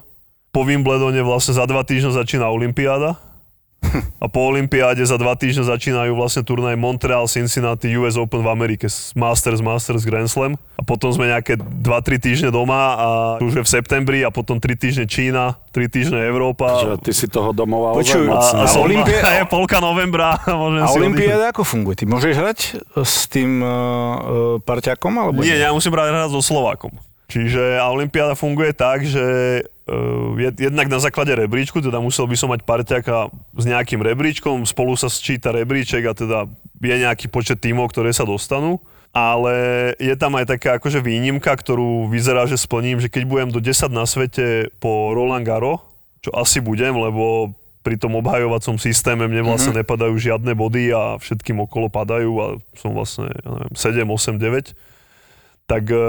Po 0.52 0.68
Wimbledone 0.68 1.24
vlastne 1.24 1.56
za 1.56 1.64
dva 1.64 1.80
týždne 1.80 2.12
začína 2.12 2.52
Olympiáda. 2.52 3.35
A 4.24 4.26
po 4.26 4.50
Olympiáde 4.50 5.00
za 5.06 5.16
dva 5.16 5.38
týždne 5.38 5.64
začínajú 5.64 6.12
vlastne 6.18 6.42
turnaj 6.42 6.74
Montreal, 6.76 7.24
Cincinnati, 7.30 7.92
US 7.96 8.18
Open 8.18 8.42
v 8.42 8.48
Amerike, 8.50 8.90
Masters, 9.14 9.62
Masters, 9.64 10.04
Grand 10.04 10.28
Slam. 10.28 10.58
A 10.76 10.82
potom 10.84 11.08
sme 11.08 11.30
nejaké 11.30 11.56
2-3 11.56 12.20
týždne 12.20 12.50
doma 12.52 12.96
a 12.96 13.08
už 13.40 13.60
je 13.60 13.62
v 13.64 13.70
septembri 13.70 14.20
a 14.26 14.30
potom 14.34 14.60
3 14.60 14.76
týždne 14.76 15.04
Čína, 15.08 15.56
3 15.72 15.88
týždne 15.88 16.18
Európa. 16.20 16.84
Že 16.84 16.92
ty 17.00 17.12
si 17.14 17.26
toho 17.30 17.56
domova 17.56 17.96
Počuj, 17.96 18.28
moc 18.28 18.44
A, 18.44 18.66
a, 18.66 18.76
Olympia- 18.76 19.24
a 19.28 19.30
je 19.40 19.44
polka 19.48 19.80
novembra 19.80 20.36
a 20.36 20.52
môžem 20.60 20.82
A 20.84 20.88
si 20.90 20.98
Olympiáda 21.00 21.54
ako 21.54 21.62
funguje? 21.64 21.94
Ty 22.02 22.04
môžeš 22.10 22.34
hrať 22.36 22.58
s 23.00 23.30
tým 23.30 23.64
uh, 23.64 23.68
uh, 23.68 24.18
parťakom? 24.60 25.12
Alebo 25.16 25.46
oddychnúť. 25.46 25.62
Nie, 25.62 25.68
ja 25.68 25.70
musím 25.70 25.94
hrať 25.94 26.32
so 26.34 26.42
Slovákom. 26.42 26.92
Čiže 27.26 27.78
a 27.82 27.90
Olympiáda 27.90 28.38
funguje 28.38 28.70
tak, 28.70 29.02
že 29.02 29.22
jednak 30.58 30.90
na 30.90 30.98
základe 30.98 31.30
rebríčku, 31.30 31.78
teda 31.78 32.02
musel 32.02 32.26
by 32.26 32.34
som 32.34 32.50
mať 32.50 32.66
parťaka 32.66 33.30
s 33.54 33.64
nejakým 33.64 34.02
rebríčkom, 34.02 34.66
spolu 34.66 34.98
sa 34.98 35.06
sčíta 35.06 35.54
rebríček 35.54 36.02
a 36.10 36.12
teda 36.12 36.38
je 36.82 36.96
nejaký 37.06 37.30
počet 37.30 37.62
tímov, 37.62 37.94
ktoré 37.94 38.10
sa 38.10 38.26
dostanú. 38.26 38.82
Ale 39.16 39.96
je 39.96 40.12
tam 40.18 40.36
aj 40.36 40.58
taká 40.58 40.76
akože 40.76 41.00
výnimka, 41.00 41.48
ktorú 41.48 42.10
vyzerá, 42.12 42.44
že 42.44 42.60
splním, 42.60 43.00
že 43.00 43.08
keď 43.08 43.22
budem 43.24 43.48
do 43.48 43.64
10 43.64 43.88
na 43.88 44.04
svete 44.04 44.68
po 44.76 45.16
Roland 45.16 45.46
Garo, 45.46 45.80
čo 46.20 46.34
asi 46.36 46.60
budem, 46.60 46.92
lebo 46.92 47.54
pri 47.86 47.96
tom 47.96 48.18
obhajovacom 48.18 48.82
systéme 48.82 49.30
mne 49.30 49.46
vlastne 49.46 49.70
mm-hmm. 49.70 49.86
nepadajú 49.86 50.14
žiadne 50.18 50.52
body 50.58 50.90
a 50.90 51.16
všetkým 51.22 51.62
okolo 51.62 51.86
padajú 51.86 52.32
a 52.42 52.46
som 52.74 52.90
vlastne, 52.90 53.30
ja 53.30 53.48
neviem, 53.62 53.72
7, 53.78 54.02
8, 54.10 54.42
9, 54.42 55.70
tak 55.70 55.84
e, 55.94 56.02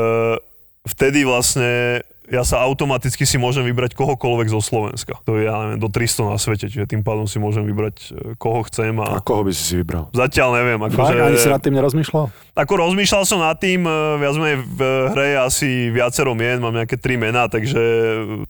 vtedy 0.90 1.22
vlastne 1.22 2.02
ja 2.28 2.44
sa 2.44 2.60
automaticky 2.60 3.24
si 3.24 3.40
môžem 3.40 3.64
vybrať 3.64 3.96
kohokoľvek 3.96 4.48
zo 4.52 4.60
Slovenska. 4.60 5.16
To 5.24 5.40
je, 5.40 5.48
ja 5.48 5.56
neviem, 5.64 5.80
do 5.80 5.88
300 5.88 6.28
na 6.28 6.36
svete, 6.36 6.68
čiže 6.68 6.84
tým 6.84 7.00
pádom 7.00 7.24
si 7.24 7.40
môžem 7.40 7.64
vybrať 7.64 7.96
e, 8.12 8.36
koho 8.36 8.68
chcem 8.68 8.92
A 9.00 9.20
a 9.20 9.24
koho 9.24 9.48
by 9.48 9.52
si 9.56 9.64
si 9.64 9.74
vybral? 9.80 10.12
zatiaľ 10.12 10.60
neviem. 10.60 10.78
Fakt? 10.92 11.16
Ani 11.16 11.40
si 11.40 11.48
nad 11.48 11.64
tým 11.64 11.80
nerozmýšľal? 11.80 12.28
ako 12.58 12.74
rozmýšľal 12.90 13.24
som 13.24 13.40
nad 13.40 13.56
tým, 13.56 13.88
e, 13.88 13.94
viac 14.20 14.36
menej 14.36 14.58
v 14.60 14.80
hre 15.16 15.26
je 15.32 15.38
asi 15.40 15.70
viacero 15.88 16.36
mien, 16.36 16.60
mám 16.60 16.76
nejaké 16.76 17.00
tri 17.00 17.16
mená, 17.16 17.48
takže 17.48 17.80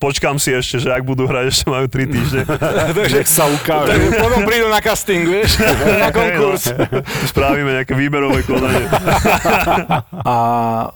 počkám 0.01 0.41
si 0.41 0.57
ešte, 0.57 0.82
že 0.82 0.89
ak 0.89 1.05
budú 1.05 1.30
hrať, 1.30 1.45
ešte 1.53 1.65
majú 1.69 1.86
3 1.86 2.07
týždne. 2.09 2.41
Nech 3.13 3.30
sa 3.30 3.45
ukáže. 3.45 3.93
potom 4.25 4.41
prídu 4.47 4.73
na 4.73 4.82
casting, 4.82 5.28
vieš? 5.30 5.61
na 6.03 6.09
konkurs. 6.09 6.73
Spravíme 7.30 7.78
nejaké 7.84 7.93
výberové 7.93 8.41
konanie. 8.41 8.89
A 10.25 10.36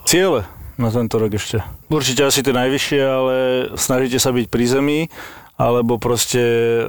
ciele 0.10 0.61
na 0.82 0.90
tento 0.90 1.22
rok 1.22 1.32
ešte? 1.38 1.62
Určite 1.88 2.26
asi 2.26 2.42
tie 2.42 2.52
najvyššie, 2.52 3.02
ale 3.02 3.36
snažíte 3.78 4.18
sa 4.18 4.34
byť 4.34 4.46
pri 4.50 4.66
zemi, 4.66 5.00
alebo 5.62 6.02
proste 6.02 6.42
e, 6.42 6.84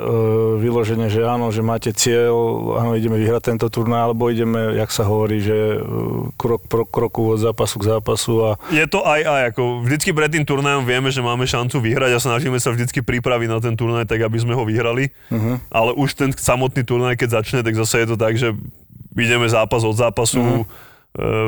vyloženie, 0.57 1.13
že 1.13 1.29
áno, 1.29 1.53
že 1.53 1.61
máte 1.61 1.93
cieľ, 1.93 2.33
áno, 2.81 2.97
ideme 2.97 3.21
vyhrať 3.21 3.53
tento 3.53 3.69
turnaj, 3.69 4.09
alebo 4.09 4.33
ideme, 4.33 4.81
jak 4.81 4.89
sa 4.89 5.05
hovorí, 5.05 5.45
že 5.45 5.77
e, 5.77 5.79
krok 6.41 6.65
pro 6.73 6.89
kroku 6.89 7.37
od 7.37 7.39
zápasu 7.43 7.77
k 7.77 7.89
zápasu 7.93 8.35
a 8.41 8.51
Je 8.73 8.89
to 8.89 9.05
aj 9.05 9.21
aj, 9.29 9.43
ako 9.53 9.85
vždycky 9.85 10.17
pred 10.17 10.33
tým 10.33 10.49
turnajom 10.49 10.89
vieme, 10.89 11.13
že 11.13 11.21
máme 11.21 11.45
šancu 11.45 11.85
vyhrať 11.85 12.17
a 12.17 12.25
snažíme 12.25 12.57
sa 12.57 12.73
vždycky 12.73 13.05
pripraviť 13.05 13.49
na 13.53 13.59
ten 13.61 13.77
turnaj 13.77 14.09
tak, 14.09 14.25
aby 14.25 14.41
sme 14.41 14.57
ho 14.57 14.65
vyhrali. 14.65 15.13
Uh-huh. 15.29 15.61
Ale 15.69 15.93
už 15.93 16.17
ten 16.17 16.31
samotný 16.33 16.81
turnaj, 16.89 17.21
keď 17.21 17.45
začne, 17.45 17.61
tak 17.61 17.77
zase 17.77 18.07
je 18.07 18.09
to 18.09 18.17
tak, 18.17 18.41
že 18.41 18.57
ideme 19.13 19.45
zápas 19.53 19.85
od 19.85 20.01
zápasu. 20.01 20.65
Uh-huh. 20.65 20.91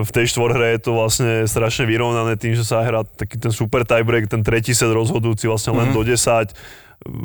V 0.05 0.11
tej 0.12 0.29
štvorhre 0.29 0.77
je 0.77 0.81
to 0.85 0.93
vlastne 0.93 1.49
strašne 1.49 1.89
vyrovnané 1.89 2.37
tým, 2.37 2.53
že 2.53 2.69
sa 2.69 2.85
hrá 2.85 3.01
taký 3.01 3.41
ten 3.41 3.49
super 3.49 3.89
tiebreak, 3.89 4.29
ten 4.29 4.45
tretí 4.45 4.77
set 4.77 4.93
rozhodujúci 4.93 5.49
vlastne 5.49 5.73
len 5.73 5.89
do 5.89 6.05
10. 6.05 6.53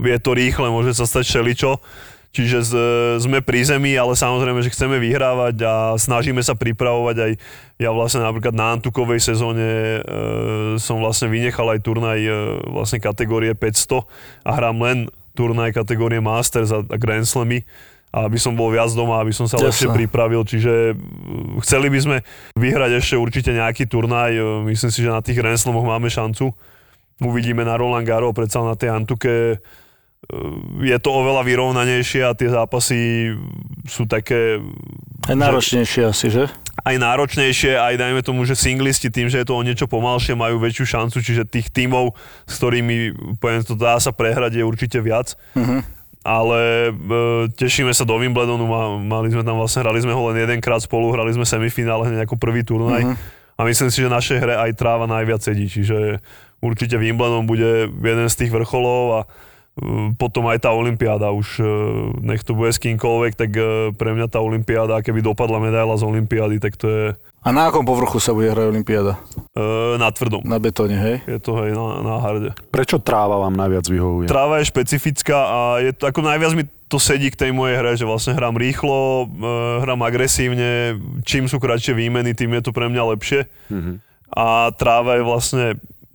Je 0.08 0.18
to 0.24 0.32
rýchle, 0.32 0.72
môže 0.72 0.96
sa 0.96 1.04
stať 1.04 1.36
šeličo. 1.36 1.84
Čiže 2.30 2.58
z, 2.62 2.74
sme 3.26 3.42
pri 3.42 3.66
zemi, 3.66 3.98
ale 3.98 4.14
samozrejme, 4.14 4.62
že 4.62 4.70
chceme 4.70 5.02
vyhrávať 5.02 5.66
a 5.66 5.74
snažíme 5.98 6.46
sa 6.46 6.54
pripravovať 6.54 7.16
aj, 7.26 7.32
ja 7.82 7.90
vlastne 7.90 8.22
napríklad 8.22 8.54
na 8.54 8.78
Antukovej 8.78 9.18
sezóne 9.18 9.98
e, 9.98 10.02
som 10.78 11.02
vlastne 11.02 11.26
vynechal 11.26 11.66
aj 11.74 11.82
turnaj 11.82 12.22
e, 12.22 12.32
vlastne 12.70 13.02
kategórie 13.02 13.58
500 13.58 14.06
a 14.46 14.50
hrám 14.54 14.78
len 14.78 14.98
turnaj 15.34 15.74
kategórie 15.74 16.22
Masters 16.22 16.70
a, 16.70 16.86
a 16.86 16.98
Grand 17.02 17.26
Slamy 17.26 17.66
aby 18.10 18.38
som 18.42 18.58
bol 18.58 18.74
viac 18.74 18.90
doma, 18.94 19.22
aby 19.22 19.30
som 19.30 19.46
sa 19.46 19.62
Jasné. 19.62 19.70
lepšie 19.70 19.88
pripravil, 19.94 20.42
čiže 20.42 20.74
e, 20.92 20.94
chceli 21.62 21.94
by 21.94 22.00
sme 22.02 22.18
vyhrať 22.58 22.92
ešte 22.98 23.16
určite 23.18 23.52
nejaký 23.54 23.86
turnaj, 23.86 24.34
e, 24.34 24.42
myslím 24.70 24.90
si, 24.90 25.00
že 25.06 25.14
na 25.14 25.22
tých 25.22 25.38
Grand 25.38 25.58
Slamoch 25.58 25.86
máme 25.86 26.10
šancu. 26.10 26.52
Uvidíme 27.20 27.68
na 27.68 27.76
Roland 27.76 28.08
Garo, 28.08 28.32
predsa 28.32 28.64
na 28.64 28.74
tej 28.74 28.96
Antuke 28.96 29.60
je 30.84 30.98
to 31.00 31.10
oveľa 31.10 31.48
vyrovnanejšie 31.48 32.22
a 32.28 32.36
tie 32.36 32.52
zápasy 32.52 33.32
sú 33.88 34.04
také 34.04 34.60
aj 35.26 35.36
náročnejšie 35.36 36.04
asi, 36.06 36.28
že? 36.28 36.44
aj 36.86 36.96
náročnejšie, 36.96 37.76
aj 37.76 37.96
dajme 38.00 38.22
tomu, 38.24 38.48
že 38.48 38.56
singlisti 38.56 39.12
tým, 39.12 39.28
že 39.28 39.44
je 39.44 39.48
to 39.48 39.56
o 39.56 39.66
niečo 39.66 39.88
pomalšie, 39.88 40.38
majú 40.38 40.60
väčšiu 40.64 40.86
šancu, 40.86 41.18
čiže 41.20 41.50
tých 41.50 41.72
tímov, 41.72 42.16
s 42.48 42.54
ktorými 42.56 42.96
poviem 43.40 43.64
to 43.68 43.76
dá 43.76 44.00
sa 44.00 44.16
prehrať, 44.16 44.60
je 44.60 44.64
určite 44.64 45.00
viac. 45.04 45.36
Uh-huh. 45.56 45.84
Ale 46.20 46.92
e, 46.92 46.92
tešíme 47.56 47.96
sa 47.96 48.04
do 48.04 48.20
Wimbledonu, 48.20 48.68
ma, 48.68 49.00
mali 49.00 49.32
sme 49.32 49.48
tam 49.48 49.56
vlastne, 49.56 49.88
hrali 49.88 50.04
sme 50.04 50.12
ho 50.12 50.22
len 50.32 50.44
jedenkrát 50.44 50.84
spolu, 50.84 51.16
hrali 51.16 51.32
sme 51.32 51.48
semifinále 51.48 52.12
hneď 52.12 52.28
ako 52.28 52.36
prvý 52.36 52.68
turnaj. 52.68 53.08
Uh-huh. 53.08 53.16
A 53.60 53.62
myslím 53.64 53.88
si, 53.88 54.04
že 54.04 54.12
našej 54.12 54.38
hre 54.40 54.56
aj 54.60 54.72
tráva 54.76 55.08
najviac 55.08 55.40
sedí, 55.44 55.68
čiže 55.72 56.20
určite 56.60 57.00
Wimbledon 57.00 57.48
bude 57.48 57.88
jeden 57.92 58.28
z 58.28 58.36
tých 58.36 58.52
vrcholov 58.52 59.04
a 59.16 59.20
potom 60.20 60.48
aj 60.52 60.64
tá 60.64 60.70
Olympiáda 60.76 61.32
už, 61.32 61.60
e, 61.60 61.66
nech 62.22 62.44
to 62.44 62.54
bude 62.54 62.76
s 62.76 62.80
kýmkoľvek, 62.80 63.34
tak 63.36 63.52
e, 63.56 63.92
pre 63.96 64.12
mňa 64.14 64.28
tá 64.28 64.44
Olympiáda, 64.44 65.00
keby 65.00 65.24
dopadla 65.24 65.60
medaila 65.60 65.96
z 65.96 66.04
Olympiády, 66.04 66.60
tak 66.60 66.76
to 66.76 66.88
je 66.88 67.06
A 67.44 67.50
na 67.56 67.72
akom 67.72 67.88
povrchu 67.88 68.20
sa 68.20 68.36
bude 68.36 68.52
hrať 68.52 68.68
Olympiáda? 68.70 69.18
e, 69.56 69.96
na 69.96 70.12
tvrdom. 70.12 70.44
Na 70.44 70.60
betóne, 70.60 71.00
hej? 71.00 71.16
Je 71.26 71.40
to 71.40 71.56
hej 71.64 71.72
na, 71.72 71.86
na 72.04 72.16
harde. 72.20 72.50
Prečo 72.70 73.00
tráva 73.00 73.40
vám 73.40 73.56
najviac 73.56 73.88
vyhovuje? 73.88 74.28
Tráva 74.28 74.60
je 74.60 74.70
špecifická 74.70 75.38
a 75.40 75.60
je 75.80 75.92
to, 75.96 76.06
ako 76.06 76.20
najviac 76.22 76.54
mi 76.54 76.68
to 76.90 76.98
sedí 76.98 77.30
k 77.30 77.38
tej 77.38 77.52
mojej 77.54 77.78
hre, 77.78 77.94
že 77.94 78.10
vlastne 78.10 78.34
hrám 78.34 78.58
rýchlo, 78.58 79.30
hrám 79.86 80.02
agresívne, 80.02 80.98
čím 81.22 81.46
sú 81.46 81.62
kratšie 81.62 81.94
výmeny, 81.94 82.34
tým 82.34 82.50
je 82.58 82.66
to 82.66 82.72
pre 82.74 82.90
mňa 82.90 83.04
lepšie. 83.14 83.46
Mm-hmm. 83.70 83.96
A 84.34 84.74
tráva 84.74 85.22
je 85.22 85.24
vlastne, 85.24 85.66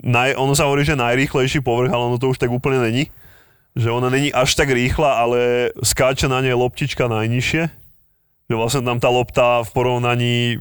naj, 0.03 0.35
ono 0.35 0.59
sa 0.59 0.67
hovorí, 0.67 0.83
že 0.83 0.99
najrýchlejší 0.99 1.63
povrch, 1.63 1.95
ale 1.95 2.11
ono 2.11 2.19
to 2.19 2.27
už 2.27 2.43
tak 2.43 2.51
úplne 2.51 2.83
není. 2.83 3.07
Že 3.75 3.91
ona 3.91 4.09
není 4.11 4.31
až 4.31 4.55
tak 4.55 4.71
rýchla, 4.71 5.19
ale 5.19 5.71
skáče 5.83 6.31
na 6.31 6.39
nej 6.39 6.55
loptička 6.55 7.11
najnižšie. 7.11 7.63
Že 8.47 8.55
vlastne 8.55 8.83
tam 8.87 9.03
tá 9.03 9.11
lopta 9.11 9.67
v 9.67 9.71
porovnaní 9.75 10.37
e, 10.55 10.57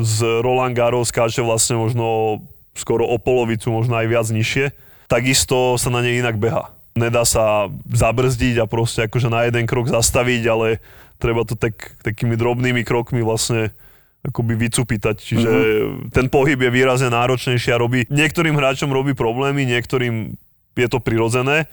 s 0.00 0.24
Roland 0.24 0.72
Garros 0.72 1.12
skáče 1.12 1.44
vlastne 1.44 1.76
možno 1.76 2.40
skoro 2.72 3.04
o 3.04 3.16
polovicu, 3.20 3.68
možno 3.68 4.00
aj 4.00 4.06
viac 4.08 4.26
nižšie. 4.32 4.72
Takisto 5.12 5.76
sa 5.76 5.88
na 5.92 6.00
nej 6.00 6.20
inak 6.20 6.40
beha. 6.40 6.72
Nedá 6.96 7.28
sa 7.28 7.68
zabrzdiť 7.92 8.64
a 8.64 8.66
proste 8.66 9.04
akože 9.04 9.28
na 9.28 9.44
jeden 9.44 9.68
krok 9.68 9.92
zastaviť, 9.92 10.42
ale 10.48 10.80
treba 11.20 11.44
to 11.44 11.52
tak, 11.52 11.96
takými 12.00 12.36
drobnými 12.36 12.80
krokmi 12.84 13.20
vlastne 13.20 13.76
akoby 14.24 14.56
vycupitať. 14.56 15.16
Čiže 15.20 15.50
uh-huh. 15.50 16.10
ten 16.10 16.26
pohyb 16.26 16.58
je 16.58 16.70
výrazne 16.72 17.12
náročnejší 17.12 17.70
a 17.70 17.80
robí, 17.80 18.08
niektorým 18.08 18.56
hráčom 18.56 18.90
robí 18.90 19.14
problémy, 19.14 19.68
niektorým 19.68 20.34
je 20.76 20.88
to 20.90 20.98
prirodzené, 20.98 21.70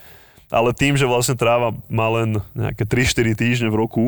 ale 0.53 0.69
tým, 0.71 0.93
že 0.93 1.03
vlastne 1.03 1.33
tráva 1.33 1.73
má 1.89 2.07
len 2.13 2.37
nejaké 2.53 2.85
3-4 2.85 3.09
týždne 3.33 3.67
v 3.67 3.79
roku, 3.79 4.05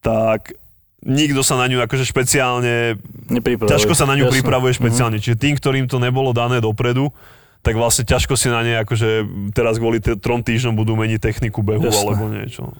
tak 0.00 0.56
nikto 1.00 1.40
sa 1.40 1.54
na 1.54 1.64
ňu 1.64 1.80
akože 1.80 2.04
špeciálne 2.04 2.96
Nepripravuje. 3.28 3.68
ťažko 3.70 3.92
sa 3.92 4.04
na 4.04 4.16
ňu 4.16 4.26
Jasné. 4.26 4.34
pripravuje 4.34 4.72
špeciálne. 4.74 5.16
Čiže 5.16 5.36
tým, 5.36 5.54
ktorým 5.54 5.84
to 5.84 5.96
nebolo 5.96 6.32
dané 6.32 6.58
dopredu, 6.58 7.12
tak 7.60 7.76
vlastne 7.76 8.04
ťažko 8.04 8.34
si 8.34 8.48
na 8.48 8.60
ne 8.60 8.80
akože 8.80 9.08
teraz 9.52 9.76
kvôli 9.76 10.00
t- 10.00 10.16
trom 10.16 10.40
týždňom 10.40 10.72
budú 10.74 10.96
meniť 10.96 11.20
techniku 11.20 11.60
behu 11.60 11.84
Jasné. 11.84 12.00
alebo 12.06 12.24
niečo. 12.26 12.72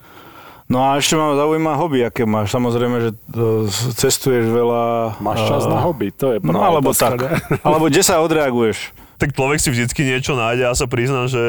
No 0.64 0.80
a 0.80 0.96
ešte 0.96 1.12
ma 1.14 1.34
zaujíma 1.34 1.74
hobby, 1.74 2.00
aké 2.00 2.22
máš. 2.22 2.48
Samozrejme, 2.50 2.96
že 3.00 3.10
to, 3.26 3.66
cestuješ 3.92 4.46
veľa. 4.46 5.18
Máš 5.18 5.40
čas 5.44 5.62
a- 5.64 5.68
na 5.68 5.80
hobby, 5.82 6.08
to 6.08 6.30
je 6.30 6.38
prvá 6.38 6.54
No 6.54 6.60
alebo 6.62 6.94
otázka, 6.94 7.18
tak. 7.18 7.20
ne? 7.20 7.58
Alebo 7.60 7.84
kde 7.86 8.00
sa 8.00 8.22
odreaguješ? 8.22 8.94
Tak 9.20 9.36
človek 9.36 9.60
si 9.60 9.68
vždycky 9.68 10.00
niečo 10.08 10.32
nájde. 10.32 10.64
Ja 10.64 10.72
sa 10.72 10.88
priznám, 10.88 11.28
že 11.28 11.44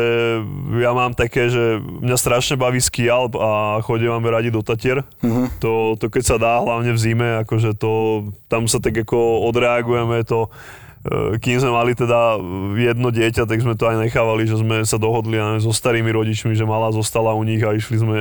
ja 0.84 0.92
mám 0.92 1.16
také, 1.16 1.48
že 1.48 1.80
mňa 1.80 2.18
strašne 2.20 2.60
baví 2.60 2.84
ski 2.84 3.08
alp 3.08 3.40
a 3.40 3.80
chodívame 3.80 4.28
radi 4.28 4.52
do 4.52 4.60
Tatier. 4.60 5.08
Uh-huh. 5.24 5.48
To, 5.64 5.96
to 5.96 6.12
keď 6.12 6.24
sa 6.28 6.36
dá, 6.36 6.60
hlavne 6.60 6.92
v 6.92 7.00
zime, 7.00 7.40
akože 7.48 7.80
to, 7.80 8.28
tam 8.52 8.68
sa 8.68 8.84
tak 8.84 9.08
ako 9.08 9.48
odreagujeme 9.48 10.28
to 10.28 10.52
e, 11.08 11.40
kým 11.40 11.64
sme 11.64 11.72
mali 11.72 11.96
teda 11.96 12.36
jedno 12.76 13.08
dieťa, 13.08 13.48
tak 13.48 13.64
sme 13.64 13.80
to 13.80 13.88
aj 13.88 14.04
nechávali, 14.04 14.44
že 14.44 14.60
sme 14.60 14.84
sa 14.84 15.00
dohodli 15.00 15.40
neviem, 15.40 15.64
so 15.64 15.72
starými 15.72 16.12
rodičmi, 16.12 16.52
že 16.52 16.68
malá 16.68 16.92
zostala 16.92 17.32
u 17.32 17.44
nich 17.48 17.64
a 17.64 17.72
išli 17.72 18.04
sme 18.04 18.20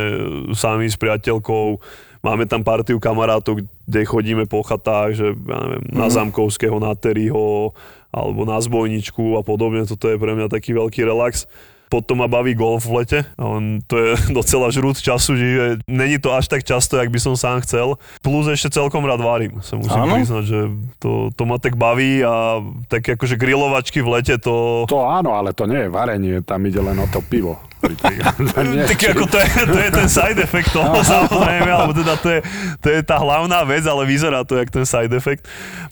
sami 0.55 0.87
s 0.87 0.95
priateľkou. 0.95 1.83
Máme 2.23 2.47
tam 2.47 2.63
partiu 2.63 3.03
kamarátov, 3.03 3.67
kde 3.67 4.01
chodíme 4.07 4.45
po 4.47 4.63
chatách, 4.63 5.11
že 5.19 5.27
ja 5.35 5.59
neviem, 5.67 5.85
na 5.91 6.07
Zamkovského, 6.07 6.77
na 6.79 6.95
Terryho, 6.95 7.75
alebo 8.11 8.43
na 8.47 8.59
Zbojničku 8.59 9.39
a 9.39 9.43
podobne. 9.43 9.87
Toto 9.87 10.11
je 10.11 10.19
pre 10.19 10.35
mňa 10.35 10.51
taký 10.51 10.75
veľký 10.75 11.07
relax. 11.07 11.47
Potom 11.91 12.23
ma 12.23 12.31
baví 12.31 12.55
golf 12.55 12.87
v 12.87 13.03
lete, 13.03 13.21
ale 13.35 13.83
to 13.91 13.99
je 13.99 14.11
docela 14.39 14.71
žrút 14.71 15.03
času, 15.03 15.35
že 15.35 15.83
není 15.91 16.23
to 16.23 16.31
až 16.31 16.47
tak 16.47 16.63
často, 16.63 16.95
jak 16.95 17.11
by 17.11 17.19
som 17.19 17.35
sám 17.35 17.67
chcel. 17.67 17.99
Plus 18.23 18.47
ešte 18.47 18.71
celkom 18.71 19.03
rád 19.03 19.19
varím, 19.19 19.59
sa 19.59 19.75
musím 19.75 20.07
Áno? 20.07 20.15
priznať, 20.23 20.45
že 20.47 20.61
to, 21.03 21.35
to 21.35 21.43
ma 21.51 21.59
tak 21.59 21.75
baví 21.75 22.23
a 22.23 22.63
tak 22.87 23.03
akože 23.19 23.35
grilovačky 23.35 24.07
v 24.07 24.23
lete 24.23 24.39
to... 24.39 24.87
To 24.87 25.03
áno, 25.03 25.35
ale 25.35 25.51
to 25.51 25.67
nie 25.67 25.87
je 25.87 25.91
varenie, 25.91 26.47
tam 26.47 26.63
ide 26.63 26.79
len 26.79 26.95
o 26.95 27.11
to 27.11 27.19
pivo. 27.27 27.59
Tak 28.91 29.01
ako 29.17 29.25
to 29.27 29.39
je, 29.41 29.49
to 29.67 29.79
je 29.81 29.91
ten 29.91 30.09
side 30.09 30.41
effect 30.41 30.71
toho 30.73 31.01
samozrejme, 31.17 31.71
alebo 31.71 31.93
teda 31.97 32.15
to 32.21 32.29
je, 32.29 32.41
to 32.81 32.89
je 32.93 33.01
tá 33.01 33.17
hlavná 33.17 33.65
vec, 33.65 33.85
ale 33.89 34.05
vyzerá 34.05 34.45
to 34.45 34.57
jak 34.57 34.69
ten 34.69 34.85
side 34.85 35.13
effect. 35.13 35.49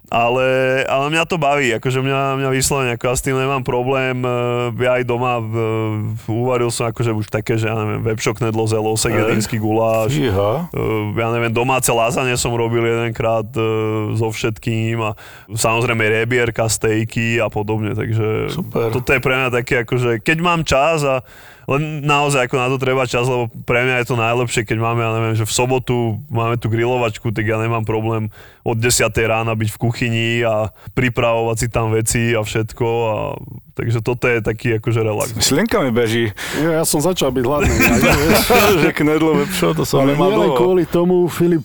Ale, 0.08 0.88
ale 0.88 1.12
mňa 1.12 1.24
to 1.28 1.36
baví, 1.36 1.68
akože 1.76 2.00
mňa, 2.00 2.40
mňa 2.40 2.50
vyslovene, 2.56 2.96
ako 2.96 3.12
ja 3.12 3.14
s 3.14 3.24
tým 3.24 3.36
nemám 3.36 3.60
problém. 3.60 4.24
E, 4.24 4.72
Ja 4.80 4.96
aj 4.96 5.04
doma 5.04 5.36
e, 5.36 5.44
uvaril 6.32 6.72
som 6.72 6.88
akože 6.88 7.12
už 7.12 7.28
také, 7.28 7.60
že 7.60 7.68
ja 7.68 7.76
neviem, 7.76 8.00
webshok 8.00 8.40
nedlo 8.40 8.64
z 8.64 8.80
elosek, 8.80 9.12
jedinský 9.12 9.60
guláš. 9.60 10.16
Fíha. 10.16 10.72
Uh, 10.72 11.12
ja 11.12 11.28
neviem, 11.28 11.52
domáce 11.52 11.92
lázanie 11.92 12.32
som 12.40 12.56
robil 12.56 12.80
jedenkrát 12.88 13.44
uh, 13.52 14.16
so 14.16 14.32
všetkým 14.32 14.96
a 15.04 15.10
samozrejme 15.52 16.00
rebierka, 16.00 16.64
stejky 16.72 17.36
a 17.44 17.52
podobne, 17.52 17.92
takže 17.92 18.48
Super. 18.48 18.88
toto 18.88 19.12
je 19.12 19.20
pre 19.20 19.34
mňa 19.36 19.50
také 19.52 19.84
akože, 19.84 20.24
keď 20.24 20.38
mám 20.40 20.60
čas 20.64 21.04
a 21.04 21.20
len 21.68 22.00
naozaj 22.00 22.48
ako 22.48 22.56
na 22.56 22.68
to 22.72 22.80
treba 22.80 23.04
čas, 23.04 23.28
lebo 23.28 23.52
pre 23.68 23.84
mňa 23.84 24.00
je 24.00 24.08
to 24.08 24.16
najlepšie, 24.16 24.64
keď 24.64 24.78
máme, 24.80 25.04
ja 25.04 25.12
neviem, 25.12 25.36
že 25.36 25.44
v 25.44 25.52
sobotu 25.52 26.24
máme 26.32 26.56
tú 26.56 26.72
grilovačku, 26.72 27.28
tak 27.28 27.44
ja 27.44 27.60
nemám 27.60 27.84
problém 27.84 28.32
od 28.64 28.80
10 28.80 29.04
rána 29.28 29.52
byť 29.52 29.68
v 29.76 29.80
kuchyni 29.80 30.30
a 30.48 30.72
pripravovať 30.96 31.56
si 31.60 31.68
tam 31.68 31.92
veci 31.92 32.32
a 32.32 32.40
všetko 32.40 32.86
a 32.88 33.16
takže 33.78 34.02
toto 34.02 34.26
je 34.26 34.42
taký 34.42 34.76
akože 34.76 35.00
relax. 35.00 35.30
Slienka 35.38 35.78
mi 35.78 35.94
beží, 35.94 36.34
Ja, 36.58 36.82
ja 36.82 36.84
som 36.84 36.98
začal 36.98 37.30
byť 37.30 37.44
hladný. 37.46 37.70
ja, 37.70 38.66
že 38.82 38.90
knedlo 38.90 39.38
vepšo, 39.38 39.72
to 39.72 39.86
som 39.86 40.02
Ale 40.02 40.18
nemal 40.18 40.34
dlho. 40.34 40.58
kvôli 40.58 40.82
tomu, 40.82 41.30
Filip, 41.30 41.62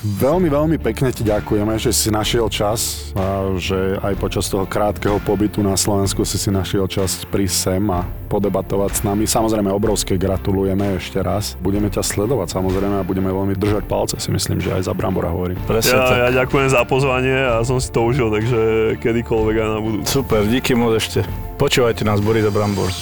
veľmi, 0.00 0.48
veľmi 0.48 0.76
pekne 0.78 1.12
ti 1.12 1.20
ďakujeme, 1.20 1.76
že 1.76 1.92
si 1.92 2.08
našiel 2.08 2.48
čas 2.48 3.12
a 3.12 3.52
že 3.54 4.00
aj 4.00 4.14
počas 4.16 4.46
toho 4.46 4.64
krátkeho 4.64 5.20
pobytu 5.20 5.60
na 5.60 5.76
Slovensku 5.76 6.24
si 6.24 6.38
si 6.38 6.48
našiel 6.48 6.86
čas 6.86 7.26
prísť 7.26 7.56
sem 7.68 7.84
a 7.86 8.00
podebatovať 8.26 8.90
s 8.90 9.00
nami. 9.02 9.24
Samozrejme, 9.24 9.68
obrovské 9.68 10.16
gratulujeme 10.16 10.96
ešte 10.96 11.18
raz. 11.18 11.58
Budeme 11.58 11.86
ťa 11.86 12.00
sledovať 12.00 12.48
samozrejme 12.48 12.98
a 12.98 13.04
budeme 13.04 13.28
veľmi 13.28 13.54
držať 13.54 13.84
palce, 13.84 14.16
si 14.16 14.30
myslím, 14.30 14.58
že 14.58 14.70
aj 14.72 14.86
za 14.86 14.94
Brambora 14.94 15.28
hovorím. 15.28 15.58
Presne 15.66 15.98
tak. 15.98 16.10
Ja, 16.10 16.18
ja 16.24 16.42
ďakujem 16.42 16.68
za 16.70 16.82
pozvanie 16.82 17.34
a 17.34 17.60
som 17.60 17.76
si 17.76 17.90
to 17.90 18.02
užil, 18.02 18.30
takže 18.30 18.58
kedykoľvek 18.98 19.54
aj 19.56 19.68
na 19.68 19.80
budúce. 19.82 20.06
Super, 20.08 20.46
díky 20.46 20.72
moc 20.72 20.94
ešte. 20.94 21.25
Počúvajte 21.56 22.04
nás, 22.04 22.20
Boris 22.20 22.44
a 22.44 22.52
Brambor. 22.52 22.92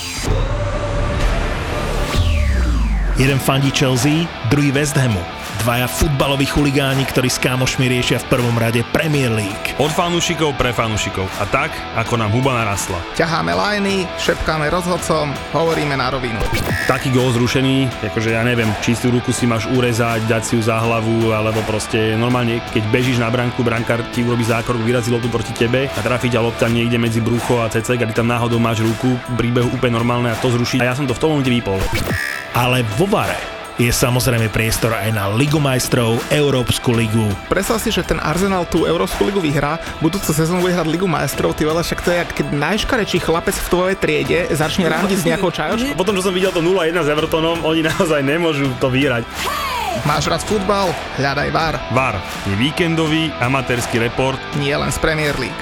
Jeden 3.19 3.39
fandí 3.39 3.71
Chelsea, 3.71 4.27
druhý 4.51 4.71
West 4.71 4.97
Hamu. 4.97 5.44
Dvaja 5.65 5.89
futbaloví 5.89 6.45
chuligáni, 6.45 7.09
ktorí 7.09 7.33
s 7.33 7.41
kámošmi 7.41 7.89
riešia 7.89 8.21
v 8.21 8.37
prvom 8.37 8.53
rade 8.61 8.85
Premier 8.93 9.33
League. 9.33 9.73
Od 9.81 9.89
fanúšikov 9.89 10.61
pre 10.61 10.77
fanúšikov. 10.77 11.25
A 11.41 11.49
tak, 11.49 11.73
ako 11.97 12.21
nám 12.21 12.37
huba 12.37 12.53
narastla. 12.53 13.01
ťaháme 13.17 13.57
lajny, 13.57 14.05
šepkáme 14.21 14.69
rozhodcom, 14.69 15.33
hovoríme 15.57 15.97
na 15.97 16.13
rovinu. 16.13 16.37
Taký 16.85 17.17
gól 17.17 17.33
zrušený, 17.33 17.89
akože 18.13 18.37
ja 18.37 18.45
neviem, 18.45 18.69
čistú 18.85 19.09
ruku 19.09 19.33
si 19.33 19.49
máš 19.49 19.65
urezať, 19.73 20.29
dať 20.29 20.43
si 20.45 20.61
ju 20.61 20.69
za 20.69 20.77
hlavu, 20.85 21.33
alebo 21.33 21.65
proste 21.65 22.13
normálne, 22.13 22.61
keď 22.69 22.85
bežíš 22.93 23.17
na 23.17 23.33
branku, 23.33 23.65
brankár 23.65 24.05
ti 24.13 24.21
urobí 24.21 24.45
zákrok, 24.45 24.85
vyrazí 24.85 25.09
loptu 25.09 25.33
proti 25.33 25.57
tebe 25.57 25.89
a 25.89 26.01
trafí 26.05 26.29
ťa 26.29 26.45
lopta 26.45 26.69
niekde 26.69 27.01
medzi 27.01 27.25
brucho 27.25 27.65
a 27.65 27.73
cecek 27.73 28.05
a 28.05 28.09
ty 28.13 28.13
tam 28.13 28.29
náhodou 28.29 28.61
máš 28.61 28.85
ruku, 28.85 29.17
príbehu 29.33 29.73
úplne 29.73 29.97
normálne 29.97 30.29
a 30.29 30.37
to 30.37 30.53
zruší. 30.53 30.85
A 30.85 30.93
ja 30.93 30.95
som 30.95 31.09
to 31.09 31.17
v 31.17 31.23
tom 31.25 31.33
momente 31.33 31.49
vypol. 31.49 31.81
Ale 32.53 32.85
vo 33.01 33.09
Vare 33.09 33.64
je 33.75 33.91
samozrejme 33.91 34.47
priestor 34.55 34.95
aj 34.95 35.11
na 35.11 35.27
Ligu 35.35 35.59
majstrov, 35.59 36.23
Európsku 36.31 36.95
ligu. 36.95 37.27
Predstav 37.51 37.83
si, 37.83 37.91
že 37.91 38.07
ten 38.07 38.23
Arsenal 38.23 38.63
tú 38.71 38.87
Európsku 38.87 39.27
ligu 39.27 39.43
vyhrá, 39.43 39.83
budúcu 39.99 40.31
sezónu 40.31 40.63
bude 40.63 40.79
hrať 40.79 40.87
Ligu 40.87 41.11
majstrov, 41.11 41.59
ty 41.59 41.67
veľa, 41.67 41.83
však 41.83 42.01
to 42.07 42.11
je, 42.15 42.19
keď 42.39 42.47
najškarečší 42.55 43.19
chlapec 43.19 43.59
v 43.59 43.69
tvojej 43.71 43.97
triede 43.99 44.39
začne 44.55 44.87
randiť 44.87 45.19
s 45.19 45.25
nejakou 45.27 45.51
čajočkou. 45.51 45.99
Potom, 45.99 46.15
čo 46.15 46.23
som 46.23 46.35
videl 46.35 46.55
to 46.55 46.63
0-1 46.63 46.95
s 47.03 47.09
Evertonom, 47.11 47.67
oni 47.67 47.83
naozaj 47.91 48.23
nemôžu 48.23 48.71
to 48.79 48.87
vyhrať. 48.87 49.27
Máš 50.03 50.27
rád 50.27 50.43
futbal? 50.43 50.91
Hľadaj 51.15 51.49
VAR, 51.55 51.75
VAR 51.95 52.19
je 52.51 52.55
víkendový 52.59 53.31
amatérsky 53.39 54.03
report 54.03 54.43
nie 54.59 54.75
len 54.75 54.91
z 54.91 54.99
Premier 54.99 55.39
League. 55.39 55.55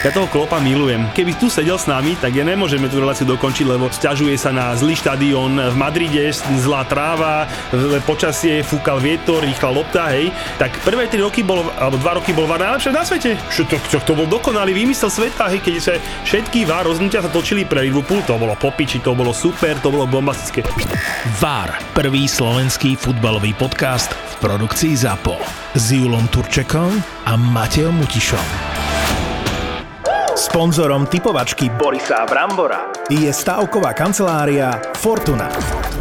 Ja 0.00 0.10
toho 0.10 0.26
klopa 0.32 0.56
milujem. 0.58 1.12
Keby 1.12 1.36
tu 1.36 1.52
sedel 1.52 1.76
s 1.76 1.84
nami, 1.84 2.16
tak 2.16 2.32
ja 2.32 2.40
nemôžeme 2.40 2.88
tú 2.88 3.04
reláciu 3.04 3.28
dokončiť, 3.28 3.68
lebo 3.68 3.92
sťažuje 3.92 4.32
sa 4.34 4.50
na 4.50 4.72
zlý 4.72 4.96
štadión 4.96 5.60
v 5.60 5.76
Madride, 5.76 6.32
zlá 6.56 6.88
tráva, 6.88 7.44
zlé 7.70 8.00
počasie, 8.02 8.64
fúkal 8.64 8.98
vietor, 8.98 9.44
rýchla 9.44 9.70
lopta, 9.70 10.10
hej. 10.16 10.32
Tak 10.56 10.80
prvé 10.82 11.06
3 11.06 11.20
roky 11.20 11.44
bol, 11.44 11.68
alebo 11.76 12.00
2 12.00 12.18
roky 12.18 12.32
bol 12.32 12.48
VAR 12.48 12.64
najlepšie 12.64 12.90
na 12.90 13.04
svete. 13.04 13.36
Čo 13.52 13.68
to, 13.68 13.76
to, 13.92 13.96
to 14.02 14.12
bol 14.16 14.26
dokonalý 14.26 14.72
výmysel 14.72 15.12
sveta, 15.12 15.52
hej, 15.52 15.60
keď 15.62 15.74
sa 15.78 15.92
všetky 16.26 16.66
VAR 16.66 16.88
rozhodnutia 16.88 17.22
sa 17.22 17.30
točili 17.30 17.68
pre 17.68 17.84
Liverpool, 17.84 18.24
to 18.26 18.40
bolo 18.40 18.56
popiči, 18.56 19.04
to 19.04 19.12
bolo 19.12 19.30
super, 19.36 19.78
to 19.78 19.92
bolo 19.92 20.08
bombastické. 20.08 20.66
VAR, 21.38 21.78
prvý 21.94 22.26
slovenský 22.26 22.96
futbalový 22.96 23.54
podcast 23.54 23.69
v 23.76 24.34
produkcii 24.40 24.96
ZAPO. 24.96 25.36
S 25.74 25.94
Julom 25.94 26.26
Turčekom 26.28 26.90
a 27.26 27.36
Mateom 27.36 27.94
Mutišom. 27.94 28.46
Sponzorom 30.34 31.06
typovačky 31.06 31.68
Borisa 31.68 32.24
Brambora 32.24 32.90
je 33.12 33.28
stavková 33.28 33.92
kancelária 33.92 34.80
Fortuna. 34.96 35.46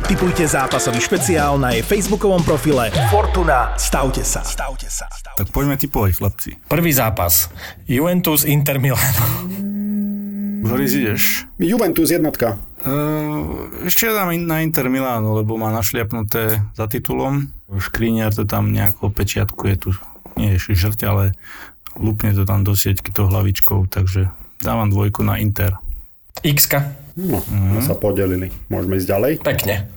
Typujte 0.10 0.48
zápasový 0.48 0.98
špeciál 0.98 1.62
na 1.62 1.76
jej 1.76 1.86
facebookovom 1.86 2.42
profile 2.42 2.90
Fortuna. 3.14 3.78
Stavte 3.78 4.26
sa. 4.26 4.42
Stavte 4.42 4.90
sa. 4.90 5.06
Tak 5.38 5.54
poďme 5.54 5.78
typovať, 5.78 6.12
chlapci. 6.18 6.50
Prvý 6.66 6.90
zápas. 6.96 7.54
Juventus 7.86 8.48
Inter 8.48 8.82
Milan. 8.82 9.69
Boris, 10.60 10.92
ideš? 10.92 11.48
Juventus 11.60 12.12
jednotka. 12.12 12.60
Uh, 12.84 13.68
ešte 13.88 14.08
ja 14.08 14.16
dám 14.16 14.32
na 14.44 14.64
Inter 14.64 14.88
Milánu, 14.92 15.36
lebo 15.40 15.56
má 15.56 15.72
našliapnuté 15.72 16.64
za 16.76 16.86
titulom. 16.88 17.52
Škriniar 17.68 18.32
to 18.36 18.44
tam 18.44 18.72
nejako 18.72 19.12
pečiatkuje 19.12 19.76
tu. 19.80 19.90
Nie 20.36 20.56
je 20.56 20.76
žrť, 20.76 21.00
ale 21.08 21.24
lupne 22.00 22.32
to 22.32 22.48
tam 22.48 22.64
do 22.64 22.76
sieťky 22.76 23.12
to 23.12 23.28
hlavičkou, 23.28 23.88
takže 23.92 24.32
dávam 24.64 24.88
dvojku 24.92 25.24
na 25.24 25.40
Inter. 25.40 25.76
x 26.44 26.72
No, 27.20 27.44
mm. 27.44 27.84
sa 27.84 28.00
podelili. 28.00 28.48
Môžeme 28.72 28.96
ísť 28.96 29.08
ďalej? 29.12 29.32
Pekne. 29.44 29.92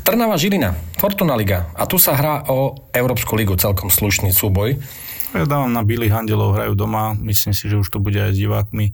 Trnava 0.00 0.36
Žilina, 0.40 0.72
Fortuna 0.96 1.36
Liga. 1.36 1.68
A 1.76 1.84
tu 1.84 2.00
sa 2.00 2.16
hrá 2.16 2.48
o 2.48 2.76
Európsku 2.92 3.36
ligu, 3.36 3.56
celkom 3.60 3.88
slušný 3.92 4.32
súboj. 4.32 4.80
Ja 5.32 5.48
dávam 5.48 5.72
na 5.72 5.80
Bilých 5.80 6.12
Andelov, 6.12 6.60
hrajú 6.60 6.76
doma, 6.76 7.16
myslím 7.24 7.56
si, 7.56 7.64
že 7.64 7.80
už 7.80 7.88
to 7.88 7.96
bude 7.96 8.20
aj 8.20 8.36
s 8.36 8.38
divákmi. 8.38 8.92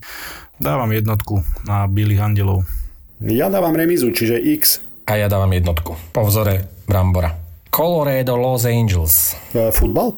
Dávam 0.55 0.87
jednotku 0.87 1.43
na 1.67 1.83
Bilých 1.83 2.23
Andelov. 2.23 2.63
Ja 3.19 3.51
dávam 3.51 3.75
remizu, 3.75 4.15
čiže 4.15 4.39
X. 4.39 4.79
A 5.03 5.19
ja 5.19 5.27
dávam 5.27 5.51
jednotku. 5.51 5.99
Po 6.15 6.23
vzore 6.23 6.71
Brambora. 6.87 7.35
Colorado 7.67 8.39
Los 8.39 8.63
Angeles. 8.63 9.35
E, 9.51 9.67
futbal? 9.75 10.15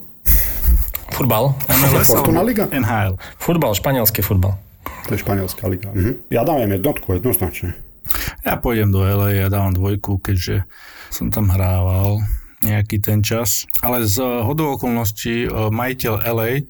Futbal. 1.10 1.58
Fortuna 2.06 2.46
Liga? 2.46 2.70
NHL. 2.70 3.18
Futbal, 3.42 3.74
španielský 3.74 4.22
futbal. 4.22 4.54
To 5.10 5.18
je 5.18 5.26
španielská 5.26 5.66
liga. 5.66 5.90
Mhm. 5.90 6.30
Ja 6.30 6.46
dávam 6.46 6.70
jednotku, 6.70 7.18
jednoznačne. 7.18 7.74
Ja 8.46 8.62
pôjdem 8.62 8.94
do 8.94 9.02
LA, 9.02 9.42
ja 9.42 9.48
dávam 9.50 9.74
dvojku, 9.74 10.22
keďže 10.22 10.70
som 11.10 11.34
tam 11.34 11.50
hrával 11.50 12.22
nejaký 12.62 13.02
ten 13.02 13.26
čas. 13.26 13.66
Ale 13.82 14.06
z 14.06 14.22
hodou 14.22 14.78
okolností 14.78 15.46
eh, 15.46 15.50
majiteľ 15.50 16.14
LA, 16.22 16.50
eh, 16.50 16.64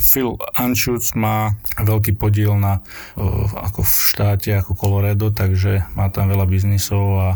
Phil 0.00 0.36
Anschutz 0.56 1.12
má 1.14 1.54
veľký 1.76 2.16
podiel 2.16 2.56
na, 2.56 2.80
eh, 3.16 3.22
ako 3.52 3.84
v 3.84 3.92
štáte, 3.92 4.50
ako 4.56 4.72
Colorado, 4.74 5.30
takže 5.30 5.84
má 5.94 6.08
tam 6.08 6.32
veľa 6.32 6.48
biznisov 6.48 7.04
a 7.20 7.28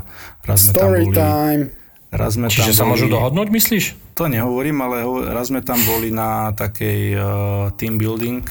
raz 0.45 0.67
sme 0.67 0.73
tam 0.75 0.91
Story 0.93 1.05
boli. 1.05 1.17
time. 1.17 1.65
Raz 2.09 2.41
sme 2.41 2.49
Čiže 2.49 2.73
sa 2.73 2.83
tam 2.83 2.93
boli, 2.93 2.93
môžu 2.97 3.07
dohodnúť, 3.13 3.49
myslíš? 3.53 4.08
To 4.19 4.27
nehovorím, 4.27 4.83
ale 4.83 5.07
raz 5.31 5.47
sme 5.47 5.63
tam 5.63 5.79
boli 5.87 6.11
na 6.11 6.51
takej 6.51 7.01
uh, 7.15 7.23
team 7.79 8.03
building 8.03 8.43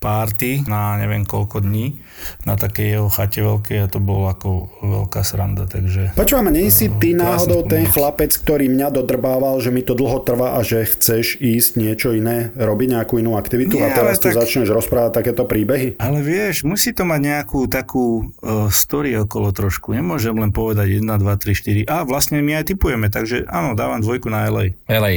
party 0.00 0.64
na 0.64 0.96
neviem 0.96 1.28
koľko 1.28 1.60
dní, 1.60 2.00
na 2.48 2.56
takej 2.56 2.96
jeho 2.96 3.08
chate 3.12 3.44
veľkej 3.44 3.78
a 3.84 3.86
to 3.86 4.00
bolo 4.00 4.32
ako 4.32 4.72
veľká 4.80 5.20
sranda, 5.20 5.68
takže... 5.68 6.16
Počúvam, 6.16 6.48
nie 6.48 6.72
si 6.72 6.88
ty 6.88 7.12
krásny 7.12 7.20
náhodou 7.20 7.60
ten 7.68 7.84
chlapec, 7.84 8.32
ktorý 8.32 8.72
mňa 8.72 8.88
dodrbával, 8.96 9.60
že 9.60 9.68
mi 9.68 9.84
to 9.84 9.92
dlho 9.92 10.24
trvá 10.24 10.56
a 10.56 10.64
že 10.64 10.88
chceš 10.88 11.36
ísť 11.36 11.76
niečo 11.76 12.16
iné, 12.16 12.48
robiť 12.56 12.88
nejakú 12.96 13.20
inú 13.20 13.36
aktivitu 13.36 13.76
Nie, 13.76 13.92
a 13.92 13.94
teraz 13.94 14.16
ale 14.16 14.24
tu 14.24 14.28
tak- 14.32 14.40
začneš 14.40 14.72
rozprávať 14.72 15.20
takéto 15.20 15.44
príbehy? 15.44 16.00
Ale 16.00 16.24
vieš, 16.24 16.64
musí 16.64 16.96
to 16.96 17.04
mať 17.04 17.20
nejakú 17.20 17.68
takú 17.68 18.32
uh, 18.40 18.72
story 18.72 19.20
okolo 19.20 19.52
trošku. 19.52 19.92
Nemôžem 19.92 20.32
len 20.32 20.48
povedať 20.48 20.96
1, 20.96 21.04
2, 21.04 21.28
3, 21.28 21.84
4. 21.84 21.92
A 21.92 22.08
vlastne 22.08 22.40
my 22.40 22.64
aj 22.64 22.72
typujeme, 22.72 23.12
takže 23.12 23.44
áno, 23.52 23.76
dávam 23.76 24.00
dvojku 24.00 24.32
na 24.32 24.48
LA. 24.48 24.72
LA. 24.88 25.09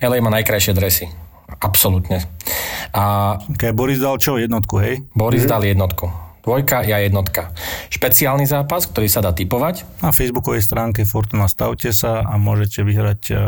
LA 0.00 0.18
má 0.22 0.30
najkrajšie 0.34 0.72
dresy. 0.76 1.06
Absolútne. 1.60 2.24
A 2.94 3.36
Keď 3.42 3.72
Boris 3.74 3.98
dal 3.98 4.16
čo? 4.22 4.38
Jednotku, 4.38 4.78
hej? 4.80 5.02
Boris 5.12 5.44
dal 5.44 5.66
jednotku. 5.66 6.30
Dvojka, 6.40 6.88
ja 6.88 6.96
jednotka. 7.04 7.52
Špeciálny 7.92 8.48
zápas, 8.48 8.88
ktorý 8.88 9.12
sa 9.12 9.20
dá 9.20 9.36
typovať. 9.36 9.84
Na 10.00 10.08
facebookovej 10.08 10.64
stránke 10.64 11.04
Fortuna 11.04 11.44
stavte 11.52 11.92
sa 11.92 12.24
a 12.24 12.40
môžete 12.40 12.80
vyhrať 12.80 13.22
uh, 13.30 13.38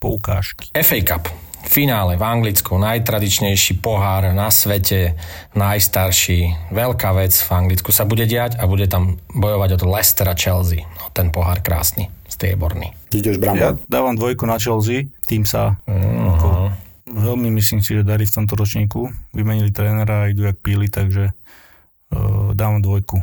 poukážky. 0.00 0.72
FA 0.72 1.00
Cup. 1.04 1.28
Finále 1.60 2.16
v 2.16 2.24
Anglicku, 2.24 2.80
najtradičnejší 2.80 3.84
pohár 3.84 4.32
na 4.32 4.48
svete, 4.48 5.20
najstarší, 5.52 6.72
veľká 6.72 7.12
vec 7.12 7.36
v 7.36 7.50
Anglicku 7.52 7.92
sa 7.92 8.08
bude 8.08 8.24
diať 8.24 8.56
a 8.56 8.64
bude 8.64 8.88
tam 8.88 9.20
bojovať 9.36 9.76
od 9.76 9.82
Leicester 9.84 10.24
a 10.24 10.32
Chelsea. 10.32 10.88
No, 10.96 11.12
ten 11.12 11.28
pohár 11.28 11.60
krásny, 11.60 12.08
strieborný. 12.40 12.96
Ideš 13.12 13.36
Ja 13.36 13.42
Brambor? 13.44 13.72
dávam 13.84 14.16
dvojku 14.16 14.48
na 14.48 14.56
Chelsea, 14.56 15.12
tým 15.28 15.44
sa 15.44 15.76
ako, 15.84 16.72
veľmi 17.04 17.52
myslím 17.52 17.84
si, 17.84 17.92
že 17.92 18.00
darí 18.00 18.24
v 18.24 18.32
tomto 18.32 18.56
ročníku. 18.56 19.12
Vymenili 19.36 19.68
trénera 19.68 20.24
a 20.24 20.32
idú 20.32 20.48
jak 20.48 20.56
píli, 20.56 20.88
takže 20.88 21.36
uh, 21.36 22.56
dávam 22.56 22.80
dvojku. 22.80 23.20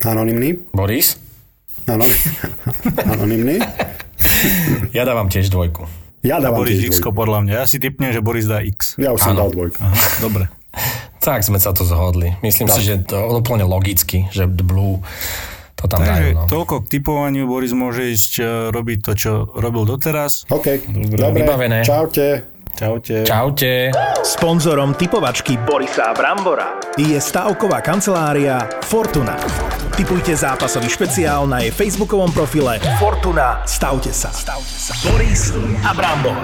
Anonymný? 0.00 0.56
Boris? 0.72 1.20
Anonymný? 3.04 3.60
Ja 4.96 5.04
dávam 5.04 5.28
tiež 5.28 5.52
dvojku. 5.52 5.84
Ja 6.24 6.40
dávam 6.40 6.64
Boris 6.64 6.80
tiež 6.80 6.88
X 6.88 7.04
dvojku. 7.04 7.12
podľa 7.12 7.38
mňa. 7.44 7.52
Ja 7.60 7.64
si 7.68 7.76
typnem, 7.76 8.16
že 8.16 8.24
Boris 8.24 8.48
dá 8.48 8.64
X. 8.64 8.96
Ja 8.96 9.12
už 9.12 9.20
som 9.20 9.36
Áno. 9.36 9.44
dal 9.44 9.48
dvojku. 9.52 9.76
Aha, 9.76 9.92
dobre. 10.24 10.48
Tak 11.20 11.44
sme 11.44 11.60
sa 11.60 11.76
to 11.76 11.84
zhodli. 11.84 12.32
Myslím 12.40 12.68
si, 12.68 12.80
že 12.80 12.96
to 13.00 13.12
je 13.14 13.24
úplne 13.30 13.64
logicky, 13.64 14.24
že 14.28 14.48
Blue 14.48 15.04
to 15.84 15.88
tam 15.90 16.00
dajú. 16.00 16.10
Takže 16.10 16.32
No. 16.34 16.48
toľko 16.48 16.74
k 16.80 16.86
typovaniu. 16.90 17.44
Boris 17.44 17.70
môže 17.70 18.08
ísť 18.08 18.32
uh, 18.36 18.44
robiť 18.68 18.98
to, 19.00 19.12
čo 19.14 19.30
robil 19.50 19.84
doteraz. 19.84 20.48
OK, 20.48 20.66
dobre, 21.12 21.44
vybavené. 21.44 21.78
čaute. 21.82 22.50
Čaute. 22.74 23.22
Čaute. 23.22 23.94
Sponzorom 24.20 24.92
typovačky 24.92 25.54
Borisa 25.56 26.10
Brambora. 26.10 26.82
je 26.96 27.14
stavková 27.14 27.78
kancelária 27.78 28.58
Fortuna. 28.82 29.38
Typujte 29.94 30.34
zápasový 30.34 30.90
špeciál 30.90 31.46
na 31.46 31.60
jej 31.60 31.70
facebookovom 31.70 32.34
profile 32.34 32.82
Fortuna. 32.98 33.62
Stavte 33.62 34.10
sa. 34.10 34.34
Boris 35.06 35.54
a 35.86 35.94
Brambor. 35.94 36.34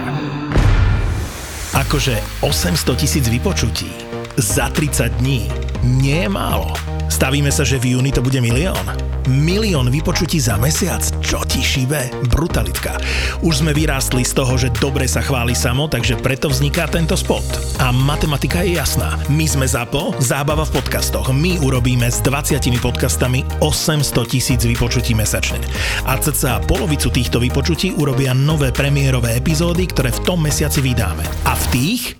Akože 1.73 2.15
800 2.41 2.95
tisíc 2.95 3.27
vypočutí 3.27 3.91
za 4.37 4.71
30 4.71 5.19
dní 5.19 5.51
nie 5.83 6.23
je 6.23 6.29
málo. 6.29 6.71
Stavíme 7.11 7.51
sa, 7.51 7.67
že 7.67 7.83
v 7.83 7.99
júni 7.99 8.15
to 8.15 8.23
bude 8.23 8.39
milión. 8.39 8.87
Milión 9.27 9.91
vypočutí 9.91 10.39
za 10.39 10.55
mesiac? 10.57 11.03
Čo 11.19 11.43
ti 11.43 11.59
šíbe? 11.59 12.31
Brutalitka. 12.31 12.95
Už 13.43 13.67
sme 13.67 13.75
vyrástli 13.75 14.23
z 14.23 14.33
toho, 14.39 14.55
že 14.55 14.71
dobre 14.79 15.11
sa 15.11 15.19
chváli 15.19 15.53
samo, 15.53 15.91
takže 15.91 16.23
preto 16.23 16.47
vzniká 16.47 16.87
tento 16.87 17.19
spot. 17.19 17.43
A 17.83 17.91
matematika 17.91 18.63
je 18.63 18.79
jasná. 18.79 19.19
My 19.27 19.51
sme 19.51 19.67
ZAPO, 19.67 20.23
zábava 20.23 20.63
v 20.63 20.79
podcastoch. 20.79 21.35
My 21.35 21.59
urobíme 21.59 22.07
s 22.07 22.23
20 22.23 22.63
podcastami 22.79 23.43
800 23.59 24.31
tisíc 24.31 24.63
vypočutí 24.63 25.11
mesačne. 25.19 25.59
A 26.07 26.15
cca 26.15 26.63
polovicu 26.63 27.11
týchto 27.11 27.43
vypočutí 27.43 27.91
urobia 27.99 28.31
nové 28.39 28.71
premiérové 28.71 29.35
epizódy, 29.35 29.91
ktoré 29.91 30.15
v 30.15 30.23
tom 30.23 30.39
mesiaci 30.47 30.79
vydáme. 30.79 31.27
A 31.43 31.59
v 31.59 31.65
tých 31.75 32.20